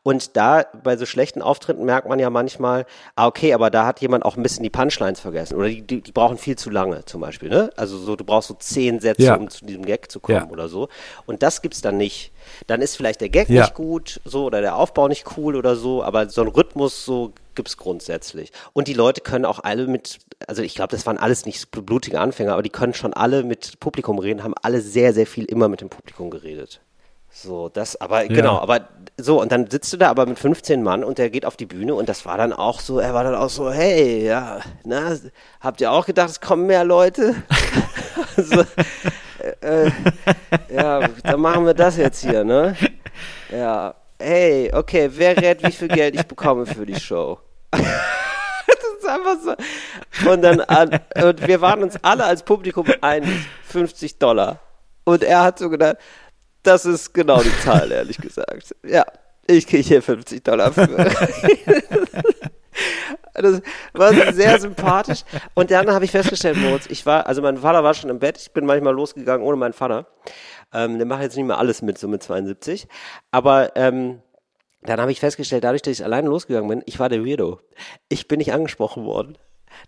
Und 0.02 0.36
da 0.36 0.64
bei 0.82 0.96
so 0.96 1.04
schlechten 1.06 1.42
Auftritten 1.42 1.84
merkt 1.84 2.08
man 2.08 2.18
ja 2.18 2.30
manchmal, 2.30 2.86
ah 3.16 3.26
okay, 3.26 3.52
aber 3.52 3.70
da 3.70 3.86
hat 3.86 4.00
jemand 4.00 4.24
auch 4.24 4.36
ein 4.36 4.42
bisschen 4.42 4.62
die 4.62 4.70
Punchlines 4.70 5.20
vergessen 5.20 5.56
oder 5.56 5.68
die, 5.68 5.82
die, 5.82 6.00
die 6.00 6.12
brauchen 6.12 6.38
viel 6.38 6.56
zu 6.56 6.70
lange 6.70 7.04
zum 7.04 7.20
Beispiel. 7.20 7.48
Ne? 7.50 7.70
Also 7.76 7.98
so, 7.98 8.16
du 8.16 8.24
brauchst 8.24 8.48
so 8.48 8.54
zehn 8.54 9.00
Sätze, 9.00 9.22
Ja. 9.22 9.34
um 9.36 9.50
zu 9.50 9.64
diesem 9.66 9.84
Gag 9.84 10.10
zu 10.10 10.20
kommen 10.20 10.38
Ja. 10.38 10.48
oder 10.50 10.68
so. 10.68 10.88
Und 11.26 11.42
das 11.42 11.60
gibt's 11.62 11.80
dann 11.82 11.96
nicht. 11.96 12.32
Dann 12.66 12.80
ist 12.80 12.96
vielleicht 12.96 13.20
der 13.20 13.28
Gag 13.28 13.48
Ja. 13.48 13.62
nicht 13.62 13.74
gut, 13.74 14.20
so 14.24 14.44
oder 14.44 14.60
der 14.60 14.76
Aufbau 14.76 15.08
nicht 15.08 15.24
cool 15.36 15.56
oder 15.56 15.76
so, 15.76 16.02
aber 16.02 16.28
so 16.28 16.40
ein 16.42 16.48
Rhythmus 16.48 17.04
so 17.04 17.32
gibt's 17.54 17.76
grundsätzlich. 17.76 18.52
Und 18.72 18.88
die 18.88 18.94
Leute 18.94 19.20
können 19.20 19.44
auch 19.44 19.58
alle 19.62 19.86
mit, 19.86 20.18
also 20.46 20.62
ich 20.62 20.74
glaube, 20.74 20.90
das 20.90 21.06
waren 21.06 21.18
alles 21.18 21.46
nicht 21.46 21.70
blutige 21.70 22.20
Anfänger, 22.20 22.52
aber 22.52 22.62
die 22.62 22.70
können 22.70 22.94
schon 22.94 23.14
alle 23.14 23.42
mit 23.42 23.80
Publikum 23.80 24.18
reden, 24.18 24.42
haben 24.42 24.54
alle 24.62 24.80
sehr, 24.80 25.12
sehr 25.12 25.26
viel 25.26 25.44
immer 25.44 25.68
mit 25.68 25.80
dem 25.80 25.88
Publikum 25.88 26.30
geredet. 26.30 26.80
So, 27.32 27.68
das, 27.68 28.00
aber 28.00 28.26
genau, 28.26 28.58
aber 28.58 28.88
so, 29.16 29.40
und 29.40 29.52
dann 29.52 29.70
sitzt 29.70 29.92
du 29.92 29.96
da 29.96 30.10
aber 30.10 30.26
mit 30.26 30.38
15 30.38 30.82
Mann 30.82 31.04
und 31.04 31.18
der 31.18 31.30
geht 31.30 31.46
auf 31.46 31.56
die 31.56 31.66
Bühne 31.66 31.94
und 31.94 32.08
das 32.08 32.26
war 32.26 32.36
dann 32.36 32.52
auch 32.52 32.80
so, 32.80 32.98
er 32.98 33.14
war 33.14 33.22
dann 33.22 33.36
auch 33.36 33.48
so, 33.48 33.70
hey, 33.70 34.24
ja, 34.24 34.60
na, 34.84 35.16
habt 35.60 35.80
ihr 35.80 35.92
auch 35.92 36.06
gedacht, 36.06 36.28
es 36.28 36.40
kommen 36.40 36.66
mehr 36.66 36.82
Leute? 36.82 37.36
so, 38.36 38.64
äh, 39.62 39.86
äh, 39.86 39.90
ja, 40.74 41.06
dann 41.22 41.40
machen 41.40 41.66
wir 41.66 41.74
das 41.74 41.96
jetzt 41.96 42.22
hier, 42.24 42.42
ne? 42.42 42.76
Ja, 43.52 43.94
hey, 44.18 44.72
okay, 44.74 45.08
wer 45.12 45.36
rät, 45.36 45.62
wie 45.62 45.72
viel 45.72 45.88
Geld 45.88 46.16
ich 46.16 46.26
bekomme 46.26 46.66
für 46.66 46.84
die 46.84 46.98
Show? 46.98 47.38
einfach 49.10 49.36
so. 49.42 50.30
Und 50.30 50.42
dann, 50.42 50.60
an, 50.60 51.00
und 51.22 51.46
wir 51.46 51.60
waren 51.60 51.82
uns 51.82 51.96
alle 52.02 52.24
als 52.24 52.42
Publikum 52.42 52.86
einig, 53.00 53.46
50 53.64 54.18
Dollar. 54.18 54.60
Und 55.04 55.22
er 55.22 55.42
hat 55.42 55.58
so 55.58 55.70
gedacht, 55.70 55.96
das 56.62 56.84
ist 56.84 57.12
genau 57.12 57.42
die 57.42 57.56
Zahl, 57.60 57.90
ehrlich 57.90 58.18
gesagt. 58.18 58.74
Ja, 58.84 59.04
ich 59.46 59.66
kriege 59.66 59.82
hier 59.82 60.02
50 60.02 60.44
Dollar 60.44 60.72
für. 60.72 60.88
Das 63.34 63.62
war 63.92 64.32
sehr 64.32 64.58
sympathisch. 64.60 65.22
Und 65.54 65.70
dann 65.70 65.90
habe 65.90 66.04
ich 66.04 66.10
festgestellt, 66.10 66.56
Moritz, 66.56 66.86
ich 66.88 67.06
war, 67.06 67.26
also 67.26 67.42
mein 67.42 67.56
Vater 67.56 67.82
war 67.84 67.94
schon 67.94 68.10
im 68.10 68.18
Bett, 68.18 68.38
ich 68.38 68.52
bin 68.52 68.66
manchmal 68.66 68.94
losgegangen 68.94 69.46
ohne 69.46 69.56
meinen 69.56 69.72
Vater. 69.72 70.06
Ähm, 70.72 70.98
der 70.98 71.06
macht 71.06 71.22
jetzt 71.22 71.36
nicht 71.36 71.46
mehr 71.46 71.58
alles 71.58 71.82
mit, 71.82 71.98
so 71.98 72.08
mit 72.08 72.22
72. 72.22 72.86
Aber 73.30 73.76
ähm, 73.76 74.20
dann 74.82 75.00
habe 75.00 75.12
ich 75.12 75.20
festgestellt, 75.20 75.64
dadurch, 75.64 75.82
dass 75.82 75.92
ich 75.98 76.04
alleine 76.04 76.28
losgegangen 76.28 76.68
bin, 76.68 76.82
ich 76.86 76.98
war 76.98 77.08
der 77.08 77.24
Weirdo. 77.24 77.60
Ich 78.08 78.28
bin 78.28 78.38
nicht 78.38 78.52
angesprochen 78.52 79.04
worden. 79.04 79.36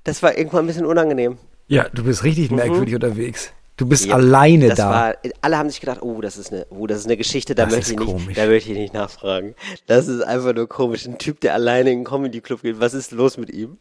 Das 0.05 0.23
war 0.23 0.37
irgendwann 0.37 0.65
ein 0.65 0.67
bisschen 0.69 0.87
unangenehm. 0.87 1.39
Ja, 1.67 1.89
du 1.93 2.05
bist 2.05 2.25
richtig 2.25 2.51
merkwürdig 2.51 2.95
unterwegs. 2.95 3.53
Du 3.77 3.87
bist 3.87 4.05
Ja, 4.05 4.15
alleine 4.17 4.69
da. 4.75 4.91
War, 4.91 5.15
alle 5.41 5.57
haben 5.57 5.71
sich 5.71 5.81
gedacht, 5.81 6.03
oh, 6.03 6.21
das 6.21 6.37
ist 6.37 6.53
eine, 6.53 6.67
oh, 6.71 6.87
das 6.87 6.99
ist 6.99 7.07
eine 7.07 7.17
Geschichte, 7.17 7.55
da 7.55 7.65
Das 7.65 7.75
möchte 7.75 7.95
ist 7.95 8.01
ich 8.01 8.27
nicht, 8.27 8.39
da 8.39 8.47
möchte 8.47 8.71
ich 8.73 8.79
nicht 8.79 8.95
nachfragen. 8.95 9.55
Das 9.87 10.09
ist 10.09 10.21
einfach 10.21 10.55
nur 10.55 10.69
komisch. 10.69 11.07
Ein 11.07 11.19
Typ, 11.19 11.41
der 11.41 11.55
alleine 11.55 11.91
in 11.91 11.97
einen 11.99 12.05
Comedy 12.05 12.41
Club 12.43 12.63
geht. 12.63 12.81
Was 12.81 12.93
ist 12.93 13.13
los 13.13 13.39
mit 13.39 13.51
ihm? 13.51 13.79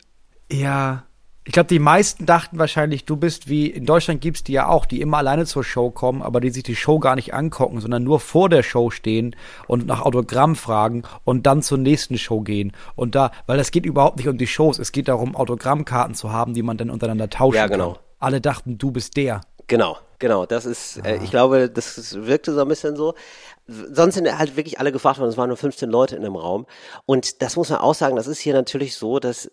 Ja. 0.52 1.06
Ich 1.44 1.54
glaube, 1.54 1.68
die 1.68 1.80
meisten 1.80 2.28
dachten 2.28 2.60
wahrscheinlich, 2.60 3.06
du 3.06 3.16
bist 3.16 3.50
wie 3.50 3.66
in 3.66 3.86
Deutschland 3.88 4.22
gibt's 4.22 4.44
die 4.44 4.54
ja 4.54 4.68
auch, 4.68 4.86
die 4.86 5.02
immer 5.02 5.18
alleine 5.18 5.48
zur 5.48 5.64
Show 5.64 5.90
kommen, 5.90 6.22
aber 6.22 6.40
die 6.40 6.52
sich 6.52 6.62
die 6.62 6.76
Show 6.76 7.00
gar 7.00 7.16
nicht 7.16 7.34
angucken, 7.34 7.82
sondern 7.82 8.04
nur 8.04 8.20
vor 8.20 8.48
der 8.48 8.62
Show 8.62 8.92
stehen 8.92 9.36
und 9.68 9.88
nach 9.88 10.02
Autogramm 10.04 10.56
fragen 10.56 11.02
und 11.24 11.48
dann 11.48 11.64
zur 11.64 11.80
nächsten 11.80 12.20
Show 12.20 12.42
gehen. 12.42 12.74
Und 12.96 13.16
da, 13.16 13.32
weil 13.48 13.60
es 13.60 13.72
geht 13.72 13.88
überhaupt 13.88 14.18
nicht 14.18 14.28
um 14.28 14.38
die 14.38 14.46
Shows, 14.46 14.78
es 14.78 14.92
geht 14.92 15.08
darum, 15.08 15.36
Autogrammkarten 15.36 16.14
zu 16.14 16.32
haben, 16.32 16.54
die 16.54 16.62
man 16.62 16.78
dann 16.78 16.92
untereinander 16.92 17.30
tauschen 17.30 17.58
Ja, 17.58 17.66
genau. 17.66 17.94
kann. 17.94 18.04
Alle 18.20 18.40
dachten, 18.40 18.78
du 18.78 18.92
bist 18.92 19.18
der. 19.18 19.42
Genau, 19.66 19.98
genau. 20.20 20.46
Das 20.46 20.68
ist, 20.68 20.98
äh, 21.04 21.18
ich 21.24 21.32
glaube, 21.32 21.72
das 21.72 22.16
wirkte 22.24 22.54
so 22.54 22.62
ein 22.62 22.68
bisschen 22.68 22.96
so. 22.96 23.16
Sonst 23.68 24.14
sind 24.14 24.38
halt 24.38 24.58
wirklich 24.58 24.80
alle 24.80 24.92
gefragt 24.92 25.18
worden. 25.18 25.30
Es 25.30 25.38
waren 25.38 25.48
nur 25.48 25.58
15 25.58 25.90
Leute 25.90 26.16
in 26.16 26.22
dem 26.22 26.36
Raum. 26.36 26.68
Und 27.08 27.42
das 27.42 27.56
muss 27.56 27.70
man 27.72 27.80
auch 27.80 27.96
sagen, 27.96 28.16
das 28.16 28.28
ist 28.28 28.40
hier 28.40 28.54
natürlich 28.54 28.96
so, 28.96 29.18
dass 29.18 29.50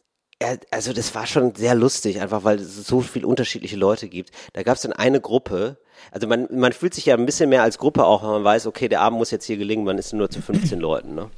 also 0.71 0.93
das 0.93 1.15
war 1.15 1.27
schon 1.27 1.55
sehr 1.55 1.75
lustig, 1.75 2.21
einfach 2.21 2.45
weil 2.45 2.61
es 2.61 2.87
so 2.87 3.01
viele 3.01 3.27
unterschiedliche 3.27 3.77
Leute 3.77 4.09
gibt. 4.09 4.31
Da 4.53 4.63
gab 4.63 4.77
es 4.77 4.83
dann 4.83 4.93
eine 4.93 5.21
Gruppe, 5.21 5.79
also 6.13 6.27
man, 6.27 6.47
man 6.51 6.73
fühlt 6.73 6.95
sich 6.95 7.07
ja 7.07 7.17
ein 7.17 7.27
bisschen 7.27 7.51
mehr 7.51 7.63
als 7.63 7.79
Gruppe 7.79 8.05
auch, 8.05 8.23
wenn 8.23 8.31
man 8.31 8.45
weiß, 8.45 8.67
okay, 8.67 8.89
der 8.89 9.01
Abend 9.01 9.19
muss 9.19 9.31
jetzt 9.31 9.47
hier 9.47 9.57
gelingen, 9.57 9.85
man 9.85 9.99
ist 9.99 10.13
nur 10.13 10.31
zu 10.31 10.41
15 10.41 10.79
Leuten, 10.79 11.15
ne? 11.15 11.31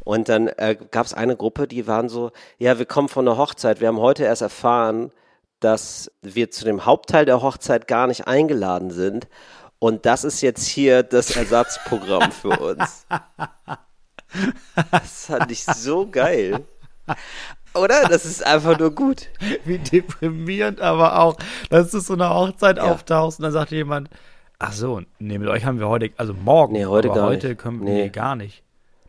Und 0.00 0.28
dann 0.28 0.48
äh, 0.48 0.76
gab 0.90 1.06
es 1.06 1.14
eine 1.14 1.36
Gruppe, 1.36 1.68
die 1.68 1.86
waren 1.86 2.08
so, 2.08 2.32
ja, 2.58 2.78
wir 2.78 2.86
kommen 2.86 3.08
von 3.08 3.26
der 3.26 3.36
Hochzeit, 3.36 3.80
wir 3.80 3.88
haben 3.88 4.00
heute 4.00 4.24
erst 4.24 4.42
erfahren, 4.42 5.12
dass 5.60 6.10
wir 6.22 6.50
zu 6.50 6.64
dem 6.64 6.86
Hauptteil 6.86 7.24
der 7.24 7.42
Hochzeit 7.42 7.86
gar 7.86 8.06
nicht 8.06 8.26
eingeladen 8.26 8.90
sind. 8.90 9.28
Und 9.78 10.06
das 10.06 10.24
ist 10.24 10.40
jetzt 10.40 10.66
hier 10.66 11.02
das 11.02 11.36
Ersatzprogramm 11.36 12.32
für 12.32 12.58
uns. 12.58 13.06
Das 14.90 15.26
fand 15.26 15.52
ich 15.52 15.62
so 15.62 16.08
geil. 16.10 16.64
Oder? 17.74 18.08
Das 18.08 18.24
ist 18.24 18.44
einfach 18.44 18.78
nur 18.78 18.90
gut. 18.94 19.28
Wie 19.64 19.78
deprimierend 19.78 20.80
aber 20.80 21.18
auch, 21.20 21.36
dass 21.70 21.90
du 21.90 22.00
zu 22.00 22.12
einer 22.14 22.34
Hochzeit 22.34 22.76
Ja. 22.78 22.84
auftauchst 22.92 23.38
und 23.38 23.44
dann 23.44 23.52
sagt 23.52 23.70
jemand, 23.70 24.08
ach 24.58 24.72
so, 24.72 25.00
nee, 25.18 25.38
mit 25.38 25.48
euch 25.48 25.64
haben 25.64 25.78
wir 25.80 25.88
heute, 25.88 26.10
also 26.16 26.34
morgen, 26.34 26.74
Nee, 26.74 26.86
heute 26.86 27.08
aber 27.10 27.20
gar 27.20 27.28
heute 27.28 27.48
nicht. 27.48 27.58
können 27.60 27.80
wir, 27.80 27.90
Nee. 27.92 28.02
nee, 28.04 28.08
gar 28.10 28.36
nicht. 28.36 28.62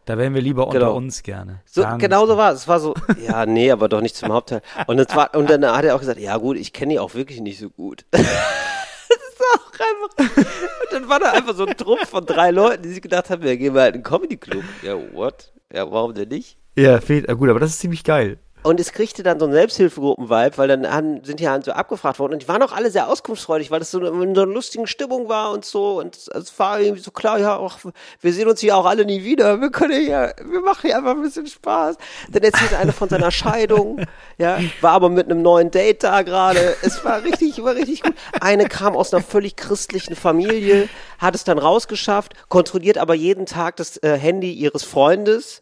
Da 0.05 0.17
wären 0.17 0.33
wir 0.33 0.41
lieber 0.41 0.67
unter 0.67 0.79
Genau. 0.79 0.95
uns 0.95 1.23
gerne. 1.23 1.61
So, 1.65 1.85
genau 1.97 2.25
so 2.27 2.35
war 2.35 2.51
es. 2.51 2.61
Es 2.61 2.67
war 2.67 2.79
so, 2.81 2.93
ja, 3.25 3.45
nee, 3.45 3.71
aber 3.71 3.87
doch 3.87 4.01
nicht 4.01 4.15
zum 4.17 4.33
Hauptteil. 4.33 4.61
Und, 4.87 4.97
das 4.97 5.15
war, 5.15 5.33
und 5.33 5.49
dann 5.49 5.65
hat 5.65 5.85
er 5.85 5.95
auch 5.95 5.99
gesagt, 5.99 6.19
ja 6.19 6.35
gut, 6.37 6.57
ich 6.57 6.73
kenne 6.73 6.93
die 6.93 6.99
auch 6.99 7.13
wirklich 7.13 7.39
nicht 7.39 7.57
so 7.59 7.69
gut. 7.69 8.05
das 8.11 8.21
ist 8.21 9.41
auch 9.55 9.71
einfach. 9.73 10.35
Und 10.37 10.47
dann 10.91 11.07
war 11.09 11.19
da 11.19 11.31
einfach 11.31 11.55
so 11.55 11.65
ein 11.65 11.77
Trupp 11.77 12.05
von 12.05 12.25
drei 12.25 12.51
Leuten, 12.51 12.83
die 12.83 12.89
sich 12.89 13.01
gedacht 13.01 13.29
haben, 13.29 13.45
ja, 13.47 13.55
gehen 13.55 13.73
wir 13.73 13.81
halt 13.81 13.95
in 13.95 13.99
einen 13.99 14.03
Comedy-Club. 14.03 14.63
Ja, 14.81 14.95
what? 15.13 15.53
Ja, 15.73 15.89
warum 15.89 16.13
denn 16.13 16.27
nicht? 16.29 16.57
Ja, 16.75 16.99
fehlt, 16.99 17.27
gut, 17.37 17.49
aber 17.49 17.59
das 17.61 17.69
ist 17.71 17.79
ziemlich 17.79 18.03
geil. 18.03 18.39
Und 18.63 18.79
es 18.79 18.93
kriegte 18.93 19.23
dann 19.23 19.39
so 19.39 19.45
einen 19.45 19.53
Selbsthilfegruppen-Vibe, 19.53 20.57
weil 20.57 20.67
dann 20.69 20.89
haben, 20.89 21.23
sind 21.23 21.41
die 21.41 21.49
halt 21.49 21.65
so 21.65 21.73
abgefragt 21.73 22.17
worden. 22.19 22.33
Und 22.33 22.43
die 22.43 22.47
waren 22.47 22.63
auch 22.63 22.71
alle 22.71 22.89
sehr 22.89 23.09
auskunftsfreudig, 23.09 23.71
weil 23.71 23.79
das 23.79 23.91
so 23.91 23.99
in 23.99 24.35
so 24.35 24.41
einer 24.41 24.51
lustigen 24.51 24.87
Stimmung 24.87 25.27
war 25.27 25.51
und 25.51 25.65
so. 25.65 25.99
Und 25.99 26.15
es 26.33 26.57
war 26.57 26.79
irgendwie 26.79 27.01
so 27.01 27.11
klar, 27.11 27.39
ja, 27.39 27.57
auch, 27.57 27.79
wir 28.21 28.33
sehen 28.33 28.47
uns 28.47 28.61
hier 28.61 28.77
auch 28.77 28.85
alle 28.85 29.05
nie 29.05 29.23
wieder, 29.25 29.59
wir 29.59 29.69
können 29.69 30.01
hier, 30.01 30.33
wir 30.45 30.61
machen 30.61 30.81
hier 30.83 30.97
einfach 30.97 31.11
ein 31.11 31.21
bisschen 31.21 31.45
Spaß. 31.45 31.97
Dann 32.31 32.43
erzählt 32.43 32.73
einer 32.73 32.93
von 32.93 33.09
seiner 33.09 33.31
Scheidung, 33.31 34.05
ja, 34.37 34.59
war 34.79 34.91
aber 34.91 35.09
mit 35.09 35.29
einem 35.29 35.41
neuen 35.41 35.69
Date 35.69 36.03
da 36.03 36.21
gerade, 36.21 36.75
es 36.81 37.03
war 37.03 37.21
richtig, 37.23 37.61
war 37.63 37.75
richtig 37.75 38.01
gut. 38.01 38.15
Eine 38.39 38.65
kam 38.65 38.95
aus 38.95 39.13
einer 39.13 39.23
völlig 39.23 39.57
christlichen 39.57 40.15
Familie, 40.15 40.87
hat 41.17 41.35
es 41.35 41.43
dann 41.43 41.57
rausgeschafft, 41.57 42.33
kontrolliert 42.47 42.97
aber 42.97 43.13
jeden 43.13 43.45
Tag 43.45 43.75
das 43.75 43.97
äh, 44.03 44.17
Handy 44.17 44.53
ihres 44.53 44.83
Freundes, 44.83 45.61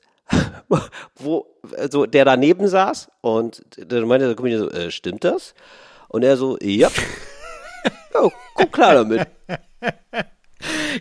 wo, 1.16 1.46
also 1.78 2.06
der 2.06 2.26
daneben 2.26 2.68
saß 2.68 3.10
und 3.22 3.64
dann 3.78 4.08
meinte 4.08 4.28
der 4.28 4.36
Comedian 4.36 4.62
so, 4.62 4.70
äh, 4.70 4.92
stimmt 4.92 5.24
das? 5.24 5.54
Und 6.08 6.24
er 6.24 6.38
so, 6.38 6.58
ja. 6.62 6.90
ja, 8.14 8.30
guck 8.56 8.72
klar 8.72 8.96
damit. 8.96 9.28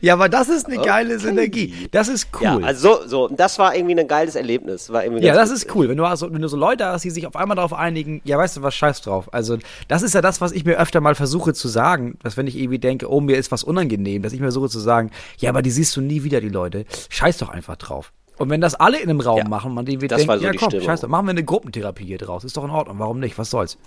Ja, 0.01 0.15
aber 0.15 0.29
das 0.29 0.49
ist 0.49 0.67
eine 0.67 0.79
geile 0.79 1.19
Synergie. 1.19 1.89
Das 1.91 2.09
ist 2.09 2.29
cool. 2.35 2.43
Ja, 2.43 2.59
also 2.59 3.03
so, 3.03 3.09
so, 3.09 3.29
das 3.29 3.59
war 3.59 3.75
irgendwie 3.75 3.99
ein 3.99 4.09
geiles 4.09 4.35
Erlebnis. 4.35 4.91
War 4.91 5.05
irgendwie 5.05 5.25
Ja, 5.25 5.35
das 5.35 5.51
ist 5.51 5.75
cool. 5.75 5.89
Wenn 5.89 5.97
du, 5.97 6.05
also, 6.05 6.33
wenn 6.33 6.41
du 6.41 6.49
so 6.49 6.57
Leute 6.57 6.87
hast, 6.87 7.05
die 7.05 7.11
sich 7.11 7.27
auf 7.27 7.37
einmal 7.37 7.57
darauf 7.57 7.73
einigen, 7.73 8.21
ja, 8.25 8.39
weißt 8.39 8.59
du 8.59 8.63
was, 8.63 8.75
scheiß 8.75 9.03
drauf. 9.03 9.33
Also, 9.33 9.59
das 9.89 10.03
ist 10.03 10.15
ja 10.15 10.21
das, 10.21 10.41
was 10.41 10.53
ich 10.53 10.65
mir 10.65 10.79
öfter 10.79 11.01
mal 11.01 11.15
versuche 11.15 11.55
zu 11.55 11.69
sagen, 11.69 12.19
dass 12.23 12.37
wenn 12.37 12.47
ich 12.47 12.57
irgendwie 12.57 12.79
denke, 12.79 13.11
oh, 13.11 13.21
mir 13.21 13.37
ist 13.37 13.53
was 13.53 13.65
unangenehm, 13.65 14.23
dass 14.23 14.33
ich 14.33 14.41
mir 14.41 14.47
versuche 14.47 14.69
zu 14.69 14.81
sagen, 14.81 15.11
ja, 15.39 15.51
aber 15.51 15.63
die 15.63 15.71
siehst 15.71 15.97
du 15.97 16.01
nie 16.01 16.23
wieder, 16.23 16.41
die 16.41 16.49
Leute. 16.49 16.85
Scheiß 17.09 17.39
doch 17.39 17.49
einfach 17.49 17.77
drauf. 17.77 18.13
Und 18.41 18.51
wenn 18.51 18.61
das 18.61 18.75
alle 18.75 18.99
in 18.99 19.09
einem 19.11 19.21
Raum 19.21 19.39
Ja, 19.39 19.49
machen, 19.49 19.75
man 19.75 19.87
irgendwie 19.87 20.09
das 20.09 20.17
denkt, 20.19 20.29
war 20.29 20.39
so 20.39 20.45
ja 20.45 20.51
die 20.53 20.59
komm, 20.59 20.71
Stimmung. 20.71 20.87
scheiß 20.87 21.01
doch, 21.03 21.09
machen 21.09 21.27
wir 21.27 21.31
eine 21.31 21.45
Gruppentherapie 21.45 22.05
hier 22.07 22.19
draus. 22.19 22.43
Ist 22.43 22.57
doch 22.57 22.65
in 22.65 22.71
Ordnung. 22.71 22.99
Warum 22.99 23.21
nicht? 23.21 23.37
Was 23.39 23.51
soll's? 23.51 23.79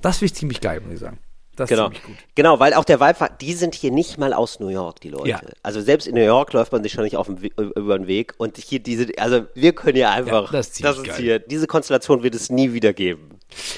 Das 0.00 0.18
finde 0.18 0.32
ich 0.32 0.38
ziemlich 0.38 0.60
geil, 0.60 0.80
muss 0.80 0.94
ich 0.94 1.00
sagen. 1.00 1.18
Das 1.56 1.68
Genau. 1.68 1.90
genau, 2.36 2.60
weil 2.60 2.72
auch 2.74 2.84
der 2.84 3.00
Vibe 3.00 3.18
war, 3.18 3.30
die 3.30 3.52
sind 3.52 3.74
hier 3.74 3.90
nicht 3.90 4.16
mal 4.16 4.32
aus 4.32 4.60
New 4.60 4.68
York, 4.68 5.00
die 5.00 5.10
Leute. 5.10 5.28
Ja. 5.28 5.40
Also 5.64 5.80
selbst 5.80 6.06
in 6.06 6.14
New 6.14 6.24
York 6.24 6.52
läuft 6.52 6.70
man 6.70 6.84
sich 6.84 6.92
schon 6.92 7.02
nicht 7.02 7.16
auf 7.16 7.26
dem, 7.26 7.42
We- 7.42 7.50
über 7.74 7.98
den 7.98 8.06
Weg 8.06 8.34
und 8.38 8.56
hier 8.56 8.78
diese, 8.78 9.08
also 9.18 9.42
wir 9.54 9.72
können 9.72 9.96
ja 9.98 10.10
einfach, 10.12 10.44
Ja, 10.46 10.52
das 10.52 10.68
ist 10.68 10.74
ziemlich 10.76 10.96
ist 10.98 11.04
geil. 11.04 11.16
hier, 11.16 11.38
diese 11.40 11.66
Konstellation 11.66 12.22
wird 12.22 12.36
es 12.36 12.48
nie 12.48 12.72
wieder 12.72 12.92
geben. 12.92 13.30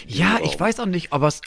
Ja, 0.07 0.39
ich 0.45 0.61
weiß 0.61 0.79
auch 0.81 0.85
nicht, 0.87 1.11
aber 1.15 1.29
es, 1.29 1.41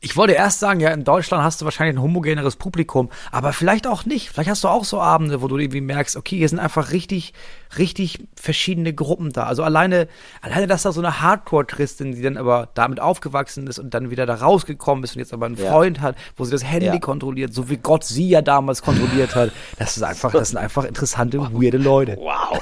ich 0.00 0.16
wollte 0.16 0.32
erst 0.34 0.60
sagen, 0.60 0.80
ja, 0.80 0.90
in 0.90 1.04
Deutschland 1.04 1.42
hast 1.44 1.60
du 1.60 1.64
wahrscheinlich 1.64 1.96
ein 1.96 2.02
homogeneres 2.02 2.56
Publikum, 2.56 3.10
aber 3.30 3.52
vielleicht 3.52 3.86
auch 3.86 4.04
nicht. 4.04 4.30
Vielleicht 4.30 4.48
hast 4.50 4.64
du 4.64 4.68
auch 4.68 4.84
so 4.84 5.00
Abende, 5.00 5.42
wo 5.42 5.48
du 5.48 5.58
irgendwie 5.58 5.80
merkst, 5.80 6.16
okay, 6.16 6.36
hier 6.38 6.48
sind 6.48 6.60
einfach 6.60 6.92
richtig, 6.92 7.34
richtig 7.78 8.26
verschiedene 8.36 8.94
Gruppen 8.94 9.32
da. 9.32 9.44
Also 9.44 9.62
alleine, 9.64 10.08
alleine, 10.40 10.66
dass 10.66 10.82
da 10.82 10.92
so 10.92 11.00
eine 11.00 11.20
Hardcore-Christin, 11.20 12.14
die 12.14 12.22
dann 12.22 12.36
aber 12.36 12.68
damit 12.74 13.00
aufgewachsen 13.00 13.66
ist 13.66 13.78
und 13.78 13.92
dann 13.92 14.10
wieder 14.10 14.24
da 14.26 14.34
rausgekommen 14.36 15.02
ist 15.04 15.14
und 15.16 15.20
jetzt 15.20 15.32
aber 15.32 15.46
einen 15.46 15.56
Ja. 15.56 15.70
Freund 15.70 16.00
hat, 16.00 16.16
wo 16.36 16.44
sie 16.44 16.52
das 16.52 16.64
Handy 16.64 16.86
Ja. 16.86 16.98
kontrolliert, 16.98 17.52
so 17.52 17.68
wie 17.68 17.76
Gott 17.76 18.04
sie 18.04 18.28
ja 18.28 18.40
damals 18.42 18.82
kontrolliert 18.82 19.34
hat. 19.34 19.50
Das 19.78 19.96
ist 19.96 20.02
einfach, 20.02 20.32
das 20.32 20.50
sind 20.50 20.58
einfach 20.58 20.84
interessante, 20.84 21.38
weirde 21.52 21.78
Leute. 21.78 22.16
Wow. 22.18 22.60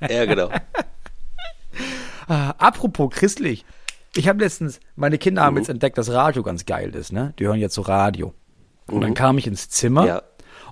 ja, 0.08 0.24
genau. 0.26 0.48
Äh, 2.28 2.32
apropos 2.58 3.10
christlich. 3.12 3.64
Ich 4.16 4.28
habe 4.28 4.42
letztens, 4.42 4.80
meine 4.96 5.18
Kinder 5.18 5.42
Mhm. 5.42 5.46
haben 5.46 5.56
jetzt 5.56 5.68
entdeckt, 5.68 5.98
dass 5.98 6.10
Radio 6.10 6.42
ganz 6.42 6.66
geil 6.66 6.94
ist, 6.94 7.12
ne? 7.12 7.34
Die 7.38 7.46
hören 7.46 7.58
jetzt 7.60 7.74
so 7.74 7.82
Radio. 7.82 8.32
Und 8.86 9.00
dann 9.00 9.14
kam 9.14 9.38
ich 9.38 9.46
ins 9.46 9.68
Zimmer 9.70 10.02
Mhm. 10.02 10.08
Ja. 10.08 10.22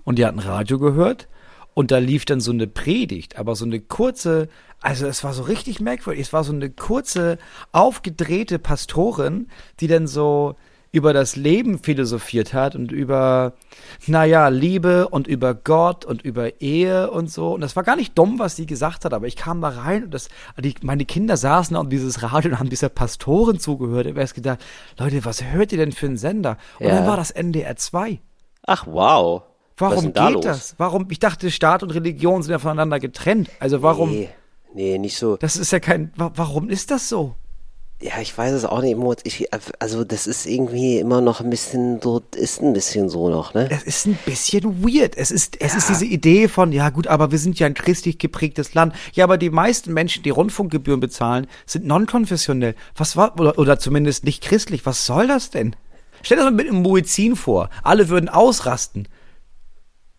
und 0.04 0.18
die 0.18 0.26
hatten 0.26 0.38
Radio 0.38 0.78
gehört 0.78 1.28
und 1.74 1.90
da 1.90 1.98
lief 1.98 2.24
dann 2.24 2.40
so 2.40 2.52
eine 2.52 2.66
Predigt, 2.66 3.38
aber 3.38 3.56
so 3.56 3.64
eine 3.64 3.80
kurze, 3.80 4.48
also 4.80 5.06
es 5.06 5.24
war 5.24 5.32
so 5.32 5.42
richtig 5.44 5.80
merkwürdig. 5.80 6.20
Es 6.26 6.32
war 6.32 6.44
so 6.44 6.52
eine 6.52 6.70
kurze, 6.70 7.38
aufgedrehte 7.72 8.58
Pastorin, 8.58 9.48
die 9.80 9.86
dann 9.88 10.06
so 10.06 10.56
über 10.94 11.14
das 11.14 11.36
Leben 11.36 11.78
philosophiert 11.78 12.52
hat 12.52 12.76
und 12.76 12.92
über, 12.92 13.54
naja, 14.06 14.48
Liebe 14.48 15.08
und 15.08 15.26
über 15.26 15.54
Gott 15.54 16.04
und 16.04 16.20
über 16.20 16.60
Ehe 16.60 17.10
und 17.10 17.30
so. 17.30 17.54
Und 17.54 17.62
das 17.62 17.76
war 17.76 17.82
gar 17.82 17.96
nicht 17.96 18.16
dumm, 18.18 18.38
was 18.38 18.56
sie 18.56 18.66
gesagt 18.66 19.06
hat, 19.06 19.14
aber 19.14 19.26
ich 19.26 19.36
kam 19.36 19.62
da 19.62 19.70
rein 19.70 20.04
und 20.04 20.10
das, 20.14 20.28
die, 20.62 20.74
meine 20.82 21.06
Kinder 21.06 21.38
saßen 21.38 21.72
da 21.74 21.80
um 21.80 21.88
dieses 21.88 22.22
Radio 22.22 22.50
und 22.50 22.58
haben 22.58 22.68
dieser 22.68 22.90
Pastorin 22.90 23.58
zugehört. 23.58 24.06
Ich 24.06 24.14
erst 24.16 24.34
gedacht, 24.34 24.58
Leute, 24.98 25.24
was 25.24 25.42
hört 25.42 25.72
ihr 25.72 25.78
denn 25.78 25.92
für 25.92 26.06
einen 26.06 26.18
Sender? 26.18 26.58
Und 26.78 26.86
Ja. 26.88 26.96
dann 26.96 27.06
war 27.06 27.16
das 27.16 27.30
NDR 27.30 27.74
2. 27.76 28.20
Ach, 28.66 28.86
wow. 28.86 29.42
Warum 29.78 30.12
da 30.12 30.26
geht 30.26 30.34
los? 30.34 30.44
das? 30.44 30.74
Warum? 30.76 31.06
Ich 31.10 31.18
dachte, 31.18 31.50
Staat 31.50 31.82
und 31.82 31.90
Religion 31.94 32.42
sind 32.42 32.52
ja 32.52 32.58
voneinander 32.58 33.00
getrennt. 33.00 33.48
Also 33.60 33.80
warum? 33.82 34.10
Nee, 34.10 34.28
nee, 34.74 34.98
nicht 34.98 35.16
so. 35.16 35.38
Das 35.38 35.56
ist 35.56 35.72
ja 35.72 35.80
kein. 35.80 36.12
wa- 36.16 36.32
Warum 36.36 36.68
ist 36.68 36.90
das 36.90 37.08
so? 37.08 37.34
Ja, 38.02 38.20
ich 38.20 38.36
weiß 38.36 38.52
es 38.52 38.64
auch 38.64 38.82
nicht. 38.82 38.96
Moritz. 38.96 39.20
Ich, 39.24 39.46
also 39.78 40.02
das 40.02 40.26
ist 40.26 40.44
irgendwie 40.46 40.98
immer 40.98 41.20
noch 41.20 41.40
ein 41.40 41.50
bisschen 41.50 42.00
so, 42.02 42.20
ist 42.34 42.60
ein 42.60 42.72
bisschen 42.72 43.08
so 43.08 43.28
noch, 43.28 43.54
ne? 43.54 43.68
Es 43.70 43.84
ist 43.84 44.06
ein 44.06 44.18
bisschen 44.26 44.82
weird. 44.82 45.16
Es 45.16 45.30
ist, 45.30 45.60
es 45.60 45.76
ist 45.76 45.88
diese 45.88 46.04
Idee 46.04 46.48
von, 46.48 46.72
ja 46.72 46.90
gut, 46.90 47.06
aber 47.06 47.30
wir 47.30 47.38
sind 47.38 47.60
ja 47.60 47.66
ein 47.68 47.74
christlich 47.74 48.18
geprägtes 48.18 48.74
Land. 48.74 48.94
Ja, 49.12 49.22
aber 49.22 49.38
die 49.38 49.50
meisten 49.50 49.92
Menschen, 49.92 50.24
die 50.24 50.30
Rundfunkgebühren 50.30 50.98
bezahlen, 50.98 51.46
sind 51.64 51.86
non-konfessionell. 51.86 52.74
Was 52.96 53.16
war, 53.16 53.38
oder, 53.38 53.56
oder 53.56 53.78
zumindest 53.78 54.24
nicht 54.24 54.42
christlich. 54.42 54.84
Was 54.84 55.06
soll 55.06 55.28
das 55.28 55.50
denn? 55.50 55.76
Stell 56.22 56.38
dir 56.38 56.42
das 56.42 56.50
mal 56.50 56.56
mit 56.56 56.68
einem 56.68 56.82
Muezzin 56.82 57.36
vor. 57.36 57.70
Alle 57.84 58.08
würden 58.08 58.28
ausrasten. 58.28 59.06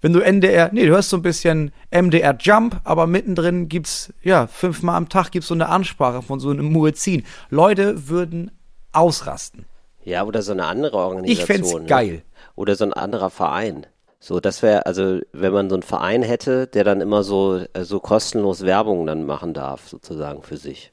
Wenn 0.03 0.11
du 0.11 0.19
NDR, 0.19 0.69
nee, 0.73 0.85
du 0.85 0.91
hörst 0.91 1.11
so 1.11 1.15
ein 1.15 1.21
bisschen 1.21 1.71
MDR 1.89 2.35
Jump, 2.37 2.81
aber 2.83 3.07
mittendrin 3.07 3.69
gibt's, 3.69 4.11
ja, 4.21 4.47
fünfmal 4.47 4.97
am 4.97 5.07
Tag 5.07 5.31
gibt's 5.31 5.47
so 5.47 5.53
eine 5.53 5.69
Ansprache 5.69 6.21
von 6.21 6.41
so 6.41 6.49
einem 6.49 6.65
Muezzin. 6.73 7.23
Leute 7.49 8.09
würden 8.09 8.51
ausrasten. 8.91 9.63
Ja, 10.03 10.25
oder 10.25 10.41
so 10.41 10.51
eine 10.51 10.65
andere 10.65 10.97
Organisation. 10.97 11.39
Ich 11.41 11.45
fänd's 11.45 11.73
ne? 11.73 11.85
geil. 11.85 12.23
Oder 12.55 12.75
so 12.75 12.83
ein 12.83 12.91
anderer 12.91 13.29
Verein. 13.29 13.87
So, 14.19 14.41
das 14.41 14.61
wäre, 14.61 14.85
also, 14.85 15.21
wenn 15.31 15.53
man 15.53 15.69
so 15.69 15.75
einen 15.77 15.83
Verein 15.83 16.21
hätte, 16.21 16.67
der 16.67 16.83
dann 16.83 16.99
immer 16.99 17.23
so, 17.23 17.63
äh, 17.71 17.85
so 17.85 18.01
kostenlos 18.01 18.65
Werbung 18.65 19.05
dann 19.05 19.25
machen 19.25 19.53
darf, 19.53 19.87
sozusagen 19.87 20.43
für 20.43 20.57
sich. 20.57 20.91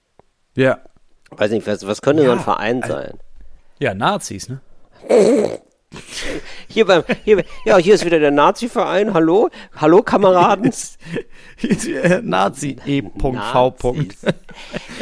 Ja. 0.55 0.79
Weiß 1.33 1.51
nicht, 1.51 1.67
was, 1.67 1.85
was 1.85 2.01
könnte 2.01 2.25
so 2.25 2.31
ein 2.31 2.39
Ja, 2.39 2.43
Verein 2.45 2.81
also- 2.85 2.95
sein? 2.95 3.19
Ja, 3.81 3.93
Nazis, 3.93 4.49
ne? 4.49 4.61
Hier 6.69 6.87
beim, 6.87 7.03
hier, 7.25 7.45
ja, 7.65 7.77
hier 7.79 7.95
ist 7.95 8.05
wieder 8.05 8.21
der 8.21 8.31
Nazi-Verein. 8.31 9.13
Hallo? 9.13 9.49
Hallo, 9.75 10.03
Kameraden? 10.03 10.73
Nazi 12.23 12.77
E.V. 12.87 13.97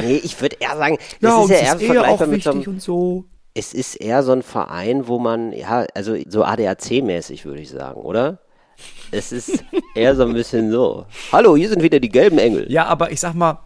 Nee, 0.01 0.17
ich 0.17 0.41
würde 0.41 0.57
eher 0.61 0.77
sagen, 0.77 0.99
das 1.21 1.31
Ja, 1.31 1.43
ist 1.43 1.51
ja 1.51 1.57
ist 1.57 1.63
eher 1.63 1.67
eher 1.67 1.79
vergleichbar 1.79 2.27
auch 2.27 2.31
mit 2.31 2.43
so 2.43 2.51
einem, 2.51 2.63
und 2.63 2.83
so. 2.83 3.25
es 3.55 3.75
ist 3.75 3.97
eher 3.97 4.23
so 4.23 4.33
ein 4.33 4.43
Verein, 4.43 5.09
wo 5.09 5.19
man, 5.19 5.53
ja, 5.53 5.87
also 5.95 6.17
so 6.27 6.45
ADAC-mäßig 6.45 7.45
würde 7.45 7.61
ich 7.61 7.71
sagen, 7.71 8.01
oder? 8.01 8.39
Es 9.11 9.33
ist 9.33 9.63
eher 9.95 10.15
so 10.17 10.23
ein 10.25 10.33
bisschen 10.33 10.71
so. 10.71 11.05
Hallo, 11.33 11.57
hier 11.57 11.69
sind 11.69 11.83
wieder 11.83 12.01
die 12.01 12.09
gelben 12.09 12.39
Engel. 12.39 12.71
Ja, 12.71 12.87
aber 12.87 13.11
ich 13.11 13.21
sag 13.21 13.35
mal, 13.35 13.61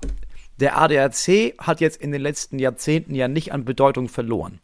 der 0.58 0.76
ADAC 0.80 1.54
hat 1.58 1.80
jetzt 1.80 2.00
in 2.02 2.10
den 2.10 2.20
letzten 2.22 2.58
Jahrzehnten 2.58 3.14
ja 3.14 3.28
nicht 3.28 3.52
an 3.52 3.64
Bedeutung 3.64 4.08
verloren 4.08 4.60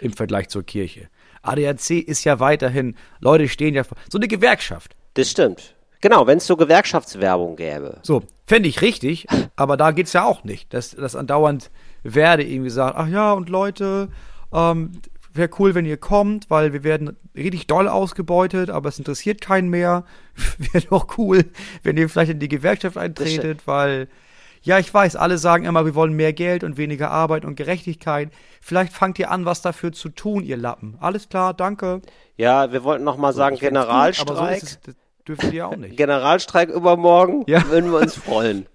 im 0.00 0.12
Vergleich 0.12 0.48
zur 0.48 0.64
Kirche. 0.64 1.08
ADAC 1.42 1.90
ist 1.90 2.24
ja 2.24 2.40
weiterhin, 2.40 2.96
Leute 3.20 3.48
stehen 3.48 3.74
ja 3.74 3.84
vor, 3.84 3.96
so 4.10 4.18
eine 4.18 4.28
Gewerkschaft. 4.28 4.96
Das 5.14 5.30
stimmt. 5.30 5.74
Genau, 6.00 6.26
wenn 6.26 6.38
es 6.38 6.46
so 6.46 6.56
Gewerkschaftswerbung 6.56 7.56
gäbe. 7.56 7.98
So, 8.02 8.24
fände 8.46 8.68
ich 8.68 8.82
richtig, 8.82 9.26
aber 9.56 9.76
da 9.76 9.92
geht's 9.92 10.12
ja 10.12 10.24
auch 10.24 10.42
nicht, 10.42 10.74
dass, 10.74 10.90
dass 10.90 11.14
andauernd 11.14 11.70
Werde 12.02 12.42
irgendwie 12.42 12.70
sagt, 12.70 12.96
ach 12.96 13.06
ja, 13.06 13.32
und 13.32 13.48
Leute, 13.48 14.08
ähm, 14.52 14.92
wäre 15.32 15.50
cool, 15.58 15.74
wenn 15.74 15.86
ihr 15.86 15.96
kommt, 15.96 16.50
weil 16.50 16.72
wir 16.72 16.84
werden 16.84 17.16
richtig 17.36 17.66
doll 17.66 17.88
ausgebeutet, 17.88 18.70
aber 18.70 18.88
es 18.88 18.98
interessiert 18.98 19.40
keinen 19.40 19.68
mehr. 19.68 20.04
wäre 20.58 20.84
doch 20.86 21.18
cool, 21.18 21.44
wenn 21.82 21.96
ihr 21.96 22.08
vielleicht 22.08 22.32
in 22.32 22.40
die 22.40 22.48
Gewerkschaft 22.48 22.96
eintretet, 22.96 23.66
weil, 23.66 24.08
ja, 24.62 24.78
ich 24.78 24.92
weiß, 24.92 25.16
alle 25.16 25.38
sagen 25.38 25.64
immer, 25.64 25.84
wir 25.84 25.94
wollen 25.94 26.14
mehr 26.14 26.32
Geld 26.32 26.64
und 26.64 26.76
weniger 26.76 27.10
Arbeit 27.10 27.44
und 27.44 27.56
Gerechtigkeit. 27.56 28.30
Vielleicht 28.64 28.92
fangt 28.92 29.18
ihr 29.18 29.32
an, 29.32 29.44
was 29.44 29.60
dafür 29.60 29.90
zu 29.92 30.08
tun, 30.08 30.44
ihr 30.44 30.56
Lappen. 30.56 30.96
Alles 31.00 31.28
klar, 31.28 31.52
danke. 31.52 32.00
Ja, 32.36 32.70
wir 32.72 32.84
wollten 32.84 33.02
noch 33.02 33.16
mal 33.16 33.32
sagen, 33.32 33.56
gut, 33.56 33.62
Generalstreik. 33.64 34.30
aber 34.30 34.46
so 34.48 34.54
ist 34.54 34.62
es, 34.62 34.80
das 34.80 34.94
dürfen 35.26 35.50
die 35.50 35.56
ja 35.56 35.66
auch 35.66 35.74
nicht. 35.76 35.96
Generalstreik 35.98 36.68
übermorgen, 36.70 37.42
Ja. 37.48 37.66
würden 37.68 37.90
wir 37.90 37.98
uns 37.98 38.14
freuen. 38.14 38.66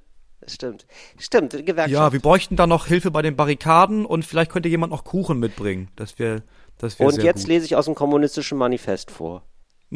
Das 0.41 0.53
stimmt. 0.55 0.85
Stimmt, 1.17 1.51
Gewerkschaft. 1.51 1.89
Ja, 1.89 2.11
wir 2.11 2.19
bräuchten 2.19 2.57
da 2.57 2.67
noch 2.67 2.85
Hilfe 2.87 3.11
bei 3.11 3.21
den 3.21 3.37
Barrikaden 3.37 4.05
und 4.05 4.25
vielleicht 4.25 4.51
könnte 4.51 4.67
jemand 4.67 4.91
noch 4.91 5.05
Kuchen 5.05 5.39
mitbringen. 5.39 5.89
Das 5.95 6.19
wäre 6.19 6.43
das 6.77 6.99
wär 6.99 7.07
Und 7.07 7.23
jetzt 7.23 7.41
gut. 7.43 7.47
lese 7.47 7.65
ich 7.65 7.75
aus 7.77 7.85
dem 7.85 7.95
kommunistischen 7.95 8.57
Manifest 8.57 9.09
vor. 9.09 9.43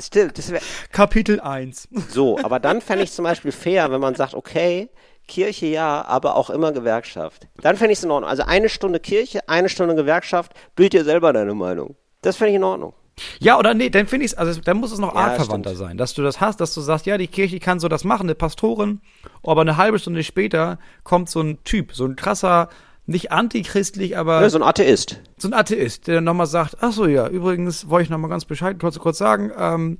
Stimmt, 0.00 0.38
das 0.38 0.50
wäre 0.52 0.62
Kapitel 0.92 1.40
1. 1.40 1.88
so. 2.10 2.38
Aber 2.44 2.60
dann 2.60 2.80
fände 2.80 3.02
ich 3.02 3.10
zum 3.12 3.24
Beispiel 3.24 3.50
fair, 3.52 3.90
wenn 3.90 4.00
man 4.00 4.14
sagt, 4.14 4.34
okay, 4.34 4.90
Kirche 5.28 5.66
ja, 5.66 6.04
aber 6.06 6.34
auch 6.34 6.50
immer 6.50 6.72
Gewerkschaft. 6.72 7.46
Dann 7.62 7.76
fände 7.76 7.92
ich 7.92 7.98
es 7.98 8.04
in 8.04 8.10
Ordnung. 8.10 8.28
Also 8.28 8.42
eine 8.42 8.68
Stunde 8.68 8.98
Kirche, 8.98 9.48
eine 9.48 9.68
Stunde 9.68 9.94
Gewerkschaft, 9.94 10.52
bild 10.74 10.92
dir 10.94 11.04
selber 11.04 11.32
deine 11.32 11.54
Meinung. 11.54 11.94
Das 12.22 12.36
fände 12.36 12.50
ich 12.50 12.56
in 12.56 12.64
Ordnung. 12.64 12.94
Ja, 13.40 13.58
oder 13.58 13.74
nee, 13.74 13.90
dann 13.90 14.06
finde 14.06 14.26
ich 14.26 14.32
es, 14.32 14.38
also 14.38 14.60
dann 14.60 14.76
muss 14.78 14.92
es 14.92 14.98
noch 15.00 15.12
Ja, 15.14 15.20
artverwandter 15.22 15.70
stimmt. 15.70 15.88
sein, 15.88 15.96
dass 15.98 16.14
du 16.14 16.22
das 16.22 16.40
hast, 16.40 16.60
dass 16.60 16.72
du 16.74 16.80
sagst, 16.80 17.04
ja, 17.06 17.18
die 17.18 17.26
Kirche 17.26 17.58
kann 17.60 17.80
so 17.80 17.88
das 17.88 18.04
machen, 18.04 18.24
eine 18.24 18.34
Pastorin, 18.36 19.00
aber 19.42 19.60
eine 19.62 19.76
halbe 19.76 19.98
Stunde 19.98 20.22
später 20.22 20.78
kommt 21.04 21.28
so 21.28 21.40
ein 21.40 21.58
Typ, 21.64 21.94
so 21.94 22.04
ein 22.04 22.14
krasser, 22.14 22.68
nicht 23.06 23.32
antichristlich, 23.32 24.16
aber 24.16 24.40
Ja, 24.42 24.50
so 24.50 24.58
ein 24.58 24.62
Atheist. 24.62 25.20
so 25.36 25.48
ein 25.48 25.54
Atheist, 25.54 26.06
der 26.06 26.16
dann 26.16 26.24
nochmal 26.24 26.46
sagt, 26.46 26.76
ach 26.80 26.92
so, 26.92 27.06
ja, 27.06 27.26
übrigens 27.26 27.88
wollte 27.88 28.04
ich 28.04 28.10
nochmal 28.10 28.30
ganz 28.30 28.44
bescheid 28.44 28.78
kurz, 28.78 28.98
kurz 29.00 29.18
sagen, 29.18 29.50
ähm, 29.58 29.98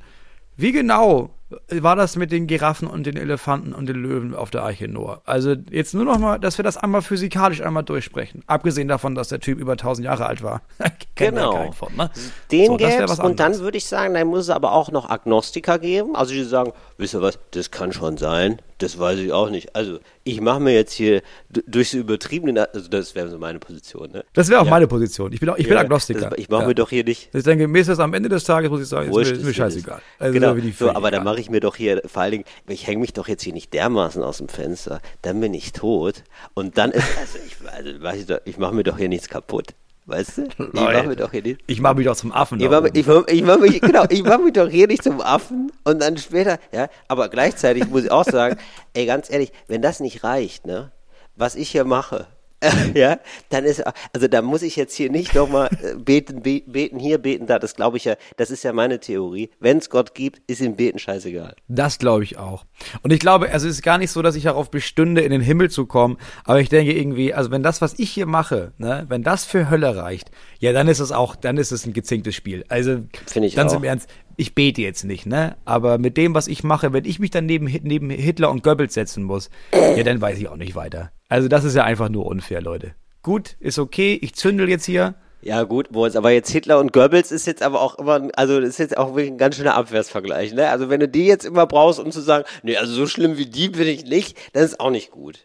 wie 0.57 0.71
genau 0.71 1.31
war 1.71 1.97
das 1.97 2.17
mit 2.17 2.31
den 2.31 2.47
Giraffen 2.47 2.89
und 2.89 3.07
den 3.07 3.17
Elefanten 3.17 3.73
und 3.73 3.87
den 3.87 3.97
Löwen 3.97 4.35
auf 4.35 4.51
der 4.51 4.65
Arche 4.65 4.87
Noah? 4.87 5.23
Also 5.25 5.55
jetzt 5.71 5.95
nur 5.95 6.05
nochmal, 6.05 6.39
dass 6.39 6.59
wir 6.59 6.63
das 6.63 6.77
einmal 6.77 7.01
physikalisch 7.01 7.63
einmal 7.63 7.85
durchsprechen. 7.85 8.43
Abgesehen 8.47 8.87
davon, 8.87 9.15
dass 9.15 9.29
der 9.29 9.41
Typ 9.41 9.59
über 9.59 9.73
1000 9.73 10.05
Jahre 10.05 10.27
alt 10.27 10.43
war. 10.43 10.63
Genau. 11.15 11.73
von, 11.73 11.97
ne? 11.97 12.11
Den 12.53 12.67
So, 12.67 12.77
gäb's 12.77 13.19
und 13.19 13.41
dann 13.41 13.59
würde 13.59 13.77
ich 13.77 13.87
sagen, 13.87 14.15
dann 14.15 14.29
muss 14.29 14.43
es 14.43 14.51
aber 14.51 14.71
auch 14.71 14.93
noch 14.93 15.11
Agnostiker 15.11 15.81
geben. 15.81 16.15
Also 16.15 16.33
die 16.33 16.45
sagen, 16.45 16.73
wisst 16.97 17.15
ihr 17.15 17.21
was, 17.21 17.41
das 17.51 17.73
kann 17.73 17.93
schon 17.93 18.19
sein, 18.19 18.63
das 18.79 18.99
weiß 18.99 19.19
ich 19.19 19.33
auch 19.33 19.51
nicht. 19.51 19.75
Also 19.75 19.99
ich 20.25 20.41
mache 20.41 20.61
mir 20.61 20.73
jetzt 20.73 20.93
hier 20.93 21.23
durch 21.49 21.91
so 21.91 21.99
übertriebene, 21.99 22.73
also 22.73 22.89
das 22.89 23.15
wäre 23.15 23.29
so 23.29 23.39
meine 23.39 23.59
Position. 23.59 24.11
Ne? 24.13 24.25
Das 24.33 24.49
wäre 24.49 24.61
auch 24.61 24.65
Ja. 24.65 24.71
meine 24.71 24.87
Position. 24.87 25.33
Ich 25.33 25.41
bin, 25.41 25.49
auch, 25.49 25.57
ich 25.57 25.65
bin 25.65 25.75
Ja, 25.75 25.81
Agnostiker. 25.81 26.31
Das, 26.31 26.39
ich 26.39 26.49
mache 26.49 26.63
ja. 26.63 26.69
mir 26.69 26.75
doch 26.75 26.91
hier 26.91 27.05
nicht. 27.05 27.35
Ich 27.35 27.43
denke, 27.45 27.69
mir 27.69 27.81
ist 27.81 27.89
das 27.89 27.99
am 27.99 28.15
Ende 28.15 28.29
des 28.29 28.45
Tages, 28.45 28.71
muss 28.71 28.81
ich 28.81 28.89
sagen, 28.89 29.11
ist 29.11 29.15
mir, 29.17 29.23
ist 29.23 29.45
mir 29.45 29.55
scheißegal. 29.55 30.01
Also 30.19 30.33
genau, 30.33 30.55
so, 30.55 30.61
Vögel, 30.61 30.91
aber 30.91 31.11
dann 31.11 31.21
ja. 31.21 31.25
mache 31.25 31.41
ich 31.41 31.51
mir 31.51 31.61
doch 31.61 31.77
hier, 31.77 32.03
vor 32.07 32.23
allen 32.23 32.33
Dingen, 32.33 32.45
ich 32.69 32.87
hänge 32.87 33.01
mich 33.01 33.13
doch 33.13 33.29
jetzt 33.29 33.43
hier 33.43 33.53
nicht 33.53 33.73
dermaßen 33.75 34.23
aus 34.23 34.39
dem 34.39 34.49
Fenster, 34.49 35.01
dann 35.23 35.41
bin 35.41 35.55
ich 35.55 35.73
tot 35.73 36.23
und 36.55 36.79
dann 36.79 36.93
ist, 36.93 37.05
also 37.19 37.39
ich, 37.45 37.57
also, 38.03 38.35
ich, 38.35 38.41
ich 38.45 38.59
mache 38.59 38.75
mir 38.75 38.85
doch 38.85 38.99
hier 38.99 39.09
nichts 39.09 39.29
kaputt. 39.29 39.75
Weißt 40.09 40.39
du? 40.39 40.43
Ich 40.73 40.73
mache 40.73 41.07
mir 41.07 41.17
doch 41.17 41.31
hier 41.31 41.43
nicht. 41.43 41.61
Ich 41.67 41.83
mache 41.83 41.97
mich 41.97 42.07
doch 42.07 42.17
zum 42.17 42.33
Affen. 42.33 42.59
Ich 42.59 42.65
da 42.65 42.81
mach, 42.81 42.89
oben. 42.89 42.97
ich, 42.97 43.07
ich, 43.07 43.43
mach 43.43 43.59
mich, 43.59 43.79
genau, 43.83 44.05
ich 44.09 44.23
mach 44.23 44.39
mich 44.39 44.55
doch 44.55 44.67
hier 44.67 44.87
nicht 44.87 45.03
zum 45.03 45.21
Affen 45.21 45.71
und 45.85 46.01
dann 46.01 46.17
später, 46.17 46.59
ja, 46.73 46.89
aber 47.09 47.29
gleichzeitig 47.29 47.87
muss 47.91 48.05
ich 48.05 48.11
auch 48.11 48.25
sagen, 48.25 48.57
ey, 48.95 49.05
ganz 49.05 49.31
ehrlich, 49.31 49.53
wenn 49.67 49.83
das 49.83 50.01
nicht 50.01 50.25
reicht, 50.25 50.67
ne, 50.67 50.93
was 51.37 51.57
ich 51.57 51.69
hier 51.69 51.85
mache, 51.85 52.27
ja, 52.95 53.19
dann 53.51 53.65
ist, 53.65 53.85
also 54.13 54.27
da 54.27 54.43
muss 54.43 54.63
ich 54.63 54.77
jetzt 54.77 54.95
hier 54.95 55.11
nicht 55.11 55.35
nochmal 55.35 55.69
beten, 55.97 56.43
be, 56.43 56.63
beten 56.67 56.99
hier, 56.99 57.19
beten 57.19 57.47
da, 57.47 57.59
das 57.59 57.77
glaube 57.77 57.97
ich 57.99 58.05
ja, 58.05 58.17
das 58.37 58.51
ist 58.51 58.65
ja 58.65 58.73
meine 58.73 58.99
Theorie. 58.99 59.51
Wenn 59.61 59.79
es 59.79 59.91
Gott 59.91 60.15
gibt, 60.15 60.43
ist 60.47 60.61
ihm 60.61 60.75
beten 60.75 60.99
scheißegal. 60.99 61.55
Das 61.69 61.99
glaube 61.99 62.25
ich 62.25 62.37
auch. 62.39 62.65
Und 63.03 63.13
ich 63.13 63.21
glaube, 63.21 63.51
also 63.51 63.69
es 63.69 63.77
ist 63.77 63.83
gar 63.83 63.99
nicht 63.99 64.11
so, 64.11 64.23
dass 64.23 64.35
ich 64.35 64.45
darauf 64.45 64.71
bestünde, 64.71 65.21
in 65.21 65.31
den 65.31 65.41
Himmel 65.41 65.71
zu 65.71 65.87
kommen. 65.87 66.19
Aber 66.45 66.61
ich 66.61 66.69
denke 66.69 66.93
irgendwie, 66.93 67.33
also 67.33 67.51
wenn 67.51 67.63
das, 67.63 67.81
was 67.81 67.99
ich 67.99 68.11
hier 68.11 68.27
mache, 68.27 68.73
ne, 68.79 69.07
wenn 69.09 69.23
das 69.23 69.45
für 69.45 69.71
Hölle 69.71 69.97
reicht, 69.97 70.31
ja, 70.59 70.73
dann 70.73 70.89
ist 70.89 70.99
es 70.99 71.13
auch, 71.13 71.37
dann 71.37 71.59
ist 71.59 71.71
es 71.71 71.87
ein 71.87 71.93
gezinktes 71.93 72.35
Spiel. 72.35 72.65
Also 72.69 73.03
Finde 73.27 73.49
ich 73.49 73.55
ganz 73.55 73.73
auch. 73.73 73.77
im 73.77 73.85
Ernst, 73.85 74.09
ich 74.39 74.55
bete 74.55 74.81
jetzt 74.81 75.05
nicht, 75.05 75.27
ne? 75.27 75.57
Aber 75.65 75.99
mit 75.99 76.17
dem, 76.17 76.33
was 76.33 76.47
ich 76.47 76.63
mache, 76.63 76.93
wenn 76.93 77.05
ich 77.05 77.19
mich 77.19 77.31
dann 77.31 77.45
neben, 77.45 77.67
neben 77.83 78.09
Hitler 78.09 78.51
und 78.51 78.63
Goebbels 78.63 78.95
setzen 78.95 79.25
muss, 79.25 79.51
ja, 79.73 80.03
dann 80.05 80.21
weiß 80.21 80.39
ich 80.39 80.49
auch 80.49 80.57
nicht 80.57 80.77
weiter. 80.77 81.11
Also 81.29 81.49
das 81.49 81.65
ist 81.65 81.75
ja 81.75 81.85
einfach 81.85 82.09
nur 82.09 82.25
unfair, 82.25 82.63
Leute. 82.63 82.95
Gut, 83.23 83.57
ist 83.59 83.81
okay, 83.81 84.17
ich 84.23 84.35
zündel 84.35 84.69
jetzt 84.69 84.87
hier. 84.87 85.17
Ja, 85.43 85.65
gut, 85.65 85.91
Moritz, 85.91 86.15
aber 86.15 86.31
jetzt 86.31 86.51
Hitler 86.51 86.79
und 86.79 86.93
Goebbels 86.93 87.33
ist 87.33 87.47
jetzt 87.47 87.63
aber 87.63 87.81
auch 87.81 87.99
immer, 87.99 88.29
also 88.35 88.61
das 88.61 88.71
ist 88.71 88.79
jetzt 88.79 88.97
auch 88.97 89.15
wirklich 89.15 89.33
ein 89.33 89.39
ganz 89.39 89.57
schöner 89.57 89.75
Abwärtsvergleich, 89.75 90.55
ne? 90.55 90.69
Also 90.71 90.89
wenn 90.89 91.01
du 91.01 91.09
die 91.09 91.27
jetzt 91.27 91.45
immer 91.45 91.67
brauchst, 91.67 91.99
um 91.99 92.13
zu 92.13 92.21
sagen, 92.21 92.45
nee, 92.63 92.77
also 92.77 92.93
so 92.93 93.07
schlimm 93.07 93.39
wie 93.39 93.47
die 93.47 93.69
bin 93.69 93.89
ich 93.89 94.05
nicht, 94.05 94.37
dann 94.53 94.65
ist 94.65 94.79
auch 94.79 94.91
nicht 94.91 95.11
gut. 95.11 95.41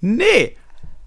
Nee. 0.00 0.56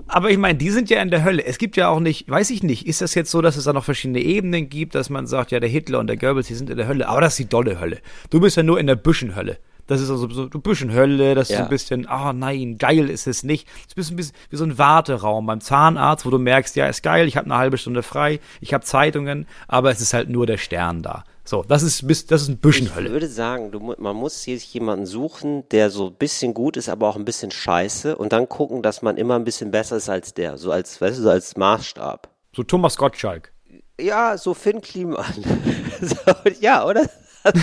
Aber 0.07 0.29
ich 0.29 0.37
meine, 0.37 0.57
die 0.57 0.69
sind 0.69 0.89
ja 0.89 1.01
in 1.01 1.09
der 1.09 1.23
Hölle. 1.23 1.45
Es 1.45 1.57
gibt 1.57 1.75
ja 1.77 1.89
auch 1.89 1.99
nicht, 1.99 2.29
weiß 2.29 2.49
ich 2.51 2.63
nicht, 2.63 2.87
ist 2.87 3.01
das 3.01 3.13
jetzt 3.15 3.31
so, 3.31 3.41
dass 3.41 3.57
es 3.57 3.65
da 3.65 3.73
noch 3.73 3.83
verschiedene 3.83 4.19
Ebenen 4.19 4.69
gibt, 4.69 4.95
dass 4.95 5.09
man 5.09 5.27
sagt, 5.27 5.51
ja, 5.51 5.59
der 5.59 5.69
Hitler 5.69 5.99
und 5.99 6.07
der 6.07 6.17
Goebbels, 6.17 6.47
die 6.47 6.55
sind 6.55 6.69
in 6.69 6.77
der 6.77 6.87
Hölle. 6.87 7.07
Aber 7.07 7.21
das 7.21 7.33
ist 7.33 7.39
die 7.39 7.49
dolle 7.49 7.79
Hölle. 7.79 7.99
Du 8.29 8.39
bist 8.39 8.57
ja 8.57 8.63
nur 8.63 8.79
in 8.79 8.87
der 8.87 8.95
Büschenhölle. 8.95 9.57
Das 9.87 10.01
ist 10.01 10.09
also 10.09 10.29
so 10.29 10.41
eine 10.41 10.49
Büschenhölle, 10.49 11.33
das 11.33 11.49
ist 11.49 11.53
Ja. 11.53 11.59
so 11.59 11.63
ein 11.63 11.69
bisschen, 11.69 12.07
ah 12.07 12.33
nein, 12.33 12.77
geil 12.77 13.09
ist 13.09 13.25
es 13.25 13.43
nicht. 13.43 13.67
Es 13.87 13.95
ist 13.95 14.11
ein 14.11 14.17
bisschen 14.17 14.35
wie 14.49 14.55
so 14.57 14.65
ein 14.65 14.77
Warteraum 14.77 15.45
beim 15.45 15.61
Zahnarzt, 15.61 16.25
wo 16.25 16.29
du 16.29 16.37
merkst, 16.39 16.75
ja, 16.75 16.87
ist 16.87 17.03
geil, 17.03 17.25
ich 17.25 17.37
habe 17.37 17.45
eine 17.45 17.55
halbe 17.57 17.77
Stunde 17.77 18.03
frei, 18.03 18.41
ich 18.59 18.73
habe 18.73 18.83
Zeitungen, 18.83 19.47
aber 19.69 19.89
es 19.89 20.01
ist 20.01 20.13
halt 20.13 20.29
nur 20.29 20.45
der 20.45 20.57
Stern 20.57 21.03
da. 21.03 21.23
So, 21.47 21.63
das 21.63 21.81
ist, 21.81 22.03
das 22.29 22.41
ist 22.41 22.49
Ich 22.49 22.59
Büschenhölle. 22.59 23.09
würde 23.09 23.27
sagen, 23.29 23.71
du, 23.71 23.79
man 23.79 24.15
muss 24.17 24.43
sich 24.43 24.73
jemanden 24.73 25.05
suchen, 25.05 25.63
der 25.69 25.89
so 25.89 26.07
ein 26.07 26.13
bisschen 26.15 26.53
gut 26.53 26.75
ist, 26.75 26.89
aber 26.89 27.07
auch 27.07 27.15
ein 27.15 27.23
bisschen 27.23 27.51
scheiße 27.51 28.17
und 28.17 28.33
dann 28.33 28.49
gucken, 28.49 28.81
dass 28.81 29.01
man 29.01 29.15
immer 29.15 29.35
ein 29.35 29.45
bisschen 29.45 29.71
besser 29.71 29.95
ist 29.95 30.09
als 30.09 30.33
der, 30.33 30.57
so 30.57 30.73
als, 30.73 30.99
weißt 30.99 31.19
du, 31.19 31.23
so 31.23 31.29
als 31.29 31.55
Maßstab. 31.55 32.27
So 32.53 32.63
Thomas 32.63 32.97
Gottschalk. 32.97 33.53
Ja, 33.97 34.37
so 34.37 34.53
Finn 34.53 34.81
Kliman. 34.81 35.23
so, 36.01 36.15
ja, 36.59 36.85
oder? 36.85 37.09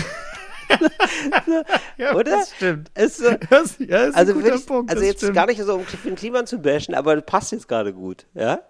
Ja, 1.97 2.15
Oder? 2.15 2.31
das 2.37 2.51
stimmt. 2.55 2.89
Ist 2.95 3.17
so, 3.17 3.29
Das, 3.49 3.77
ja, 3.79 4.05
ist 4.05 4.15
also 4.15 4.33
ein 4.33 4.41
guter 4.41 4.55
ich, 4.55 4.65
Punkt, 4.65 4.89
also 4.91 5.03
jetzt 5.03 5.17
stimmt. 5.19 5.35
gar 5.35 5.45
nicht 5.45 5.61
so, 5.61 5.75
um 5.75 5.85
Finn 5.85 6.15
Kliman 6.15 6.47
zu 6.47 6.57
bashen, 6.59 6.95
aber 6.95 7.15
das 7.15 7.25
passt 7.25 7.51
jetzt 7.51 7.67
gerade 7.67 7.93
gut, 7.93 8.25
ja? 8.33 8.61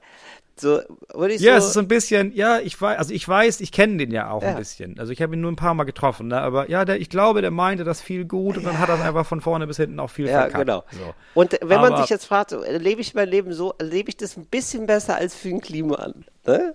So, 0.58 0.80
würde 1.14 1.34
ich 1.34 1.42
Ja, 1.42 1.54
so, 1.54 1.58
es 1.60 1.66
ist 1.68 1.74
so 1.74 1.80
ein 1.82 1.90
bisschen, 1.90 2.32
ja, 2.34 2.60
ich 2.60 2.80
weiß, 2.80 2.98
also 2.98 3.14
ich 3.14 3.28
weiß, 3.28 3.60
ich 3.60 3.74
kenne 3.74 3.98
den 3.98 4.12
ja 4.12 4.30
auch 4.32 4.42
Ja. 4.42 4.50
ein 4.52 4.56
bisschen. 4.56 4.98
Also 5.00 5.12
ich 5.12 5.22
habe 5.22 5.36
ihn 5.36 5.42
nur 5.42 5.52
ein 5.52 5.58
paar 5.58 5.74
Mal 5.74 5.84
getroffen, 5.84 6.28
ne? 6.30 6.40
aber 6.40 6.70
ja, 6.70 6.86
der, 6.86 7.00
ich 7.02 7.10
glaube, 7.10 7.42
der 7.42 7.52
meinte 7.52 7.84
das 7.84 8.00
viel 8.02 8.24
gut 8.24 8.56
und 8.58 8.64
dann 8.66 8.80
hat 8.80 8.88
er 8.88 9.04
einfach 9.04 9.26
von 9.26 9.42
vorne 9.42 9.68
bis 9.68 9.76
hinten 9.78 10.00
auch 10.00 10.10
viel 10.10 10.28
ja, 10.28 10.42
verkackt. 10.44 10.66
genau. 10.66 10.86
So. 10.92 11.14
Und 11.34 11.52
wenn 11.62 11.82
man 11.82 11.92
Aber- 11.94 12.02
sich 12.02 12.10
jetzt 12.10 12.26
fragt, 12.26 12.52
lebe 12.70 13.02
ich 13.02 13.14
mein 13.14 13.28
Leben 13.28 13.52
so, 13.52 13.74
lebe 13.82 14.08
ich 14.10 14.16
das 14.16 14.38
ein 14.38 14.46
bisschen 14.46 14.86
besser 14.88 15.16
als 15.18 15.36
Finn 15.36 15.60
Kliman, 15.60 16.24
ne? 16.46 16.74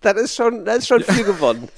Das 0.00 0.14
ist 0.20 0.34
schon, 0.34 0.64
das 0.64 0.78
ist 0.78 0.88
schon 0.88 1.02
viel 1.04 1.22
gewonnen. 1.24 1.68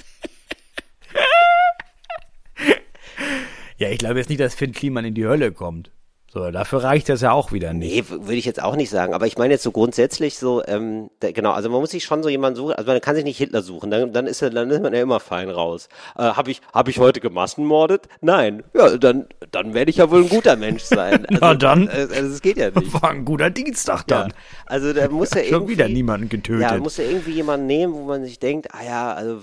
Ja, 3.77 3.89
ich 3.91 3.99
glaube 3.99 4.19
jetzt 4.19 4.29
nicht, 4.29 4.41
dass 4.41 4.55
Finn 4.55 4.73
Kliman 4.73 5.05
in 5.05 5.15
die 5.15 5.27
Hölle 5.27 5.53
kommt. 5.53 5.91
So, 6.35 6.51
dafür 6.51 6.82
reicht 6.82 7.09
das 7.09 7.20
ja 7.20 7.30
auch 7.30 7.53
wieder 7.53 7.72
nicht. 7.72 8.11
Nee, 8.11 8.18
würde 8.22 8.35
ich 8.35 8.45
jetzt 8.45 8.61
auch 8.61 8.74
nicht 8.74 8.91
sagen. 8.91 9.14
Aber 9.14 9.28
ich 9.28 9.39
meine 9.39 9.55
jetzt 9.55 9.62
so 9.62 9.70
grundsätzlich 9.70 10.37
so, 10.37 10.64
ähm, 10.66 11.09
da, 11.20 11.30
genau, 11.30 11.53
also 11.53 11.70
man 11.70 11.80
muss 11.80 11.93
sich 11.93 12.03
schon 12.03 12.24
so 12.24 12.28
jemanden 12.28 12.57
suchen, 12.57 12.72
also 12.72 12.91
man 12.91 13.01
kann 13.01 13.14
sich 13.14 13.22
nicht 13.22 13.39
Hitler 13.39 13.62
suchen, 13.62 13.89
dann, 13.93 14.12
dann 14.12 14.26
ist 14.26 14.43
er, 14.43 14.51
dann 14.51 14.68
ist 14.68 14.82
man 14.82 14.93
ja 14.93 15.01
immer 15.01 15.20
fein 15.20 15.49
raus. 15.49 15.89
Äh, 16.18 16.22
habe 16.22 16.51
ich, 16.51 16.61
hab 16.72 16.89
ich 16.89 16.99
heute 16.99 17.20
gemassenmordet? 17.20 18.09
Nein. 18.20 18.64
Ja, 18.74 18.97
dann, 18.97 19.26
dann 19.53 19.74
werde 19.74 19.91
ich 19.93 19.99
ja 19.99 20.11
wohl 20.11 20.22
ein 20.22 20.28
guter 20.28 20.57
Mensch 20.57 20.82
sein. 20.82 21.24
Also, 21.35 21.39
Na 21.41 21.55
dann. 21.55 21.89
Äh, 21.89 22.09
also 22.14 22.32
es 22.32 22.43
geht 22.43 22.57
ja 22.57 22.70
nicht. 22.70 22.93
War 23.03 23.11
ein 23.11 23.24
guter 23.24 23.51
Dienstag 23.51 24.05
Ja, 24.11 24.22
dann. 24.22 24.35
also 24.66 24.93
da 24.93 25.09
muss 25.09 25.30
ja 25.35 25.43
Schon 25.43 25.53
irgendwie 25.53 25.74
wieder 25.74 25.89
niemanden 25.89 26.28
getötet. 26.28 26.62
Ja, 26.62 26.76
muss 26.78 26.97
ja 26.97 27.05
irgendwie 27.05 27.32
jemanden 27.32 27.66
nehmen, 27.66 27.95
wo 27.95 28.05
man 28.05 28.24
sich 28.24 28.39
denkt, 28.41 28.68
ah 28.72 28.85
ja, 28.85 29.12
also, 29.12 29.39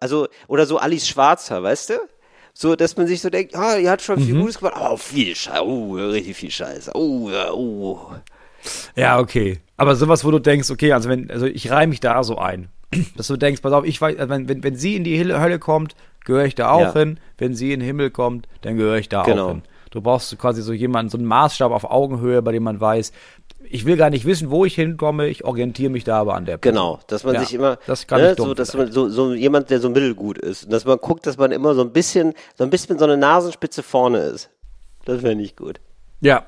also 0.00 0.28
oder 0.46 0.66
so 0.66 0.78
Alice 0.78 1.08
Schwarzer, 1.08 1.62
weißt 1.62 1.90
du? 1.90 1.94
So, 2.60 2.74
dass 2.74 2.96
man 2.96 3.06
sich 3.06 3.20
so 3.20 3.30
denkt, 3.30 3.54
ah, 3.54 3.78
die 3.78 3.88
hat 3.88 4.02
schon 4.02 4.18
viel 4.18 4.34
Mhm. 4.34 4.40
Gutes 4.40 4.58
gemacht, 4.58 4.74
aber 4.74 4.90
auch 4.90 4.98
viel 4.98 5.32
Scheiße, 5.36 5.64
oh, 5.64 5.92
richtig 5.94 6.36
viel 6.36 6.50
Scheiße, 6.50 6.90
oh, 6.92 7.30
ja, 7.30 7.52
oh. 7.52 8.00
Ja, 8.96 9.20
okay. 9.20 9.60
Aber 9.76 9.94
sowas, 9.94 10.24
wo 10.24 10.32
du 10.32 10.40
denkst, 10.40 10.68
okay, 10.68 10.92
also 10.92 11.08
wenn, 11.08 11.30
also 11.30 11.46
ich 11.46 11.70
reihe 11.70 11.86
mich 11.86 12.00
da 12.00 12.24
so 12.24 12.36
ein. 12.36 12.66
Dass 13.16 13.28
du 13.28 13.36
denkst, 13.36 13.62
pass 13.62 13.72
auf, 13.72 13.84
ich 13.84 14.00
weiß, 14.00 14.18
also 14.18 14.28
wenn, 14.30 14.48
wenn, 14.48 14.64
wenn 14.64 14.74
sie 14.74 14.96
in 14.96 15.04
die 15.04 15.20
Hölle 15.20 15.60
kommt, 15.60 15.94
gehöre 16.24 16.46
ich 16.46 16.56
da 16.56 16.72
auch 16.72 16.80
Ja. 16.80 16.92
hin. 16.94 17.20
Wenn 17.36 17.54
sie 17.54 17.72
in 17.72 17.78
den 17.78 17.86
Himmel 17.86 18.10
kommt, 18.10 18.48
dann 18.62 18.76
gehöre 18.76 18.96
ich 18.98 19.08
da 19.08 19.22
Genau. 19.22 19.44
auch 19.44 19.48
hin. 19.50 19.62
Du 19.92 20.00
brauchst 20.00 20.36
quasi 20.36 20.60
so 20.60 20.72
jemanden, 20.72 21.10
so 21.10 21.16
einen 21.16 21.28
Maßstab 21.28 21.70
auf 21.70 21.84
Augenhöhe, 21.84 22.42
bei 22.42 22.50
dem 22.50 22.64
man 22.64 22.80
weiß, 22.80 23.12
ich 23.70 23.84
will 23.84 23.96
gar 23.96 24.10
nicht 24.10 24.24
wissen, 24.24 24.50
wo 24.50 24.64
ich 24.64 24.74
hinkomme, 24.74 25.26
ich 25.28 25.44
orientiere 25.44 25.90
mich 25.90 26.04
da 26.04 26.20
aber 26.20 26.34
an 26.34 26.44
der 26.44 26.58
Person. 26.58 26.74
Genau, 26.74 27.00
dass 27.06 27.24
man 27.24 27.34
Ja, 27.34 27.40
sich 27.40 27.54
immer, 27.54 27.78
das 27.86 28.06
kann 28.06 28.20
ne, 28.20 28.32
ich 28.32 28.36
so, 28.36 28.54
dass 28.54 28.74
man 28.74 28.90
so, 28.92 29.08
so 29.08 29.32
jemand, 29.34 29.70
der 29.70 29.80
so 29.80 29.88
mittelgut 29.90 30.38
ist, 30.38 30.64
und 30.64 30.72
dass 30.72 30.84
man 30.84 30.98
guckt, 30.98 31.26
dass 31.26 31.36
man 31.36 31.52
immer 31.52 31.74
so 31.74 31.82
ein 31.82 31.92
bisschen, 31.92 32.34
so 32.56 32.64
ein 32.64 32.70
bisschen 32.70 32.98
so 32.98 33.04
eine 33.04 33.16
Nasenspitze 33.16 33.82
vorne 33.82 34.18
ist. 34.18 34.50
Das 35.04 35.22
wäre 35.22 35.34
nicht 35.34 35.56
gut. 35.56 35.80
Ja. 36.20 36.46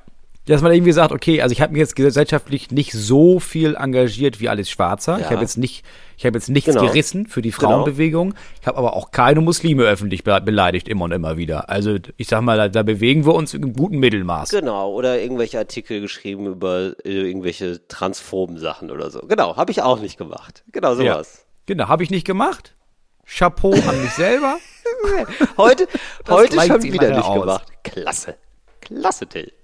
Dass 0.50 0.62
man 0.62 0.72
irgendwie 0.72 0.92
sagt, 0.92 1.12
okay, 1.12 1.40
also 1.42 1.52
ich 1.52 1.60
habe 1.60 1.72
mich 1.72 1.80
jetzt 1.80 1.94
gesellschaftlich 1.96 2.70
nicht 2.70 2.92
so 2.92 3.38
viel 3.40 3.76
engagiert 3.76 4.40
wie 4.40 4.48
Alice 4.48 4.68
Schwarzer. 4.68 5.16
Ich 5.18 5.24
Ja. 5.26 5.30
habe 5.30 5.40
jetzt 5.42 5.56
nicht, 5.56 5.84
ich 6.16 6.26
habe 6.26 6.36
jetzt 6.36 6.48
nichts 6.48 6.70
Genau. 6.74 6.86
gerissen 6.86 7.26
für 7.26 7.40
die 7.40 7.50
Genau. 7.50 7.68
Frauenbewegung. 7.70 8.34
Ich 8.60 8.66
habe 8.66 8.76
aber 8.78 8.94
auch 8.94 9.12
keine 9.12 9.40
Muslime 9.40 9.84
öffentlich 9.84 10.24
be 10.24 10.40
beleidigt, 10.40 10.88
immer 10.88 11.04
und 11.04 11.12
immer 11.12 11.36
wieder. 11.36 11.70
Also 11.70 11.96
ich 12.16 12.26
sag 12.26 12.40
mal, 12.42 12.56
da, 12.56 12.68
da 12.68 12.82
bewegen 12.82 13.24
wir 13.26 13.34
uns 13.34 13.54
im 13.54 13.72
guten 13.74 13.98
Mittelmaß. 13.98 14.50
Genau, 14.50 14.92
oder 14.92 15.20
irgendwelche 15.20 15.58
Artikel 15.58 16.00
geschrieben 16.00 16.46
über 16.46 16.94
äh, 17.04 17.28
irgendwelche 17.28 17.86
transphoben 17.86 18.58
Sachen 18.58 18.90
oder 18.90 19.10
so. 19.10 19.20
Genau, 19.20 19.56
habe 19.56 19.70
ich 19.70 19.82
auch 19.82 20.00
nicht 20.00 20.18
gemacht. 20.18 20.64
Genau 20.72 20.94
Ja. 20.94 21.14
sowas. 21.14 21.46
Genau, 21.66 21.86
habe 21.88 22.02
ich 22.02 22.10
nicht 22.10 22.26
gemacht. 22.26 22.74
Chapeau 23.24 23.72
an 23.72 24.02
mich 24.02 24.10
selber. 24.14 24.56
Heute, 25.56 25.86
heute 26.28 26.52
gleicht 26.54 26.72
schon 26.72 26.82
wieder 26.82 27.10
nicht 27.16 27.24
aus. 27.24 27.40
gemacht. 27.40 27.66
Klasse. 27.84 28.34
Klasse, 28.94 29.26
Till. 29.26 29.52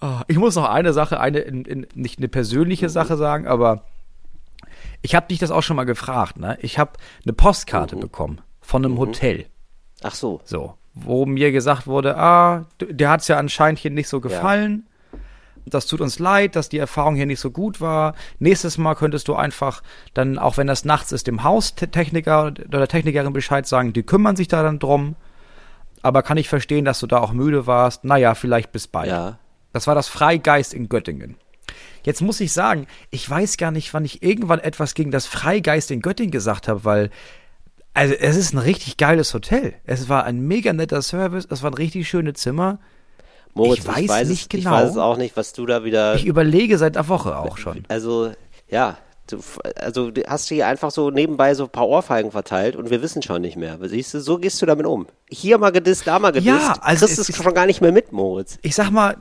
Ah, 0.00 0.22
Ich 0.28 0.38
muss 0.38 0.56
noch 0.56 0.68
eine 0.68 0.92
Sache, 0.92 1.20
eine 1.20 1.40
in, 1.40 1.64
in, 1.64 1.86
nicht 1.94 2.18
eine 2.18 2.28
persönliche 2.28 2.88
Sache 2.88 3.16
sagen, 3.18 3.46
aber 3.46 3.84
ich 5.02 5.14
habe 5.14 5.28
dich 5.28 5.38
das 5.38 5.50
auch 5.50 5.62
schon 5.62 5.76
mal 5.76 5.84
gefragt. 5.84 6.38
Ne? 6.38 6.56
Ich 6.62 6.78
habe 6.78 6.92
eine 7.24 7.32
Postkarte 7.34 7.96
bekommen 7.96 8.40
von 8.62 8.84
einem 8.84 8.98
Hotel. 8.98 9.46
Ach 10.02 10.14
so. 10.14 10.40
So, 10.44 10.74
wo 10.94 11.26
mir 11.26 11.52
gesagt 11.52 11.86
wurde, 11.86 12.16
ah, 12.16 12.64
d- 12.80 12.92
dir 12.94 13.10
hat's 13.10 13.28
ja 13.28 13.36
anscheinend 13.36 13.78
hier 13.78 13.90
nicht 13.90 14.08
so 14.08 14.20
gefallen. 14.20 14.86
Das 15.66 15.86
tut 15.86 16.00
uns 16.00 16.18
leid, 16.18 16.56
dass 16.56 16.70
die 16.70 16.78
Erfahrung 16.78 17.14
hier 17.14 17.26
nicht 17.26 17.38
so 17.40 17.50
gut 17.50 17.82
war. 17.82 18.14
Nächstes 18.38 18.78
Mal 18.78 18.94
könntest 18.94 19.28
du 19.28 19.34
einfach 19.34 19.82
dann, 20.14 20.38
auch 20.38 20.56
wenn 20.56 20.66
das 20.66 20.86
nachts 20.86 21.12
ist, 21.12 21.26
dem 21.26 21.44
Haustechniker 21.44 22.54
oder 22.66 22.88
Technikerin 22.88 23.34
Bescheid 23.34 23.66
sagen, 23.66 23.92
die 23.92 24.02
kümmern 24.02 24.36
sich 24.36 24.48
da 24.48 24.62
dann 24.62 24.78
drum. 24.78 25.14
Aber 26.02 26.22
kann 26.22 26.38
ich 26.38 26.48
verstehen, 26.48 26.84
dass 26.84 27.00
du 27.00 27.06
da 27.06 27.18
auch 27.18 27.32
müde 27.32 27.66
warst. 27.66 28.04
Naja, 28.04 28.34
vielleicht 28.34 28.72
bis 28.72 28.86
bald. 28.86 29.08
Ja. 29.08 29.38
Das 29.72 29.86
war 29.86 29.94
das 29.94 30.08
Freigeist 30.08 30.74
in 30.74 30.88
Göttingen. 30.88 31.36
Jetzt 32.02 32.22
muss 32.22 32.40
ich 32.40 32.52
sagen, 32.52 32.86
ich 33.10 33.28
weiß 33.28 33.56
gar 33.56 33.70
nicht, 33.70 33.92
wann 33.92 34.04
ich 34.04 34.22
irgendwann 34.22 34.58
etwas 34.58 34.94
gegen 34.94 35.10
das 35.10 35.26
Freigeist 35.26 35.90
in 35.90 36.00
Göttingen 36.00 36.32
gesagt 36.32 36.66
habe, 36.66 36.84
weil 36.84 37.10
also 37.92 38.14
es 38.14 38.36
ist 38.36 38.54
ein 38.54 38.58
richtig 38.58 38.96
geiles 38.96 39.34
Hotel. 39.34 39.74
Es 39.84 40.08
war 40.08 40.24
ein 40.24 40.40
mega 40.40 40.72
netter 40.72 41.02
Service, 41.02 41.46
es 41.50 41.62
waren 41.62 41.74
richtig 41.74 42.08
schöne 42.08 42.34
Zimmer. 42.34 42.78
Moritz, 43.54 43.80
Ich 43.80 43.86
weiß 43.86 44.08
weiß 44.08 44.28
nicht 44.28 44.42
es, 44.42 44.48
genau. 44.48 44.76
Ich 44.76 44.82
weiß 44.84 44.90
es 44.90 44.96
auch 44.96 45.16
nicht, 45.16 45.36
was 45.36 45.52
du 45.52 45.66
da 45.66 45.84
wieder. 45.84 46.14
Ich 46.14 46.24
überlege 46.24 46.78
seit 46.78 46.96
einer 46.96 47.08
Woche 47.08 47.36
auch 47.36 47.58
schon. 47.58 47.84
Also, 47.88 48.32
ja. 48.68 48.96
Du, 49.30 49.38
also 49.76 50.10
du 50.10 50.22
hast 50.26 50.48
hier 50.48 50.66
einfach 50.66 50.90
so 50.90 51.10
nebenbei 51.10 51.54
so 51.54 51.64
ein 51.64 51.70
paar 51.70 51.88
Ohrfeigen 51.88 52.30
verteilt 52.30 52.76
und 52.76 52.90
wir 52.90 53.02
wissen 53.02 53.22
schon 53.22 53.42
nicht 53.42 53.56
mehr. 53.56 53.78
Siehst 53.82 54.14
du, 54.14 54.20
so 54.20 54.38
gehst 54.38 54.60
du 54.60 54.66
damit 54.66 54.86
um. 54.86 55.06
Hier 55.28 55.58
mal 55.58 55.70
gedisst, 55.70 56.06
da 56.06 56.18
mal 56.18 56.32
gedisst. 56.32 56.46
Ja, 56.46 56.74
also 56.80 57.06
kriegst 57.06 57.18
es 57.18 57.28
es 57.28 57.36
schon 57.36 57.54
gar 57.54 57.66
nicht 57.66 57.80
mehr 57.80 57.92
mit, 57.92 58.12
Moritz. 58.12 58.58
Ich 58.62 58.74
sag 58.74 58.90
mal, 58.90 59.16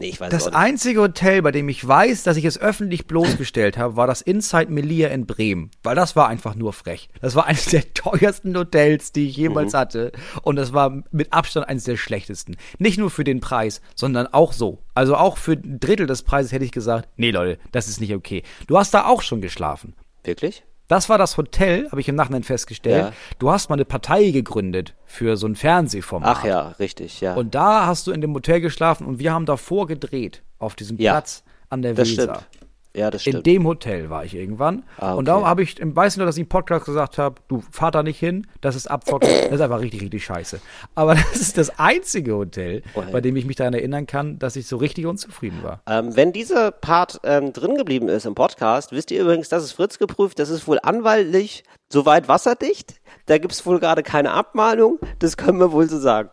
Nee, 0.00 0.08
ich 0.08 0.20
weiß 0.20 0.30
das 0.30 0.48
einzige 0.48 1.00
Hotel, 1.00 1.40
bei 1.42 1.52
dem 1.52 1.68
ich 1.68 1.86
weiß, 1.86 2.24
dass 2.24 2.36
ich 2.36 2.44
es 2.44 2.58
öffentlich 2.58 3.06
bloßgestellt 3.06 3.78
habe, 3.78 3.96
war 3.96 4.06
das 4.08 4.22
Inside 4.22 4.70
Melia 4.72 5.08
in 5.08 5.24
Bremen. 5.26 5.70
Weil 5.82 5.94
das 5.94 6.16
war 6.16 6.28
einfach 6.28 6.54
nur 6.56 6.72
frech. 6.72 7.08
Das 7.20 7.34
war 7.36 7.46
eines 7.46 7.66
der 7.66 7.82
teuersten 7.94 8.56
Hotels, 8.56 9.12
die 9.12 9.28
ich 9.28 9.36
jemals 9.36 9.72
Mhm. 9.72 9.76
hatte. 9.78 10.12
Und 10.42 10.56
das 10.56 10.72
war 10.72 11.02
mit 11.12 11.32
Abstand 11.32 11.68
eines 11.68 11.84
der 11.84 11.96
schlechtesten. 11.96 12.56
Nicht 12.78 12.98
nur 12.98 13.10
für 13.10 13.24
den 13.24 13.40
Preis, 13.40 13.80
sondern 13.94 14.26
auch 14.26 14.52
so. 14.52 14.82
Also 14.94 15.16
auch 15.16 15.36
für 15.38 15.52
ein 15.52 15.78
Drittel 15.78 16.06
des 16.06 16.22
Preises 16.22 16.50
hätte 16.52 16.64
ich 16.64 16.72
gesagt, 16.72 17.08
nee 17.16 17.30
Leute, 17.30 17.58
das 17.72 17.86
ist 17.88 18.00
nicht 18.00 18.14
okay. 18.14 18.42
Du 18.66 18.76
hast 18.78 18.92
da 18.94 19.06
auch 19.06 19.22
schon 19.22 19.40
geschlafen. 19.40 19.94
Wirklich? 20.24 20.64
Das 20.88 21.08
war 21.08 21.16
das 21.16 21.36
Hotel, 21.38 21.88
habe 21.90 22.00
ich 22.00 22.08
im 22.08 22.14
Nachhinein 22.14 22.42
festgestellt. 22.42 23.04
Ja. 23.06 23.12
Du 23.38 23.50
hast 23.50 23.70
mal 23.70 23.74
eine 23.76 23.84
Partei 23.86 24.30
gegründet 24.30 24.94
für 25.06 25.36
so 25.36 25.46
ein 25.46 25.56
Fernsehformat. 25.56 26.36
Ach 26.40 26.44
ja, 26.44 26.68
richtig, 26.78 27.20
ja. 27.20 27.34
Und 27.34 27.54
da 27.54 27.86
hast 27.86 28.06
du 28.06 28.12
in 28.12 28.20
dem 28.20 28.34
Hotel 28.34 28.60
geschlafen 28.60 29.06
und 29.06 29.18
wir 29.18 29.32
haben 29.32 29.46
davor 29.46 29.86
gedreht, 29.86 30.42
auf 30.58 30.74
diesem 30.74 30.98
Ja, 30.98 31.12
Platz 31.12 31.42
an 31.70 31.80
der 31.82 31.94
das 31.94 32.10
Weser. 32.10 32.22
stimmt. 32.50 32.63
Ja, 32.96 33.10
das 33.10 33.26
In 33.26 33.32
stimmt. 33.32 33.46
dem 33.46 33.66
Hotel 33.66 34.08
war 34.08 34.24
ich 34.24 34.34
irgendwann. 34.36 34.84
Ah, 34.98 35.14
Und 35.14 35.28
okay. 35.28 35.40
da 35.40 35.46
habe 35.48 35.62
ich, 35.64 35.80
im 35.80 35.96
weiß 35.96 36.16
nur, 36.16 36.26
dass 36.26 36.36
ich 36.36 36.42
im 36.42 36.48
Podcast 36.48 36.84
gesagt 36.86 37.18
habe, 37.18 37.36
du 37.48 37.62
fahr 37.72 37.90
da 37.90 38.02
nicht 38.04 38.18
hin, 38.20 38.46
das 38.60 38.76
ist 38.76 38.86
Abzocken, 38.88 39.28
das 39.28 39.50
ist 39.52 39.60
einfach 39.60 39.80
richtig, 39.80 40.02
richtig 40.02 40.24
scheiße. 40.24 40.60
Aber 40.94 41.14
das 41.16 41.34
ist 41.36 41.58
das 41.58 41.78
einzige 41.78 42.36
Hotel, 42.36 42.82
Oh, 42.94 43.02
hey. 43.02 43.12
bei 43.12 43.20
dem 43.20 43.34
ich 43.36 43.46
mich 43.46 43.56
daran 43.56 43.74
erinnern 43.74 44.06
kann, 44.06 44.38
dass 44.38 44.54
ich 44.56 44.66
so 44.68 44.76
richtig 44.76 45.06
unzufrieden 45.06 45.62
war. 45.64 45.80
Ähm, 45.88 46.14
wenn 46.14 46.32
dieser 46.32 46.70
Part 46.70 47.20
ähm, 47.24 47.52
drin 47.52 47.74
geblieben 47.76 48.08
ist 48.08 48.26
im 48.26 48.34
Podcast, 48.36 48.92
wisst 48.92 49.10
ihr 49.10 49.22
übrigens, 49.22 49.48
das 49.48 49.64
ist 49.64 49.72
Fritz 49.72 49.98
geprüft, 49.98 50.38
das 50.38 50.48
ist 50.50 50.68
wohl 50.68 50.78
anwaltlich 50.82 51.64
soweit 51.92 52.28
wasserdicht. 52.28 52.94
Da 53.26 53.38
gibt's 53.38 53.66
wohl 53.66 53.80
gerade 53.80 54.02
keine 54.04 54.30
Abmahnung, 54.32 54.98
das 55.18 55.36
können 55.36 55.58
wir 55.58 55.72
wohl 55.72 55.88
so 55.88 55.98
sagen. 55.98 56.30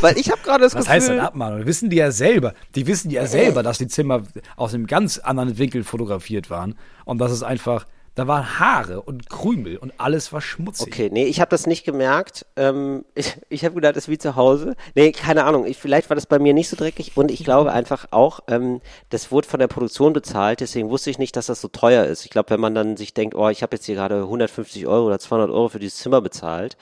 Weil 0.00 0.18
ich 0.18 0.30
habe 0.30 0.40
gerade 0.42 0.64
das 0.64 0.74
Was 0.74 0.84
Gefühl, 0.84 0.94
heißt 0.94 1.08
denn 1.08 1.20
Abmahnung? 1.20 1.66
Wissen 1.66 1.90
die 1.90 1.96
ja 1.96 2.10
selber. 2.10 2.54
Die 2.74 2.86
wissen 2.86 3.10
ja 3.10 3.26
selber, 3.26 3.62
dass 3.62 3.78
die 3.78 3.88
Zimmer 3.88 4.22
aus 4.56 4.74
einem 4.74 4.86
ganz 4.86 5.18
anderen 5.18 5.58
Winkel 5.58 5.84
fotografiert 5.84 6.50
waren. 6.50 6.74
Und 7.04 7.18
das 7.18 7.32
ist 7.32 7.42
einfach, 7.42 7.86
da 8.20 8.26
waren 8.26 8.60
Haare 8.60 9.00
und 9.00 9.30
Krümel 9.30 9.78
und 9.78 9.94
alles 9.96 10.30
war 10.30 10.42
schmutzig. 10.42 10.88
Okay, 10.88 11.08
nee, 11.10 11.24
ich 11.24 11.40
habe 11.40 11.48
das 11.48 11.66
nicht 11.66 11.84
gemerkt. 11.84 12.44
Ähm, 12.54 13.06
ich 13.14 13.38
ich 13.48 13.64
habe 13.64 13.76
gedacht, 13.76 13.96
das 13.96 14.04
ist 14.04 14.10
wie 14.10 14.18
zu 14.18 14.36
Hause. 14.36 14.76
Nee, 14.94 15.12
keine 15.12 15.44
Ahnung. 15.44 15.64
Ich, 15.64 15.78
vielleicht 15.78 16.10
war 16.10 16.16
das 16.16 16.26
bei 16.26 16.38
mir 16.38 16.52
nicht 16.52 16.68
so 16.68 16.76
dreckig 16.76 17.16
und 17.16 17.30
ich 17.30 17.44
glaube 17.44 17.72
einfach 17.72 18.08
auch, 18.10 18.40
ähm, 18.48 18.82
das 19.08 19.32
wurde 19.32 19.48
von 19.48 19.58
der 19.58 19.68
Produktion 19.68 20.12
bezahlt, 20.12 20.60
deswegen 20.60 20.90
wusste 20.90 21.08
ich 21.08 21.18
nicht, 21.18 21.34
dass 21.34 21.46
das 21.46 21.62
so 21.62 21.68
teuer 21.68 22.04
ist. 22.04 22.26
Ich 22.26 22.30
glaube, 22.30 22.50
wenn 22.50 22.60
man 22.60 22.74
dann 22.74 22.98
sich 22.98 23.14
denkt, 23.14 23.34
oh, 23.34 23.48
ich 23.48 23.62
habe 23.62 23.76
jetzt 23.76 23.86
hier 23.86 23.94
gerade 23.94 24.16
150 24.16 24.86
Euro 24.86 25.06
oder 25.06 25.18
200 25.18 25.48
Euro 25.48 25.70
für 25.70 25.78
dieses 25.78 25.96
Zimmer 25.96 26.20
bezahlt, 26.20 26.76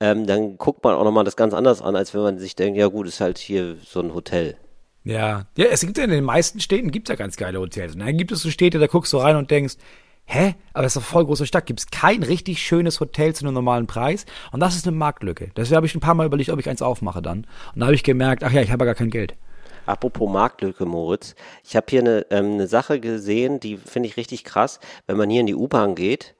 ähm, 0.00 0.26
dann 0.26 0.56
guckt 0.56 0.82
man 0.84 0.94
auch 0.94 1.04
nochmal 1.04 1.24
das 1.24 1.36
ganz 1.36 1.52
anders 1.52 1.82
an, 1.82 1.96
als 1.96 2.14
wenn 2.14 2.22
man 2.22 2.38
sich 2.38 2.56
denkt, 2.56 2.78
ja 2.78 2.86
gut, 2.86 3.06
ist 3.06 3.20
halt 3.20 3.36
hier 3.36 3.76
so 3.84 4.00
ein 4.00 4.14
Hotel. 4.14 4.56
Ja. 5.04 5.44
Ja, 5.56 5.66
es 5.66 5.82
gibt 5.82 5.98
ja 5.98 6.04
in 6.04 6.10
den 6.10 6.24
meisten 6.24 6.60
Städten 6.60 6.90
gibt's 6.90 7.10
ja 7.10 7.16
ganz 7.16 7.36
geile 7.36 7.60
Hotels. 7.60 7.92
Und 7.92 8.00
dann 8.00 8.16
gibt 8.16 8.32
es 8.32 8.40
so 8.40 8.50
Städte, 8.50 8.78
da 8.78 8.86
guckst 8.86 9.12
du 9.12 9.18
rein 9.18 9.36
und 9.36 9.50
denkst, 9.50 9.76
hä? 10.28 10.54
Aber 10.72 10.82
das 10.84 10.94
ist 10.94 11.02
doch 11.02 11.08
voll 11.08 11.24
große 11.24 11.46
Stadt. 11.46 11.66
Gibt's 11.66 11.86
kein 11.90 12.22
richtig 12.22 12.62
schönes 12.62 13.00
Hotel 13.00 13.34
zu 13.34 13.44
einem 13.44 13.54
normalen 13.54 13.86
Preis? 13.86 14.26
Und 14.52 14.60
das 14.60 14.76
ist 14.76 14.86
eine 14.86 14.96
Marktlücke. 14.96 15.50
Deswegen 15.56 15.76
habe 15.76 15.86
ich 15.86 15.94
ein 15.94 16.00
paar 16.00 16.14
Mal 16.14 16.26
überlegt, 16.26 16.50
ob 16.50 16.60
ich 16.60 16.68
eins 16.68 16.82
aufmache 16.82 17.22
dann. 17.22 17.46
Und 17.74 17.80
da 17.80 17.86
habe 17.86 17.94
ich 17.94 18.04
gemerkt, 18.04 18.44
ach 18.44 18.52
ja, 18.52 18.60
ich 18.62 18.70
habe 18.70 18.84
ja 18.84 18.92
gar 18.92 18.94
kein 18.94 19.10
Geld. 19.10 19.34
Apropos 19.86 20.30
Marktlücke, 20.30 20.84
Moritz. 20.84 21.34
Ich 21.64 21.74
habe 21.74 21.86
hier 21.88 22.00
eine, 22.00 22.26
ähm, 22.30 22.54
eine 22.54 22.66
Sache 22.68 23.00
gesehen, 23.00 23.58
die 23.58 23.78
finde 23.78 24.08
ich 24.08 24.18
richtig 24.18 24.44
krass. 24.44 24.80
Wenn 25.06 25.16
man 25.16 25.30
hier 25.30 25.40
in 25.40 25.46
die 25.46 25.54
U-Bahn 25.54 25.94
geht, 25.94 26.34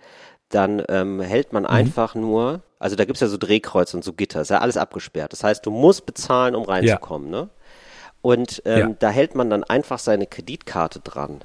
dann 0.51 0.83
ähm, 0.89 1.21
hält 1.21 1.53
man 1.55 1.65
einfach 1.65 2.15
nur, 2.15 2.63
also 2.79 2.95
da 2.95 3.07
gibt's 3.07 3.21
ja 3.21 3.29
so 3.29 3.39
Drehkreuze 3.39 3.97
und 3.97 4.05
so 4.05 4.13
Gitter, 4.13 4.43
ist 4.43 4.51
ja 4.51 4.59
alles 4.59 4.77
abgesperrt. 4.77 5.33
Das 5.33 5.45
heißt, 5.45 5.65
du 5.65 5.71
musst 5.71 6.05
bezahlen, 6.05 6.55
um 6.55 6.65
reinzukommen, 6.65 7.31
ne? 7.31 7.49
Und 8.21 8.63
ähm, 8.67 8.79
Ja. 8.79 8.97
da 8.99 9.11
hält 9.11 9.35
man 9.35 9.49
dann 9.49 9.65
einfach 9.65 9.99
seine 9.99 10.27
Kreditkarte 10.27 11.01
dran 11.01 11.41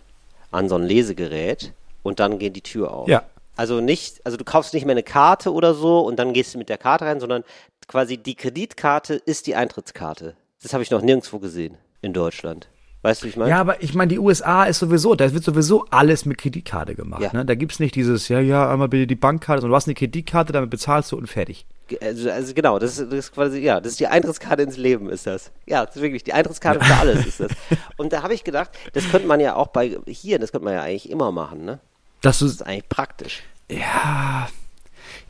an 0.51 0.67
so 0.69 0.75
ein 0.75 0.83
Lesegerät 0.83 1.73
und 2.03 2.19
dann 2.19 2.37
geht 2.39 2.55
die 2.55 2.61
Tür 2.61 2.93
auf. 2.93 3.07
Ja. 3.07 3.23
Also 3.55 3.81
nicht, 3.81 4.25
also 4.25 4.37
du 4.37 4.43
kaufst 4.43 4.73
nicht 4.73 4.85
mehr 4.85 4.93
eine 4.93 5.03
Karte 5.03 5.53
oder 5.53 5.73
so 5.73 5.99
und 5.99 6.17
dann 6.17 6.33
gehst 6.33 6.53
du 6.53 6.57
mit 6.57 6.69
der 6.69 6.77
Karte 6.77 7.05
rein, 7.05 7.19
sondern 7.19 7.43
quasi 7.87 8.17
die 8.17 8.35
Kreditkarte 8.35 9.15
ist 9.15 9.47
die 9.47 9.55
Eintrittskarte. 9.55 10.35
Das 10.61 10.73
habe 10.73 10.83
ich 10.83 10.91
noch 10.91 11.01
nirgendwo 11.01 11.39
gesehen 11.39 11.77
in 12.01 12.13
Deutschland. 12.13 12.67
Weißt 13.03 13.21
du, 13.21 13.25
wie 13.25 13.29
ich 13.31 13.37
meine? 13.37 13.49
Ja, 13.49 13.59
aber 13.59 13.83
ich 13.83 13.93
meine, 13.93 14.07
die 14.07 14.17
USA 14.17 14.63
ist 14.63 14.79
sowieso, 14.79 15.13
da 15.13 15.31
wird 15.33 15.43
sowieso 15.43 15.85
alles 15.91 16.25
mit 16.25 16.37
Kreditkarte 16.37 16.95
gemacht. 16.95 17.21
Ja. 17.21 17.33
Ne? 17.33 17.45
Da 17.45 17.53
gibt's 17.53 17.79
nicht 17.79 17.95
dieses, 17.95 18.29
ja, 18.29 18.39
ja, 18.39 18.71
einmal 18.71 18.87
bitte 18.87 19.07
die 19.07 19.15
Bankkarte, 19.15 19.59
sondern 19.59 19.73
du 19.73 19.75
hast 19.75 19.87
eine 19.87 19.93
Kreditkarte, 19.93 20.53
damit 20.53 20.69
bezahlst 20.69 21.11
du 21.11 21.17
und 21.17 21.27
fertig. 21.27 21.65
Also, 22.01 22.31
also 22.31 22.53
genau, 22.53 22.79
das 22.79 22.97
ist, 22.97 23.11
das 23.11 23.19
ist 23.19 23.33
quasi, 23.33 23.59
ja, 23.59 23.81
das 23.81 23.91
ist 23.91 23.99
die 23.99 24.07
Eintrittskarte 24.07 24.63
ins 24.63 24.77
Leben, 24.77 25.09
ist 25.09 25.27
das. 25.27 25.51
Ja, 25.65 25.85
das 25.85 25.97
ist 25.97 26.01
wirklich, 26.01 26.23
die 26.23 26.31
Eintrittskarte 26.31 26.83
für 26.83 26.95
alles 26.99 27.25
ist 27.25 27.41
das. 27.41 27.51
Und 27.97 28.13
da 28.13 28.23
habe 28.23 28.33
ich 28.33 28.45
gedacht, 28.45 28.71
das 28.93 29.09
könnte 29.11 29.27
man 29.27 29.41
ja 29.41 29.55
auch 29.55 29.67
bei, 29.67 29.99
hier, 30.07 30.39
das 30.39 30.53
könnte 30.53 30.63
man 30.63 30.73
ja 30.73 30.81
eigentlich 30.81 31.09
immer 31.09 31.33
machen, 31.33 31.65
ne? 31.65 31.79
Das 32.23 32.41
ist, 32.41 32.65
eigentlich 32.65 32.89
praktisch. 32.89 33.43
ja, 33.69 34.47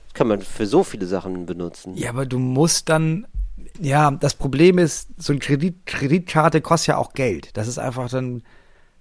Das 0.05 0.13
kann 0.13 0.27
man 0.27 0.41
für 0.41 0.65
so 0.65 0.83
viele 0.83 1.05
Sachen 1.07 1.45
benutzen. 1.45 1.97
ja, 1.97 2.09
aber 2.09 2.25
du 2.25 2.39
musst 2.39 2.87
dann, 2.87 3.27
ja, 3.81 4.11
das 4.11 4.35
Problem 4.35 4.77
ist, 4.77 5.09
so 5.17 5.33
eine 5.33 5.39
Kredit, 5.39 5.85
Kreditkarte 5.85 6.61
kostet 6.61 6.89
ja 6.89 6.97
auch 6.97 7.13
Geld. 7.13 7.49
Das 7.57 7.67
ist 7.67 7.79
einfach 7.79 8.09
dann, 8.09 8.43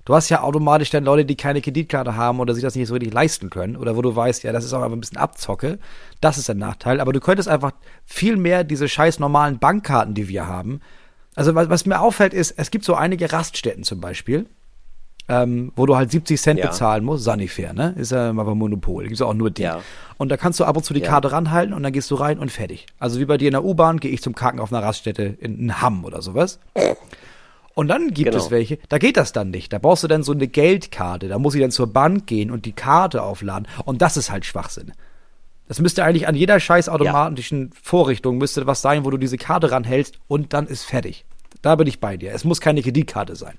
du 0.06 0.14
hast 0.14 0.30
ja 0.30 0.40
automatisch 0.40 0.88
dann 0.88 1.04
Leute, 1.04 1.26
die 1.26 1.36
keine 1.36 1.60
Kreditkarte 1.60 2.16
haben 2.16 2.40
oder 2.40 2.54
sich 2.54 2.62
das 2.62 2.74
nicht 2.74 2.88
so 2.88 2.94
richtig 2.94 3.12
leisten 3.12 3.50
können 3.50 3.76
oder 3.76 3.94
wo 3.94 4.00
du 4.02 4.16
weißt, 4.16 4.42
ja, 4.42 4.52
das 4.52 4.64
ist 4.64 4.72
auch 4.72 4.82
einfach 4.82 4.96
ein 4.96 5.00
bisschen 5.00 5.18
Abzocke. 5.18 5.78
Das 6.22 6.38
ist 6.38 6.48
ein 6.48 6.58
Nachteil. 6.58 6.98
Aber 6.98 7.12
du 7.12 7.20
könntest 7.20 7.48
einfach 7.48 7.72
viel 8.06 8.36
mehr 8.36 8.64
diese 8.64 8.88
scheiß 8.88 9.18
normalen 9.18 9.58
Bankkarten, 9.58 10.14
die 10.14 10.28
wir 10.28 10.46
haben. 10.46 10.80
Also 11.34 11.54
was, 11.54 11.68
was 11.68 11.84
mir 11.86 12.00
auffällt 12.00 12.32
ist, 12.32 12.52
es 12.56 12.70
gibt 12.70 12.84
so 12.86 12.94
einige 12.94 13.32
Raststätten 13.32 13.84
zum 13.84 14.00
Beispiel, 14.00 14.46
ähm, 15.28 15.72
wo 15.76 15.86
du 15.86 15.96
halt 15.96 16.10
70 16.10 16.40
Cent 16.40 16.58
Ja. 16.60 16.66
bezahlen 16.66 17.04
musst. 17.04 17.24
Sanifair, 17.24 17.72
ne? 17.72 17.94
Ist 17.96 18.12
ja 18.12 18.32
mal 18.32 18.42
beim 18.44 18.58
Monopol. 18.58 19.04
Gibt's 19.06 19.22
auch 19.22 19.34
nur 19.34 19.50
die. 19.50 19.62
Ja. 19.62 19.80
Und 20.18 20.28
da 20.30 20.36
kannst 20.36 20.60
du 20.60 20.64
ab 20.64 20.76
und 20.76 20.84
zu 20.84 20.94
die 20.94 21.00
Ja. 21.00 21.08
Karte 21.08 21.32
ranhalten 21.32 21.72
und 21.74 21.82
dann 21.82 21.92
gehst 21.92 22.10
du 22.10 22.14
rein 22.16 22.38
und 22.38 22.50
fertig. 22.50 22.86
Also 22.98 23.18
wie 23.20 23.24
bei 23.24 23.38
dir 23.38 23.46
in 23.48 23.52
der 23.52 23.64
U-Bahn 23.64 23.98
gehe 24.00 24.10
ich 24.10 24.22
zum 24.22 24.34
Kacken 24.34 24.60
auf 24.60 24.72
einer 24.72 24.82
Raststätte 24.82 25.22
in, 25.40 25.58
in 25.58 25.80
Hamm 25.80 26.04
oder 26.04 26.22
sowas. 26.22 26.58
Und 27.74 27.88
dann 27.88 28.08
gibt 28.12 28.30
Genau. 28.30 28.42
es 28.44 28.50
welche, 28.50 28.78
da 28.90 28.98
geht 28.98 29.16
das 29.16 29.32
dann 29.32 29.50
nicht. 29.50 29.72
Da 29.72 29.78
brauchst 29.78 30.04
du 30.04 30.08
dann 30.08 30.22
so 30.22 30.32
eine 30.32 30.46
Geldkarte. 30.46 31.28
Da 31.28 31.38
muss 31.38 31.54
ich 31.54 31.60
dann 31.62 31.70
zur 31.70 31.86
Bank 31.86 32.26
gehen 32.26 32.50
und 32.50 32.66
die 32.66 32.72
Karte 32.72 33.22
aufladen. 33.22 33.66
Und 33.86 34.02
das 34.02 34.16
ist 34.18 34.30
halt 34.30 34.44
Schwachsinn. 34.44 34.92
Das 35.68 35.80
müsste 35.80 36.04
eigentlich 36.04 36.28
an 36.28 36.34
jeder 36.34 36.60
scheiß 36.60 36.90
automatischen 36.90 37.70
Vorrichtung 37.80 38.36
müsste 38.36 38.66
was 38.66 38.82
sein, 38.82 39.06
wo 39.06 39.10
du 39.10 39.16
diese 39.16 39.38
Karte 39.38 39.70
ranhältst 39.70 40.18
und 40.28 40.52
dann 40.52 40.66
ist 40.66 40.84
fertig. 40.84 41.24
Da 41.62 41.76
bin 41.76 41.86
ich 41.86 41.98
bei 42.00 42.18
dir. 42.18 42.32
Es 42.34 42.44
muss 42.44 42.60
keine 42.60 42.82
Kreditkarte 42.82 43.36
sein. 43.36 43.54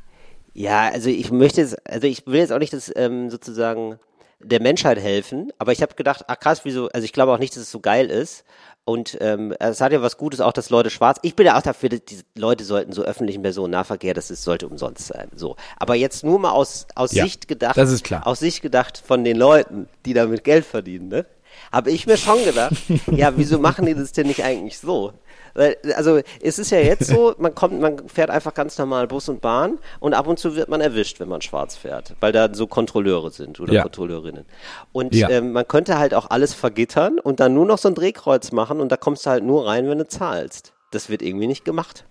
Ja, 0.54 0.90
also 0.90 1.10
ich 1.10 1.32
möchte 1.32 1.62
jetzt, 1.62 1.76
also 1.90 2.08
ich 2.08 2.26
will 2.28 2.40
jetzt 2.40 2.52
auch 2.52 2.60
nicht 2.60 2.74
das 2.74 2.92
ähm, 2.96 3.30
sozusagen 3.30 4.00
der 4.40 4.62
Menschheit 4.62 5.00
helfen, 5.00 5.52
aber 5.58 5.72
ich 5.72 5.82
habe 5.82 5.96
gedacht, 5.96 6.26
ach 6.28 6.40
krass, 6.40 6.66
wieso, 6.66 6.90
also 6.90 7.06
ich 7.06 7.14
glaube 7.14 7.32
auch 7.32 7.40
nicht, 7.40 7.56
dass 7.56 7.64
es 7.64 7.72
so 7.72 7.80
geil 7.80 8.10
ist. 8.10 8.44
Und 8.86 9.18
ähm, 9.22 9.56
es 9.60 9.80
hat 9.80 9.94
ja 9.94 10.02
was 10.02 10.18
Gutes 10.18 10.42
auch, 10.42 10.52
dass 10.52 10.70
Leute 10.70 10.90
schwarz. 10.90 11.18
Ich 11.22 11.38
bin 11.38 11.46
ja 11.46 11.58
auch 11.58 11.62
dafür, 11.62 11.88
dass 11.88 12.04
die 12.04 12.20
Leute 12.36 12.66
sollten 12.66 12.92
so 12.92 13.04
öffentlichen 13.04 13.42
Personennahverkehr, 13.42 14.14
das 14.14 14.30
ist, 14.30 14.44
sollte 14.44 14.68
umsonst 14.68 15.08
sein. 15.08 15.30
So. 15.34 15.56
Aber 15.78 15.96
jetzt 15.96 16.26
nur 16.26 16.38
mal 16.38 16.52
aus, 16.52 16.86
aus 16.94 17.14
Ja, 17.14 17.24
Sicht 17.24 17.48
gedacht, 17.48 17.78
das 17.78 17.90
ist 17.90 18.04
klar. 18.04 18.28
aus 18.28 18.40
Sicht 18.40 18.62
gedacht 18.62 19.02
von 19.04 19.24
den 19.24 19.38
Leuten, 19.38 19.88
die 20.06 20.14
damit 20.14 20.44
Geld 20.44 20.66
verdienen, 20.66 21.08
ne? 21.08 21.26
Habe 21.74 21.90
ich 21.92 22.06
mir 22.08 22.18
schon 22.18 22.44
gedacht, 22.46 22.74
ja, 23.12 23.34
wieso 23.36 23.58
machen 23.60 23.86
die 23.88 23.96
das 23.96 24.12
denn 24.14 24.28
nicht 24.28 24.44
eigentlich 24.44 24.78
so? 24.78 25.12
Weil, 25.56 25.76
also 25.96 26.20
es 26.42 26.58
ist 26.60 26.70
ja 26.72 26.80
jetzt 26.80 27.08
so, 27.08 27.34
man 27.40 27.54
kommt, 27.54 27.80
man 27.82 28.08
fährt 28.08 28.30
einfach 28.30 28.54
ganz 28.54 28.78
normal 28.78 29.08
Bus 29.08 29.28
und 29.28 29.42
Bahn 29.42 29.80
und 30.00 30.14
ab 30.14 30.28
und 30.28 30.38
zu 30.40 30.56
wird 30.56 30.70
man 30.70 30.82
erwischt, 30.82 31.20
wenn 31.20 31.28
man 31.30 31.42
schwarz 31.42 31.76
fährt, 31.76 32.16
weil 32.20 32.32
da 32.32 32.54
so 32.54 32.68
Kontrolleure 32.68 33.32
sind 33.32 33.60
oder 33.60 33.74
Ja. 33.74 33.82
Kontrolleurinnen. 33.82 34.46
Und 34.92 35.14
Ja. 35.16 35.30
ähm, 35.30 35.52
man 35.52 35.68
könnte 35.68 35.98
halt 35.98 36.14
auch 36.14 36.30
alles 36.30 36.54
vergittern 36.54 37.20
und 37.20 37.40
dann 37.40 37.54
nur 37.56 37.66
noch 37.66 37.78
so 37.80 37.90
ein 37.90 37.96
Drehkreuz 37.96 38.52
machen 38.52 38.80
und 38.80 38.92
da 38.92 38.98
kommst 38.98 39.26
du 39.26 39.32
halt 39.32 39.44
nur 39.44 39.66
rein, 39.68 39.90
wenn 39.90 39.98
du 39.98 40.08
zahlst. 40.08 40.74
Das 40.92 41.10
wird 41.10 41.22
irgendwie 41.24 41.48
nicht 41.48 41.66
gemacht. 41.66 42.06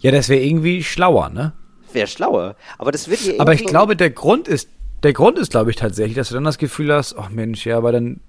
Ja, 0.00 0.10
das 0.10 0.28
wäre 0.28 0.42
irgendwie 0.42 0.82
schlauer, 0.82 1.28
ne? 1.30 1.52
Wäre 1.92 2.08
schlauer. 2.08 2.56
Aber 2.78 2.90
das 2.92 3.08
wird 3.08 3.20
hier 3.20 3.40
Aber 3.40 3.52
ich 3.54 3.64
glaube, 3.64 3.94
der 3.94 4.10
Grund 4.10 4.48
ist, 4.48 4.68
der 5.04 5.12
Grund 5.12 5.38
ist, 5.38 5.50
glaube 5.52 5.70
ich, 5.70 5.76
tatsächlich, 5.76 6.16
dass 6.16 6.28
du 6.28 6.34
dann 6.34 6.44
das 6.44 6.58
Gefühl 6.58 6.92
hast, 6.92 7.16
ach 7.16 7.30
Mensch, 7.30 7.64
ja, 7.66 7.76
aber 7.76 7.90
dann 7.92 8.20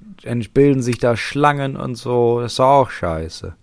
bilden 0.53 0.82
sich 0.82 0.97
da 0.97 1.15
Schlangen 1.17 1.76
und 1.78 1.95
so, 1.95 2.41
das 2.41 2.53
ist 2.53 2.59
auch 2.59 2.89
scheiße. 2.89 3.55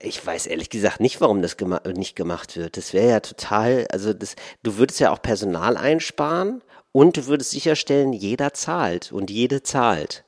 Ich 0.00 0.24
weiß 0.24 0.46
ehrlich 0.48 0.68
gesagt 0.70 1.00
nicht, 1.00 1.20
warum 1.20 1.40
das 1.40 1.56
gema 1.56 1.80
nicht 1.96 2.14
gemacht 2.16 2.56
wird. 2.56 2.76
Das 2.76 2.92
wäre 2.92 3.08
ja 3.08 3.20
total, 3.20 3.86
also 3.90 4.12
das, 4.12 4.36
du 4.62 4.76
würdest 4.76 5.00
ja 5.00 5.10
auch 5.10 5.22
Personal 5.22 5.76
einsparen 5.76 6.62
und 6.92 7.16
du 7.16 7.26
würdest 7.26 7.52
sicherstellen, 7.52 8.12
jeder 8.12 8.52
zahlt 8.52 9.12
und 9.12 9.30
jede 9.30 9.62
zahlt. 9.62 10.24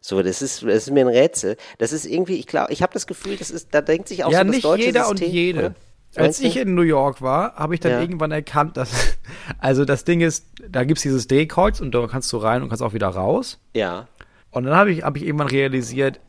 So, 0.00 0.22
das 0.22 0.42
ist, 0.42 0.62
das 0.62 0.74
ist 0.88 0.90
mir 0.90 1.00
ein 1.06 1.08
Rätsel. 1.08 1.56
Das 1.78 1.92
ist 1.92 2.04
irgendwie, 2.04 2.34
ich 2.34 2.46
glaube, 2.46 2.70
ich 2.72 2.82
habe 2.82 2.92
das 2.92 3.06
Gefühl, 3.06 3.36
das 3.38 3.50
ist, 3.50 3.68
da 3.74 3.80
denkt 3.80 4.08
sich 4.08 4.24
auch 4.24 4.30
ja, 4.30 4.40
so 4.40 4.44
das 4.44 4.54
nicht 4.56 4.64
deutsche 4.64 4.84
jeder 4.84 5.04
System. 5.06 5.26
und 5.28 5.32
jede. 5.32 5.58
oder? 5.60 5.74
Als 6.16 6.40
ich 6.40 6.56
in 6.58 6.74
New 6.74 6.82
York 6.82 7.22
war, 7.22 7.54
habe 7.56 7.74
ich 7.74 7.80
dann 7.80 7.92
Ja. 7.92 8.00
irgendwann 8.00 8.30
erkannt, 8.30 8.76
dass, 8.76 8.90
also 9.58 9.84
das 9.86 10.04
Ding 10.04 10.20
ist, 10.20 10.46
da 10.68 10.84
gibt's 10.84 11.02
dieses 11.02 11.26
Drehkreuz 11.26 11.80
und 11.80 11.92
da 11.92 12.06
kannst 12.06 12.30
du 12.32 12.36
rein 12.36 12.62
und 12.62 12.68
kannst 12.68 12.82
auch 12.84 12.92
wieder 12.92 13.08
raus. 13.08 13.58
ja, 13.74 14.06
Und 14.54 14.64
dann 14.64 14.74
habe 14.74 14.90
ich, 14.92 15.02
hab 15.02 15.16
ich 15.16 15.24
irgendwann 15.26 15.48
realisiert, 15.48 16.20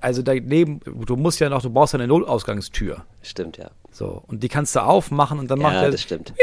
also 0.00 0.22
daneben, 0.22 0.80
du 0.84 1.16
musst 1.16 1.40
ja 1.40 1.48
noch, 1.48 1.62
du 1.62 1.70
brauchst 1.70 1.94
ja 1.94 1.98
eine 1.98 2.06
Nullausgangstür. 2.06 3.04
stimmt, 3.22 3.56
ja. 3.56 3.70
So, 3.90 4.22
und 4.26 4.42
die 4.42 4.48
kannst 4.48 4.76
du 4.76 4.80
aufmachen 4.80 5.38
und 5.38 5.50
dann 5.50 5.58
macht 5.58 5.72
Ja, 5.74 5.84
er 5.84 5.90
das 5.90 6.02
stimmt. 6.02 6.34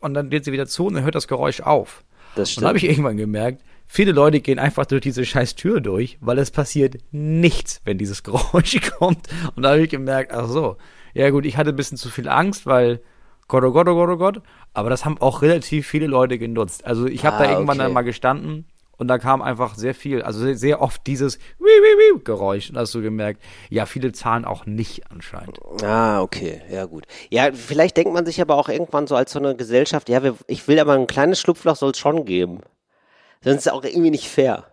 und 0.00 0.14
dann 0.14 0.28
geht 0.30 0.44
sie 0.44 0.52
wieder 0.52 0.66
zu 0.66 0.86
und 0.86 0.94
dann 0.94 1.04
hört 1.04 1.14
das 1.14 1.26
Geräusch 1.28 1.60
auf. 1.62 2.04
Das 2.36 2.50
Und 2.56 2.62
dann 2.62 2.68
habe 2.68 2.78
stimmt. 2.78 2.90
ich 2.92 2.98
irgendwann 2.98 3.16
gemerkt, 3.16 3.62
viele 3.86 4.12
Leute 4.12 4.40
gehen 4.40 4.58
einfach 4.58 4.86
durch 4.86 5.00
diese 5.02 5.24
scheiß 5.24 5.54
Tür 5.54 5.80
durch, 5.80 6.18
weil 6.20 6.38
es 6.38 6.50
passiert 6.50 6.96
nichts, 7.12 7.80
wenn 7.84 7.96
dieses 7.98 8.22
Geräusch 8.24 8.78
kommt. 8.98 9.26
Und 9.56 9.62
da 9.62 9.70
habe 9.70 9.82
ich 9.82 9.90
gemerkt, 9.90 10.32
ach 10.32 10.48
so, 10.48 10.76
ja 11.14 11.30
gut, 11.30 11.46
ich 11.46 11.56
hatte 11.56 11.70
ein 11.70 11.76
bisschen 11.76 11.96
zu 11.96 12.10
viel 12.10 12.28
Angst, 12.28 12.66
weil 12.66 13.00
Gott, 13.48 13.64
oh 13.64 13.72
Gott, 13.72 13.88
oh 13.88 13.94
Gott, 13.94 14.10
oh 14.10 14.16
Gott. 14.16 14.42
Aber 14.74 14.90
das 14.90 15.04
haben 15.04 15.18
auch 15.18 15.42
relativ 15.42 15.86
viele 15.86 16.06
Leute 16.08 16.38
genutzt. 16.38 16.84
Also 16.84 17.06
ich 17.06 17.24
habe 17.24 17.36
Ah, 17.36 17.44
da 17.44 17.50
irgendwann 17.52 17.76
okay. 17.78 17.84
dann 17.84 17.92
mal 17.92 18.02
gestanden 18.02 18.66
und 18.96 19.08
da 19.08 19.18
kam 19.18 19.42
einfach 19.42 19.74
sehr 19.74 19.94
viel, 19.94 20.22
also 20.22 20.52
sehr, 20.54 20.80
oft 20.80 21.06
dieses 21.06 21.38
Wiu, 21.58 21.64
Wiu, 21.66 22.14
Wiu 22.16 22.20
Geräusch. 22.22 22.70
Und 22.70 22.76
hast 22.78 22.94
du 22.94 23.02
gemerkt, 23.02 23.42
ja, 23.70 23.86
viele 23.86 24.12
zahlen 24.12 24.44
auch 24.44 24.66
nicht 24.66 25.10
anscheinend. 25.10 25.58
Ah, 25.82 26.20
okay, 26.22 26.62
ja 26.70 26.84
gut. 26.86 27.04
Ja, 27.30 27.50
vielleicht 27.52 27.96
denkt 27.96 28.12
man 28.12 28.24
sich 28.26 28.40
aber 28.40 28.56
auch 28.56 28.68
irgendwann 28.68 29.06
so 29.06 29.16
als 29.16 29.32
so 29.32 29.38
eine 29.38 29.56
Gesellschaft, 29.56 30.08
ja, 30.08 30.22
wir, 30.22 30.36
ich 30.46 30.66
will 30.68 30.78
aber 30.78 30.92
ein 30.94 31.06
kleines 31.06 31.40
Schlupfloch 31.40 31.76
soll 31.76 31.90
es 31.92 31.98
schon 31.98 32.24
geben. 32.24 32.60
Sonst 33.42 33.56
ist 33.58 33.66
es 33.66 33.72
auch 33.72 33.84
irgendwie 33.84 34.10
nicht 34.10 34.28
fair. 34.28 34.64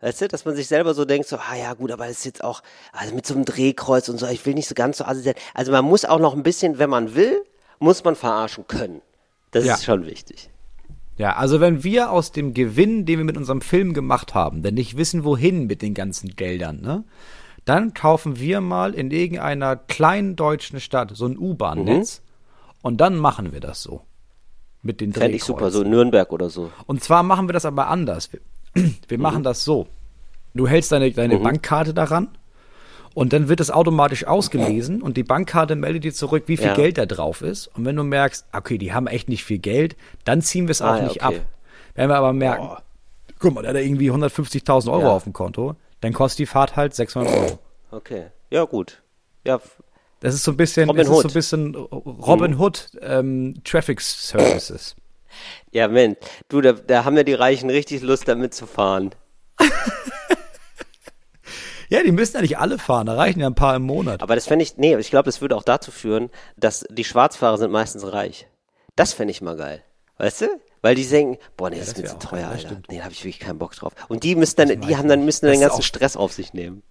Weißt 0.00 0.20
du, 0.20 0.28
dass 0.28 0.44
man 0.44 0.54
sich 0.54 0.66
selber 0.68 0.92
so 0.92 1.04
denkt, 1.04 1.26
so, 1.26 1.36
ah 1.36 1.54
ja 1.56 1.72
gut, 1.74 1.90
aber 1.90 2.06
das 2.06 2.18
ist 2.18 2.24
jetzt 2.26 2.44
auch, 2.44 2.62
also 2.92 3.14
mit 3.14 3.26
so 3.26 3.34
einem 3.34 3.44
Drehkreuz 3.46 4.08
und 4.08 4.18
so, 4.18 4.26
ich 4.26 4.44
will 4.44 4.54
nicht 4.54 4.68
so 4.68 4.74
ganz 4.74 4.98
so 4.98 5.04
assi 5.04 5.22
sein. 5.22 5.34
Also 5.54 5.72
man 5.72 5.84
muss 5.84 6.04
auch 6.04 6.18
noch 6.18 6.34
ein 6.34 6.42
bisschen, 6.42 6.78
wenn 6.78 6.90
man 6.90 7.14
will, 7.14 7.42
muss 7.78 8.04
man 8.04 8.14
verarschen 8.14 8.66
können. 8.66 9.00
Das 9.52 9.64
Ja. 9.64 9.74
ist 9.74 9.84
schon 9.84 10.04
wichtig. 10.06 10.50
Ja, 11.18 11.36
also 11.36 11.60
wenn 11.60 11.82
wir 11.82 12.10
aus 12.10 12.32
dem 12.32 12.52
Gewinn, 12.52 13.06
den 13.06 13.18
wir 13.18 13.24
mit 13.24 13.36
unserem 13.36 13.60
Film 13.60 13.94
gemacht 13.94 14.34
haben, 14.34 14.62
denn 14.62 14.74
nicht 14.74 14.96
wissen, 14.96 15.24
wohin 15.24 15.66
mit 15.66 15.82
den 15.82 15.94
ganzen 15.94 16.36
Geldern, 16.36 16.80
ne? 16.80 17.04
Dann 17.64 17.94
kaufen 17.94 18.38
wir 18.38 18.60
mal 18.60 18.94
in 18.94 19.10
irgendeiner 19.10 19.74
kleinen 19.74 20.36
deutschen 20.36 20.78
Stadt 20.78 21.10
so 21.14 21.26
ein 21.26 21.36
U-Bahn-Netz 21.36 22.22
und 22.80 23.00
dann 23.00 23.16
machen 23.16 23.52
wir 23.52 23.58
das 23.58 23.82
so. 23.82 24.02
Mit 24.82 25.00
den 25.00 25.12
Fände 25.12 25.36
ich 25.36 25.42
super, 25.42 25.72
so 25.72 25.82
in 25.82 25.90
Nürnberg 25.90 26.32
oder 26.32 26.48
so. 26.48 26.70
Und 26.86 27.02
zwar 27.02 27.24
machen 27.24 27.48
wir 27.48 27.52
das 27.52 27.64
aber 27.64 27.88
anders. 27.88 28.30
Wir, 28.32 28.40
wir 29.08 29.18
machen 29.18 29.42
das 29.42 29.64
so. 29.64 29.88
Du 30.54 30.68
hältst 30.68 30.92
deine, 30.92 31.10
deine 31.10 31.38
Bankkarte 31.38 31.92
daran 31.92 32.28
und 33.16 33.32
dann 33.32 33.48
wird 33.48 33.60
es 33.60 33.70
automatisch 33.70 34.26
ausgelesen 34.26 35.00
und 35.00 35.16
die 35.16 35.22
Bankkarte 35.22 35.74
meldet 35.74 36.04
dir 36.04 36.12
zurück, 36.12 36.44
wie 36.48 36.58
viel 36.58 36.66
Ja. 36.66 36.74
Geld 36.74 36.98
da 36.98 37.06
drauf 37.06 37.40
ist. 37.40 37.68
Und 37.68 37.86
wenn 37.86 37.96
du 37.96 38.02
merkst, 38.04 38.44
okay, 38.52 38.76
die 38.76 38.92
haben 38.92 39.06
echt 39.06 39.30
nicht 39.30 39.42
viel 39.42 39.56
Geld, 39.58 39.96
dann 40.24 40.42
ziehen 40.42 40.66
wir 40.68 40.72
es 40.72 40.82
auch 40.82 40.88
Ah, 40.96 41.00
nicht 41.00 41.24
okay. 41.24 41.38
ab. 41.38 41.42
Wenn 41.94 42.10
wir 42.10 42.16
aber 42.16 42.34
merken, 42.34 42.68
guck 43.38 43.54
mal, 43.54 43.62
der 43.62 43.70
hat 43.70 43.76
da 43.76 43.80
irgendwie 43.80 44.10
150.000 44.12 44.92
Euro 44.92 45.00
Ja. 45.00 45.08
auf 45.12 45.24
dem 45.24 45.32
Konto, 45.32 45.76
dann 46.02 46.12
kostet 46.12 46.40
die 46.40 46.46
Fahrt 46.46 46.76
halt 46.76 46.94
600 46.94 47.32
Euro. 47.34 47.58
Okay. 47.90 48.26
Ja, 48.50 48.64
gut. 48.64 49.02
Ja, 49.46 49.60
Das 50.20 50.34
ist 50.34 50.42
so 50.44 50.50
ein 50.50 50.58
bisschen, 50.58 50.86
Robin 50.90 50.98
das 51.06 51.06
ist 51.08 51.12
so 51.14 51.18
Hood. 51.20 51.30
ein 51.30 51.32
bisschen 51.32 51.74
Robin 51.74 52.58
Hood 52.58 52.90
ähm, 53.00 53.54
Traffic 53.64 54.02
Services. 54.02 54.94
ja, 55.72 55.88
Mensch, 55.88 56.18
du, 56.50 56.60
da, 56.60 56.72
da 56.72 57.04
haben 57.06 57.16
ja 57.16 57.22
die 57.22 57.32
Reichen 57.34 57.70
richtig 57.70 58.02
Lust, 58.02 58.28
damit 58.28 58.52
zu 58.52 58.66
fahren. 58.66 59.14
Ja, 61.88 62.02
die 62.02 62.12
müssen 62.12 62.36
ja 62.36 62.42
nicht 62.42 62.58
alle 62.58 62.78
fahren, 62.78 63.06
da 63.06 63.14
reichen 63.14 63.40
ja 63.40 63.46
ein 63.46 63.54
paar 63.54 63.76
im 63.76 63.82
Monat. 63.82 64.22
Aber 64.22 64.34
das 64.34 64.46
fände 64.46 64.62
ich, 64.62 64.76
nee, 64.76 64.96
ich 64.96 65.10
glaube, 65.10 65.26
das 65.26 65.40
würde 65.40 65.56
auch 65.56 65.62
dazu 65.62 65.90
führen, 65.90 66.30
dass 66.56 66.84
die 66.90 67.04
Schwarzfahrer 67.04 67.58
sind 67.58 67.70
meistens 67.70 68.10
reich. 68.12 68.48
Das 68.96 69.12
fände 69.12 69.30
ich 69.30 69.42
mal 69.42 69.56
geil. 69.56 69.82
Weißt 70.18 70.42
du? 70.42 70.46
Weil 70.82 70.94
die 70.94 71.06
denken, 71.06 71.38
boah, 71.56 71.70
nee, 71.70 71.78
das, 71.78 71.88
ist 71.88 71.98
mir 71.98 72.04
zu 72.04 72.18
teuer, 72.18 72.42
geil, 72.42 72.50
Alter. 72.52 72.82
Nee, 72.88 72.98
da 72.98 73.04
habe 73.04 73.12
ich 73.12 73.20
wirklich 73.20 73.40
keinen 73.40 73.58
Bock 73.58 73.74
drauf. 73.74 73.92
Und 74.08 74.22
die 74.22 74.34
müssen 74.34 74.56
dann, 74.56 74.80
die 74.80 74.96
haben 74.96 75.08
dann, 75.08 75.24
müssen 75.24 75.46
dann 75.46 75.54
den 75.54 75.60
ganzen 75.60 75.82
Stress 75.82 76.16
auf 76.16 76.32
sich 76.32 76.52
nehmen. 76.52 76.82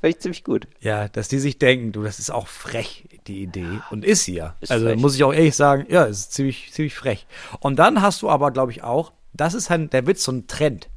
Fände 0.00 0.16
ich 0.16 0.20
ziemlich 0.20 0.44
gut. 0.44 0.66
Ja, 0.80 1.08
dass 1.08 1.28
die 1.28 1.38
sich 1.38 1.58
denken, 1.58 1.92
du, 1.92 2.02
das 2.02 2.18
ist 2.18 2.30
auch 2.30 2.46
frech, 2.46 3.04
die 3.26 3.42
Idee. 3.42 3.80
Und 3.90 4.04
ist 4.04 4.24
sie 4.24 4.34
ja. 4.34 4.56
Ist 4.60 4.70
also 4.70 4.86
frech. 4.86 4.98
muss 4.98 5.14
ich 5.14 5.24
auch 5.24 5.32
ehrlich 5.32 5.56
sagen, 5.56 5.86
ja, 5.88 6.06
es 6.06 6.20
ist 6.20 6.32
ziemlich, 6.32 6.72
ziemlich 6.72 6.94
frech. 6.94 7.26
Und 7.60 7.78
dann 7.78 8.02
hast 8.02 8.22
du 8.22 8.30
aber, 8.30 8.50
glaube 8.50 8.72
ich, 8.72 8.82
auch, 8.82 9.12
das 9.32 9.54
ist 9.54 9.70
halt, 9.70 9.92
der 9.92 10.06
Witz, 10.06 10.24
so 10.24 10.32
ein 10.32 10.46
Trend. 10.46 10.88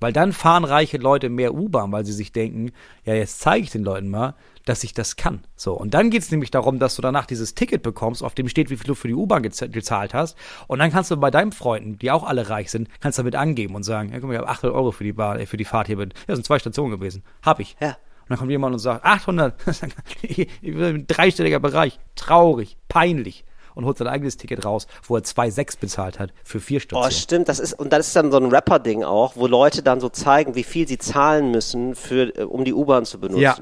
Weil 0.00 0.12
dann 0.12 0.32
fahren 0.32 0.64
reiche 0.64 0.98
Leute 0.98 1.28
mehr 1.28 1.54
U-Bahn, 1.54 1.90
weil 1.90 2.04
sie 2.04 2.12
sich 2.12 2.32
denken, 2.32 2.72
ja, 3.04 3.14
jetzt 3.14 3.40
zeige 3.40 3.64
ich 3.64 3.70
den 3.70 3.82
Leuten 3.82 4.08
mal, 4.10 4.34
dass 4.66 4.84
ich 4.84 4.92
das 4.92 5.16
kann. 5.16 5.44
So, 5.54 5.72
und 5.74 5.94
dann 5.94 6.10
geht's 6.10 6.30
nämlich 6.30 6.50
darum, 6.50 6.78
dass 6.78 6.96
du 6.96 7.02
danach 7.02 7.24
dieses 7.24 7.54
Ticket 7.54 7.82
bekommst, 7.82 8.22
auf 8.22 8.34
dem 8.34 8.48
steht, 8.48 8.68
wie 8.68 8.76
viel 8.76 8.86
du 8.86 8.94
für 8.94 9.08
die 9.08 9.14
U-Bahn 9.14 9.42
gez- 9.44 9.68
gezahlt 9.68 10.12
hast. 10.12 10.36
Und 10.66 10.80
dann 10.80 10.90
kannst 10.90 11.10
du 11.10 11.16
bei 11.16 11.30
deinen 11.30 11.52
Freunden, 11.52 11.98
die 11.98 12.10
auch 12.10 12.24
alle 12.24 12.50
reich 12.50 12.70
sind, 12.70 12.88
kannst 13.00 13.18
damit 13.18 13.36
angeben 13.36 13.74
und 13.74 13.84
sagen, 13.84 14.10
ja, 14.12 14.18
guck 14.18 14.28
mal, 14.28 14.34
ich 14.34 14.40
habe 14.40 14.48
800 14.50 14.76
Euro 14.76 14.90
für 14.92 15.04
die, 15.04 15.12
Bar, 15.12 15.38
äh, 15.40 15.46
für 15.46 15.56
die 15.56 15.64
Fahrt 15.64 15.86
hier. 15.86 15.96
Das 15.96 16.36
sind 16.36 16.44
zwei 16.44 16.58
Stationen 16.58 16.90
gewesen. 16.90 17.22
Hab 17.42 17.60
ich. 17.60 17.76
Ja. 17.80 17.90
Und 17.90 18.30
dann 18.30 18.38
kommt 18.38 18.50
jemand 18.50 18.72
und 18.74 18.80
sagt, 18.80 19.04
800, 19.04 19.54
dreistelliger 21.08 21.60
Bereich, 21.60 21.98
traurig, 22.16 22.76
peinlich. 22.88 23.44
Und 23.76 23.84
holt 23.84 23.98
sein 23.98 24.08
eigenes 24.08 24.36
Ticket 24.38 24.64
raus, 24.64 24.86
wo 25.06 25.16
er 25.16 25.22
2,6 25.22 25.78
bezahlt 25.78 26.18
hat 26.18 26.32
für 26.42 26.58
vier 26.60 26.78
Oh, 26.78 26.80
Stationen. 26.80 27.12
stimmt, 27.12 27.48
das 27.48 27.60
ist, 27.60 27.74
und 27.74 27.92
das 27.92 28.08
ist 28.08 28.16
dann 28.16 28.32
so 28.32 28.38
ein 28.38 28.46
Rapper-Ding 28.46 29.04
auch, 29.04 29.36
wo 29.36 29.46
Leute 29.46 29.82
dann 29.82 30.00
so 30.00 30.08
zeigen, 30.08 30.54
wie 30.54 30.64
viel 30.64 30.88
sie 30.88 30.96
zahlen 30.98 31.50
müssen, 31.50 31.94
für, 31.94 32.34
äh, 32.36 32.42
um 32.44 32.64
die 32.64 32.72
U-Bahn 32.72 33.04
zu 33.04 33.20
benutzen. 33.20 33.38
Ja. 33.42 33.56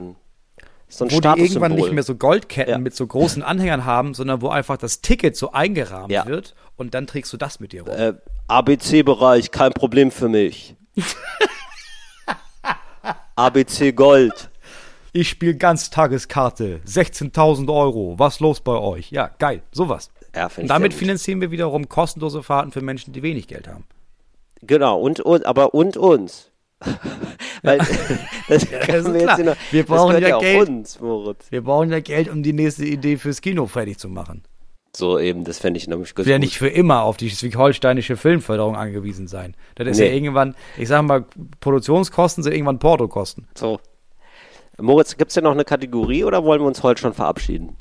So 0.89 1.05
ein 1.05 1.11
wo 1.11 1.19
die 1.21 1.27
irgendwann 1.43 1.75
nicht 1.75 1.91
mehr 1.93 2.05
so 2.05 2.15
Goldketten 2.15 2.71
Ja. 2.71 2.79
mit 2.79 2.95
so 2.95 3.05
großen 3.07 3.43
Anhängern 3.43 3.85
haben, 3.85 4.15
sondern 4.15 4.41
wo 4.41 4.49
einfach 4.51 4.77
das 4.77 5.01
Ticket 5.01 5.37
so 5.37 5.51
eingerahmt 5.51 6.13
Ja. 6.13 6.25
wird 6.27 6.55
und 6.77 6.95
dann 6.95 7.09
trägst 7.09 7.33
du 7.33 7.37
das 7.37 7.59
mit 7.59 7.73
dir 7.73 7.83
rum. 7.83 7.91
äh, 7.95 8.13
ABC-Bereich, 8.47 9.51
kein 9.51 9.73
Problem 9.73 10.13
für 10.13 10.29
mich. 10.29 10.77
ABC 13.37 13.93
Gold. 13.93 14.49
Ich 15.17 15.29
spiele 15.29 15.55
Ganztageskarte, 15.55 16.81
16.000 16.87 17.73
Euro, 17.73 18.19
was 18.19 18.41
los 18.41 18.61
bei 18.61 18.73
euch? 18.77 19.13
Ja, 19.13 19.31
geil, 19.39 19.63
sowas. 19.71 20.11
Ja, 20.35 20.51
und 20.57 20.67
damit 20.67 20.93
finanzieren 20.93 21.41
wir 21.41 21.53
wiederum 21.53 21.89
kostenlose 21.89 22.43
Fahrten 22.43 22.73
für 22.73 22.81
Menschen, 22.81 23.13
die 23.13 23.23
wenig 23.23 23.47
Geld 23.47 23.69
haben. 23.69 23.85
Genau, 24.63 25.01
und, 25.01 25.21
und 25.21 25.47
aber 25.47 25.73
und 25.73 25.97
uns. 25.97 26.51
Weil 27.63 27.79
das 28.49 28.65
ist 28.65 28.73
wir 29.15 29.21
jetzt 29.21 29.39
noch, 29.39 29.55
Wir 29.71 29.85
das 29.85 29.87
brauchen 29.87 30.21
ja 30.21 30.37
Geld. 30.41 30.69
uns, 30.69 30.99
Moritz. 31.01 31.47
Wir 31.51 31.63
brauchen 31.63 31.93
ja 31.93 32.01
Geld, 32.01 32.29
um 32.29 32.43
die 32.43 32.53
nächste 32.53 32.85
Idee 32.85 33.17
fürs 33.17 33.41
Kino 33.41 33.67
fertig 33.67 33.99
zu 33.99 34.09
machen. 34.09 34.43
So 34.97 35.21
eben, 35.21 35.45
das 35.45 35.59
fände 35.61 35.79
ich 35.79 35.87
nämlich 35.87 36.17
gut. 36.17 36.27
Wir 36.27 36.33
ja 36.33 36.39
nicht 36.41 36.59
für 36.59 36.69
immer 36.69 37.03
auf 37.05 37.17
die 37.17 37.29
schleswig-holsteinische 37.31 38.17
Filmförderung 38.17 38.75
angewiesen 38.75 39.29
sein. 39.29 39.57
Das 39.77 39.87
ist 39.87 39.99
Nee. 39.99 40.09
ja 40.09 40.13
irgendwann, 40.13 40.57
ich 40.77 40.89
sag 40.89 41.03
mal, 41.03 41.25
Produktionskosten 41.61 42.43
sind 42.43 42.53
irgendwann 42.53 42.81
Portokosten. 42.81 43.47
So. 43.57 43.79
Moritz, 44.81 45.17
gibt's 45.17 45.35
denn 45.35 45.45
noch 45.45 45.53
eine 45.53 45.65
Kategorie 45.65 46.25
oder 46.25 46.45
wollen 46.45 46.61
wir 46.61 46.67
uns 46.67 46.83
heute 46.83 47.01
schon 47.01 47.15
verabschieden? 47.15 47.77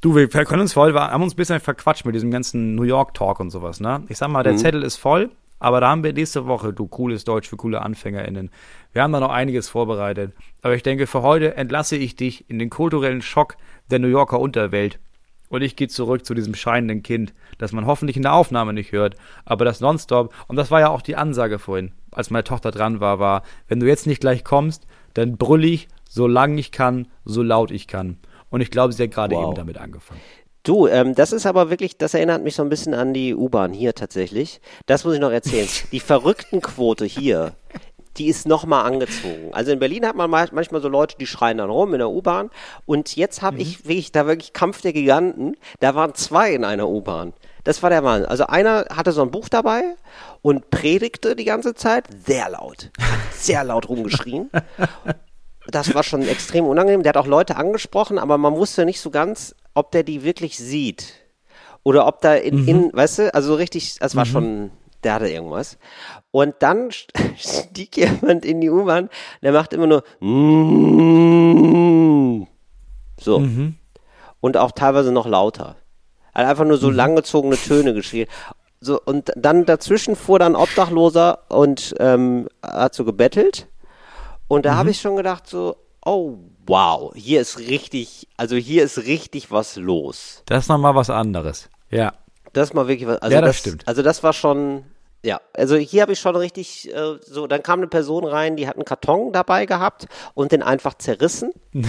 Du, 0.00 0.14
wir 0.14 0.28
können 0.28 0.60
uns 0.60 0.74
voll, 0.74 0.94
wir 0.94 1.00
haben 1.00 1.22
uns 1.22 1.34
ein 1.34 1.36
bisschen 1.36 1.58
verquatscht 1.58 2.04
mit 2.04 2.14
diesem 2.14 2.30
ganzen 2.30 2.74
New 2.74 2.84
York 2.84 3.14
Talk 3.14 3.40
und 3.40 3.50
sowas, 3.50 3.80
ne? 3.80 4.04
Ich 4.08 4.18
sag 4.18 4.28
mal, 4.28 4.44
der 4.44 4.56
Zettel 4.56 4.84
ist 4.84 4.96
voll, 4.96 5.30
aber 5.58 5.80
da 5.80 5.88
haben 5.88 6.04
wir 6.04 6.12
nächste 6.12 6.46
Woche, 6.46 6.72
du 6.72 6.86
cooles 6.86 7.24
Deutsch 7.24 7.48
für 7.48 7.56
coole 7.56 7.82
AnfängerInnen. 7.82 8.50
Wir 8.92 9.02
haben 9.02 9.12
da 9.12 9.20
noch 9.20 9.32
einiges 9.32 9.68
vorbereitet. 9.68 10.34
Aber 10.62 10.74
ich 10.74 10.84
denke, 10.84 11.06
für 11.08 11.22
heute 11.22 11.56
entlasse 11.56 11.96
ich 11.96 12.14
dich 12.14 12.48
in 12.48 12.60
den 12.60 12.70
kulturellen 12.70 13.22
Schock 13.22 13.56
der 13.90 13.98
New 13.98 14.08
Yorker 14.08 14.38
Unterwelt. 14.38 15.00
Und 15.48 15.62
ich 15.62 15.76
gehe 15.76 15.88
zurück 15.88 16.24
zu 16.24 16.34
diesem 16.34 16.54
scheinenden 16.54 17.02
Kind, 17.02 17.32
das 17.56 17.72
man 17.72 17.86
hoffentlich 17.86 18.16
in 18.16 18.22
der 18.22 18.34
Aufnahme 18.34 18.74
nicht 18.74 18.92
hört, 18.92 19.16
aber 19.46 19.64
das 19.64 19.80
nonstop, 19.80 20.34
und 20.46 20.56
das 20.56 20.70
war 20.70 20.80
ja 20.80 20.90
auch 20.90 21.00
die 21.00 21.16
Ansage 21.16 21.58
vorhin, 21.58 21.92
als 22.12 22.30
meine 22.30 22.44
Tochter 22.44 22.70
dran 22.70 23.00
war, 23.00 23.18
war, 23.18 23.42
wenn 23.66 23.80
du 23.80 23.86
jetzt 23.86 24.06
nicht 24.06 24.20
gleich 24.20 24.44
kommst, 24.44 24.86
dann 25.14 25.38
brüll 25.38 25.64
ich, 25.64 25.88
so 26.08 26.26
lang 26.26 26.58
ich 26.58 26.72
kann, 26.72 27.06
so 27.24 27.42
laut 27.44 27.70
ich 27.70 27.86
kann. 27.86 28.18
Und 28.50 28.60
ich 28.62 28.70
glaube, 28.72 28.92
sie 28.92 29.04
hat 29.04 29.10
gerade 29.12 29.36
Wow. 29.36 29.44
eben 29.48 29.54
damit 29.54 29.78
angefangen. 29.78 30.20
Du, 30.64 30.86
ähm, 30.88 31.14
das 31.14 31.32
ist 31.32 31.46
aber 31.46 31.70
wirklich, 31.70 31.96
das 31.98 32.14
erinnert 32.14 32.42
mich 32.42 32.54
so 32.56 32.62
ein 32.62 32.68
bisschen 32.68 32.92
an 32.94 33.14
die 33.14 33.34
U-Bahn 33.34 33.72
hier 33.72 33.94
tatsächlich. 33.94 34.60
Das 34.86 35.04
muss 35.04 35.14
ich 35.14 35.20
noch 35.20 35.30
erzählen. 35.30 35.68
Die 35.92 36.00
Verrücktenquote 36.00 37.04
hier, 37.04 37.52
die 38.16 38.26
ist 38.26 38.48
nochmal 38.48 38.84
angezogen. 38.84 39.50
Also 39.52 39.70
in 39.70 39.78
Berlin 39.78 40.04
hat 40.04 40.16
man 40.16 40.28
ma- 40.28 40.48
manchmal 40.50 40.82
so 40.82 40.88
Leute, 40.88 41.16
die 41.18 41.26
schreien 41.26 41.58
dann 41.58 41.70
rum 41.70 41.92
in 41.92 41.98
der 42.00 42.10
U-Bahn. 42.10 42.50
Und 42.84 43.14
jetzt 43.16 43.42
habe 43.42 43.58
ich 43.58 43.84
wirklich, 43.86 44.10
da 44.12 44.26
wirklich 44.26 44.52
Kampf 44.52 44.80
der 44.82 44.92
Giganten. 44.92 45.56
Da 45.80 45.94
waren 45.94 46.14
zwei 46.14 46.52
in 46.52 46.64
einer 46.64 46.88
U-Bahn. 46.88 47.32
Das 47.64 47.82
war 47.82 47.90
der 47.90 48.02
Mann. 48.02 48.24
Also 48.24 48.46
einer 48.46 48.86
hatte 48.90 49.12
so 49.12 49.22
ein 49.22 49.30
Buch 49.30 49.48
dabei 49.48 49.82
und 50.42 50.70
predigte 50.70 51.36
die 51.36 51.44
ganze 51.44 51.74
Zeit 51.74 52.06
sehr 52.26 52.50
laut. 52.50 52.90
Sehr 53.32 53.62
laut 53.62 53.88
rumgeschrien. 53.88 54.50
Das 55.70 55.94
war 55.94 56.02
schon 56.02 56.22
extrem 56.22 56.64
unangenehm. 56.64 57.02
Der 57.02 57.10
hat 57.10 57.18
auch 57.18 57.26
Leute 57.26 57.56
angesprochen, 57.56 58.18
aber 58.18 58.38
man 58.38 58.54
wusste 58.54 58.86
nicht 58.86 59.00
so 59.00 59.10
ganz, 59.10 59.54
ob 59.74 59.90
der 59.92 60.02
die 60.02 60.24
wirklich 60.24 60.56
sieht. 60.56 61.14
Oder 61.82 62.06
ob 62.06 62.20
da 62.22 62.34
in, 62.34 62.66
in 62.66 62.90
weißt 62.92 63.18
du, 63.18 63.34
also 63.34 63.48
so 63.48 63.54
richtig, 63.54 63.96
das 63.98 64.16
war 64.16 64.24
schon, 64.26 64.70
der 65.04 65.14
hatte 65.14 65.28
irgendwas. 65.28 65.78
Und 66.30 66.54
dann 66.60 66.90
stieg 67.36 67.96
jemand 67.96 68.44
in 68.44 68.60
die 68.60 68.70
U-Bahn, 68.70 69.10
der 69.42 69.52
macht 69.52 69.72
immer 69.72 69.86
nur 69.86 70.04
mm, 70.20 71.28
so. 73.20 73.38
Und 74.40 74.56
auch 74.56 74.72
teilweise 74.72 75.12
noch 75.12 75.26
lauter. 75.26 75.76
Er 76.32 76.42
hat 76.42 76.50
einfach 76.50 76.64
nur 76.64 76.78
so 76.78 76.90
langgezogene 76.90 77.56
Töne 77.56 77.94
geschrien. 77.94 78.28
So, 78.80 79.00
und 79.02 79.32
dann 79.36 79.66
dazwischen 79.66 80.14
fuhr 80.14 80.38
dann 80.38 80.54
Obdachloser 80.54 81.40
und 81.48 81.94
ähm, 81.98 82.48
hat 82.62 82.94
so 82.94 83.04
gebettelt. 83.04 83.66
Und 84.48 84.64
da 84.64 84.76
habe 84.76 84.90
ich 84.90 85.00
schon 85.00 85.16
gedacht 85.16 85.46
so, 85.46 85.76
oh 86.04 86.38
wow, 86.66 87.12
hier 87.14 87.40
ist 87.40 87.58
richtig, 87.58 88.28
also 88.36 88.56
hier 88.56 88.82
ist 88.82 88.98
richtig 88.98 89.50
was 89.50 89.76
los. 89.76 90.42
Das 90.46 90.64
ist 90.64 90.68
nochmal 90.68 90.94
was 90.94 91.10
anderes. 91.10 91.68
Ja. 91.90 92.14
Das 92.54 92.70
ist 92.70 92.74
mal 92.74 92.88
wirklich 92.88 93.06
was. 93.06 93.18
Also 93.18 93.34
Ja, 93.34 93.42
das 93.42 93.58
stimmt. 93.58 93.86
Also 93.86 94.02
das 94.02 94.22
war 94.22 94.32
schon, 94.32 94.84
ja. 95.22 95.40
Also 95.54 95.76
hier 95.76 96.02
habe 96.02 96.12
ich 96.12 96.18
schon 96.18 96.34
richtig, 96.34 96.92
äh, 96.92 97.18
so, 97.20 97.46
dann 97.46 97.62
kam 97.62 97.80
eine 97.80 97.88
Person 97.88 98.24
rein, 98.24 98.56
die 98.56 98.66
hat 98.66 98.76
einen 98.76 98.86
Karton 98.86 99.32
dabei 99.32 99.66
gehabt 99.66 100.06
und 100.34 100.50
den 100.52 100.62
einfach 100.62 100.94
zerrissen. 100.94 101.52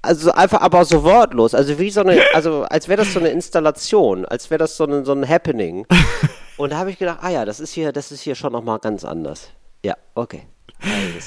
Also 0.00 0.30
einfach 0.30 0.60
aber 0.60 0.84
so 0.84 1.02
wortlos, 1.02 1.54
also 1.54 1.78
wie 1.78 1.90
so 1.90 2.00
eine, 2.00 2.22
also 2.32 2.62
als 2.62 2.88
wäre 2.88 3.02
das 3.02 3.12
so 3.12 3.18
eine 3.18 3.30
Installation, 3.30 4.24
als 4.24 4.48
wäre 4.48 4.58
das 4.58 4.76
so 4.76 4.84
ein, 4.84 5.04
so 5.04 5.12
ein 5.12 5.28
Happening. 5.28 5.86
Und 6.56 6.72
da 6.72 6.78
habe 6.78 6.90
ich 6.90 6.98
gedacht, 6.98 7.18
ah 7.20 7.28
ja, 7.28 7.44
das 7.44 7.60
ist 7.60 7.72
hier, 7.72 7.92
das 7.92 8.10
ist 8.10 8.22
hier 8.22 8.34
schon 8.34 8.52
nochmal 8.52 8.78
ganz 8.78 9.04
anders. 9.04 9.50
Ja, 9.84 9.96
okay. 10.14 10.42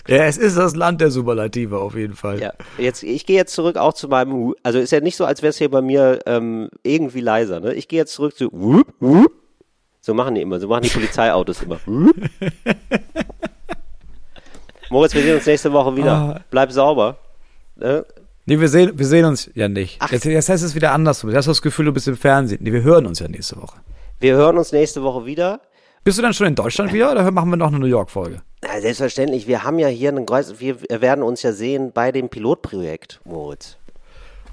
Ja, 0.08 0.24
es 0.26 0.38
ist 0.38 0.58
das 0.58 0.76
Land 0.76 1.02
der 1.02 1.12
Superlative 1.12 1.80
auf 1.80 1.95
jeden 1.95 2.16
Fall. 2.16 2.39
Ja, 2.39 2.54
jetzt, 2.78 3.04
ich 3.04 3.26
gehe 3.26 3.36
jetzt 3.36 3.54
zurück 3.54 3.76
auch 3.76 3.93
zu 3.93 4.08
meinem, 4.08 4.56
also 4.64 4.80
ist 4.80 4.91
ja 4.91 5.02
nicht 5.02 5.18
so, 5.18 5.26
als 5.26 5.41
wäre 5.41 5.49
es 5.49 5.58
hier 5.58 5.70
bei 5.70 5.82
mir 5.82 6.20
ähm, 6.26 6.70
irgendwie 6.84 7.20
leiser, 7.20 7.60
ne? 7.60 7.74
Ich 7.74 7.89
gehe 7.89 7.99
jetzt 7.99 8.14
zurück 8.14 8.36
zu, 8.36 8.49
Wup, 8.54 8.88
Wup. 9.02 9.32
so 9.99 10.14
machen 10.14 10.36
die 10.36 10.41
immer, 10.41 10.60
so 10.60 10.70
machen 10.70 10.84
die 10.84 10.89
Polizeiautos 10.89 11.64
immer. 11.64 11.80
Moritz, 14.89 15.14
wir 15.14 15.22
sehen 15.22 15.36
uns 15.36 15.45
nächste 15.45 15.72
Woche 15.72 15.95
wieder. 15.95 16.12
Ah. 16.12 16.41
Bleib 16.49 16.72
sauber. 16.72 17.18
Ne? 17.76 18.06
Nee, 18.45 18.60
wir 18.60 18.68
sehen, 18.68 18.91
wir 18.95 19.06
sehen 19.06 19.26
uns 19.26 19.49
ja 19.54 19.70
nicht. 19.70 19.97
Ach. 19.99 20.12
Jetzt, 20.12 20.26
jetzt 20.26 20.49
heißt 20.49 20.64
es 20.64 20.76
wieder 20.76 20.91
andersrum. 20.91 21.30
Jetzt 21.30 21.38
hast 21.38 21.45
du 21.45 21.52
das 21.52 21.62
Gefühl, 21.62 21.86
du 21.86 21.93
bist 21.93 22.08
im 22.08 22.18
Fernsehen. 22.18 22.60
Nee, 22.62 22.74
wir 22.74 22.84
hören 22.84 23.06
uns 23.06 23.20
ja 23.20 23.28
nächste 23.28 23.56
Woche. 23.62 23.78
Wir 24.20 24.36
hören 24.36 24.58
uns 24.58 24.72
nächste 24.72 25.02
Woche 25.02 25.26
wieder. 25.26 25.62
Bist 26.04 26.18
du 26.18 26.22
dann 26.24 26.34
schon 26.34 26.47
in 26.47 26.56
Deutschland 26.56 26.93
wieder 26.93 27.12
oder 27.12 27.30
machen 27.32 27.49
wir 27.52 27.58
noch 27.58 27.68
eine 27.68 27.80
New 27.80 27.86
York-Folge? 27.86 28.41
Selbstverständlich, 28.80 29.47
wir 29.47 29.64
haben 29.64 29.78
ja 29.80 29.88
hier 29.88 30.10
einen, 30.10 30.26
Kreuz- 30.26 30.56
wir 30.60 30.78
werden 30.89 31.24
uns 31.24 31.43
ja 31.43 31.52
sehen 31.52 31.91
bei 31.93 32.12
dem 32.12 32.30
Pilotprojekt, 32.30 33.22
Moritz. 33.24 33.78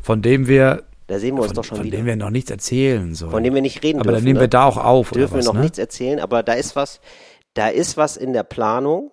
Von 0.03 0.21
dem 0.23 0.47
wir, 0.47 0.83
Da 1.07 1.19
sehen 1.19 1.37
wir 1.37 1.43
uns 1.43 1.49
von, 1.49 1.57
doch 1.57 1.65
schon 1.65 1.77
von 1.79 1.87
wieder. 1.87 1.99
dem 1.99 2.07
wir 2.07 2.17
noch 2.17 2.31
nichts 2.31 2.51
erzählen 2.51 3.15
sollen. 3.15 3.31
Von 3.31 3.43
dem 3.45 3.55
wir 3.55 3.63
nicht 3.63 3.83
reden 3.83 4.01
Aber 4.01 4.11
dürfen. 4.11 4.17
dann 4.17 4.25
nehmen 4.25 4.35
ne? 4.37 4.41
wir 4.43 4.49
da 4.49 4.65
auch 4.65 4.77
auf, 4.77 5.11
dürfen 5.11 5.35
oder 5.35 5.39
was, 5.39 5.45
wir 5.47 5.49
noch 5.53 5.55
ne? 5.59 5.63
nichts 5.63 5.79
erzählen, 5.79 6.21
aber 6.21 6.43
da 6.43 6.53
ist 6.53 6.77
was, 6.77 7.01
da 7.55 7.69
ist 7.69 7.97
was 7.97 8.17
in 8.19 8.33
der 8.35 8.43
Planung 8.43 9.11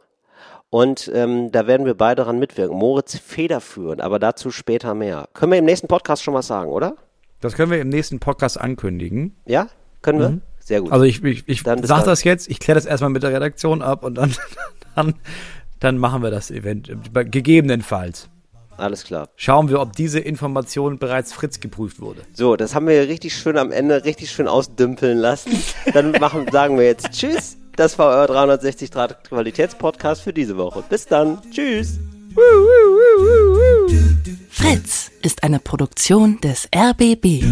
und 0.69 1.09
ähm, 1.13 1.51
da 1.53 1.67
werden 1.67 1.85
wir 1.85 1.93
beide 1.95 2.15
daran 2.21 2.39
mitwirken. 2.39 2.77
Moritz 2.77 3.17
federführend, 3.17 4.01
aber 4.01 4.19
dazu 4.19 4.51
später 4.51 4.93
mehr. 4.93 5.29
Können 5.33 5.53
wir 5.53 5.59
im 5.59 5.65
nächsten 5.65 5.87
Podcast 5.87 6.21
schon 6.23 6.33
was 6.33 6.47
sagen, 6.47 6.69
oder? 6.69 6.95
Das 7.39 7.53
können 7.55 7.71
wir 7.71 7.79
im 7.79 7.89
nächsten 7.89 8.19
Podcast 8.19 8.59
ankündigen. 8.59 9.37
Ja? 9.45 9.67
Können 10.01 10.19
wir? 10.19 10.41
Sehr 10.65 10.81
gut. 10.81 10.91
Also 10.91 11.05
ich, 11.05 11.23
ich, 11.23 11.43
ich 11.47 11.61
Dann 11.61 11.81
bis 11.81 11.87
sag 11.87 11.99
dann. 11.99 12.07
das 12.07 12.23
jetzt, 12.23 12.49
ich 12.49 12.59
kläre 12.59 12.75
das 12.75 12.87
erstmal 12.87 13.11
mit 13.11 13.21
der 13.21 13.31
Redaktion 13.31 13.83
ab 13.83 14.03
und 14.03 14.15
dann, 14.15 14.35
dann, 14.95 15.13
dann 15.79 15.97
machen 15.99 16.23
wir 16.23 16.31
das 16.31 16.49
Event. 16.49 16.91
Gegebenenfalls. 17.13 18.29
Alles 18.75 19.03
klar. 19.03 19.29
Schauen 19.35 19.69
wir, 19.69 19.79
ob 19.79 19.95
diese 19.95 20.19
Information 20.19 20.97
bereits 20.97 21.31
Fritz 21.33 21.59
geprüft 21.59 22.01
wurde. 22.01 22.21
So, 22.33 22.55
das 22.55 22.73
haben 22.73 22.87
wir 22.87 23.07
richtig 23.07 23.35
schön 23.37 23.57
am 23.57 23.71
Ende 23.71 24.03
richtig 24.05 24.31
schön 24.31 24.47
ausdümpeln 24.47 25.19
lassen. 25.19 25.51
Dann 25.93 26.11
machen, 26.13 26.47
sagen 26.51 26.77
wir 26.77 26.85
jetzt 26.85 27.11
Tschüss. 27.11 27.57
Das 27.75 27.99
war 27.99 28.17
euer 28.17 28.27
360 28.27 28.89
Grad 28.89 29.23
Qualitätspodcast 29.29 30.23
für 30.23 30.33
diese 30.33 30.57
Woche. 30.57 30.83
Bis 30.89 31.05
dann. 31.05 31.39
Tschüss. 31.51 31.99
Fritz 34.49 35.11
ist 35.21 35.43
eine 35.43 35.59
Produktion 35.59 36.39
des 36.41 36.67
RBB. 36.75 37.43